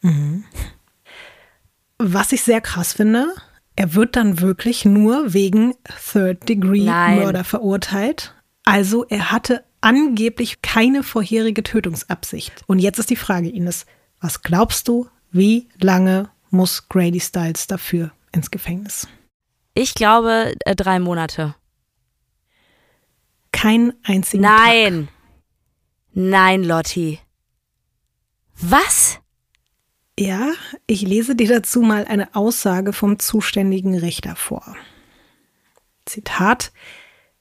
Mhm. 0.00 0.44
Was 1.98 2.32
ich 2.32 2.42
sehr 2.42 2.60
krass 2.60 2.92
finde, 2.92 3.34
er 3.76 3.94
wird 3.94 4.16
dann 4.16 4.40
wirklich 4.40 4.84
nur 4.84 5.34
wegen 5.34 5.74
Third 6.12 6.48
Degree 6.48 6.84
Nein. 6.84 7.20
Murder 7.20 7.44
verurteilt. 7.44 8.34
Also 8.64 9.04
er 9.04 9.30
hatte 9.30 9.64
angeblich 9.80 10.62
keine 10.62 11.02
vorherige 11.02 11.62
Tötungsabsicht. 11.62 12.62
Und 12.66 12.78
jetzt 12.78 12.98
ist 12.98 13.10
die 13.10 13.16
Frage, 13.16 13.48
Ines, 13.48 13.86
was 14.20 14.42
glaubst 14.42 14.88
du, 14.88 15.08
wie 15.30 15.68
lange 15.80 16.28
muss 16.50 16.88
Grady 16.88 17.20
Stiles 17.20 17.66
dafür 17.66 18.12
ins 18.32 18.50
Gefängnis? 18.50 19.06
Ich 19.74 19.94
glaube, 19.94 20.54
äh, 20.64 20.74
drei 20.74 20.98
Monate. 20.98 21.54
Kein 23.52 23.92
einzigen 24.02 24.42
Tag. 24.42 24.66
Nein. 24.66 25.08
Nein, 26.12 26.64
Lotti. 26.64 27.20
Was? 28.60 29.20
Ja, 30.18 30.50
ich 30.88 31.02
lese 31.02 31.36
dir 31.36 31.46
dazu 31.46 31.80
mal 31.80 32.04
eine 32.04 32.34
Aussage 32.34 32.92
vom 32.92 33.20
zuständigen 33.20 33.96
Richter 33.96 34.34
vor. 34.34 34.74
Zitat 36.06 36.72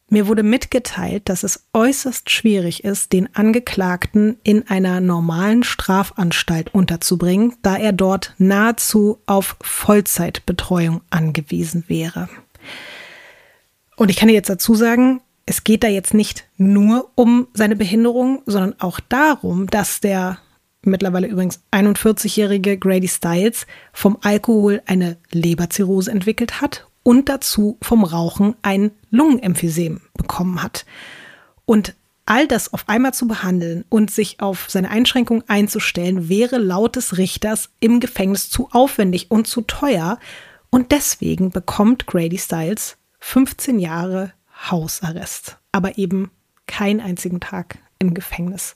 Mir 0.10 0.28
wurde 0.28 0.44
mitgeteilt, 0.44 1.28
dass 1.28 1.42
es 1.42 1.66
äußerst 1.74 2.30
schwierig 2.30 2.84
ist, 2.84 3.14
den 3.14 3.36
Angeklagten 3.36 4.38
in 4.44 4.68
einer 4.68 5.02
normalen 5.02 5.64
Strafanstalt 5.64 6.72
unterzubringen, 6.72 7.56
da 7.64 7.78
er 7.78 7.94
dort 7.94 8.36
nahezu 8.38 9.18
auf 9.26 9.56
Vollzeitbetreuung 9.62 11.02
angewiesen 11.10 11.84
wäre. 11.88 12.30
Und 13.96 14.12
ich 14.12 14.18
kann 14.18 14.28
dir 14.28 14.36
jetzt 14.36 14.52
dazu 14.52 14.76
sagen, 14.76 15.22
es 15.48 15.64
geht 15.64 15.84
da 15.84 15.88
jetzt 15.88 16.14
nicht 16.14 16.48
nur 16.58 17.10
um 17.16 17.48
seine 17.54 17.76
Behinderung, 17.76 18.44
sondern 18.46 18.80
auch 18.80 19.00
darum, 19.00 19.66
dass 19.66 20.00
der 20.00 20.38
mittlerweile 20.88 21.28
übrigens 21.28 21.62
41-jährige 21.72 22.78
Grady 22.78 23.08
Stiles 23.08 23.68
vom 23.94 24.18
Alkohol 24.22 24.82
eine 24.86 25.18
Leberzirrhose 25.32 26.12
entwickelt 26.12 26.62
hat 26.62 26.88
und 27.04 27.30
dazu 27.30 27.78
vom 27.82 28.04
Rauchen 28.04 28.56
ein 28.62 28.92
Lungenemphysem 29.12 30.02
bekommen 30.18 30.62
hat. 30.62 30.86
Und 31.66 31.96
all 32.26 32.48
das 32.48 32.74
auf 32.74 32.90
einmal 32.90 33.14
zu 33.14 33.28
behandeln 33.28 33.86
und 33.90 34.12
sich 34.12 34.40
auf 34.42 34.66
seine 34.70 34.90
Einschränkung 34.90 35.44
einzustellen, 35.48 36.30
wäre 36.30 36.58
laut 36.58 36.96
des 36.96 37.18
Richters 37.18 37.70
im 37.80 38.00
Gefängnis 38.00 38.50
zu 38.50 38.70
aufwendig 38.72 39.32
und 39.32 39.48
zu 39.48 39.62
teuer. 39.62 40.20
Und 40.70 40.92
deswegen 40.92 41.52
bekommt 41.52 42.06
Grady 42.08 42.38
Stiles 42.38 42.98
15 43.20 43.80
Jahre 43.80 44.34
Hausarrest, 44.70 45.58
aber 45.72 45.98
eben 45.98 46.32
keinen 46.66 47.00
einzigen 47.00 47.40
Tag 47.40 47.78
im 48.00 48.14
Gefängnis. 48.14 48.76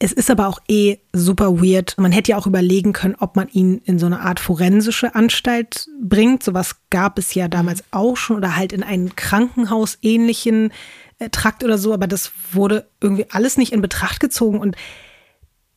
Es 0.00 0.12
ist 0.12 0.30
aber 0.30 0.46
auch 0.46 0.60
eh 0.68 0.98
super 1.12 1.60
weird. 1.60 1.96
Man 1.98 2.12
hätte 2.12 2.30
ja 2.30 2.38
auch 2.38 2.46
überlegen 2.46 2.92
können, 2.92 3.16
ob 3.18 3.34
man 3.34 3.48
ihn 3.48 3.78
in 3.84 3.98
so 3.98 4.06
eine 4.06 4.20
Art 4.20 4.38
forensische 4.38 5.16
Anstalt 5.16 5.88
bringt. 6.00 6.44
Sowas 6.44 6.76
gab 6.90 7.18
es 7.18 7.34
ja 7.34 7.48
damals 7.48 7.82
auch 7.90 8.16
schon 8.16 8.36
oder 8.36 8.54
halt 8.54 8.72
in 8.72 8.84
einen 8.84 9.16
Krankenhaus 9.16 9.98
ähnlichen 10.02 10.72
äh, 11.18 11.30
Trakt 11.30 11.64
oder 11.64 11.78
so. 11.78 11.92
Aber 11.92 12.06
das 12.06 12.30
wurde 12.52 12.88
irgendwie 13.00 13.26
alles 13.30 13.56
nicht 13.56 13.72
in 13.72 13.80
Betracht 13.80 14.20
gezogen 14.20 14.60
und 14.60 14.76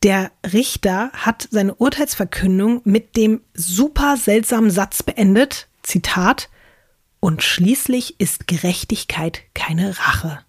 der 0.02 0.32
Richter 0.52 1.10
hat 1.12 1.48
seine 1.50 1.74
Urteilsverkündung 1.74 2.80
mit 2.84 3.16
dem 3.16 3.40
super 3.54 4.16
seltsamen 4.16 4.70
Satz 4.70 5.02
beendet. 5.02 5.68
Zitat. 5.82 6.48
Und 7.20 7.42
schließlich 7.42 8.18
ist 8.18 8.48
Gerechtigkeit 8.48 9.42
keine 9.54 9.96
Rache. 9.98 10.40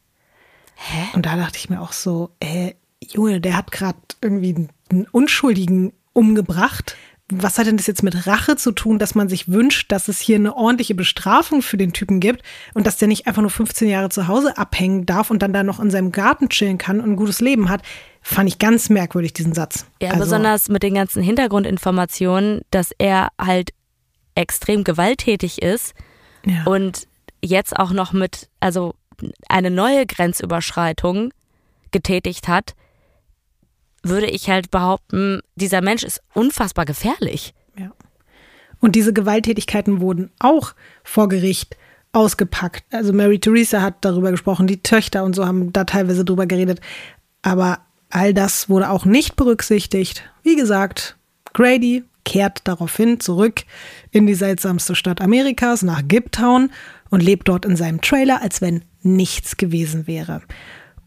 Hä? 0.75 1.05
Und 1.13 1.27
da 1.27 1.35
dachte 1.35 1.57
ich 1.59 1.69
mir 1.69 1.81
auch 1.81 1.91
so, 1.91 2.31
äh, 2.39 2.73
Junge, 3.11 3.41
der 3.41 3.57
hat 3.57 3.71
gerade 3.71 3.97
irgendwie 4.21 4.67
einen 4.89 5.07
Unschuldigen 5.11 5.93
umgebracht. 6.13 6.95
Was 7.31 7.57
hat 7.57 7.67
denn 7.67 7.77
das 7.77 7.87
jetzt 7.87 8.03
mit 8.03 8.27
Rache 8.27 8.57
zu 8.57 8.71
tun, 8.73 8.99
dass 8.99 9.15
man 9.15 9.29
sich 9.29 9.49
wünscht, 9.49 9.91
dass 9.91 10.07
es 10.07 10.19
hier 10.19 10.35
eine 10.35 10.55
ordentliche 10.55 10.93
Bestrafung 10.93 11.61
für 11.61 11.77
den 11.77 11.93
Typen 11.93 12.19
gibt 12.19 12.43
und 12.73 12.85
dass 12.85 12.97
der 12.97 13.07
nicht 13.07 13.27
einfach 13.27 13.41
nur 13.41 13.49
15 13.49 13.87
Jahre 13.87 14.09
zu 14.09 14.27
Hause 14.27 14.57
abhängen 14.57 15.05
darf 15.05 15.31
und 15.31 15.41
dann 15.41 15.53
da 15.53 15.63
noch 15.63 15.79
in 15.79 15.89
seinem 15.89 16.11
Garten 16.11 16.49
chillen 16.49 16.77
kann 16.77 16.99
und 16.99 17.11
ein 17.11 17.15
gutes 17.15 17.39
Leben 17.39 17.69
hat? 17.69 17.81
Fand 18.21 18.49
ich 18.49 18.59
ganz 18.59 18.89
merkwürdig, 18.89 19.33
diesen 19.33 19.53
Satz. 19.53 19.85
Ja, 20.01 20.11
Also, 20.11 20.23
besonders 20.23 20.69
mit 20.69 20.83
den 20.83 20.93
ganzen 20.93 21.23
Hintergrundinformationen, 21.23 22.61
dass 22.71 22.91
er 22.97 23.29
halt 23.39 23.71
extrem 24.35 24.83
gewalttätig 24.83 25.61
ist 25.61 25.93
ja. 26.45 26.65
und 26.65 27.07
jetzt 27.41 27.77
auch 27.77 27.91
noch 27.91 28.13
mit, 28.13 28.49
also 28.59 28.95
eine 29.49 29.71
neue 29.71 30.05
Grenzüberschreitung 30.05 31.33
getätigt 31.91 32.47
hat, 32.47 32.75
würde 34.03 34.27
ich 34.27 34.49
halt 34.49 34.69
behaupten, 34.69 35.41
dieser 35.55 35.81
Mensch 35.81 36.03
ist 36.03 36.21
unfassbar 36.33 36.85
gefährlich. 36.85 37.53
Ja. 37.77 37.91
Und 38.79 38.95
diese 38.95 39.13
Gewalttätigkeiten 39.13 40.01
wurden 40.01 40.31
auch 40.39 40.73
vor 41.03 41.29
Gericht 41.29 41.77
ausgepackt. 42.11 42.83
Also 42.91 43.11
Mary 43.13 43.39
Theresa 43.39 43.81
hat 43.81 43.95
darüber 44.01 44.31
gesprochen, 44.31 44.67
die 44.67 44.83
Töchter 44.83 45.23
und 45.23 45.35
so 45.35 45.45
haben 45.45 45.73
da 45.73 45.85
teilweise 45.85 46.25
drüber 46.25 46.45
geredet. 46.45 46.79
Aber 47.41 47.79
all 48.09 48.33
das 48.33 48.69
wurde 48.69 48.89
auch 48.89 49.05
nicht 49.05 49.35
berücksichtigt. 49.35 50.23
Wie 50.43 50.55
gesagt, 50.55 51.17
Grady 51.53 52.03
kehrt 52.25 52.61
daraufhin 52.65 53.19
zurück 53.19 53.63
in 54.11 54.27
die 54.27 54.35
seltsamste 54.35 54.95
Stadt 54.95 55.21
Amerikas, 55.21 55.81
nach 55.81 56.01
Giptown 56.07 56.71
und 57.09 57.21
lebt 57.21 57.47
dort 57.47 57.65
in 57.65 57.75
seinem 57.75 58.01
Trailer, 58.01 58.41
als 58.41 58.61
wenn 58.61 58.83
nichts 59.01 59.57
gewesen 59.57 60.07
wäre. 60.07 60.41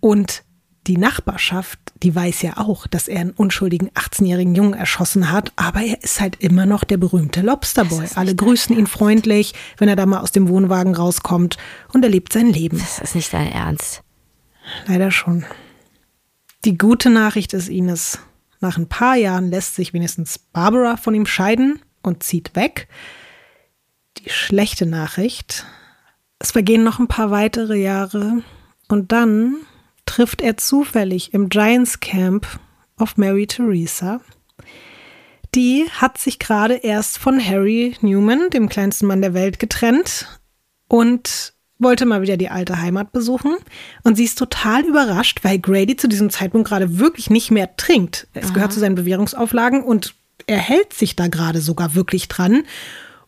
Und 0.01 0.45
die 0.87 0.99
Nachbarschaft, 0.99 1.79
die 2.03 2.15
weiß 2.15 2.43
ja 2.43 2.59
auch, 2.59 2.87
dass 2.87 3.09
er 3.09 3.21
einen 3.21 3.33
unschuldigen 3.33 3.91
18-jährigen 3.91 4.55
Jungen 4.55 4.75
erschossen 4.75 5.31
hat, 5.33 5.53
aber 5.57 5.83
er 5.83 6.03
ist 6.03 6.21
halt 6.21 6.37
immer 6.41 6.67
noch 6.67 6.85
der 6.85 6.97
berühmte 6.97 7.43
Lobsterboy. 7.43 8.07
Alle 8.15 8.35
grüßen 8.35 8.77
ihn 8.77 8.87
freundlich, 8.87 9.55
wenn 9.79 9.89
er 9.89 9.97
da 9.97 10.07
mal 10.07 10.21
aus 10.21 10.33
dem 10.33 10.49
Wohnwagen 10.49 10.95
rauskommt 10.95 11.57
und 11.93 12.05
er 12.05 12.11
lebt 12.11 12.33
sein 12.33 12.53
Leben. 12.53 12.79
Das 12.79 13.01
ist 13.01 13.15
nicht 13.15 13.33
dein 13.33 13.51
Ernst. 13.51 14.03
Leider 14.87 15.11
schon. 15.11 15.45
Die 16.65 16.79
gute 16.79 17.11
Nachricht 17.11 17.53
ist 17.53 17.69
Ines. 17.69 18.21
Nach 18.61 18.79
ein 18.79 18.89
paar 18.89 19.17
Jahren 19.17 19.51
lässt 19.51 19.75
sich 19.75 19.93
wenigstens 19.93 20.39
Barbara 20.39 20.97
von 20.97 21.15
ihm 21.15 21.27
scheiden 21.27 21.81
und 22.03 22.23
zieht 22.23 22.57
weg. 22.57 22.89
Die 24.19 24.31
schlechte 24.31 24.87
Nachricht. 24.87 25.67
Es 26.39 26.53
vergehen 26.53 26.85
noch 26.85 26.99
ein 26.99 27.09
paar 27.09 27.31
weitere 27.31 27.77
Jahre 27.77 28.43
und 28.89 29.13
dann 29.13 29.57
trifft 30.07 30.41
er 30.41 30.57
zufällig 30.57 31.35
im 31.35 31.49
Giants 31.49 32.01
Camp 32.01 32.47
auf 32.97 33.17
Mary 33.17 33.47
Theresa. 33.47 34.21
Die 35.55 35.87
hat 35.91 36.19
sich 36.19 36.39
gerade 36.39 36.75
erst 36.75 37.19
von 37.19 37.45
Harry 37.45 37.95
Newman, 38.01 38.51
dem 38.51 38.69
kleinsten 38.69 39.07
Mann 39.07 39.23
der 39.23 39.35
Welt, 39.35 39.59
getrennt 39.59 40.41
und 40.89 41.55
wollte 41.79 42.07
mal 42.07 42.23
wieder 42.23 42.37
die 42.37 42.49
alte 42.49 42.81
Heimat 42.81 43.13
besuchen. 43.13 43.57
Und 44.03 44.17
sie 44.17 44.25
ist 44.25 44.39
total 44.39 44.85
überrascht, 44.85 45.41
weil 45.43 45.59
Grady 45.59 45.97
zu 45.97 46.09
diesem 46.09 46.31
Zeitpunkt 46.31 46.69
gerade 46.69 46.99
wirklich 46.99 47.31
nicht 47.31 47.51
mehr 47.51 47.77
trinkt. 47.77 48.29
Es 48.33 48.47
Aha. 48.47 48.55
gehört 48.55 48.73
zu 48.73 48.81
seinen 48.81 48.95
Bewährungsauflagen 48.95 49.83
und 49.83 50.15
er 50.47 50.59
hält 50.59 50.93
sich 50.93 51.17
da 51.17 51.29
gerade 51.29 51.61
sogar 51.61 51.95
wirklich 51.95 52.29
dran. 52.29 52.65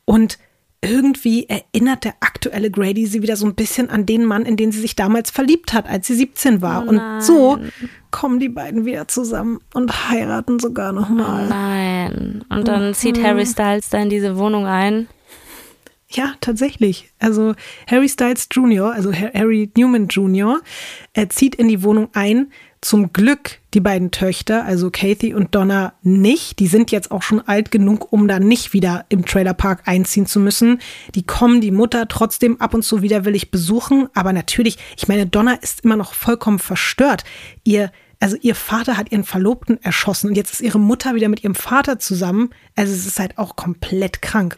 Und 0.04 0.38
irgendwie 0.80 1.48
erinnert 1.48 2.04
der 2.04 2.14
aktuelle 2.20 2.70
Grady 2.70 3.06
sie 3.06 3.22
wieder 3.22 3.36
so 3.36 3.46
ein 3.46 3.54
bisschen 3.54 3.90
an 3.90 4.06
den 4.06 4.24
Mann, 4.24 4.46
in 4.46 4.56
den 4.56 4.70
sie 4.70 4.80
sich 4.80 4.94
damals 4.94 5.30
verliebt 5.30 5.72
hat, 5.72 5.88
als 5.88 6.06
sie 6.06 6.14
17 6.14 6.62
war. 6.62 6.84
Oh 6.84 6.90
und 6.90 7.00
so 7.20 7.58
kommen 8.10 8.38
die 8.38 8.48
beiden 8.48 8.84
wieder 8.84 9.08
zusammen 9.08 9.58
und 9.74 10.08
heiraten 10.08 10.60
sogar 10.60 10.92
nochmal. 10.92 11.46
Oh 11.46 11.48
nein. 11.48 12.44
Und 12.48 12.68
dann 12.68 12.94
zieht 12.94 13.22
Harry 13.22 13.44
Styles 13.44 13.90
da 13.90 13.98
in 13.98 14.10
diese 14.10 14.38
Wohnung 14.38 14.66
ein. 14.66 15.08
Ja, 16.10 16.34
tatsächlich. 16.40 17.10
Also 17.18 17.54
Harry 17.86 18.08
Styles 18.08 18.48
Jr., 18.50 18.92
also 18.92 19.12
Harry 19.12 19.70
Newman 19.76 20.08
Jr., 20.08 20.60
er 21.12 21.28
zieht 21.28 21.54
in 21.56 21.68
die 21.68 21.82
Wohnung 21.82 22.08
ein. 22.14 22.50
Zum 22.80 23.12
Glück 23.12 23.58
die 23.74 23.80
beiden 23.80 24.12
Töchter, 24.12 24.64
also 24.64 24.90
Kathy 24.90 25.34
und 25.34 25.54
Donna, 25.54 25.94
nicht. 26.02 26.60
Die 26.60 26.68
sind 26.68 26.92
jetzt 26.92 27.10
auch 27.10 27.22
schon 27.22 27.40
alt 27.40 27.72
genug, 27.72 28.12
um 28.12 28.28
da 28.28 28.38
nicht 28.38 28.72
wieder 28.72 29.04
im 29.08 29.26
Trailerpark 29.26 29.82
einziehen 29.86 30.26
zu 30.26 30.38
müssen. 30.38 30.80
Die 31.14 31.24
kommen 31.24 31.60
die 31.60 31.72
Mutter 31.72 32.06
trotzdem 32.06 32.60
ab 32.60 32.74
und 32.74 32.82
zu 32.82 33.02
widerwillig 33.02 33.50
besuchen. 33.50 34.08
Aber 34.14 34.32
natürlich, 34.32 34.78
ich 34.96 35.08
meine, 35.08 35.26
Donna 35.26 35.54
ist 35.54 35.84
immer 35.84 35.96
noch 35.96 36.14
vollkommen 36.14 36.60
verstört. 36.60 37.24
Ihr 37.64 37.90
also 38.20 38.36
ihr 38.40 38.56
Vater 38.56 38.96
hat 38.96 39.12
ihren 39.12 39.22
Verlobten 39.22 39.80
erschossen 39.82 40.28
und 40.28 40.36
jetzt 40.36 40.52
ist 40.52 40.60
ihre 40.60 40.80
Mutter 40.80 41.14
wieder 41.14 41.28
mit 41.28 41.44
ihrem 41.44 41.54
Vater 41.54 41.98
zusammen. 41.98 42.50
Also 42.74 42.92
es 42.92 43.06
ist 43.06 43.20
halt 43.20 43.38
auch 43.38 43.54
komplett 43.54 44.22
krank. 44.22 44.56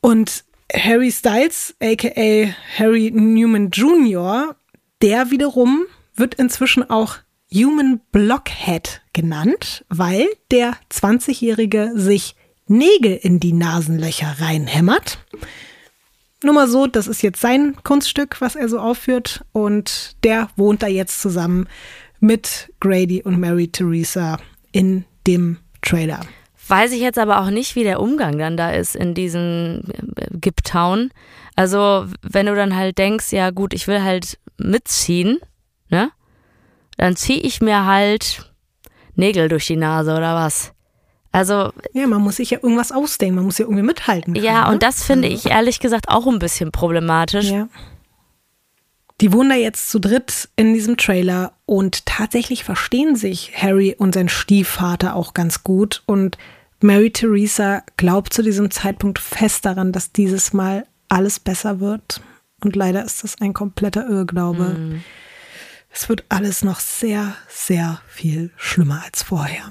Und 0.00 0.44
Harry 0.72 1.12
Styles, 1.12 1.76
aka 1.80 2.48
Harry 2.76 3.12
Newman 3.14 3.70
Jr., 3.70 4.56
der 5.00 5.30
wiederum 5.30 5.84
wird 6.14 6.34
inzwischen 6.34 6.88
auch 6.88 7.16
Human 7.52 8.00
Blockhead 8.10 9.02
genannt, 9.12 9.84
weil 9.88 10.26
der 10.50 10.76
20-Jährige 10.90 11.92
sich 11.94 12.34
Nägel 12.66 13.16
in 13.16 13.40
die 13.40 13.52
Nasenlöcher 13.52 14.36
reinhämmert. 14.40 15.18
Nur 16.42 16.54
mal 16.54 16.68
so, 16.68 16.86
das 16.86 17.06
ist 17.06 17.22
jetzt 17.22 17.40
sein 17.40 17.76
Kunststück, 17.84 18.40
was 18.40 18.56
er 18.56 18.68
so 18.68 18.78
aufführt. 18.78 19.44
Und 19.52 20.16
der 20.24 20.48
wohnt 20.56 20.82
da 20.82 20.86
jetzt 20.86 21.20
zusammen 21.20 21.68
mit 22.20 22.72
Grady 22.80 23.22
und 23.22 23.38
Mary 23.38 23.68
Theresa 23.68 24.38
in 24.72 25.04
dem 25.26 25.58
Trailer. 25.82 26.20
Weiß 26.66 26.92
ich 26.92 27.00
jetzt 27.00 27.18
aber 27.18 27.40
auch 27.40 27.50
nicht, 27.50 27.76
wie 27.76 27.82
der 27.82 28.00
Umgang 28.00 28.38
dann 28.38 28.56
da 28.56 28.70
ist 28.70 28.96
in 28.96 29.14
diesem 29.14 29.82
äh, 30.16 30.26
Giptown. 30.32 31.10
Also, 31.56 32.06
wenn 32.22 32.46
du 32.46 32.54
dann 32.54 32.74
halt 32.74 32.98
denkst, 32.98 33.32
ja 33.32 33.50
gut, 33.50 33.74
ich 33.74 33.86
will 33.86 34.02
halt 34.02 34.38
mitziehen, 34.56 35.38
ne? 35.88 36.10
Dann 36.96 37.16
ziehe 37.16 37.40
ich 37.40 37.60
mir 37.60 37.84
halt 37.86 38.52
Nägel 39.16 39.48
durch 39.48 39.66
die 39.66 39.76
Nase 39.76 40.12
oder 40.12 40.34
was. 40.34 40.72
Also. 41.32 41.72
Ja, 41.92 42.06
man 42.06 42.22
muss 42.22 42.36
sich 42.36 42.50
ja 42.50 42.58
irgendwas 42.62 42.92
ausdenken, 42.92 43.36
man 43.36 43.44
muss 43.44 43.58
ja 43.58 43.64
irgendwie 43.64 43.82
mithalten. 43.82 44.34
Können, 44.34 44.44
ja, 44.44 44.66
und 44.66 44.74
ne? 44.74 44.78
das 44.78 45.04
finde 45.04 45.28
also. 45.28 45.38
ich 45.48 45.52
ehrlich 45.52 45.80
gesagt 45.80 46.08
auch 46.08 46.26
ein 46.26 46.38
bisschen 46.38 46.70
problematisch. 46.70 47.50
Ja. 47.50 47.68
Die 49.20 49.32
wohnen 49.32 49.50
da 49.50 49.56
jetzt 49.56 49.90
zu 49.90 50.00
dritt 50.00 50.48
in 50.56 50.74
diesem 50.74 50.96
Trailer 50.96 51.52
und 51.66 52.06
tatsächlich 52.06 52.64
verstehen 52.64 53.16
sich 53.16 53.52
Harry 53.56 53.94
und 53.96 54.14
sein 54.14 54.28
Stiefvater 54.28 55.14
auch 55.14 55.34
ganz 55.34 55.62
gut 55.62 56.02
und 56.06 56.36
Mary 56.80 57.10
Theresa 57.10 57.82
glaubt 57.96 58.34
zu 58.34 58.42
diesem 58.42 58.70
Zeitpunkt 58.70 59.18
fest 59.18 59.64
daran, 59.64 59.92
dass 59.92 60.12
dieses 60.12 60.52
Mal 60.52 60.86
alles 61.08 61.40
besser 61.40 61.80
wird. 61.80 62.20
Und 62.62 62.76
leider 62.76 63.04
ist 63.04 63.24
das 63.24 63.40
ein 63.40 63.54
kompletter 63.54 64.06
Irrglaube. 64.08 64.64
Mhm. 64.64 65.04
Es 65.96 66.08
wird 66.08 66.24
alles 66.28 66.64
noch 66.64 66.80
sehr, 66.80 67.36
sehr 67.48 68.00
viel 68.08 68.50
schlimmer 68.56 69.02
als 69.04 69.22
vorher. 69.22 69.70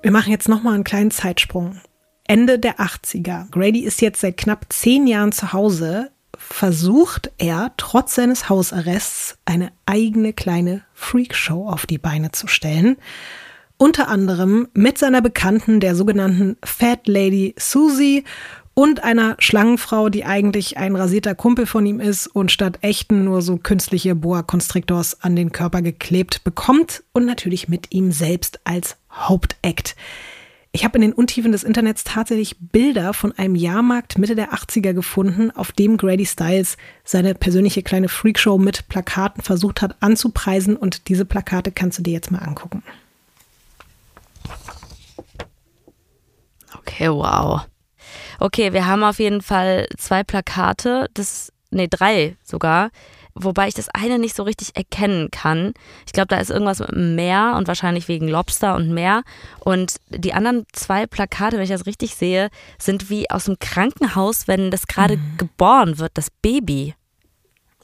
Wir 0.00 0.10
machen 0.10 0.32
jetzt 0.32 0.48
nochmal 0.48 0.72
einen 0.72 0.84
kleinen 0.84 1.10
Zeitsprung. 1.10 1.82
Ende 2.26 2.58
der 2.58 2.78
80er. 2.78 3.50
Grady 3.50 3.80
ist 3.80 4.00
jetzt 4.00 4.22
seit 4.22 4.38
knapp 4.38 4.64
zehn 4.70 5.06
Jahren 5.06 5.32
zu 5.32 5.52
Hause 5.52 6.10
versucht 6.38 7.30
er 7.36 7.72
trotz 7.76 8.14
seines 8.14 8.48
Hausarrests 8.48 9.36
eine 9.44 9.70
eigene 9.84 10.32
kleine 10.32 10.82
Freakshow 10.94 11.68
auf 11.68 11.84
die 11.84 11.98
Beine 11.98 12.32
zu 12.32 12.46
stellen. 12.46 12.96
Unter 13.84 14.08
anderem 14.08 14.66
mit 14.72 14.96
seiner 14.96 15.20
Bekannten, 15.20 15.78
der 15.78 15.94
sogenannten 15.94 16.56
Fat 16.64 17.06
Lady 17.06 17.54
Susie 17.58 18.24
und 18.72 19.04
einer 19.04 19.36
Schlangenfrau, 19.38 20.08
die 20.08 20.24
eigentlich 20.24 20.78
ein 20.78 20.96
rasierter 20.96 21.34
Kumpel 21.34 21.66
von 21.66 21.84
ihm 21.84 22.00
ist 22.00 22.26
und 22.26 22.50
statt 22.50 22.78
echten 22.80 23.24
nur 23.24 23.42
so 23.42 23.58
künstliche 23.58 24.14
Boa 24.14 24.42
Constrictors 24.42 25.20
an 25.20 25.36
den 25.36 25.52
Körper 25.52 25.82
geklebt 25.82 26.44
bekommt 26.44 27.04
und 27.12 27.26
natürlich 27.26 27.68
mit 27.68 27.92
ihm 27.92 28.10
selbst 28.10 28.58
als 28.64 28.96
Hauptakt. 29.12 29.96
Ich 30.72 30.86
habe 30.86 30.96
in 30.96 31.02
den 31.02 31.12
Untiefen 31.12 31.52
des 31.52 31.62
Internets 31.62 32.04
tatsächlich 32.04 32.56
Bilder 32.58 33.12
von 33.12 33.32
einem 33.32 33.54
Jahrmarkt 33.54 34.16
Mitte 34.16 34.34
der 34.34 34.54
80er 34.54 34.94
gefunden, 34.94 35.50
auf 35.50 35.72
dem 35.72 35.98
Grady 35.98 36.24
Styles 36.24 36.78
seine 37.04 37.34
persönliche 37.34 37.82
kleine 37.82 38.08
Freakshow 38.08 38.56
mit 38.56 38.88
Plakaten 38.88 39.42
versucht 39.42 39.82
hat 39.82 39.96
anzupreisen 40.00 40.74
und 40.74 41.08
diese 41.08 41.26
Plakate 41.26 41.70
kannst 41.70 41.98
du 41.98 42.02
dir 42.02 42.14
jetzt 42.14 42.30
mal 42.30 42.38
angucken. 42.38 42.82
Okay, 46.86 47.08
wow. 47.08 47.62
Okay, 48.38 48.74
wir 48.74 48.86
haben 48.86 49.02
auf 49.04 49.18
jeden 49.18 49.40
Fall 49.40 49.86
zwei 49.96 50.22
Plakate, 50.22 51.08
das, 51.14 51.50
nee, 51.70 51.88
drei 51.88 52.36
sogar, 52.42 52.90
wobei 53.34 53.68
ich 53.68 53.74
das 53.74 53.88
eine 53.88 54.18
nicht 54.18 54.36
so 54.36 54.42
richtig 54.42 54.76
erkennen 54.76 55.30
kann. 55.30 55.72
Ich 56.06 56.12
glaube, 56.12 56.28
da 56.28 56.36
ist 56.36 56.50
irgendwas 56.50 56.80
mit 56.80 56.90
dem 56.90 57.14
Meer 57.14 57.54
und 57.56 57.68
wahrscheinlich 57.68 58.06
wegen 58.06 58.28
Lobster 58.28 58.76
und 58.76 58.92
Meer. 58.92 59.22
Und 59.60 59.96
die 60.10 60.34
anderen 60.34 60.66
zwei 60.72 61.06
Plakate, 61.06 61.56
wenn 61.56 61.64
ich 61.64 61.70
das 61.70 61.86
richtig 61.86 62.16
sehe, 62.16 62.50
sind 62.78 63.08
wie 63.08 63.30
aus 63.30 63.46
dem 63.46 63.58
Krankenhaus, 63.58 64.46
wenn 64.46 64.70
das 64.70 64.86
gerade 64.86 65.16
mhm. 65.16 65.38
geboren 65.38 65.98
wird, 65.98 66.12
das 66.14 66.30
Baby. 66.30 66.94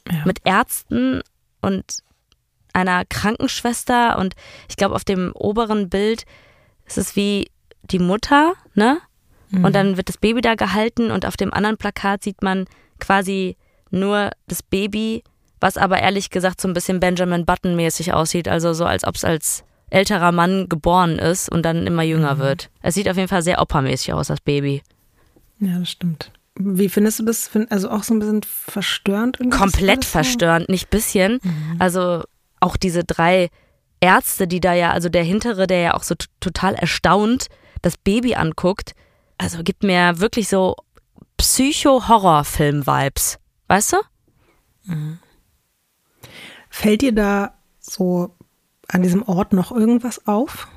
Ja. 0.09 0.25
Mit 0.25 0.39
Ärzten 0.45 1.21
und 1.61 1.85
einer 2.73 3.03
Krankenschwester 3.05 4.17
und 4.19 4.35
ich 4.69 4.77
glaube, 4.77 4.95
auf 4.95 5.03
dem 5.03 5.31
oberen 5.33 5.89
Bild 5.89 6.25
ist 6.85 6.97
es 6.97 7.15
wie 7.15 7.50
die 7.83 7.99
Mutter, 7.99 8.53
ne? 8.73 8.99
Mhm. 9.49 9.65
Und 9.65 9.75
dann 9.75 9.97
wird 9.97 10.09
das 10.09 10.17
Baby 10.17 10.41
da 10.41 10.55
gehalten 10.55 11.11
und 11.11 11.25
auf 11.25 11.37
dem 11.37 11.53
anderen 11.53 11.77
Plakat 11.77 12.23
sieht 12.23 12.41
man 12.41 12.65
quasi 12.99 13.57
nur 13.89 14.31
das 14.47 14.63
Baby 14.63 15.23
was 15.61 15.77
aber 15.77 15.99
ehrlich 16.01 16.29
gesagt 16.31 16.59
so 16.59 16.67
ein 16.67 16.73
bisschen 16.73 16.99
Benjamin 16.99 17.45
Button-mäßig 17.45 18.13
aussieht, 18.13 18.49
also 18.49 18.73
so 18.73 18.85
als 18.85 19.05
ob 19.05 19.15
es 19.15 19.23
als 19.23 19.63
älterer 19.89 20.31
Mann 20.31 20.67
geboren 20.67 21.19
ist 21.19 21.49
und 21.49 21.63
dann 21.63 21.85
immer 21.85 22.03
jünger 22.03 22.35
mhm. 22.35 22.39
wird. 22.39 22.69
Es 22.81 22.95
sieht 22.95 23.07
auf 23.07 23.15
jeden 23.15 23.29
Fall 23.29 23.43
sehr 23.43 23.61
oppermäßig 23.61 24.13
aus, 24.13 24.27
das 24.27 24.41
Baby. 24.41 24.81
Ja, 25.59 25.79
das 25.79 25.91
stimmt. 25.91 26.31
Wie 26.55 26.89
findest 26.89 27.19
du 27.19 27.23
das? 27.23 27.49
Also 27.69 27.89
auch 27.89 28.03
so 28.03 28.13
ein 28.13 28.19
bisschen 28.19 28.41
verstörend? 28.43 29.37
Komplett 29.51 30.03
verstörend, 30.03 30.67
nicht 30.67 30.89
bisschen. 30.89 31.39
Mhm. 31.43 31.75
Also 31.79 32.23
auch 32.59 32.75
diese 32.75 33.03
drei 33.03 33.49
Ärzte, 33.99 34.47
die 34.47 34.59
da 34.59 34.73
ja, 34.73 34.91
also 34.91 35.09
der 35.09 35.23
hintere, 35.23 35.67
der 35.67 35.79
ja 35.79 35.93
auch 35.93 36.03
so 36.03 36.15
total 36.39 36.73
erstaunt 36.73 37.47
das 37.81 37.97
Baby 37.97 38.35
anguckt, 38.35 38.95
also 39.37 39.63
gibt 39.63 39.83
mir 39.83 40.19
wirklich 40.19 40.47
so 40.47 40.75
Psycho-Horror-Film-Vibes. 41.37 43.39
Weißt 43.67 43.93
du? 43.93 43.97
Mhm. 44.83 45.19
Fällt 46.69 47.01
dir 47.01 47.13
da 47.13 47.55
so 47.79 48.35
an 48.87 49.01
diesem 49.01 49.23
Ort 49.23 49.53
noch 49.53 49.71
irgendwas 49.71 50.27
auf? 50.27 50.67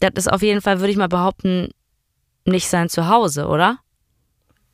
Das 0.00 0.12
ist 0.14 0.32
auf 0.32 0.42
jeden 0.42 0.60
Fall, 0.60 0.80
würde 0.80 0.90
ich 0.90 0.96
mal 0.96 1.08
behaupten, 1.08 1.70
nicht 2.44 2.68
sein 2.68 2.88
Zuhause, 2.88 3.48
oder? 3.48 3.78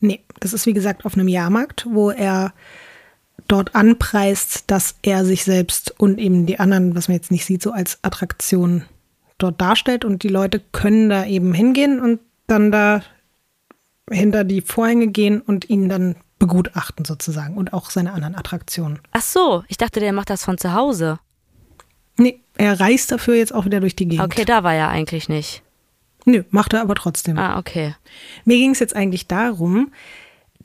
Nee, 0.00 0.24
das 0.40 0.52
ist 0.52 0.66
wie 0.66 0.72
gesagt 0.72 1.04
auf 1.04 1.14
einem 1.14 1.28
Jahrmarkt, 1.28 1.86
wo 1.88 2.10
er 2.10 2.52
dort 3.48 3.74
anpreist, 3.74 4.70
dass 4.70 4.96
er 5.02 5.24
sich 5.24 5.44
selbst 5.44 5.94
und 5.98 6.18
eben 6.18 6.46
die 6.46 6.58
anderen, 6.58 6.94
was 6.94 7.08
man 7.08 7.16
jetzt 7.16 7.30
nicht 7.30 7.44
sieht, 7.44 7.62
so 7.62 7.72
als 7.72 7.98
Attraktion 8.02 8.84
dort 9.42 9.60
darstellt 9.60 10.04
und 10.04 10.22
die 10.22 10.28
Leute 10.28 10.60
können 10.72 11.08
da 11.08 11.24
eben 11.24 11.52
hingehen 11.52 12.00
und 12.00 12.20
dann 12.46 12.72
da 12.72 13.02
hinter 14.10 14.44
die 14.44 14.60
Vorhänge 14.60 15.08
gehen 15.08 15.40
und 15.40 15.70
ihn 15.70 15.88
dann 15.88 16.16
begutachten 16.38 17.04
sozusagen 17.04 17.56
und 17.56 17.72
auch 17.72 17.90
seine 17.90 18.12
anderen 18.12 18.34
Attraktionen. 18.34 18.98
Ach 19.12 19.22
so, 19.22 19.62
ich 19.68 19.76
dachte, 19.76 20.00
der 20.00 20.12
macht 20.12 20.30
das 20.30 20.44
von 20.44 20.58
zu 20.58 20.74
Hause. 20.74 21.18
Nee, 22.16 22.40
er 22.56 22.80
reist 22.80 23.12
dafür 23.12 23.34
jetzt 23.34 23.54
auch 23.54 23.66
wieder 23.66 23.80
durch 23.80 23.94
die 23.94 24.08
Gegend. 24.08 24.24
Okay, 24.24 24.44
da 24.44 24.64
war 24.64 24.74
er 24.74 24.88
eigentlich 24.88 25.28
nicht. 25.28 25.62
Nö, 26.24 26.44
macht 26.50 26.72
er 26.72 26.82
aber 26.82 26.94
trotzdem. 26.94 27.38
Ah, 27.38 27.58
okay. 27.58 27.94
Mir 28.44 28.56
ging 28.56 28.72
es 28.72 28.78
jetzt 28.78 28.96
eigentlich 28.96 29.26
darum, 29.26 29.92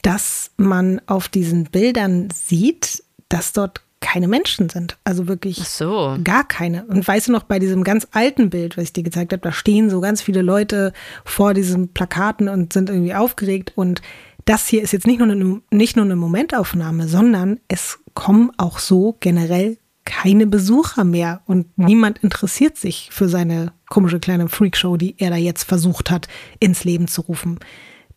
dass 0.02 0.52
man 0.58 1.02
auf 1.08 1.30
diesen 1.30 1.66
Bildern 1.66 2.30
sieht, 2.32 3.04
dass 3.30 3.54
dort 3.54 3.82
keine 4.02 4.28
Menschen 4.28 4.70
sind. 4.70 4.98
Also 5.04 5.28
wirklich 5.28 5.58
so. 5.68 6.18
gar 6.24 6.48
keine. 6.48 6.86
Und 6.86 7.08
weißt 7.08 7.28
du 7.28 7.32
noch, 7.32 7.44
bei 7.44 7.60
diesem 7.60 7.84
ganz 7.84 8.08
alten 8.12 8.50
Bild, 8.50 8.78
was 8.78 8.86
ich 8.86 8.94
dir 8.94 9.04
gezeigt 9.04 9.34
habe, 9.34 9.42
da 9.42 9.52
stehen 9.52 9.90
so 9.90 10.00
ganz 10.02 10.22
viele 10.22 10.42
Leute 10.42 10.94
vor 11.24 11.54
diesen 11.54 11.94
Plakaten 11.94 12.48
und 12.48 12.74
sind 12.74 12.90
irgendwie 12.90 13.16
aufgeregt. 13.16 13.74
Und 13.76 14.02
das 14.46 14.68
hier 14.68 14.84
ist 14.84 14.94
jetzt 14.94 15.08
nicht 15.08 15.20
nur 15.20 15.30
eine, 15.30 15.62
nicht 15.72 15.96
nur 15.96 16.06
eine 16.06 16.16
Momentaufnahme, 16.16 17.08
sondern 17.08 17.60
es 17.68 18.00
kommen 18.14 18.52
auch 18.58 18.80
so 18.80 19.18
generell 19.20 19.78
keine 20.06 20.46
Besucher 20.46 21.04
mehr 21.04 21.42
und 21.46 21.78
niemand 21.78 22.20
interessiert 22.20 22.78
sich 22.78 23.10
für 23.12 23.28
seine 23.28 23.74
komische 23.90 24.20
kleine 24.20 24.48
Freakshow, 24.48 24.98
die 24.98 25.16
er 25.18 25.32
da 25.32 25.36
jetzt 25.36 25.64
versucht 25.64 26.12
hat, 26.12 26.28
ins 26.60 26.84
Leben 26.84 27.08
zu 27.08 27.22
rufen. 27.22 27.60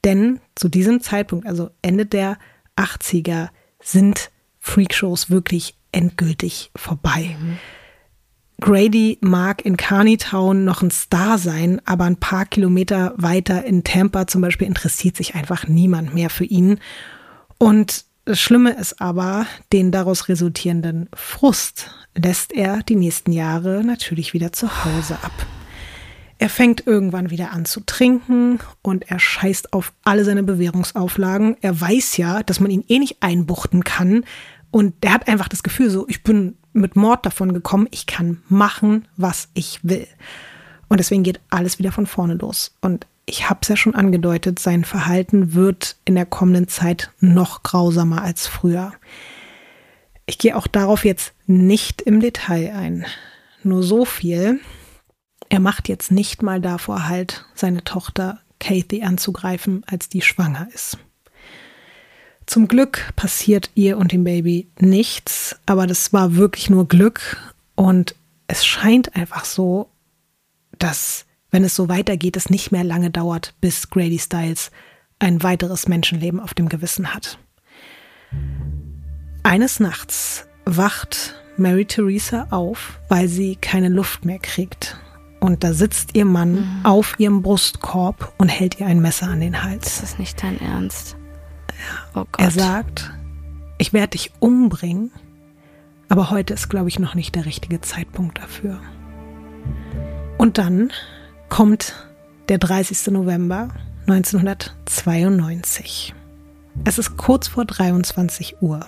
Denn 0.05 0.39
zu 0.55 0.69
diesem 0.69 1.01
Zeitpunkt, 1.01 1.47
also 1.47 1.71
Ende 1.81 2.05
der 2.05 2.39
80er, 2.77 3.49
sind 3.83 4.31
Freakshows 4.69 5.31
wirklich 5.31 5.75
endgültig 5.93 6.71
vorbei. 6.77 7.37
Mhm. 7.41 7.59
Grady 8.61 9.19
mag 9.21 9.65
in 9.65 9.77
Carneytown 9.77 10.65
noch 10.65 10.83
ein 10.83 10.91
Star 10.91 11.39
sein, 11.39 11.81
aber 11.85 12.05
ein 12.05 12.17
paar 12.17 12.45
Kilometer 12.45 13.15
weiter 13.17 13.65
in 13.65 13.85
Tampa 13.85 14.27
zum 14.27 14.41
Beispiel 14.41 14.67
interessiert 14.67 15.17
sich 15.17 15.37
einfach 15.37 15.69
niemand 15.69 16.13
mehr 16.13 16.29
für 16.29 16.45
ihn. 16.45 16.81
Und 17.59 18.05
das 18.25 18.41
Schlimme 18.41 18.73
ist 18.73 19.01
aber, 19.01 19.47
den 19.73 19.93
daraus 19.93 20.29
resultierenden 20.29 21.09
Frust 21.15 21.91
lässt 22.15 22.53
er 22.53 22.83
die 22.83 22.97
nächsten 22.97 23.33
Jahre 23.33 23.85
natürlich 23.85 24.35
wieder 24.35 24.53
zu 24.53 24.85
Hause 24.85 25.15
ab. 25.23 25.33
Er 26.41 26.49
fängt 26.49 26.87
irgendwann 26.87 27.31
wieder 27.31 27.53
an 27.53 27.65
zu 27.65 27.81
trinken 27.81 28.61
und 28.83 29.11
er 29.11 29.19
scheißt 29.19 29.73
auf 29.73 29.93
alle 30.05 30.25
seine 30.25 30.45
Bewährungsauflagen. 30.45 31.57
Er 31.61 31.81
weiß 31.81 32.17
ja, 32.17 32.45
dass 32.45 32.61
man 32.61 32.71
ihn 32.71 32.85
eh 32.87 33.01
nicht 33.01 33.23
einbuchten 33.23 33.83
kann. 33.83 34.25
Und 34.71 34.95
er 35.01 35.13
hat 35.13 35.29
einfach 35.29 35.49
das 35.49 35.63
Gefühl, 35.63 35.91
so, 35.91 36.07
ich 36.09 36.23
bin 36.23 36.57
mit 36.73 36.97
Mord 36.97 37.25
davon 37.25 37.53
gekommen, 37.53 37.89
ich 37.91 38.07
kann 38.07 38.43
machen, 38.49 39.09
was 39.17 39.49
ich 39.55 39.81
will. 39.83 40.07
Und 40.89 40.99
deswegen 40.99 41.23
geht 41.23 41.41
alles 41.51 41.79
wieder 41.79 41.93
von 41.93 42.07
vorne 42.07 42.35
los. 42.35 42.77
Und 42.81 43.07
ich 43.27 43.51
habe 43.51 43.61
es 43.63 43.69
ja 43.69 43.77
schon 43.77 43.95
angedeutet, 43.95 44.59
sein 44.59 44.85
Verhalten 44.85 45.55
wird 45.55 45.97
in 46.05 46.15
der 46.15 46.27
kommenden 46.27 46.69
Zeit 46.69 47.11
noch 47.21 47.63
grausamer 47.63 48.23
als 48.23 48.47
früher. 48.47 48.93
Ich 50.25 50.39
gehe 50.39 50.57
auch 50.57 50.67
darauf 50.67 51.05
jetzt 51.05 51.35
nicht 51.47 52.03
im 52.03 52.21
Detail 52.21 52.75
ein. 52.75 53.07
Nur 53.63 53.83
so 53.83 54.05
viel. 54.05 54.61
Er 55.49 55.61
macht 55.61 55.89
jetzt 55.89 56.11
nicht 56.11 56.43
mal 56.43 56.61
davor 56.61 57.09
halt, 57.09 57.47
seine 57.55 57.85
Tochter 57.85 58.41
Kathy 58.61 59.03
anzugreifen, 59.03 59.85
als 59.87 60.09
die 60.09 60.23
schwanger 60.23 60.69
ist. 60.75 60.99
Zum 62.49 62.67
Glück 62.67 63.13
passiert 63.15 63.69
ihr 63.75 63.99
und 63.99 64.11
dem 64.11 64.25
Baby 64.25 64.69
nichts, 64.81 65.55
aber 65.67 65.87
das 65.87 66.15
war 66.15 66.35
wirklich 66.37 66.71
nur 66.71 66.89
Glück 66.89 67.37
und 67.75 68.15
es 68.47 68.65
scheint 68.65 69.15
einfach 69.15 69.45
so, 69.45 69.91
dass 70.79 71.27
wenn 71.51 71.63
es 71.63 71.77
so 71.77 71.91
weitergeht, 71.91 72.39
es 72.39 72.49
nicht 72.49 72.73
mehr 72.73 72.85
lange 72.85 73.11
dauert, 73.11 73.53
bis 73.61 73.91
Grady 73.91 74.19
Styles 74.19 74.71
ein 75.19 75.43
weiteres 75.43 75.89
Menschenleben 75.89 76.41
auf 76.41 76.55
dem 76.55 76.71
Gewissen 76.71 77.13
hat. 77.13 77.39
Eines 79.43 79.79
Nachts 79.79 80.47
wacht 80.65 81.35
Mary 81.59 81.85
Theresa 81.85 82.47
auf, 82.49 82.99
weil 83.11 83.29
sie 83.29 83.57
keine 83.57 83.91
Luft 83.91 84.25
mehr 84.25 84.39
kriegt. 84.39 84.97
Und 85.39 85.65
da 85.65 85.75
sitzt 85.75 86.17
ihr 86.17 86.25
Mann 86.25 86.53
mhm. 86.53 86.81
auf 86.85 87.15
ihrem 87.19 87.43
Brustkorb 87.43 88.33
und 88.39 88.49
hält 88.49 88.81
ihr 88.81 88.87
ein 88.87 89.01
Messer 89.01 89.27
an 89.27 89.41
den 89.41 89.63
Hals. 89.63 90.01
Das 90.01 90.13
ist 90.13 90.19
nicht 90.19 90.43
dein 90.43 90.59
Ernst. 90.63 91.18
Oh 92.15 92.25
er 92.37 92.51
sagt, 92.51 93.11
ich 93.79 93.93
werde 93.93 94.09
dich 94.09 94.33
umbringen, 94.41 95.11
aber 96.09 96.31
heute 96.31 96.55
ist, 96.55 96.69
glaube 96.69 96.89
ich, 96.89 96.99
noch 96.99 97.15
nicht 97.15 97.35
der 97.35 97.45
richtige 97.45 97.81
Zeitpunkt 97.81 98.39
dafür. 98.39 98.81
Und 100.39 100.59
dann 100.59 100.93
kommt 101.49 101.95
der 102.49 102.59
30. 102.59 103.09
November 103.09 103.69
1992. 104.07 106.15
Es 106.85 106.99
ist 106.99 107.17
kurz 107.17 107.49
vor 107.49 107.65
23 107.65 108.63
Uhr. 108.63 108.87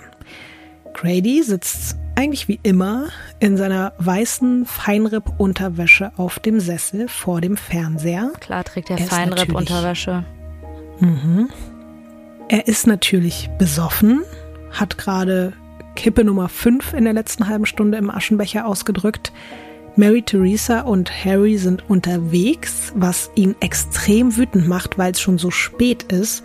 Grady 0.93 1.43
sitzt 1.43 1.97
eigentlich 2.15 2.47
wie 2.47 2.59
immer 2.63 3.09
in 3.39 3.57
seiner 3.57 3.93
weißen 3.97 4.65
Feinripp-Unterwäsche 4.65 6.11
auf 6.17 6.39
dem 6.39 6.59
Sessel 6.59 7.07
vor 7.07 7.41
dem 7.41 7.57
Fernseher. 7.57 8.31
Klar 8.39 8.63
trägt 8.63 8.89
er, 8.89 8.99
er 8.99 9.07
Feinripp-Unterwäsche. 9.07 10.23
Mhm. 10.99 11.49
Er 12.51 12.67
ist 12.67 12.85
natürlich 12.85 13.49
besoffen, 13.57 14.23
hat 14.71 14.97
gerade 14.97 15.53
Kippe 15.95 16.25
Nummer 16.25 16.49
5 16.49 16.91
in 16.91 17.05
der 17.05 17.13
letzten 17.13 17.47
halben 17.47 17.65
Stunde 17.65 17.97
im 17.97 18.09
Aschenbecher 18.09 18.67
ausgedrückt. 18.67 19.31
Mary 19.95 20.21
Theresa 20.21 20.81
und 20.81 21.09
Harry 21.23 21.57
sind 21.57 21.89
unterwegs, 21.89 22.91
was 22.93 23.31
ihn 23.35 23.55
extrem 23.61 24.35
wütend 24.35 24.67
macht, 24.67 24.97
weil 24.97 25.13
es 25.13 25.21
schon 25.21 25.37
so 25.37 25.49
spät 25.49 26.11
ist. 26.11 26.43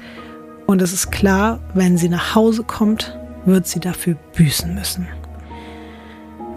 Und 0.66 0.80
es 0.80 0.92
ist 0.92 1.10
klar, 1.10 1.58
wenn 1.74 1.98
sie 1.98 2.08
nach 2.08 2.36
Hause 2.36 2.62
kommt, 2.62 3.18
wird 3.44 3.66
sie 3.66 3.80
dafür 3.80 4.14
büßen 4.36 4.76
müssen. 4.76 5.08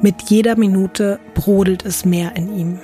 Mit 0.04 0.22
jeder 0.30 0.58
Minute 0.58 1.20
brodelt 1.34 1.86
es 1.86 2.06
mehr 2.06 2.36
in 2.36 2.56
ihm. 2.56 2.80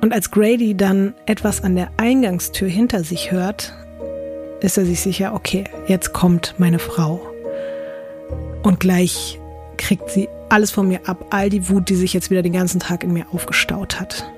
Und 0.00 0.14
als 0.14 0.30
Grady 0.30 0.74
dann 0.74 1.12
etwas 1.26 1.62
an 1.62 1.76
der 1.76 1.90
Eingangstür 1.98 2.68
hinter 2.68 3.04
sich 3.04 3.30
hört, 3.30 3.74
ist 4.60 4.78
er 4.78 4.86
sich 4.86 5.00
sicher, 5.00 5.34
okay, 5.34 5.64
jetzt 5.86 6.12
kommt 6.12 6.54
meine 6.58 6.78
Frau. 6.78 7.20
Und 8.62 8.80
gleich 8.80 9.38
kriegt 9.76 10.10
sie 10.10 10.28
alles 10.48 10.70
von 10.70 10.88
mir 10.88 11.00
ab, 11.08 11.26
all 11.30 11.50
die 11.50 11.68
Wut, 11.68 11.88
die 11.88 11.96
sich 11.96 12.12
jetzt 12.12 12.30
wieder 12.30 12.42
den 12.42 12.52
ganzen 12.52 12.80
Tag 12.80 13.04
in 13.04 13.12
mir 13.12 13.26
aufgestaut 13.32 14.00
hat. 14.00 14.30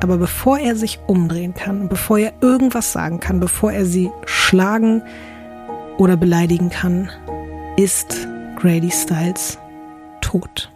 Aber 0.00 0.16
bevor 0.16 0.58
er 0.58 0.76
sich 0.76 0.98
umdrehen 1.06 1.54
kann, 1.54 1.88
bevor 1.88 2.18
er 2.18 2.32
irgendwas 2.40 2.92
sagen 2.92 3.20
kann, 3.20 3.40
bevor 3.40 3.72
er 3.72 3.84
sie 3.84 4.10
schlagen 4.24 5.02
oder 5.98 6.16
beleidigen 6.16 6.70
kann, 6.70 7.10
ist 7.76 8.26
Grady 8.56 8.90
Styles 8.90 9.58
tot. 10.20 10.70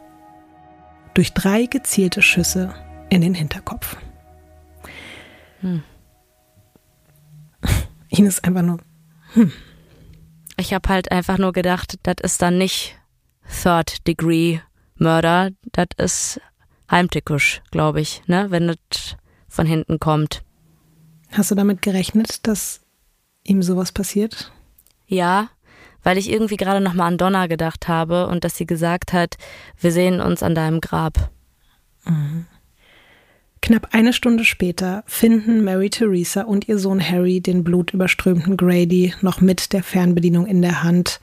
Durch 1.15 1.33
drei 1.33 1.67
gezielte 1.67 2.23
Schüsse 2.23 2.75
in 3.09 3.21
den 3.21 3.35
Hinterkopf. 3.35 3.97
Hm. 5.61 5.83
Ihn 8.17 8.27
ist 8.27 8.45
einfach 8.45 8.63
nur. 8.63 8.79
Hm. 9.33 9.53
Ich 10.57 10.73
habe 10.73 10.89
halt 10.89 11.11
einfach 11.11 11.39
nur 11.39 11.53
gedacht, 11.53 11.99
das 12.05 12.17
ist 12.23 12.43
dann 12.43 12.59
nicht 12.59 12.97
Third 13.63 14.07
Degree 14.07 14.61
Murder, 14.97 15.51
das 15.73 15.89
ist 15.97 16.41
heimtückisch, 16.89 17.61
glaube 17.73 18.01
ich, 18.01 18.23
ne, 18.27 18.47
wenn 18.51 18.69
das 18.69 19.17
von 19.49 19.67
hinten 19.67 19.99
kommt. 19.99 20.45
Hast 21.33 21.51
du 21.51 21.57
damit 21.57 21.83
gerechnet, 21.83 22.47
dass 22.47 22.83
ihm 23.43 23.63
sowas 23.63 23.91
passiert? 23.91 24.53
Ja, 25.07 25.49
weil 26.05 26.17
ich 26.17 26.31
irgendwie 26.31 26.57
gerade 26.57 26.81
nochmal 26.81 27.09
an 27.09 27.19
Donna 27.19 27.49
gedacht 27.49 27.89
habe 27.89 28.29
und 28.29 28.45
dass 28.45 28.57
sie 28.57 28.67
gesagt 28.67 29.13
hat, 29.13 29.37
wir 29.81 29.91
sehen 29.91 30.21
uns 30.21 30.43
an 30.45 30.55
deinem 30.55 30.81
Grab. 30.81 31.31
Mhm. 32.05 32.47
Knapp 33.65 33.89
eine 33.93 34.13
Stunde 34.13 34.45
später 34.45 35.05
finden 35.07 35.65
Mary 35.65 35.89
Theresa 35.89 36.43
und 36.43 36.69
ihr 36.69 36.79
Sohn 36.79 37.01
Harry 37.01 37.41
den 37.41 37.65
blutüberströmten 37.65 38.59
Grady 38.59 39.15
noch 39.23 39.41
mit 39.41 39.73
der 39.73 39.83
Fernbedienung 39.83 40.45
in 40.45 40.61
der 40.61 40.83
Hand 40.83 41.19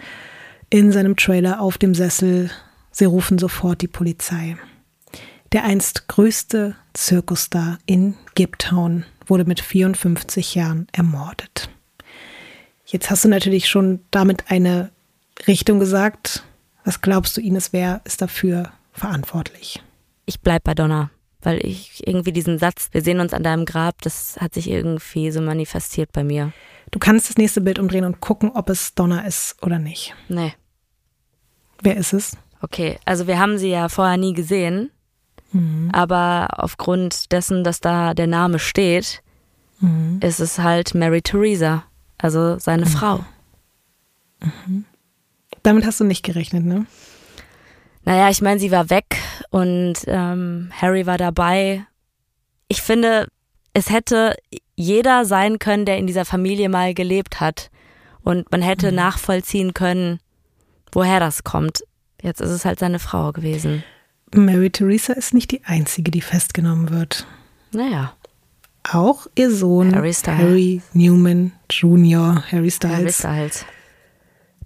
in 0.71 0.91
seinem 0.91 1.15
Trailer 1.15 1.61
auf 1.61 1.77
dem 1.77 1.93
Sessel. 1.93 2.49
Sie 2.89 3.05
rufen 3.05 3.37
sofort 3.37 3.83
die 3.83 3.87
Polizei. 3.87 4.57
Der 5.51 5.65
einst 5.65 6.07
größte 6.07 6.75
Zirkusstar 6.93 7.77
in 7.85 8.15
Giptown 8.33 9.05
wurde 9.27 9.45
mit 9.45 9.59
54 9.59 10.55
Jahren 10.55 10.87
ermordet. 10.93 11.69
Jetzt 12.87 13.11
hast 13.11 13.23
du 13.23 13.29
natürlich 13.29 13.69
schon 13.69 13.99
damit 14.09 14.49
eine 14.49 14.89
Richtung 15.45 15.79
gesagt. 15.79 16.41
Was 16.85 17.01
glaubst 17.01 17.37
du, 17.37 17.41
Ines, 17.41 17.71
wer 17.71 18.01
ist 18.03 18.19
dafür 18.19 18.71
verantwortlich? 18.93 19.83
Ich 20.25 20.39
bleib 20.39 20.63
bei 20.63 20.73
Donna, 20.73 21.11
weil 21.43 21.65
ich 21.65 22.07
irgendwie 22.07 22.31
diesen 22.31 22.57
Satz, 22.57 22.89
wir 22.91 23.01
sehen 23.01 23.19
uns 23.19 23.33
an 23.33 23.43
deinem 23.43 23.65
Grab, 23.65 24.01
das 24.01 24.37
hat 24.39 24.53
sich 24.53 24.69
irgendwie 24.69 25.31
so 25.31 25.41
manifestiert 25.41 26.11
bei 26.11 26.23
mir. 26.23 26.53
Du 26.91 26.99
kannst 26.99 27.29
das 27.29 27.37
nächste 27.37 27.61
Bild 27.61 27.79
umdrehen 27.79 28.05
und 28.05 28.19
gucken, 28.19 28.51
ob 28.53 28.69
es 28.69 28.93
Donna 28.95 29.21
ist 29.21 29.61
oder 29.61 29.79
nicht. 29.79 30.13
Nee. 30.27 30.53
Wer 31.81 31.97
ist 31.97 32.13
es? 32.13 32.37
Okay, 32.61 32.99
also 33.05 33.27
wir 33.27 33.39
haben 33.39 33.57
sie 33.57 33.69
ja 33.69 33.89
vorher 33.89 34.17
nie 34.17 34.33
gesehen, 34.33 34.91
mhm. 35.51 35.89
aber 35.93 36.47
aufgrund 36.57 37.31
dessen, 37.31 37.63
dass 37.63 37.79
da 37.79 38.13
der 38.13 38.27
Name 38.27 38.59
steht, 38.59 39.23
mhm. 39.79 40.19
ist 40.21 40.39
es 40.39 40.59
halt 40.59 40.93
Mary 40.93 41.21
Theresa, 41.21 41.83
also 42.17 42.59
seine 42.59 42.85
mhm. 42.85 42.89
Frau. 42.89 43.25
Mhm. 44.41 44.85
Damit 45.63 45.85
hast 45.85 45.99
du 45.99 46.03
nicht 46.03 46.23
gerechnet, 46.23 46.65
ne? 46.65 46.85
Naja, 48.03 48.29
ich 48.29 48.41
meine, 48.41 48.59
sie 48.59 48.71
war 48.71 48.89
weg 48.89 49.17
und 49.51 49.93
ähm, 50.07 50.71
Harry 50.73 51.05
war 51.05 51.17
dabei. 51.17 51.85
Ich 52.67 52.81
finde, 52.81 53.27
es 53.73 53.89
hätte 53.89 54.35
jeder 54.75 55.25
sein 55.25 55.59
können, 55.59 55.85
der 55.85 55.97
in 55.97 56.07
dieser 56.07 56.25
Familie 56.25 56.69
mal 56.69 56.93
gelebt 56.93 57.39
hat. 57.39 57.69
Und 58.23 58.51
man 58.51 58.61
hätte 58.61 58.91
mhm. 58.91 58.97
nachvollziehen 58.97 59.73
können, 59.73 60.19
woher 60.91 61.19
das 61.19 61.43
kommt. 61.43 61.83
Jetzt 62.21 62.41
ist 62.41 62.51
es 62.51 62.65
halt 62.65 62.79
seine 62.79 62.99
Frau 62.99 63.31
gewesen. 63.31 63.83
Mary 64.33 64.69
Theresa 64.69 65.13
ist 65.13 65.33
nicht 65.33 65.51
die 65.51 65.63
einzige, 65.65 66.11
die 66.11 66.21
festgenommen 66.21 66.89
wird. 66.89 67.25
Naja. 67.71 68.13
Auch 68.89 69.27
ihr 69.35 69.51
Sohn 69.51 69.93
Harry, 69.95 70.13
Harry 70.13 70.81
Newman 70.93 71.51
Jr., 71.69 72.43
Harry 72.51 72.71
Styles. 72.71 73.23
Harry 73.23 73.49
Styles. 73.49 73.65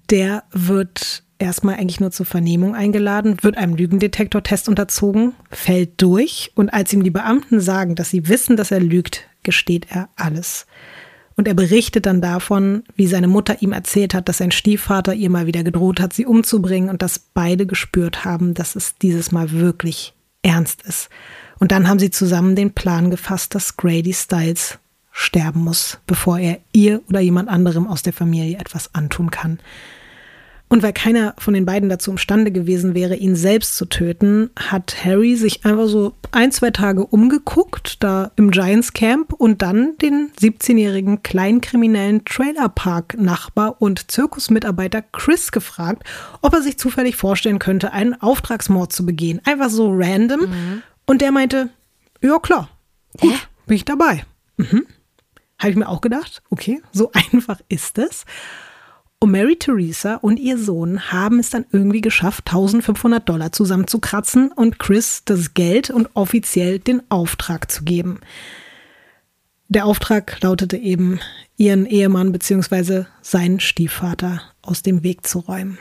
Der 0.09 0.43
wird 0.51 1.23
erstmal 1.39 1.75
eigentlich 1.75 1.99
nur 1.99 2.11
zur 2.11 2.25
Vernehmung 2.25 2.75
eingeladen, 2.75 3.37
wird 3.41 3.57
einem 3.57 3.75
Lügendetektortest 3.75 4.69
unterzogen, 4.69 5.33
fällt 5.51 6.01
durch 6.01 6.51
und 6.55 6.69
als 6.69 6.93
ihm 6.93 7.03
die 7.03 7.11
Beamten 7.11 7.59
sagen, 7.59 7.95
dass 7.95 8.09
sie 8.09 8.27
wissen, 8.27 8.57
dass 8.57 8.71
er 8.71 8.79
lügt, 8.79 9.27
gesteht 9.43 9.87
er 9.89 10.09
alles. 10.15 10.65
Und 11.37 11.47
er 11.47 11.53
berichtet 11.53 12.05
dann 12.05 12.21
davon, 12.21 12.83
wie 12.95 13.07
seine 13.07 13.27
Mutter 13.27 13.61
ihm 13.61 13.73
erzählt 13.73 14.13
hat, 14.13 14.29
dass 14.29 14.37
sein 14.37 14.51
Stiefvater 14.51 15.13
ihr 15.13 15.29
mal 15.29 15.47
wieder 15.47 15.63
gedroht 15.63 15.99
hat, 15.99 16.13
sie 16.13 16.25
umzubringen 16.25 16.89
und 16.89 17.01
dass 17.01 17.19
beide 17.19 17.65
gespürt 17.65 18.23
haben, 18.23 18.53
dass 18.53 18.75
es 18.75 18.95
dieses 18.95 19.33
Mal 19.33 19.51
wirklich 19.51 20.13
ernst 20.43 20.83
ist. 20.83 21.09
Und 21.59 21.71
dann 21.71 21.89
haben 21.89 21.99
sie 21.99 22.11
zusammen 22.11 22.55
den 22.55 22.71
Plan 22.71 23.11
gefasst, 23.11 23.53
dass 23.53 23.75
Grady 23.75 24.13
Styles 24.13 24.79
sterben 25.11 25.61
muss, 25.61 25.99
bevor 26.07 26.39
er 26.39 26.59
ihr 26.73 27.01
oder 27.09 27.19
jemand 27.19 27.49
anderem 27.49 27.87
aus 27.87 28.01
der 28.01 28.13
Familie 28.13 28.57
etwas 28.57 28.93
antun 28.93 29.31
kann. 29.31 29.59
Und 30.67 30.81
weil 30.81 30.93
keiner 30.93 31.35
von 31.37 31.53
den 31.53 31.65
beiden 31.65 31.89
dazu 31.89 32.09
imstande 32.09 32.51
gewesen 32.51 32.95
wäre, 32.95 33.15
ihn 33.15 33.35
selbst 33.35 33.77
zu 33.77 33.85
töten, 33.85 34.49
hat 34.55 35.05
Harry 35.05 35.35
sich 35.35 35.63
einfach 35.63 35.87
so 35.87 36.15
ein, 36.31 36.51
zwei 36.51 36.71
Tage 36.71 37.05
umgeguckt, 37.05 38.03
da 38.03 38.31
im 38.35 38.49
Giants 38.49 38.93
Camp 38.93 39.31
und 39.33 39.61
dann 39.61 39.95
den 40.01 40.31
17-jährigen 40.39 41.21
kleinkriminellen 41.21 42.25
Trailerpark-Nachbar 42.25 43.79
und 43.79 44.09
Zirkusmitarbeiter 44.11 45.03
Chris 45.03 45.51
gefragt, 45.51 46.03
ob 46.41 46.53
er 46.53 46.63
sich 46.63 46.79
zufällig 46.79 47.15
vorstellen 47.15 47.59
könnte, 47.59 47.93
einen 47.93 48.19
Auftragsmord 48.19 48.91
zu 48.91 49.05
begehen. 49.05 49.41
Einfach 49.45 49.69
so 49.69 49.91
random. 49.93 50.41
Mhm. 50.41 50.83
Und 51.05 51.21
der 51.21 51.31
meinte, 51.31 51.69
ja 52.21 52.39
klar, 52.39 52.69
gut, 53.19 53.33
Hä? 53.33 53.37
bin 53.67 53.75
ich 53.75 53.85
dabei. 53.85 54.25
Mhm. 54.57 54.87
Habe 55.59 55.69
ich 55.69 55.75
mir 55.75 55.87
auch 55.87 56.01
gedacht, 56.01 56.41
okay, 56.49 56.81
so 56.91 57.11
einfach 57.31 57.61
ist 57.69 57.99
es. 57.99 58.25
Und 59.25 59.31
Mary 59.31 59.55
Theresa 59.55 60.17
und 60.17 60.37
ihr 60.37 60.59
Sohn 60.59 61.11
haben 61.11 61.39
es 61.39 61.49
dann 61.49 61.65
irgendwie 61.71 62.01
geschafft, 62.01 62.43
1500 62.45 63.27
Dollar 63.27 63.51
zusammenzukratzen 63.51 64.51
und 64.51 64.77
Chris 64.77 65.23
das 65.25 65.55
Geld 65.55 65.89
und 65.89 66.11
offiziell 66.13 66.77
den 66.77 67.01
Auftrag 67.09 67.71
zu 67.71 67.83
geben. 67.85 68.19
Der 69.67 69.87
Auftrag 69.87 70.39
lautete 70.43 70.77
eben, 70.77 71.21
ihren 71.57 71.87
Ehemann 71.87 72.33
bzw. 72.33 73.05
seinen 73.23 73.59
Stiefvater 73.59 74.43
aus 74.61 74.83
dem 74.83 75.01
Weg 75.01 75.25
zu 75.25 75.39
räumen. 75.39 75.79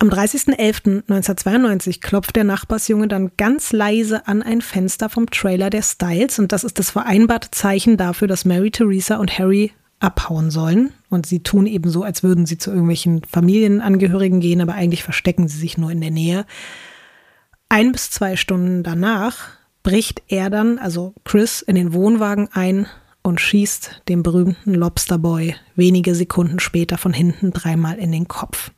Am 0.00 0.08
30.11.1992 0.08 2.00
klopft 2.00 2.34
der 2.34 2.42
Nachbarsjunge 2.42 3.06
dann 3.06 3.30
ganz 3.36 3.70
leise 3.70 4.26
an 4.26 4.42
ein 4.42 4.62
Fenster 4.62 5.10
vom 5.10 5.30
Trailer 5.30 5.70
der 5.70 5.82
Styles 5.82 6.40
und 6.40 6.50
das 6.50 6.64
ist 6.64 6.80
das 6.80 6.90
vereinbarte 6.90 7.52
Zeichen 7.52 7.96
dafür, 7.96 8.26
dass 8.26 8.44
Mary 8.44 8.72
Theresa 8.72 9.18
und 9.18 9.38
Harry 9.38 9.70
abhauen 10.00 10.50
sollen. 10.50 10.92
Und 11.08 11.26
sie 11.26 11.42
tun 11.42 11.66
eben 11.66 11.90
so, 11.90 12.02
als 12.02 12.22
würden 12.22 12.46
sie 12.46 12.58
zu 12.58 12.70
irgendwelchen 12.70 13.22
Familienangehörigen 13.24 14.40
gehen, 14.40 14.60
aber 14.60 14.74
eigentlich 14.74 15.04
verstecken 15.04 15.46
sie 15.46 15.58
sich 15.58 15.78
nur 15.78 15.90
in 15.90 16.00
der 16.00 16.10
Nähe. 16.10 16.46
Ein 17.68 17.92
bis 17.92 18.10
zwei 18.10 18.36
Stunden 18.36 18.82
danach 18.82 19.50
bricht 19.82 20.22
er 20.28 20.50
dann, 20.50 20.78
also 20.78 21.14
Chris, 21.24 21.62
in 21.62 21.76
den 21.76 21.92
Wohnwagen 21.92 22.48
ein 22.52 22.86
und 23.22 23.40
schießt 23.40 24.02
dem 24.08 24.22
berühmten 24.22 24.74
Lobsterboy 24.74 25.54
wenige 25.76 26.14
Sekunden 26.14 26.58
später 26.58 26.98
von 26.98 27.12
hinten 27.12 27.52
dreimal 27.52 27.98
in 27.98 28.12
den 28.12 28.28
Kopf. 28.28 28.72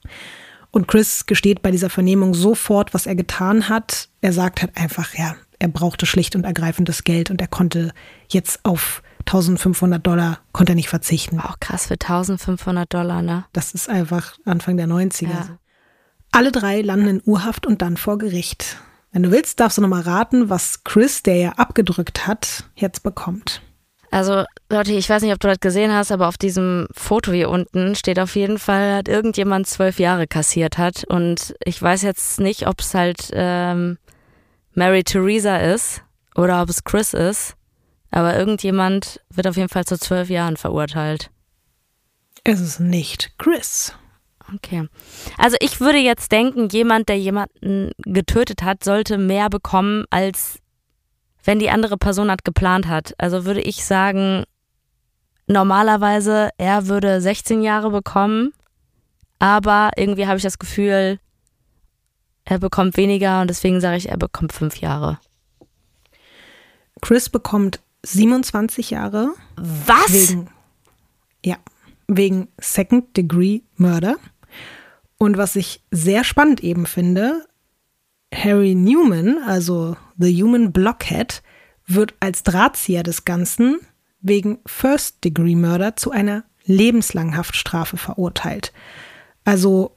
Und 0.71 0.89
Chris 0.89 1.27
gesteht 1.27 1.63
bei 1.63 1.71
dieser 1.71 1.91
Vernehmung 1.91 2.35
sofort, 2.35 2.95
was 2.95 3.07
er 3.07 3.15
getan 3.15 3.69
hat. 3.69 4.09
Er 4.21 4.33
sagt 4.33 4.63
halt 4.63 4.77
einfach, 4.77 5.15
ja, 5.15 5.37
er 5.59 5.69
brauchte 5.69 6.07
schlicht 6.07 6.35
und 6.35 6.45
ergreifend 6.45 6.89
das 6.89 7.05
Geld 7.05 7.31
und 7.31 7.41
er 7.41 7.47
konnte 7.47 7.93
jetzt 8.29 8.61
auf 8.65 9.03
1500 9.23 10.07
Dollar 10.07 10.39
konnte 10.53 10.73
er 10.73 10.77
nicht 10.77 10.89
verzichten. 10.89 11.41
Auch 11.41 11.61
krass 11.61 11.87
für 11.87 11.95
1500 11.95 12.93
Dollar, 12.93 13.23
ne? 13.23 13.45
Das 13.53 13.73
ist 13.73 13.89
einfach 13.89 14.37
Anfang 14.45 14.77
der 14.77 14.87
90er. 14.87 15.29
Ja. 15.29 15.59
Alle 16.31 16.53
drei 16.53 16.81
landen 16.81 17.09
in 17.09 17.23
Urhaft 17.25 17.67
und 17.67 17.83
dann 17.83 17.97
vor 17.97 18.19
Gericht. 18.19 18.79
Wenn 19.13 19.23
du 19.23 19.31
willst, 19.31 19.61
darfst 19.61 19.77
du 19.79 19.83
nochmal 19.83 20.03
raten, 20.03 20.49
was 20.49 20.85
Chris, 20.85 21.23
der 21.23 21.37
ja 21.37 21.51
abgedrückt 21.53 22.27
hat, 22.27 22.65
jetzt 22.75 23.03
bekommt. 23.03 23.61
Also, 24.11 24.45
Leute, 24.71 24.93
ich 24.93 25.09
weiß 25.09 25.23
nicht, 25.23 25.33
ob 25.33 25.41
du 25.41 25.49
das 25.49 25.61
gesehen 25.61 25.93
hast, 25.93 26.13
aber 26.13 26.29
auf 26.29 26.37
diesem 26.37 26.87
Foto 26.93 27.33
hier 27.33 27.49
unten 27.49 27.95
steht 27.95 28.19
auf 28.19 28.37
jeden 28.37 28.59
Fall, 28.59 29.03
dass 29.03 29.15
irgendjemand 29.15 29.67
zwölf 29.67 29.99
Jahre 29.99 30.27
kassiert 30.27 30.77
hat. 30.77 31.05
Und 31.05 31.55
ich 31.65 31.81
weiß 31.81 32.03
jetzt 32.03 32.39
nicht, 32.39 32.67
ob 32.67 32.81
es 32.81 32.93
halt 32.93 33.31
ähm, 33.33 33.97
Mary 34.75 35.03
Theresa 35.03 35.57
ist 35.57 36.03
oder 36.35 36.61
ob 36.61 36.69
es 36.69 36.85
Chris 36.85 37.15
ist. 37.15 37.57
Aber 38.13 38.39
irgendjemand 38.39 39.21
wird 39.31 39.49
auf 39.49 39.57
jeden 39.57 39.71
Fall 39.71 39.85
zu 39.85 39.99
zwölf 39.99 40.29
Jahren 40.31 40.57
verurteilt. 40.57 41.31
Es 42.45 42.61
ist 42.61 42.79
nicht 42.79 43.33
Chris. 43.39 43.95
Okay. 44.55 44.87
Also 45.39 45.57
ich 45.61 45.81
würde 45.81 45.99
jetzt 45.99 46.31
denken, 46.31 46.69
jemand, 46.69 47.09
der 47.09 47.19
jemanden 47.19 47.91
getötet 47.99 48.63
hat, 48.63 48.85
sollte 48.85 49.17
mehr 49.17 49.49
bekommen, 49.49 50.05
als 50.11 50.59
wenn 51.43 51.59
die 51.59 51.71
andere 51.71 51.97
Person 51.97 52.31
hat 52.31 52.45
geplant 52.45 52.87
hat. 52.87 53.15
Also 53.19 53.47
würde 53.47 53.63
ich 53.63 53.85
sagen, 53.85 54.45
normalerweise 55.47 56.51
er 56.59 56.89
würde 56.89 57.21
16 57.21 57.63
Jahre 57.63 57.91
bekommen, 57.91 58.53
aber 59.39 59.91
irgendwie 59.97 60.27
habe 60.27 60.37
ich 60.37 60.43
das 60.43 60.59
Gefühl, 60.59 61.19
er 62.45 62.59
bekommt 62.59 62.97
weniger 62.97 63.41
und 63.41 63.49
deswegen 63.49 63.81
sage 63.81 63.97
ich, 63.97 64.11
er 64.11 64.19
bekommt 64.19 64.53
fünf 64.53 64.77
Jahre. 64.77 65.19
Chris 67.01 67.29
bekommt 67.29 67.81
27 68.05 68.91
Jahre. 68.91 69.35
Was? 69.57 70.13
Wegen, 70.13 70.49
ja, 71.45 71.57
wegen 72.09 72.49
Second 72.59 73.17
Degree 73.17 73.61
Murder. 73.77 74.17
Und 75.19 75.37
was 75.37 75.57
ich 75.57 75.83
sehr 75.91 76.25
spannend 76.25 76.63
eben 76.63 76.87
finde, 76.87 77.47
Harry 78.35 78.75
Newman, 78.75 79.39
also 79.47 79.97
The 80.19 80.43
Human 80.43 80.73
Blockhead, 80.73 81.43
wird 81.87 82.15
als 82.21 82.43
Drahtzieher 82.43 83.03
des 83.03 83.25
Ganzen 83.25 83.79
wegen 84.21 84.59
First 84.67 85.23
Degree 85.25 85.57
Murder 85.57 85.97
zu 85.97 86.11
einer 86.11 86.45
lebenslangen 86.65 87.37
Haftstrafe 87.37 87.97
verurteilt. 87.97 88.73
Also 89.45 89.97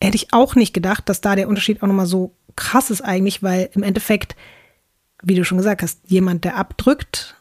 hätte 0.00 0.16
ich 0.16 0.32
auch 0.32 0.54
nicht 0.54 0.72
gedacht, 0.72 1.08
dass 1.08 1.20
da 1.20 1.36
der 1.36 1.48
Unterschied 1.48 1.82
auch 1.82 1.86
nochmal 1.86 2.06
so 2.06 2.34
krass 2.56 2.90
ist 2.90 3.02
eigentlich, 3.02 3.42
weil 3.42 3.70
im 3.74 3.82
Endeffekt 3.82 4.36
wie 5.22 5.34
du 5.34 5.44
schon 5.44 5.58
gesagt 5.58 5.82
hast, 5.82 6.00
jemand, 6.06 6.44
der 6.44 6.56
abdrückt. 6.56 7.36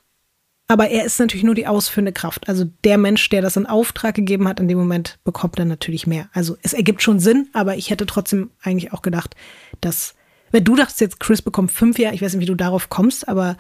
Aber 0.67 0.89
er 0.89 1.03
ist 1.03 1.19
natürlich 1.19 1.43
nur 1.43 1.55
die 1.55 1.67
ausführende 1.67 2.13
Kraft. 2.13 2.47
Also 2.47 2.65
der 2.85 2.97
Mensch, 2.97 3.27
der 3.29 3.41
das 3.41 3.57
in 3.57 3.65
Auftrag 3.65 4.15
gegeben 4.15 4.47
hat, 4.47 4.59
in 4.59 4.69
dem 4.69 4.77
Moment 4.77 5.19
bekommt 5.25 5.59
er 5.59 5.65
natürlich 5.65 6.07
mehr. 6.07 6.29
Also 6.31 6.55
es 6.61 6.71
ergibt 6.71 7.01
schon 7.01 7.19
Sinn, 7.19 7.49
aber 7.51 7.75
ich 7.75 7.89
hätte 7.89 8.05
trotzdem 8.05 8.51
eigentlich 8.61 8.93
auch 8.93 9.01
gedacht, 9.01 9.35
dass, 9.81 10.15
wenn 10.51 10.63
du 10.63 10.77
dachtest 10.77 11.01
jetzt, 11.01 11.19
Chris 11.19 11.41
bekommt 11.41 11.71
fünf 11.73 11.99
Jahre, 11.99 12.15
ich 12.15 12.21
weiß 12.21 12.33
nicht, 12.33 12.41
wie 12.41 12.45
du 12.45 12.55
darauf 12.55 12.89
kommst, 12.89 13.27
aber 13.27 13.57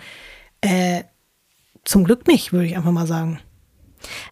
äh, 0.61 1.03
zum 1.83 2.05
Glück 2.05 2.27
nicht, 2.27 2.53
würde 2.53 2.67
ich 2.67 2.77
einfach 2.77 2.91
mal 2.91 3.07
sagen. 3.07 3.39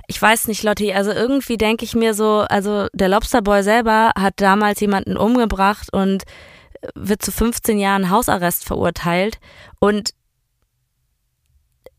Ich 0.07 0.21
weiß 0.21 0.47
nicht, 0.47 0.63
Lotti, 0.63 0.93
also 0.93 1.11
irgendwie 1.11 1.57
denke 1.57 1.85
ich 1.85 1.95
mir 1.95 2.13
so, 2.13 2.45
also 2.49 2.87
der 2.93 3.09
Lobsterboy 3.09 3.61
selber 3.63 4.11
hat 4.17 4.35
damals 4.37 4.79
jemanden 4.79 5.17
umgebracht 5.17 5.93
und 5.93 6.23
wird 6.95 7.22
zu 7.22 7.31
15 7.31 7.80
Jahren 7.80 8.10
Hausarrest 8.10 8.65
verurteilt. 8.65 9.39
Und 9.80 10.11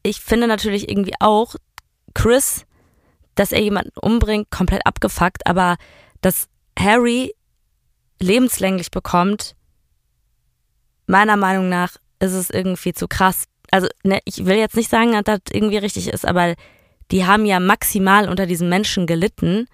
ich 0.03 0.21
finde 0.21 0.47
natürlich 0.47 0.89
irgendwie 0.89 1.15
auch, 1.21 1.57
Chris, 2.15 2.67
dass 3.35 3.53
er 3.53 3.61
jemanden 3.61 3.93
umbringt, 4.01 4.51
komplett 4.51 4.87
abgefuckt, 4.87 5.47
aber 5.47 5.77
dass 6.21 6.49
Harry 6.79 7.35
lebenslänglich 8.19 8.91
bekommt, 8.91 9.55
meiner 11.07 11.37
Meinung 11.37 11.69
nach 11.69 11.97
ist 12.19 12.33
es 12.33 12.51
irgendwie 12.51 12.93
zu 12.93 13.09
krass. 13.09 13.45
Also, 13.71 13.89
ne, 14.03 14.21
ich 14.25 14.45
will 14.45 14.57
jetzt 14.57 14.77
nicht 14.77 14.91
sagen, 14.91 15.13
dass 15.13 15.25
das 15.25 15.41
irgendwie 15.53 15.79
richtig 15.79 16.09
ist, 16.09 16.27
aber 16.27 16.55
die 17.11 17.27
haben 17.27 17.45
ja 17.45 17.61
maximal 17.61 18.29
unter 18.29 18.47
diesen 18.47 18.69
Menschen 18.69 19.07
gelitten. 19.07 19.67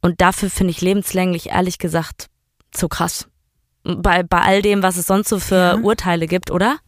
Und 0.00 0.20
dafür 0.20 0.50
finde 0.50 0.70
ich 0.70 0.80
lebenslänglich, 0.80 1.50
ehrlich 1.50 1.78
gesagt, 1.78 2.26
zu 2.70 2.88
krass. 2.88 3.28
Bei, 3.96 4.22
bei 4.22 4.40
all 4.40 4.62
dem, 4.62 4.82
was 4.82 4.96
es 4.96 5.06
sonst 5.06 5.28
so 5.28 5.38
für 5.38 5.54
ja. 5.54 5.76
Urteile 5.76 6.26
gibt, 6.26 6.50
oder? 6.50 6.78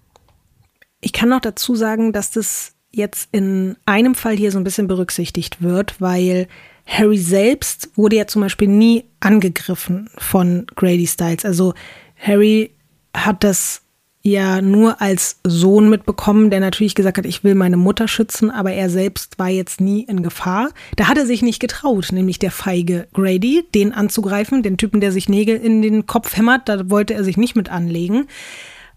Ich 1.01 1.13
kann 1.13 1.31
noch 1.31 1.41
dazu 1.41 1.75
sagen, 1.75 2.13
dass 2.13 2.31
das 2.31 2.75
jetzt 2.91 3.29
in 3.33 3.77
einem 3.87 4.15
Fall 4.15 4.37
hier 4.37 4.53
so 4.53 4.59
ein 4.59 4.65
bisschen 4.65 4.87
berücksichtigt 4.87 5.63
wird, 5.63 6.01
weil 6.01 6.47
Harry 6.87 7.19
selbst 7.19 7.91
wurde 7.95 8.17
ja 8.17 8.27
zum 8.27 8.43
Beispiel 8.43 8.69
nie 8.69 9.05
angegriffen 9.21 10.11
von 10.19 10.67
Grady 10.75 11.07
Styles. 11.07 11.45
Also 11.45 11.75
Harry 12.17 12.73
hat 13.15 13.45
das 13.45 13.83
ja 14.23 14.61
nur 14.61 15.01
als 15.01 15.39
Sohn 15.45 15.89
mitbekommen, 15.89 16.51
der 16.51 16.61
natürlich 16.61 16.95
gesagt 16.95 17.19
hat, 17.19 17.25
ich 17.25 17.43
will 17.43 17.55
meine 17.55 17.77
Mutter 17.77 18.07
schützen, 18.07 18.51
aber 18.51 18.73
er 18.73 18.91
selbst 18.91 19.39
war 19.39 19.49
jetzt 19.49 19.81
nie 19.81 20.03
in 20.05 20.23
Gefahr. 20.23 20.71
Da 20.97 21.09
hat 21.09 21.17
er 21.17 21.27
sich 21.27 21.43
nicht 21.43 21.61
getraut, 21.61 22.09
nämlich 22.13 22.39
der 22.39 22.51
feige 22.51 23.09
Grady, 23.15 23.65
den 23.75 23.93
anzugreifen, 23.93 24.63
den 24.63 24.77
Typen, 24.77 25.01
der 25.01 25.13
sich 25.13 25.29
Nägel 25.29 25.57
in 25.57 25.81
den 25.81 26.07
Kopf 26.07 26.37
hämmert, 26.37 26.69
da 26.69 26.91
wollte 26.91 27.15
er 27.15 27.25
sich 27.25 27.37
nicht 27.37 27.57
mit 27.57 27.71
anlegen. 27.71 28.27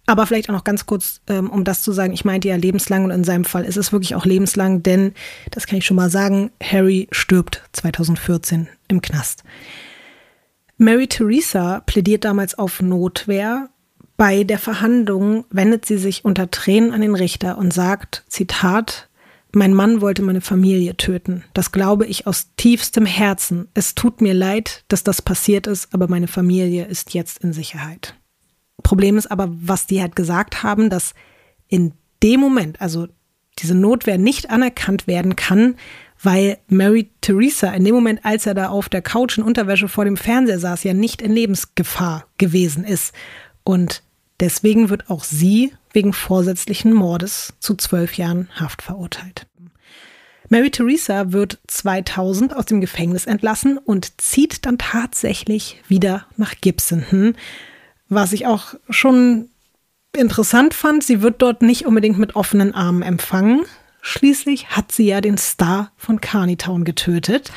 Aber 0.05 0.27
vielleicht 0.27 0.49
auch 0.49 0.53
noch 0.53 0.65
ganz 0.65 0.85
kurz, 0.85 1.21
ähm, 1.27 1.49
um 1.49 1.63
das 1.63 1.81
zu 1.81 1.93
sagen, 1.93 2.11
ich 2.11 2.25
meinte 2.25 2.49
ja 2.49 2.57
lebenslang 2.57 3.05
und 3.05 3.11
in 3.11 3.23
seinem 3.23 3.45
Fall 3.45 3.63
ist 3.63 3.77
es 3.77 3.93
wirklich 3.93 4.15
auch 4.15 4.25
lebenslang, 4.25 4.83
denn, 4.83 5.13
das 5.51 5.65
kann 5.65 5.77
ich 5.77 5.85
schon 5.85 5.95
mal 5.95 6.09
sagen, 6.09 6.51
Harry 6.61 7.07
stirbt 7.11 7.63
2014 7.71 8.67
im 8.89 9.01
Knast. 9.01 9.43
Mary 10.77 11.07
Theresa 11.07 11.81
plädiert 11.85 12.25
damals 12.25 12.57
auf 12.57 12.81
Notwehr 12.81 13.69
bei 14.17 14.43
der 14.43 14.59
Verhandlung 14.59 15.45
wendet 15.49 15.85
sie 15.85 15.97
sich 15.97 16.23
unter 16.25 16.51
Tränen 16.51 16.91
an 16.91 17.01
den 17.01 17.15
Richter 17.15 17.57
und 17.57 17.73
sagt, 17.73 18.23
Zitat, 18.27 19.09
mein 19.51 19.73
Mann 19.73 20.01
wollte 20.01 20.23
meine 20.23 20.41
Familie 20.41 20.97
töten. 20.97 21.43
Das 21.53 21.71
glaube 21.71 22.05
ich 22.07 22.25
aus 22.25 22.49
tiefstem 22.57 23.05
Herzen. 23.05 23.67
Es 23.73 23.93
tut 23.95 24.21
mir 24.21 24.33
leid, 24.33 24.83
dass 24.87 25.03
das 25.03 25.21
passiert 25.21 25.67
ist, 25.67 25.93
aber 25.93 26.07
meine 26.07 26.27
Familie 26.27 26.85
ist 26.85 27.13
jetzt 27.13 27.43
in 27.43 27.53
Sicherheit. 27.53 28.15
Problem 28.81 29.17
ist 29.17 29.27
aber, 29.27 29.49
was 29.51 29.85
die 29.85 30.01
halt 30.01 30.15
gesagt 30.15 30.63
haben, 30.63 30.89
dass 30.89 31.13
in 31.67 31.93
dem 32.23 32.39
Moment, 32.39 32.81
also 32.81 33.07
diese 33.59 33.75
Notwehr 33.75 34.17
nicht 34.17 34.49
anerkannt 34.49 35.05
werden 35.05 35.35
kann, 35.35 35.75
weil 36.21 36.57
Mary 36.67 37.11
Theresa 37.21 37.71
in 37.71 37.83
dem 37.83 37.93
Moment, 37.93 38.21
als 38.23 38.45
er 38.45 38.53
da 38.53 38.69
auf 38.69 38.89
der 38.89 39.01
Couch 39.01 39.37
in 39.37 39.43
Unterwäsche 39.43 39.87
vor 39.87 40.05
dem 40.05 40.17
Fernseher 40.17 40.59
saß, 40.59 40.83
ja 40.83 40.93
nicht 40.93 41.21
in 41.21 41.33
Lebensgefahr 41.33 42.25
gewesen 42.37 42.85
ist. 42.85 43.13
Und 43.63 44.03
deswegen 44.39 44.89
wird 44.89 45.09
auch 45.09 45.23
sie 45.23 45.73
wegen 45.91 46.13
vorsätzlichen 46.13 46.93
Mordes 46.93 47.53
zu 47.59 47.75
zwölf 47.75 48.17
Jahren 48.17 48.49
Haft 48.55 48.81
verurteilt. 48.81 49.47
Mary 50.49 50.69
Theresa 50.69 51.31
wird 51.31 51.59
2000 51.67 52.55
aus 52.55 52.65
dem 52.65 52.79
Gefängnis 52.79 53.25
entlassen 53.25 53.77
und 53.77 54.21
zieht 54.21 54.65
dann 54.65 54.77
tatsächlich 54.77 55.81
wieder 55.87 56.27
nach 56.37 56.53
Gibson. 56.61 57.35
Was 58.07 58.33
ich 58.33 58.45
auch 58.45 58.75
schon 58.89 59.49
interessant 60.15 60.75
fand, 60.75 61.03
sie 61.03 61.23
wird 61.23 61.41
dort 61.41 61.63
nicht 61.63 61.87
unbedingt 61.87 62.19
mit 62.19 62.35
offenen 62.35 62.75
Armen 62.75 63.01
empfangen. 63.01 63.63
Schließlich 64.01 64.69
hat 64.69 64.91
sie 64.91 65.07
ja 65.07 65.21
den 65.21 65.39
Star 65.39 65.91
von 65.97 66.21
Carneytown 66.21 66.83
getötet. 66.83 67.51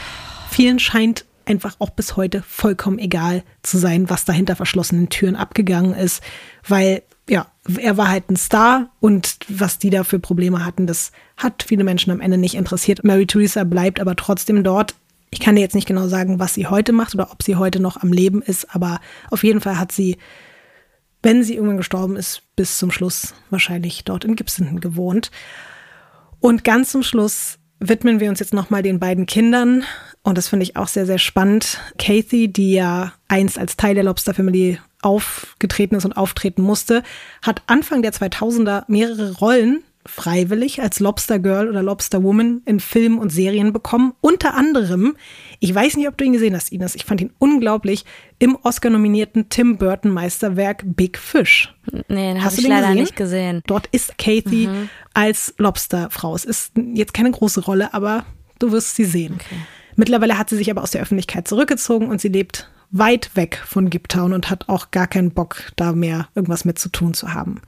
Vielen 0.48 0.78
scheint 0.78 1.25
einfach 1.46 1.76
auch 1.78 1.90
bis 1.90 2.16
heute 2.16 2.42
vollkommen 2.42 2.98
egal 2.98 3.42
zu 3.62 3.78
sein, 3.78 4.10
was 4.10 4.24
da 4.24 4.32
hinter 4.32 4.56
verschlossenen 4.56 5.08
Türen 5.08 5.36
abgegangen 5.36 5.94
ist, 5.94 6.22
weil 6.66 7.02
ja, 7.28 7.46
er 7.78 7.96
war 7.96 8.08
halt 8.08 8.30
ein 8.30 8.36
Star 8.36 8.90
und 9.00 9.38
was 9.48 9.78
die 9.78 9.90
da 9.90 10.04
für 10.04 10.18
Probleme 10.18 10.64
hatten, 10.64 10.86
das 10.86 11.10
hat 11.36 11.64
viele 11.66 11.84
Menschen 11.84 12.12
am 12.12 12.20
Ende 12.20 12.38
nicht 12.38 12.54
interessiert. 12.54 13.02
Mary 13.02 13.26
Theresa 13.26 13.64
bleibt 13.64 14.00
aber 14.00 14.14
trotzdem 14.14 14.62
dort. 14.62 14.94
Ich 15.30 15.40
kann 15.40 15.56
dir 15.56 15.62
jetzt 15.62 15.74
nicht 15.74 15.88
genau 15.88 16.06
sagen, 16.06 16.38
was 16.38 16.54
sie 16.54 16.68
heute 16.68 16.92
macht 16.92 17.14
oder 17.14 17.32
ob 17.32 17.42
sie 17.42 17.56
heute 17.56 17.80
noch 17.80 18.00
am 18.00 18.12
Leben 18.12 18.42
ist, 18.42 18.74
aber 18.74 19.00
auf 19.30 19.42
jeden 19.42 19.60
Fall 19.60 19.78
hat 19.78 19.90
sie, 19.90 20.18
wenn 21.22 21.42
sie 21.42 21.54
irgendwann 21.54 21.78
gestorben 21.78 22.16
ist, 22.16 22.42
bis 22.54 22.78
zum 22.78 22.92
Schluss 22.92 23.34
wahrscheinlich 23.50 24.04
dort 24.04 24.24
in 24.24 24.36
Gibson 24.36 24.80
gewohnt. 24.80 25.32
Und 26.38 26.62
ganz 26.62 26.92
zum 26.92 27.02
Schluss 27.02 27.58
widmen 27.80 28.20
wir 28.20 28.28
uns 28.28 28.40
jetzt 28.40 28.54
nochmal 28.54 28.82
den 28.82 28.98
beiden 28.98 29.26
Kindern. 29.26 29.84
Und 30.22 30.38
das 30.38 30.48
finde 30.48 30.64
ich 30.64 30.76
auch 30.76 30.88
sehr, 30.88 31.06
sehr 31.06 31.18
spannend. 31.18 31.78
Kathy, 31.98 32.48
die 32.48 32.72
ja 32.72 33.12
einst 33.28 33.58
als 33.58 33.76
Teil 33.76 33.94
der 33.94 34.04
Lobster 34.04 34.34
Family 34.34 34.78
aufgetreten 35.02 35.94
ist 35.94 36.04
und 36.04 36.16
auftreten 36.16 36.62
musste, 36.62 37.02
hat 37.42 37.62
Anfang 37.66 38.02
der 38.02 38.12
2000er 38.12 38.84
mehrere 38.88 39.32
Rollen 39.32 39.84
freiwillig 40.06 40.80
als 40.82 41.00
Lobster 41.00 41.38
Girl 41.38 41.68
oder 41.68 41.82
Lobster 41.82 42.22
Woman 42.22 42.62
in 42.64 42.80
Filmen 42.80 43.18
und 43.18 43.30
Serien 43.30 43.72
bekommen. 43.72 44.14
Unter 44.20 44.54
anderem, 44.54 45.16
ich 45.60 45.74
weiß 45.74 45.96
nicht, 45.96 46.08
ob 46.08 46.16
du 46.16 46.24
ihn 46.24 46.32
gesehen 46.32 46.54
hast, 46.54 46.72
Ines, 46.72 46.94
ich 46.94 47.04
fand 47.04 47.20
ihn 47.20 47.32
unglaublich, 47.38 48.04
im 48.38 48.56
Oscar-nominierten 48.62 49.48
Tim 49.48 49.78
Burton 49.78 50.10
Meisterwerk 50.10 50.84
Big 50.84 51.18
Fish. 51.18 51.74
Nee, 52.08 52.34
den 52.34 52.44
hast 52.44 52.58
du 52.58 52.62
ich 52.62 52.68
leider 52.68 52.88
gesehen? 52.88 53.00
nicht 53.00 53.16
gesehen. 53.16 53.62
Dort 53.66 53.88
ist 53.92 54.18
Kathy 54.18 54.68
mhm. 54.68 54.88
als 55.14 55.54
Lobsterfrau. 55.58 56.34
Es 56.34 56.44
ist 56.44 56.72
jetzt 56.94 57.14
keine 57.14 57.30
große 57.30 57.62
Rolle, 57.62 57.94
aber 57.94 58.24
du 58.58 58.72
wirst 58.72 58.96
sie 58.96 59.04
sehen. 59.04 59.34
Okay. 59.34 59.56
Mittlerweile 59.96 60.38
hat 60.38 60.50
sie 60.50 60.56
sich 60.56 60.70
aber 60.70 60.82
aus 60.82 60.90
der 60.90 61.02
Öffentlichkeit 61.02 61.48
zurückgezogen 61.48 62.08
und 62.08 62.20
sie 62.20 62.28
lebt 62.28 62.70
weit 62.98 63.30
weg 63.34 63.62
von 63.64 63.90
Giptown 63.90 64.32
und 64.32 64.50
hat 64.50 64.68
auch 64.68 64.90
gar 64.90 65.06
keinen 65.06 65.30
Bock, 65.30 65.72
da 65.76 65.92
mehr 65.92 66.28
irgendwas 66.34 66.64
mit 66.64 66.78
zu 66.78 66.88
tun 66.88 67.14
zu 67.14 67.34
haben. 67.34 67.60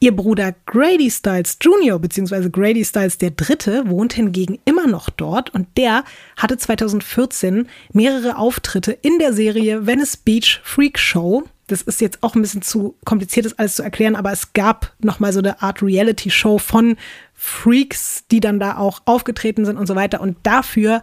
Ihr 0.00 0.14
Bruder 0.14 0.54
Grady 0.66 1.10
Styles 1.10 1.58
Jr., 1.60 1.98
beziehungsweise 1.98 2.50
Grady 2.50 2.84
Styles 2.84 3.18
der 3.18 3.30
Dritte, 3.30 3.88
wohnt 3.88 4.12
hingegen 4.12 4.58
immer 4.64 4.86
noch 4.86 5.10
dort 5.10 5.50
und 5.50 5.68
der 5.76 6.04
hatte 6.36 6.56
2014 6.58 7.68
mehrere 7.92 8.36
Auftritte 8.36 8.92
in 8.92 9.18
der 9.18 9.32
Serie 9.32 9.86
Venice 9.86 10.16
Beach 10.16 10.60
Freak 10.64 10.98
Show. 10.98 11.44
Das 11.66 11.82
ist 11.82 12.00
jetzt 12.00 12.22
auch 12.22 12.34
ein 12.34 12.42
bisschen 12.42 12.62
zu 12.62 12.96
kompliziert, 13.04 13.46
das 13.46 13.58
alles 13.58 13.76
zu 13.76 13.82
erklären, 13.82 14.16
aber 14.16 14.32
es 14.32 14.52
gab 14.52 14.92
nochmal 14.98 15.32
so 15.32 15.38
eine 15.38 15.62
Art 15.62 15.82
Reality-Show 15.82 16.58
von 16.58 16.96
Freaks, 17.32 18.24
die 18.30 18.40
dann 18.40 18.58
da 18.58 18.76
auch 18.76 19.02
aufgetreten 19.04 19.64
sind 19.64 19.76
und 19.76 19.86
so 19.86 19.94
weiter. 19.94 20.20
Und 20.20 20.36
dafür 20.42 21.00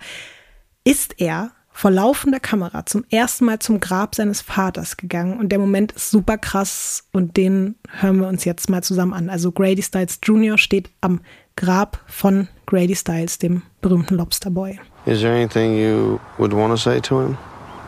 ist 0.83 1.19
er 1.19 1.51
vor 1.77 1.91
laufender 1.91 2.39
Kamera 2.39 2.87
zum 2.87 3.05
ersten 3.11 3.45
Mal 3.45 3.59
zum 3.59 3.79
Grab 3.79 4.15
seines 4.15 4.41
Vaters 4.41 4.97
gegangen 4.97 5.37
und 5.37 5.49
der 5.49 5.59
Moment 5.59 5.91
ist 5.91 6.09
super 6.09 6.39
krass 6.39 7.03
und 7.13 7.37
den 7.37 7.75
hören 7.99 8.19
wir 8.19 8.27
uns 8.27 8.45
jetzt 8.45 8.67
mal 8.67 8.81
zusammen 8.81 9.13
an. 9.13 9.29
Also 9.29 9.51
Grady 9.51 9.83
Styles 9.83 10.17
Jr. 10.23 10.57
steht 10.57 10.89
am 11.01 11.21
Grab 11.55 11.99
von 12.07 12.47
Grady 12.65 12.95
Styles, 12.95 13.37
dem 13.37 13.61
berühmten 13.79 14.15
Lobster 14.15 14.49
Boy. 14.49 14.79
Is 15.05 15.19
there 15.19 15.35
anything 15.35 15.77
you 15.77 16.19
would 16.39 16.51
want 16.51 16.73
to 16.73 16.77
say 16.77 16.99
to 16.99 17.21
him? 17.21 17.37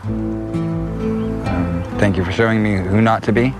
Um, 0.06 1.84
thank 1.98 2.16
you 2.16 2.24
for 2.24 2.32
showing 2.32 2.61
me 2.61 2.78
who 2.78 3.02
not 3.02 3.24
to 3.24 3.34
be. 3.34 3.56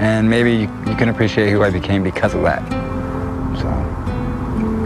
And 0.00 0.28
maybe 0.28 0.68
you 0.88 0.96
can 0.96 1.08
appreciate 1.08 1.52
who 1.52 1.62
I 1.62 1.70
became 1.70 2.02
because 2.02 2.34
of 2.34 2.42
that. 2.42 2.68
So, 3.60 3.68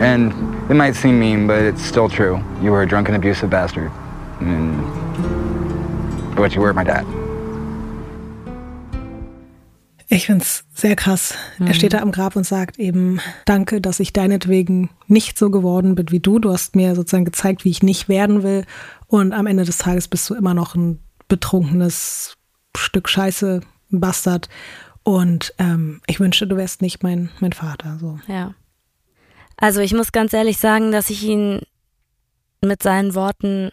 and 0.03 0.35
it 0.71 0.75
might 0.75 0.97
seem 0.97 1.19
mean, 1.19 1.47
but 1.47 1.63
it's 1.63 1.83
still 1.83 2.11
true. 2.11 2.43
You 2.63 2.73
were 2.73 2.83
a 2.83 2.87
drunken, 2.87 3.15
abusive 3.15 3.49
bastard. 3.49 3.91
But 6.35 6.53
you 6.53 6.63
were 6.63 6.73
my 6.73 6.85
dad. 6.85 7.05
Ich 10.11 10.27
finde 10.27 10.43
es 10.43 10.65
sehr 10.73 10.97
krass. 10.97 11.35
Mhm. 11.59 11.67
Er 11.67 11.75
steht 11.75 11.93
da 11.93 11.99
am 11.99 12.13
Grab 12.13 12.35
und 12.35 12.45
sagt 12.45 12.79
eben, 12.79 13.21
danke, 13.45 13.81
dass 13.81 14.01
ich 14.01 14.15
deinetwegen 14.15 14.89
nicht 15.07 15.39
so 15.39 15.51
geworden 15.51 15.95
bin 15.95 16.11
wie 16.11 16.21
du. 16.21 16.39
Du 16.39 16.51
hast 16.51 16.77
mir 16.77 16.95
sozusagen 16.95 17.27
gezeigt, 17.27 17.65
wie 17.65 17.71
ich 17.71 17.83
nicht 17.83 18.09
werden 18.09 18.43
will. 18.43 18.65
Und 19.07 19.33
am 19.35 19.47
Ende 19.47 19.65
des 19.65 19.79
Tages 19.79 20.09
bist 20.09 20.29
du 20.31 20.35
immer 20.35 20.55
noch 20.55 20.75
ein 20.75 20.99
betrunkenes 21.29 22.37
Stück 22.75 23.09
Scheiße, 23.09 23.61
ein 23.93 24.01
Bastard. 24.01 24.49
Und 25.03 25.55
ähm, 25.59 26.01
ich 26.07 26.21
wünschte, 26.21 26.47
du 26.47 26.57
wärst 26.57 26.81
nicht 26.81 27.03
mein, 27.03 27.29
mein 27.41 27.53
Vater. 27.53 27.99
So. 28.01 28.19
Ja. 28.29 28.55
Also 29.59 29.81
ich 29.81 29.93
muss 29.93 30.13
ganz 30.13 30.33
ehrlich 30.33 30.59
sagen, 30.59 30.91
dass 30.91 31.11
ich 31.11 31.23
ihn 31.23 31.61
mit 32.63 32.83
seinen 32.83 33.15
Worten 33.15 33.73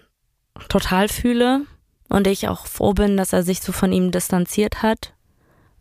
total 0.69 1.10
fühle 1.10 1.61
und 2.10 2.27
ich 2.27 2.48
auch 2.48 2.68
froh 2.68 2.94
bin, 2.94 3.18
dass 3.18 3.34
er 3.34 3.44
sich 3.44 3.61
so 3.61 3.72
von 3.72 3.91
ihm 3.91 4.11
distanziert 4.11 4.82
hat, 4.82 5.14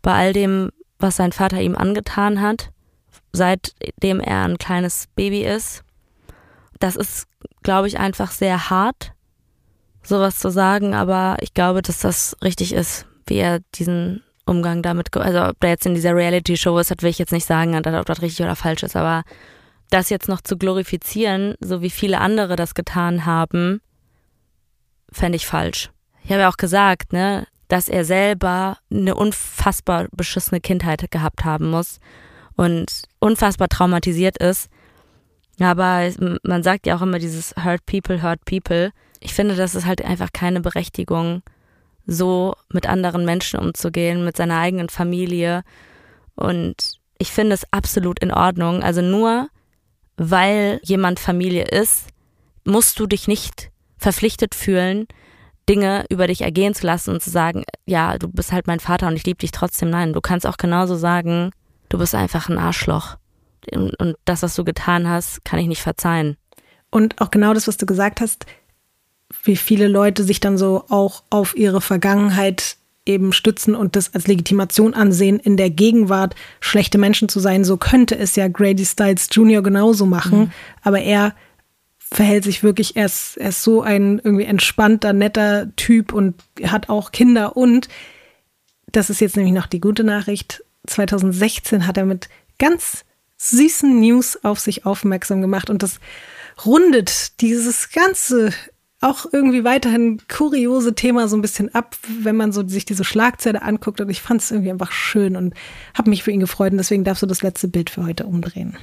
bei 0.01 0.13
all 0.13 0.33
dem, 0.33 0.71
was 0.99 1.15
sein 1.15 1.31
Vater 1.31 1.61
ihm 1.61 1.75
angetan 1.75 2.41
hat, 2.41 2.71
seitdem 3.31 4.19
er 4.19 4.45
ein 4.45 4.57
kleines 4.57 5.07
Baby 5.15 5.43
ist. 5.43 5.83
Das 6.79 6.95
ist, 6.95 7.27
glaube 7.63 7.87
ich, 7.87 7.99
einfach 7.99 8.31
sehr 8.31 8.69
hart, 8.69 9.13
sowas 10.03 10.39
zu 10.39 10.49
sagen, 10.51 10.93
aber 10.93 11.37
ich 11.41 11.53
glaube, 11.53 11.81
dass 11.81 11.99
das 11.99 12.35
richtig 12.43 12.73
ist, 12.73 13.05
wie 13.27 13.37
er 13.37 13.59
diesen 13.75 14.23
Umgang 14.45 14.83
damit, 14.83 15.15
also 15.17 15.45
ob 15.45 15.59
der 15.59 15.71
jetzt 15.71 15.85
in 15.85 15.95
dieser 15.95 16.15
Reality-Show 16.15 16.77
ist, 16.77 16.91
das 16.91 16.97
will 17.01 17.09
ich 17.09 17.17
jetzt 17.17 17.31
nicht 17.31 17.47
sagen, 17.47 17.75
ob 17.75 18.05
das 18.05 18.21
richtig 18.21 18.45
oder 18.45 18.55
falsch 18.55 18.83
ist, 18.83 18.95
aber 18.95 19.23
das 19.89 20.09
jetzt 20.09 20.27
noch 20.27 20.41
zu 20.41 20.57
glorifizieren, 20.57 21.55
so 21.59 21.81
wie 21.81 21.89
viele 21.89 22.19
andere 22.19 22.55
das 22.55 22.75
getan 22.75 23.25
haben, 23.25 23.81
fände 25.11 25.35
ich 25.35 25.45
falsch. 25.45 25.91
Ich 26.23 26.31
habe 26.31 26.41
ja 26.41 26.49
auch 26.49 26.57
gesagt, 26.57 27.13
ne, 27.13 27.47
dass 27.67 27.89
er 27.89 28.05
selber 28.05 28.77
eine 28.91 29.15
unfassbar 29.15 30.07
beschissene 30.11 30.61
Kindheit 30.61 31.09
gehabt 31.11 31.45
haben 31.45 31.69
muss 31.69 31.99
und 32.55 33.03
unfassbar 33.19 33.69
traumatisiert 33.69 34.37
ist. 34.37 34.69
Aber 35.59 36.09
man 36.43 36.63
sagt 36.63 36.85
ja 36.85 36.97
auch 36.97 37.01
immer 37.01 37.19
dieses 37.19 37.53
Hurt 37.63 37.85
People, 37.85 38.21
Hurt 38.21 38.43
People. 38.45 38.91
Ich 39.19 39.33
finde, 39.33 39.55
das 39.55 39.75
ist 39.75 39.85
halt 39.85 40.03
einfach 40.03 40.33
keine 40.33 40.61
Berechtigung, 40.61 41.41
so 42.05 42.55
mit 42.69 42.87
anderen 42.87 43.25
Menschen 43.25 43.59
umzugehen, 43.59 44.25
mit 44.25 44.37
seiner 44.37 44.59
eigenen 44.59 44.89
Familie. 44.89 45.63
Und 46.35 46.99
ich 47.17 47.31
finde 47.31 47.53
es 47.53 47.71
absolut 47.71 48.19
in 48.19 48.31
Ordnung. 48.31 48.83
Also 48.83 49.01
nur 49.01 49.47
weil 50.17 50.79
jemand 50.83 51.19
Familie 51.19 51.63
ist, 51.63 52.07
musst 52.63 52.99
du 52.99 53.07
dich 53.07 53.27
nicht 53.27 53.71
verpflichtet 53.97 54.55
fühlen, 54.55 55.07
Dinge 55.67 56.05
über 56.09 56.27
dich 56.27 56.41
ergehen 56.41 56.75
zu 56.75 56.85
lassen 56.85 57.11
und 57.11 57.21
zu 57.21 57.29
sagen, 57.29 57.63
ja, 57.85 58.17
du 58.17 58.27
bist 58.27 58.51
halt 58.51 58.67
mein 58.67 58.79
Vater 58.79 59.07
und 59.07 59.15
ich 59.15 59.25
liebe 59.25 59.39
dich 59.39 59.51
trotzdem. 59.51 59.89
Nein, 59.89 60.13
du 60.13 60.21
kannst 60.21 60.45
auch 60.45 60.57
genauso 60.57 60.95
sagen, 60.95 61.51
du 61.89 61.97
bist 61.97 62.13
einfach 62.13 62.49
ein 62.49 62.57
Arschloch. 62.57 63.17
Und 63.73 64.15
das, 64.25 64.43
was 64.43 64.55
du 64.55 64.63
getan 64.63 65.09
hast, 65.09 65.43
kann 65.43 65.59
ich 65.59 65.67
nicht 65.67 65.81
verzeihen. 65.81 66.37
Und 66.91 67.19
auch 67.19 67.31
genau 67.31 67.53
das, 67.53 67.67
was 67.67 67.77
du 67.77 67.85
gesagt 67.87 68.21
hast, 68.21 68.45
wie 69.43 69.55
viele 69.55 69.87
Leute 69.87 70.23
sich 70.23 70.39
dann 70.39 70.57
so 70.57 70.85
auch 70.89 71.23
auf 71.31 71.57
ihre 71.57 71.81
Vergangenheit 71.81 72.77
eben 73.07 73.33
stützen 73.33 73.75
und 73.75 73.95
das 73.95 74.13
als 74.13 74.27
Legitimation 74.27 74.93
ansehen, 74.93 75.39
in 75.39 75.57
der 75.57 75.69
Gegenwart 75.69 76.35
schlechte 76.59 76.97
Menschen 76.97 77.29
zu 77.29 77.39
sein. 77.39 77.63
So 77.63 77.77
könnte 77.77 78.17
es 78.17 78.35
ja 78.35 78.47
Grady 78.47 78.85
Styles 78.85 79.29
Jr. 79.31 79.61
genauso 79.61 80.05
machen. 80.05 80.39
Mhm. 80.39 80.51
Aber 80.81 80.99
er 81.01 81.35
verhält 82.11 82.43
sich 82.43 82.63
wirklich, 82.63 82.95
er 82.95 83.05
ist, 83.05 83.37
er 83.37 83.49
ist 83.49 83.63
so 83.63 83.81
ein 83.81 84.21
irgendwie 84.23 84.45
entspannter, 84.45 85.13
netter 85.13 85.75
Typ 85.75 86.13
und 86.13 86.35
hat 86.63 86.89
auch 86.89 87.11
Kinder. 87.11 87.57
Und 87.57 87.87
das 88.91 89.09
ist 89.09 89.21
jetzt 89.21 89.35
nämlich 89.35 89.53
noch 89.53 89.67
die 89.67 89.81
gute 89.81 90.03
Nachricht. 90.03 90.63
2016 90.87 91.87
hat 91.87 91.97
er 91.97 92.05
mit 92.05 92.29
ganz 92.59 93.05
süßen 93.37 93.99
News 93.99 94.39
auf 94.43 94.59
sich 94.59 94.85
aufmerksam 94.85 95.41
gemacht 95.41 95.69
und 95.69 95.83
das 95.83 95.99
rundet 96.63 97.41
dieses 97.41 97.89
ganze 97.89 98.53
auch 99.01 99.25
irgendwie 99.31 99.63
weiterhin 99.63 100.19
kuriose 100.27 100.95
Thema 100.95 101.27
so 101.27 101.35
ein 101.35 101.41
bisschen 101.41 101.73
ab, 101.75 101.95
wenn 102.21 102.35
man 102.35 102.51
so 102.51 102.67
sich 102.67 102.85
diese 102.85 103.03
Schlagzeile 103.03 103.61
anguckt. 103.61 104.01
Und 104.01 104.09
ich 104.09 104.21
fand 104.21 104.41
es 104.41 104.51
irgendwie 104.51 104.71
einfach 104.71 104.91
schön 104.91 105.35
und 105.35 105.53
habe 105.93 106.09
mich 106.09 106.23
für 106.23 106.31
ihn 106.31 106.39
gefreut. 106.39 106.71
Und 106.71 106.77
deswegen 106.77 107.03
darfst 107.03 107.21
du 107.21 107.27
das 107.27 107.43
letzte 107.43 107.67
Bild 107.67 107.89
für 107.89 108.03
heute 108.03 108.25
umdrehen. 108.25 108.77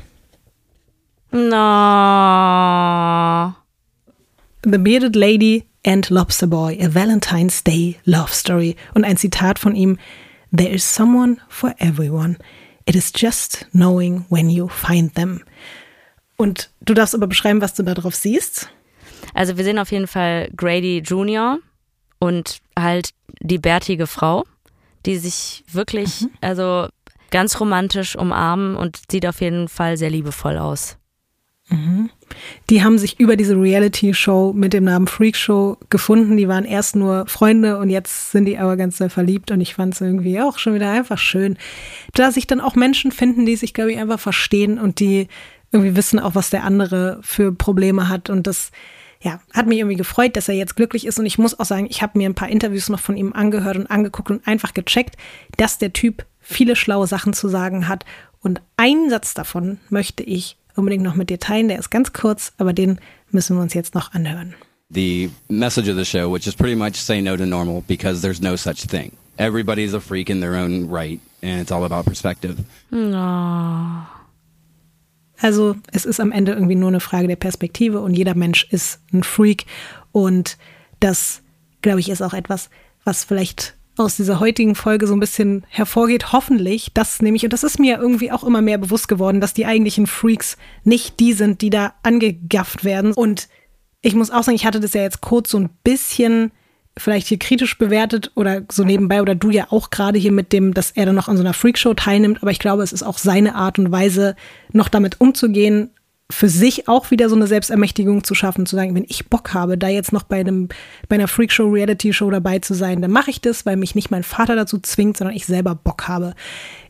No. 1.33 1.49
The 4.65 4.79
Bearded 4.79 5.17
Lady 5.17 5.67
and 5.83 6.09
Lobster 6.11 6.47
Boy, 6.47 6.79
a 6.81 6.89
Valentine's 6.89 7.65
Day 7.65 7.99
Love 8.05 8.33
Story. 8.35 8.77
Und 8.95 9.05
ein 9.05 9.17
Zitat 9.17 9.59
von 9.59 9.75
ihm: 9.75 9.99
There 10.55 10.71
is 10.71 10.85
someone 10.85 11.39
for 11.49 11.75
everyone. 11.79 12.37
It 12.85 12.95
is 12.95 13.13
just 13.17 13.67
knowing 13.73 14.27
when 14.29 14.51
you 14.51 14.69
find 14.69 15.15
them. 15.15 15.43
Und 16.37 16.71
du 16.83 16.93
darfst 16.93 17.15
aber 17.15 17.27
beschreiben, 17.27 17.63
was 17.63 17.75
du 17.75 17.83
da 17.83 17.95
drauf 17.95 18.15
siehst. 18.15 18.69
Also 19.33 19.57
wir 19.57 19.65
sehen 19.65 19.79
auf 19.79 19.91
jeden 19.91 20.07
Fall 20.09 20.51
Grady 20.55 20.99
Jr. 20.99 21.59
und 22.19 22.61
halt 22.79 23.11
die 23.41 23.59
bärtige 23.59 24.07
Frau, 24.07 24.45
die 25.07 25.17
sich 25.17 25.65
wirklich, 25.71 26.23
mhm. 26.23 26.31
also 26.41 26.89
ganz 27.31 27.59
romantisch 27.59 28.17
umarmen 28.17 28.77
und 28.77 29.01
sieht 29.11 29.27
auf 29.27 29.41
jeden 29.41 29.69
Fall 29.69 29.97
sehr 29.97 30.11
liebevoll 30.11 30.59
aus. 30.59 30.99
Die 32.71 32.83
haben 32.83 32.99
sich 32.99 33.21
über 33.21 33.37
diese 33.37 33.55
Reality-Show 33.55 34.53
mit 34.55 34.73
dem 34.73 34.85
Namen 34.85 35.07
Freak 35.07 35.37
Show 35.37 35.77
gefunden. 35.91 36.37
Die 36.37 36.49
waren 36.49 36.65
erst 36.65 36.97
nur 36.97 37.27
Freunde 37.27 37.79
und 37.79 37.91
jetzt 37.91 38.31
sind 38.33 38.47
die 38.47 38.59
aber 38.59 38.77
ganz 38.77 38.99
sehr 38.99 39.11
verliebt 39.11 39.51
und 39.51 39.61
ich 39.61 39.75
fand 39.75 39.95
es 39.95 40.01
irgendwie 40.01 40.41
auch 40.41 40.59
schon 40.59 40.75
wieder 40.75 40.91
einfach 40.91 41.19
schön, 41.19 41.57
da 42.15 42.31
sich 42.31 42.47
dann 42.47 42.61
auch 42.61 42.75
Menschen 42.75 43.13
finden, 43.13 43.47
die 43.47 43.57
sich, 43.57 43.75
glaube 43.75 43.93
ich, 43.93 43.99
einfach 43.99 44.21
verstehen 44.21 44.79
und 44.79 45.01
die 45.01 45.29
irgendwie 45.71 45.97
wissen 45.97 46.19
auch, 46.19 46.35
was 46.35 46.51
der 46.51 46.65
andere 46.65 47.19
für 47.23 47.53
Probleme 47.53 48.09
hat 48.09 48.29
und 48.29 48.47
das 48.47 48.71
ja, 49.21 49.41
hat 49.53 49.67
mich 49.67 49.79
irgendwie 49.79 49.97
gefreut, 49.97 50.37
dass 50.37 50.49
er 50.49 50.57
jetzt 50.57 50.75
glücklich 50.75 51.07
ist. 51.07 51.19
Und 51.19 51.27
ich 51.27 51.39
muss 51.39 51.59
auch 51.59 51.65
sagen, 51.65 51.87
ich 51.89 52.03
habe 52.03 52.19
mir 52.19 52.29
ein 52.29 52.35
paar 52.35 52.49
Interviews 52.49 52.89
noch 52.89 52.99
von 52.99 53.17
ihm 53.17 53.33
angehört 53.33 53.77
und 53.77 53.87
angeguckt 53.87 54.31
und 54.31 54.47
einfach 54.49 54.75
gecheckt, 54.75 55.17
dass 55.57 55.79
der 55.79 55.93
Typ 55.93 56.27
viele 56.41 56.75
schlaue 56.75 57.07
Sachen 57.07 57.33
zu 57.33 57.49
sagen 57.49 57.87
hat. 57.87 58.05
Und 58.41 58.61
einen 58.77 59.11
Satz 59.11 59.33
davon 59.33 59.79
möchte 59.91 60.25
ich 60.25 60.57
unbedingt 60.77 61.03
noch 61.03 61.15
mit 61.15 61.31
dir 61.31 61.39
teilen. 61.39 61.69
Der 61.69 61.79
ist 61.79 61.91
ganz 61.91 62.13
kurz, 62.13 62.53
aber 62.59 62.73
den 62.73 62.99
müssen 63.31 63.57
wir 63.57 63.63
uns 63.63 63.75
jetzt 63.75 63.95
noch 63.95 64.13
anhören. 64.13 64.55
The 64.91 65.31
message 65.49 65.89
of 65.89 65.97
the 65.97 66.05
show, 66.05 66.31
which 66.31 66.47
is 66.47 66.55
pretty 66.55 66.77
much 66.77 66.97
say 66.97 67.23
no 67.23 67.37
to 67.37 67.47
normal 67.47 67.83
because 67.87 68.21
there's 68.21 68.41
no 68.41 68.57
such 68.57 68.87
thing. 68.87 69.13
Everybody's 69.39 69.95
a 69.95 70.01
freak 70.01 70.29
in 70.29 70.41
their 70.41 70.55
own 70.55 70.89
right, 70.91 71.19
and 71.43 71.61
it's 71.61 71.73
all 71.73 71.85
about 71.85 72.05
perspective. 72.05 72.63
Oh. 72.93 74.07
Also 75.41 75.75
es 75.93 76.05
ist 76.05 76.21
am 76.21 76.31
Ende 76.31 76.53
irgendwie 76.53 76.77
nur 76.77 76.89
eine 76.89 77.01
Frage 77.01 77.27
der 77.27 77.37
Perspektive 77.37 78.01
und 78.01 78.15
jeder 78.15 78.35
Mensch 78.35 78.67
ist 78.71 79.01
ein 79.13 79.25
Freak. 79.25 79.65
Und 80.13 80.57
das, 81.01 81.43
glaube 81.81 82.01
ich, 82.01 82.11
ist 82.11 82.23
auch 82.23 82.35
etwas, 82.35 82.71
was 83.03 83.25
vielleicht 83.25 83.75
aus 83.97 84.17
dieser 84.17 84.41
heutigen 84.41 84.75
Folge 84.75 85.07
so 85.07 85.15
ein 85.15 85.21
bisschen 85.21 85.65
hervorgeht, 85.69 86.33
hoffentlich, 86.33 86.93
dass 86.95 87.21
nämlich, 87.21 87.45
und 87.45 87.53
das 87.53 87.63
ist 87.63 87.79
mir 87.79 87.99
irgendwie 87.99 88.33
auch 88.33 88.45
immer 88.45 88.63
mehr 88.63 88.79
bewusst 88.79 89.09
geworden, 89.09 89.41
dass 89.41 89.55
die 89.55 89.67
eigentlichen 89.67 90.07
Freaks 90.07 90.57
nicht 90.85 91.21
die 91.21 91.33
sind, 91.35 91.61
die 91.61 91.71
da 91.71 91.95
angegafft 92.03 92.85
werden. 92.85 93.13
Und 93.13 93.49
ich 94.01 94.15
muss 94.15 94.31
auch 94.31 94.43
sagen, 94.43 94.57
ich 94.57 94.67
hatte 94.67 94.81
das 94.81 94.95
ja 94.95 95.03
jetzt 95.03 95.21
kurz 95.21 95.51
so 95.51 95.59
ein 95.59 95.71
bisschen 95.85 96.53
vielleicht 96.97 97.27
hier 97.27 97.39
kritisch 97.39 97.79
bewertet 97.79 98.33
oder 98.35 98.63
so 98.71 98.85
nebenbei 98.85 99.23
oder 99.23 99.35
du 99.35 99.51
ja 99.51 99.67
auch 99.71 99.91
gerade 99.91 100.19
hier 100.19 100.33
mit 100.33 100.53
dem, 100.53 100.75
dass 100.75 100.91
er 100.91 101.07
dann 101.07 101.15
noch 101.15 101.29
an 101.29 101.37
so 101.37 101.43
einer 101.43 101.55
Freakshow 101.55 101.95
teilnimmt. 101.95 102.43
Aber 102.43 102.51
ich 102.51 102.59
glaube, 102.59 102.83
es 102.83 102.93
ist 102.93 103.03
auch 103.03 103.19
seine 103.19 103.55
Art 103.55 103.79
und 103.79 103.91
Weise, 103.91 104.37
noch 104.73 104.89
damit 104.89 105.21
umzugehen, 105.21 105.91
für 106.33 106.49
sich 106.49 106.89
auch 106.89 107.11
wieder 107.11 107.29
so 107.29 107.37
eine 107.37 107.47
Selbstermächtigung 107.47 108.25
zu 108.25 108.35
schaffen, 108.35 108.67
zu 108.67 108.77
sagen, 108.77 108.95
wenn 108.95 109.05
ich 109.09 109.29
Bock 109.29 109.55
habe, 109.55 109.77
da 109.77 109.89
jetzt 109.89 110.13
noch 110.13 110.23
bei 110.23 110.41
einem 110.41 110.69
bei 111.09 111.17
einer 111.17 111.29
Freakshow, 111.29 111.69
Reality-Show 111.69 112.31
dabei 112.31 112.59
zu 112.59 112.75
sein, 112.75 113.03
dann 113.03 113.11
mache 113.11 113.31
ich 113.31 113.41
das, 113.41 113.67
weil 113.67 113.77
mich 113.77 113.95
nicht 113.95 114.11
mein 114.11 114.23
Vater 114.23 114.57
dazu 114.57 114.79
zwingt, 114.79 115.17
sondern 115.17 115.37
ich 115.37 115.47
selber 115.47 115.75
Bock 115.75 116.09
habe. 116.09 116.35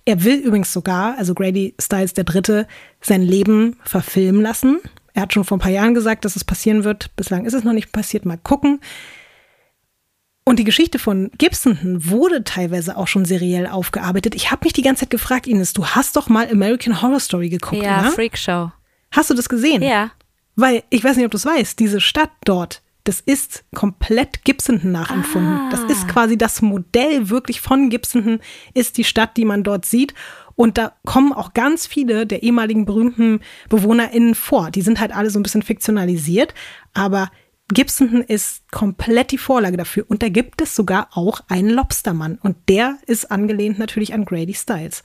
Er 0.05 0.25
will 0.25 0.37
übrigens 0.37 0.73
sogar, 0.73 1.19
also 1.19 1.35
Grady 1.35 1.75
Styles 1.81 2.15
der 2.15 2.25
Dritte, 2.25 2.67
sein 3.01 3.23
Leben 3.23 3.77
verfilmen 3.85 4.43
lassen. 4.43 4.81
Er 5.15 5.23
hat 5.23 5.33
schon 5.33 5.45
vor 5.45 5.59
ein 5.59 5.61
paar 5.61 5.71
Jahren 5.71 5.95
gesagt, 5.95 6.25
dass 6.25 6.37
es 6.37 6.45
passieren 6.45 6.85
wird. 6.85 7.15
Bislang 7.17 7.45
ist 7.45 7.53
es 7.53 7.65
noch 7.65 7.75
nicht 7.75 7.93
passiert. 7.93 8.25
Mal 8.25 8.39
gucken. 8.39 8.81
Und 10.45 10.59
die 10.59 10.65
Geschichte 10.65 10.99
von 10.99 11.31
Gibson 11.39 11.79
wurde 11.83 12.43
teilweise 12.43 12.97
auch 12.97 13.07
schon 13.07 13.25
seriell 13.25 13.67
aufgearbeitet. 13.67 14.35
Ich 14.35 14.51
habe 14.51 14.65
mich 14.65 14.73
die 14.73 14.83
ganze 14.83 15.01
Zeit 15.01 15.11
gefragt, 15.11 15.47
Ines, 15.47 15.73
du 15.73 15.87
hast 15.87 16.17
doch 16.17 16.29
mal 16.29 16.51
American 16.51 17.01
Horror 17.01 17.21
Story 17.21 17.49
geguckt, 17.49 17.83
ja, 17.83 18.01
oder? 18.01 18.11
Freak 18.11 18.37
Show. 18.37 18.73
Hast 19.13 19.31
du 19.31 19.35
das 19.35 19.49
gesehen? 19.49 19.83
Ja. 19.83 20.11
Weil, 20.57 20.83
ich 20.91 21.03
weiß 21.03 21.17
nicht, 21.17 21.25
ob 21.25 21.31
du 21.31 21.37
es 21.37 21.47
weißt, 21.47 21.79
diese 21.79 22.01
Stadt 22.01 22.31
dort, 22.45 22.83
das 23.05 23.21
ist 23.21 23.65
komplett 23.75 24.45
Gibson 24.45 24.81
nachempfunden. 24.83 25.55
Ah. 25.55 25.69
Das 25.71 25.83
ist 25.85 26.07
quasi 26.09 26.39
das 26.39 26.63
Modell 26.63 27.31
wirklich 27.31 27.61
von 27.61 27.91
Gibson 27.91 28.41
ist 28.75 28.97
die 28.97 29.05
Stadt, 29.05 29.37
die 29.37 29.45
man 29.45 29.65
dort 29.65 29.85
sieht. 29.85 30.15
Und 30.55 30.79
da 30.79 30.93
kommen 31.05 31.33
auch 31.33 31.55
ganz 31.55 31.87
viele 31.87 32.27
der 32.27 32.43
ehemaligen 32.43 32.85
berühmten 32.85 33.41
BewohnerInnen 33.71 34.35
vor. 34.35 34.71
Die 34.71 34.83
sind 34.83 35.01
halt 35.01 35.13
alle 35.15 35.31
so 35.31 35.39
ein 35.39 35.43
bisschen 35.43 35.63
fiktionalisiert, 35.63 36.55
aber 36.95 37.31
Gibson 37.73 38.23
ist 38.23 38.71
komplett 38.71 39.31
die 39.31 39.39
Vorlage 39.39 39.77
dafür. 39.77 40.05
Und 40.07 40.23
da 40.23 40.29
gibt 40.29 40.61
es 40.61 40.77
sogar 40.77 41.09
auch 41.13 41.41
einen 41.49 41.71
Lobstermann. 41.71 42.39
Und 42.43 42.57
der 42.69 42.99
ist 43.07 43.31
angelehnt 43.31 43.79
natürlich 43.79 44.13
an 44.13 44.27
Grady 44.27 44.55
Styles. 44.55 45.03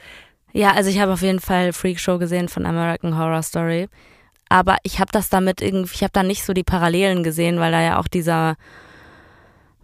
Ja, 0.58 0.72
also 0.72 0.90
ich 0.90 1.00
habe 1.00 1.14
auf 1.14 1.22
jeden 1.22 1.40
Fall 1.40 1.72
Freak 1.72 2.00
Show 2.00 2.18
gesehen 2.18 2.50
von 2.50 2.66
American 2.66 3.16
Horror 3.16 3.44
Story. 3.44 3.90
Aber 4.50 4.78
ich 4.82 5.00
habe 5.00 5.12
das 5.12 5.30
damit 5.30 5.62
irgendwie, 5.62 5.94
ich 5.94 6.02
habe 6.02 6.14
da 6.14 6.24
nicht 6.24 6.44
so 6.44 6.54
die 6.54 6.64
Parallelen 6.64 7.22
gesehen, 7.22 7.60
weil 7.60 7.72
da 7.72 7.82
ja 7.82 8.00
auch 8.00 8.08
dieser 8.08 8.56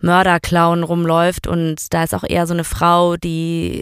Mörderclown 0.02 0.82
rumläuft 0.82 1.46
und 1.46 1.94
da 1.94 2.04
ist 2.04 2.16
auch 2.16 2.24
eher 2.28 2.48
so 2.48 2.54
eine 2.54 2.64
Frau, 2.64 3.18
die 3.18 3.82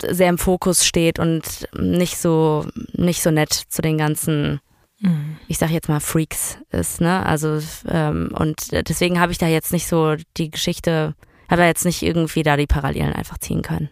sehr 0.00 0.28
im 0.28 0.38
Fokus 0.38 0.86
steht 0.86 1.18
und 1.18 1.66
nicht 1.76 2.18
so, 2.18 2.66
nicht 2.92 3.20
so 3.20 3.32
nett 3.32 3.52
zu 3.52 3.82
den 3.82 3.98
ganzen 3.98 4.60
Mhm. 5.00 5.36
ich 5.46 5.58
sag 5.58 5.70
jetzt 5.70 5.88
mal 5.88 6.00
Freaks 6.00 6.58
ist, 6.72 7.00
ne? 7.00 7.24
Also 7.24 7.60
ähm, 7.88 8.30
und 8.32 8.72
deswegen 8.72 9.20
habe 9.20 9.30
ich 9.30 9.38
da 9.38 9.46
jetzt 9.46 9.72
nicht 9.72 9.86
so 9.86 10.16
die 10.36 10.50
Geschichte, 10.50 11.14
habe 11.48 11.62
da 11.62 11.66
jetzt 11.68 11.84
nicht 11.84 12.02
irgendwie 12.02 12.42
da 12.42 12.56
die 12.56 12.66
Parallelen 12.66 13.12
einfach 13.12 13.38
ziehen 13.38 13.62
können. 13.62 13.90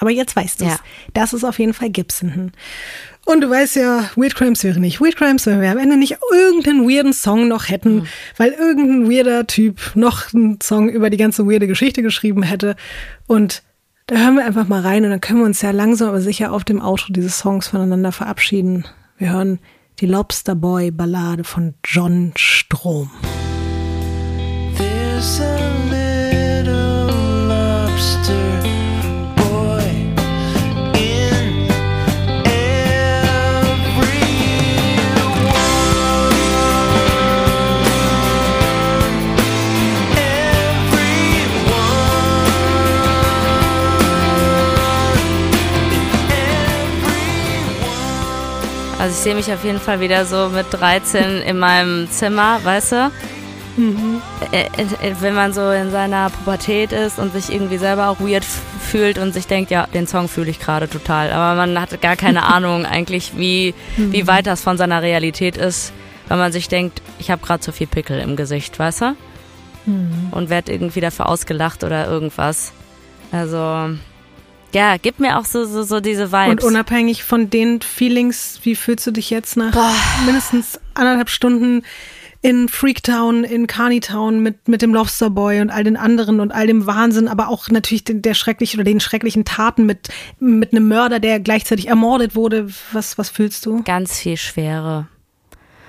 Aber 0.00 0.10
jetzt 0.10 0.36
weißt 0.36 0.60
du 0.60 0.64
es. 0.64 0.72
Ja. 0.72 0.78
Das 1.14 1.32
ist 1.32 1.44
auf 1.44 1.58
jeden 1.58 1.74
Fall 1.74 1.90
Gibson. 1.90 2.52
Und 3.24 3.42
du 3.42 3.50
weißt 3.50 3.76
ja, 3.76 4.08
Weird 4.16 4.34
Crimes 4.34 4.64
wäre 4.64 4.80
nicht 4.80 5.00
Weird 5.00 5.16
Crimes, 5.16 5.44
wenn 5.44 5.60
wir 5.60 5.70
am 5.70 5.78
Ende 5.78 5.98
nicht 5.98 6.16
irgendeinen 6.32 6.88
weirden 6.88 7.12
Song 7.12 7.46
noch 7.46 7.68
hätten, 7.68 7.96
mhm. 7.96 8.06
weil 8.38 8.52
irgendein 8.52 9.10
weirder 9.10 9.46
Typ 9.46 9.92
noch 9.94 10.32
einen 10.32 10.60
Song 10.62 10.88
über 10.88 11.10
die 11.10 11.18
ganze 11.18 11.46
weirde 11.46 11.66
Geschichte 11.66 12.02
geschrieben 12.02 12.42
hätte. 12.42 12.74
Und 13.26 13.62
da 14.06 14.16
hören 14.16 14.36
wir 14.36 14.46
einfach 14.46 14.66
mal 14.66 14.80
rein 14.80 15.04
und 15.04 15.10
dann 15.10 15.20
können 15.20 15.40
wir 15.40 15.46
uns 15.46 15.60
ja 15.60 15.72
langsam 15.72 16.08
aber 16.08 16.22
sicher 16.22 16.52
auf 16.52 16.64
dem 16.64 16.80
Outro 16.80 17.12
dieses 17.12 17.38
Songs 17.38 17.68
voneinander 17.68 18.12
verabschieden. 18.12 18.86
Wir 19.18 19.32
hören 19.32 19.58
die 20.00 20.06
Lobster 20.06 20.54
Boy 20.54 20.90
Ballade 20.90 21.44
von 21.44 21.74
John 21.84 22.32
Strom. 22.34 23.10
There's 24.78 25.40
a 25.40 26.07
Also 49.08 49.16
ich 49.20 49.24
sehe 49.24 49.34
mich 49.34 49.50
auf 49.50 49.64
jeden 49.64 49.80
Fall 49.80 50.00
wieder 50.00 50.26
so 50.26 50.50
mit 50.50 50.66
13 50.70 51.40
in 51.40 51.58
meinem 51.58 52.10
Zimmer, 52.10 52.60
weißt 52.62 52.92
du? 52.92 53.10
Äh, 54.52 54.66
äh, 54.66 55.14
Wenn 55.20 55.34
man 55.34 55.54
so 55.54 55.70
in 55.70 55.90
seiner 55.90 56.28
Pubertät 56.28 56.92
ist 56.92 57.18
und 57.18 57.32
sich 57.32 57.50
irgendwie 57.50 57.78
selber 57.78 58.08
auch 58.08 58.20
weird 58.20 58.44
fühlt 58.44 59.16
und 59.16 59.32
sich 59.32 59.46
denkt, 59.46 59.70
ja, 59.70 59.86
den 59.86 60.06
Song 60.06 60.28
fühle 60.28 60.50
ich 60.50 60.60
gerade 60.60 60.90
total. 60.90 61.32
Aber 61.32 61.56
man 61.56 61.80
hat 61.80 61.98
gar 62.02 62.16
keine 62.16 62.42
Ahnung 62.54 62.84
eigentlich, 62.84 63.32
wie, 63.38 63.72
wie 63.96 64.26
weit 64.26 64.46
das 64.46 64.60
von 64.60 64.76
seiner 64.76 65.00
Realität 65.00 65.56
ist, 65.56 65.94
weil 66.28 66.36
man 66.36 66.52
sich 66.52 66.68
denkt, 66.68 67.00
ich 67.18 67.30
habe 67.30 67.42
gerade 67.42 67.60
zu 67.60 67.72
viel 67.72 67.86
Pickel 67.86 68.18
im 68.18 68.36
Gesicht, 68.36 68.78
weißt 68.78 69.00
du? 69.00 69.16
Und 70.32 70.50
werd 70.50 70.68
irgendwie 70.68 71.00
dafür 71.00 71.30
ausgelacht 71.30 71.82
oder 71.82 72.06
irgendwas. 72.08 72.72
Also, 73.32 73.88
ja, 74.72 74.96
gib 74.96 75.18
mir 75.18 75.38
auch 75.38 75.44
so, 75.44 75.64
so, 75.64 75.82
so 75.82 76.00
diese 76.00 76.32
Vibes. 76.32 76.64
Und 76.64 76.64
unabhängig 76.64 77.24
von 77.24 77.50
den 77.50 77.80
Feelings, 77.80 78.60
wie 78.62 78.74
fühlst 78.74 79.06
du 79.06 79.10
dich 79.10 79.30
jetzt 79.30 79.56
nach 79.56 79.74
mindestens 80.24 80.78
anderthalb 80.94 81.30
Stunden 81.30 81.82
in 82.40 82.68
Freaktown, 82.68 83.42
in 83.42 83.66
Carneytown 83.66 84.40
mit, 84.40 84.68
mit 84.68 84.80
dem 84.80 84.94
Lobster 84.94 85.28
Boy 85.28 85.60
und 85.60 85.70
all 85.70 85.82
den 85.82 85.96
anderen 85.96 86.38
und 86.38 86.52
all 86.52 86.66
dem 86.66 86.86
Wahnsinn, 86.86 87.26
aber 87.26 87.48
auch 87.48 87.68
natürlich 87.68 88.04
den, 88.04 88.22
der 88.22 88.34
schrecklichen 88.34 88.78
oder 88.78 88.88
den 88.88 89.00
schrecklichen 89.00 89.44
Taten 89.44 89.86
mit, 89.86 90.08
mit 90.38 90.72
einem 90.72 90.86
Mörder, 90.86 91.18
der 91.18 91.40
gleichzeitig 91.40 91.88
ermordet 91.88 92.36
wurde. 92.36 92.68
Was, 92.92 93.18
was 93.18 93.28
fühlst 93.30 93.66
du? 93.66 93.82
ganz 93.82 94.20
viel 94.20 94.36
Schwere. 94.36 95.08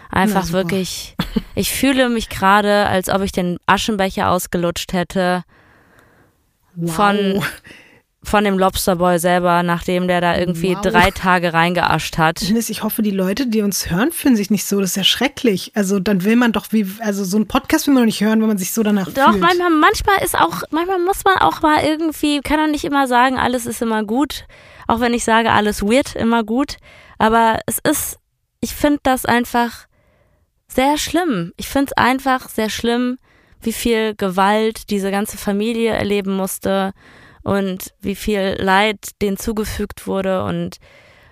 Einfach 0.10 0.46
super. 0.46 0.60
wirklich. 0.60 1.16
Ich 1.56 1.72
fühle 1.72 2.08
mich 2.08 2.30
gerade, 2.30 2.86
als 2.86 3.10
ob 3.10 3.22
ich 3.22 3.34
den 3.34 3.58
Aschenbecher 3.66 4.30
ausgelutscht 4.30 4.94
hätte 4.94 5.44
von, 6.86 7.44
von 8.22 8.44
dem 8.44 8.60
Lobsterboy 8.60 9.18
selber, 9.18 9.64
nachdem 9.64 10.08
der 10.10 10.20
da 10.20 10.38
irgendwie 10.38 10.76
Wow. 10.76 10.82
drei 10.82 11.10
Tage 11.12 11.54
reingeascht 11.54 12.18
hat. 12.18 12.42
Dennis, 12.48 12.70
ich 12.70 12.84
hoffe, 12.84 13.02
die 13.02 13.12
Leute, 13.12 13.48
die 13.48 13.62
uns 13.62 13.90
hören, 13.90 14.12
fühlen 14.12 14.36
sich 14.36 14.50
nicht 14.50 14.66
so. 14.66 14.82
Das 14.82 14.92
ist 14.92 14.96
ja 14.98 15.04
schrecklich. 15.06 15.72
Also 15.74 16.00
dann 16.00 16.24
will 16.26 16.36
man 16.36 16.52
doch 16.52 16.68
wie, 16.72 16.86
also 17.00 17.24
so 17.24 17.38
ein 17.38 17.48
Podcast 17.48 17.88
will 17.88 17.94
man 17.94 18.04
doch 18.04 18.08
nicht 18.08 18.22
hören, 18.22 18.42
wenn 18.42 18.48
man 18.50 18.58
sich 18.58 18.74
so 18.74 18.84
danach 18.84 19.10
Doch, 19.14 19.32
fühlt. 19.32 19.40
manchmal, 19.42 19.70
manchmal 19.70 20.22
ist 20.24 20.38
auch, 20.38 20.64
manchmal 20.70 21.00
muss 21.00 21.24
man 21.24 21.38
auch 21.38 21.62
mal 21.62 21.82
irgendwie, 21.84 22.42
kann 22.42 22.58
doch 22.60 22.68
nicht 22.70 22.84
immer 22.84 23.08
sagen, 23.08 23.38
alles 23.40 23.66
ist 23.66 23.82
immer 23.82 24.04
gut. 24.04 24.46
Auch 24.88 25.00
wenn 25.00 25.14
ich 25.14 25.24
sage, 25.24 25.52
alles 25.52 25.82
weird, 25.82 26.16
immer 26.16 26.44
gut. 26.44 26.76
Aber 27.20 27.60
es 27.68 27.80
ist, 27.80 28.18
ich 28.60 28.76
finde 28.76 29.00
das 29.04 29.26
einfach 29.26 29.86
sehr 30.68 30.98
schlimm. 30.98 31.54
Ich 31.56 31.70
finde 31.70 31.88
es 31.92 31.98
einfach 31.98 32.50
sehr 32.50 32.70
schlimm, 32.70 33.18
wie 33.62 33.74
viel 33.74 34.14
Gewalt 34.16 34.90
diese 34.90 35.10
ganze 35.10 35.38
Familie 35.38 35.92
erleben 35.94 36.36
musste 36.36 36.92
und 37.44 37.94
wie 38.02 38.16
viel 38.16 38.56
Leid 38.60 38.98
denen 39.22 39.38
zugefügt 39.38 40.08
wurde 40.08 40.44
und 40.44 40.78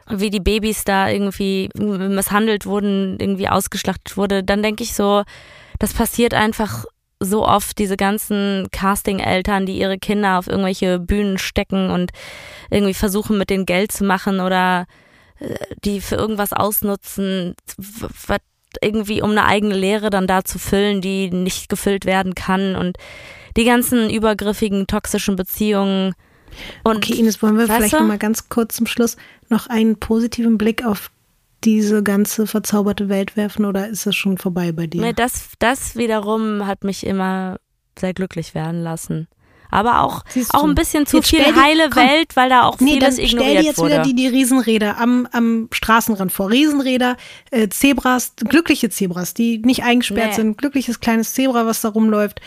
wie 0.10 0.30
die 0.30 0.40
Babys 0.40 0.84
da 0.86 1.10
irgendwie 1.10 1.70
misshandelt 1.76 2.66
wurden, 2.66 3.18
irgendwie 3.20 3.50
ausgeschlachtet 3.50 4.16
wurde, 4.16 4.44
dann 4.44 4.64
denke 4.64 4.84
ich 4.84 4.94
so, 4.94 5.24
das 5.80 5.94
passiert 5.94 6.34
einfach 6.34 6.86
so 7.20 7.46
oft, 7.48 7.78
diese 7.80 7.98
ganzen 7.98 8.68
Casting-Eltern, 8.72 9.66
die 9.66 9.78
ihre 9.78 9.98
Kinder 9.98 10.38
auf 10.38 10.48
irgendwelche 10.48 11.00
Bühnen 11.00 11.38
stecken 11.38 11.90
und 11.90 12.12
irgendwie 12.70 12.94
versuchen, 12.94 13.38
mit 13.38 13.50
denen 13.50 13.66
Geld 13.66 13.92
zu 13.92 14.04
machen 14.04 14.40
oder 14.40 14.86
äh, 15.40 15.56
die 15.84 16.00
für 16.00 16.16
irgendwas 16.16 16.54
ausnutzen, 16.54 17.56
irgendwie 18.82 19.22
um 19.22 19.32
eine 19.32 19.46
eigene 19.46 19.76
Lehre 19.76 20.10
dann 20.10 20.28
da 20.28 20.44
zu 20.44 20.60
füllen, 20.60 21.02
die 21.02 21.32
nicht 21.32 21.70
gefüllt 21.70 22.06
werden 22.06 22.36
kann 22.36 22.76
und 22.76 22.98
die 23.58 23.66
ganzen 23.66 24.10
übergriffigen, 24.10 24.88
toxischen 24.88 25.36
Beziehungen. 25.36 26.14
Und 26.84 26.98
Okay, 26.98 27.16
Ines, 27.20 27.42
wollen 27.42 27.58
wir 27.58 27.66
vielleicht 27.66 27.94
du? 27.94 28.00
noch 28.00 28.08
mal 28.08 28.18
ganz 28.18 28.50
kurz 28.50 28.76
zum 28.76 28.88
Schluss 28.88 29.18
noch 29.50 29.68
einen 29.68 30.00
positiven 30.00 30.58
Blick 30.58 30.86
auf 30.86 31.12
diese 31.64 32.04
ganze 32.04 32.48
verzauberte 32.48 33.10
Welt 33.10 33.36
werfen 33.36 33.66
oder 33.66 33.88
ist 33.88 34.06
es 34.06 34.16
schon 34.16 34.38
vorbei 34.38 34.72
bei 34.72 34.88
dir? 34.88 35.02
Nee, 35.02 35.14
das, 35.14 35.50
das 35.60 35.96
wiederum 35.96 36.66
hat 36.68 36.84
mich 36.84 37.06
immer 37.06 37.58
sehr 37.98 38.14
glücklich 38.14 38.54
werden 38.54 38.82
lassen. 38.84 39.28
Aber 39.70 40.02
auch, 40.02 40.24
Siehst 40.30 40.54
auch 40.54 40.64
ein 40.64 40.76
bisschen 40.76 41.06
zu 41.06 41.22
viel 41.22 41.44
dir- 41.44 41.56
heile 41.56 41.90
komm. 41.90 42.04
Welt, 42.04 42.36
weil 42.36 42.50
da 42.50 42.64
auch 42.64 42.80
Nee, 42.80 42.94
vieles 42.94 43.16
stell 43.16 43.26
dir 43.26 43.32
ignoriert 43.34 43.64
jetzt 43.64 43.78
wurde. 43.80 43.94
wieder 43.94 44.04
die, 44.04 44.16
die 44.16 44.28
Riesenräder 44.28 44.98
am, 45.00 45.28
am 45.32 45.68
Straßenrand 45.72 46.32
vor. 46.32 46.50
Riesenräder, 46.50 47.18
äh, 47.52 47.68
Zebras, 47.70 48.34
glückliche 48.38 48.90
Zebras, 48.90 49.34
die 49.34 49.60
nicht 49.60 49.84
eingesperrt 49.84 50.30
Nee. 50.30 50.36
sind. 50.36 50.58
Glückliches 50.58 51.00
kleines 51.00 51.34
Zebra, 51.34 51.66
was 51.66 51.82
da 51.82 51.90
rumläuft. 51.90 52.40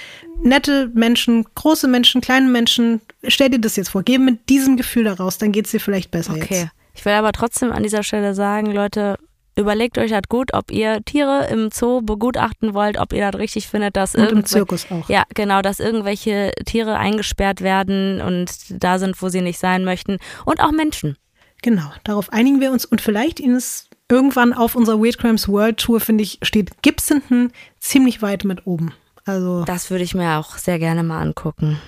Nette 0.42 0.90
Menschen, 0.94 1.44
große 1.54 1.86
Menschen, 1.88 2.20
kleine 2.20 2.48
Menschen. 2.48 3.00
Stell 3.28 3.50
dir 3.50 3.58
das 3.58 3.76
jetzt 3.76 3.90
vor. 3.90 4.02
Geh 4.02 4.18
mit 4.18 4.48
diesem 4.48 4.76
Gefühl 4.76 5.04
da 5.04 5.12
raus, 5.14 5.36
dann 5.38 5.52
geht's 5.52 5.70
dir 5.70 5.80
vielleicht 5.80 6.10
besser 6.10 6.32
Okay. 6.32 6.46
jetzt. 6.62 6.68
Ich 6.94 7.04
will 7.04 7.12
aber 7.12 7.32
trotzdem 7.32 7.72
an 7.72 7.82
dieser 7.82 8.02
Stelle 8.02 8.34
sagen, 8.34 8.72
Leute, 8.72 9.18
überlegt 9.60 9.98
euch 9.98 10.12
halt 10.12 10.28
gut, 10.28 10.54
ob 10.54 10.70
ihr 10.70 11.04
Tiere 11.04 11.46
im 11.50 11.70
Zoo 11.72 12.02
begutachten 12.02 12.74
wollt, 12.74 12.98
ob 12.98 13.12
ihr 13.12 13.30
das 13.30 13.40
richtig 13.40 13.68
findet, 13.68 13.96
dass 13.96 14.14
Und 14.14 14.30
im 14.30 14.44
Zirkus 14.44 14.86
auch. 14.90 15.08
Ja, 15.08 15.24
genau, 15.34 15.62
dass 15.62 15.80
irgendwelche 15.80 16.52
Tiere 16.64 16.96
eingesperrt 16.96 17.60
werden 17.60 18.20
und 18.20 18.50
da 18.70 18.98
sind, 18.98 19.20
wo 19.22 19.28
sie 19.28 19.40
nicht 19.40 19.58
sein 19.58 19.84
möchten. 19.84 20.18
Und 20.44 20.60
auch 20.60 20.72
Menschen. 20.72 21.16
Genau, 21.62 21.90
darauf 22.04 22.32
einigen 22.32 22.60
wir 22.60 22.72
uns 22.72 22.84
und 22.84 23.00
vielleicht 23.00 23.38
Ines 23.38 23.88
irgendwann 24.10 24.52
auf 24.52 24.74
unserer 24.74 24.98
Weird 24.98 25.18
Crimes 25.18 25.48
World 25.48 25.78
Tour, 25.78 26.00
finde 26.00 26.24
ich, 26.24 26.38
steht 26.42 26.82
Gibsonton 26.82 27.52
ziemlich 27.78 28.22
weit 28.22 28.44
mit 28.44 28.66
oben. 28.66 28.92
Also, 29.24 29.64
Das 29.64 29.90
würde 29.90 30.04
ich 30.04 30.14
mir 30.14 30.38
auch 30.38 30.56
sehr 30.56 30.78
gerne 30.78 31.02
mal 31.02 31.20
angucken. 31.20 31.78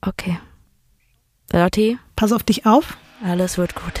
Okay. 0.00 0.38
Lotti, 1.52 1.98
pass 2.16 2.32
auf 2.32 2.42
dich 2.42 2.66
auf. 2.66 2.96
alles 3.22 3.58
wird 3.58 3.74
gut. 3.74 4.00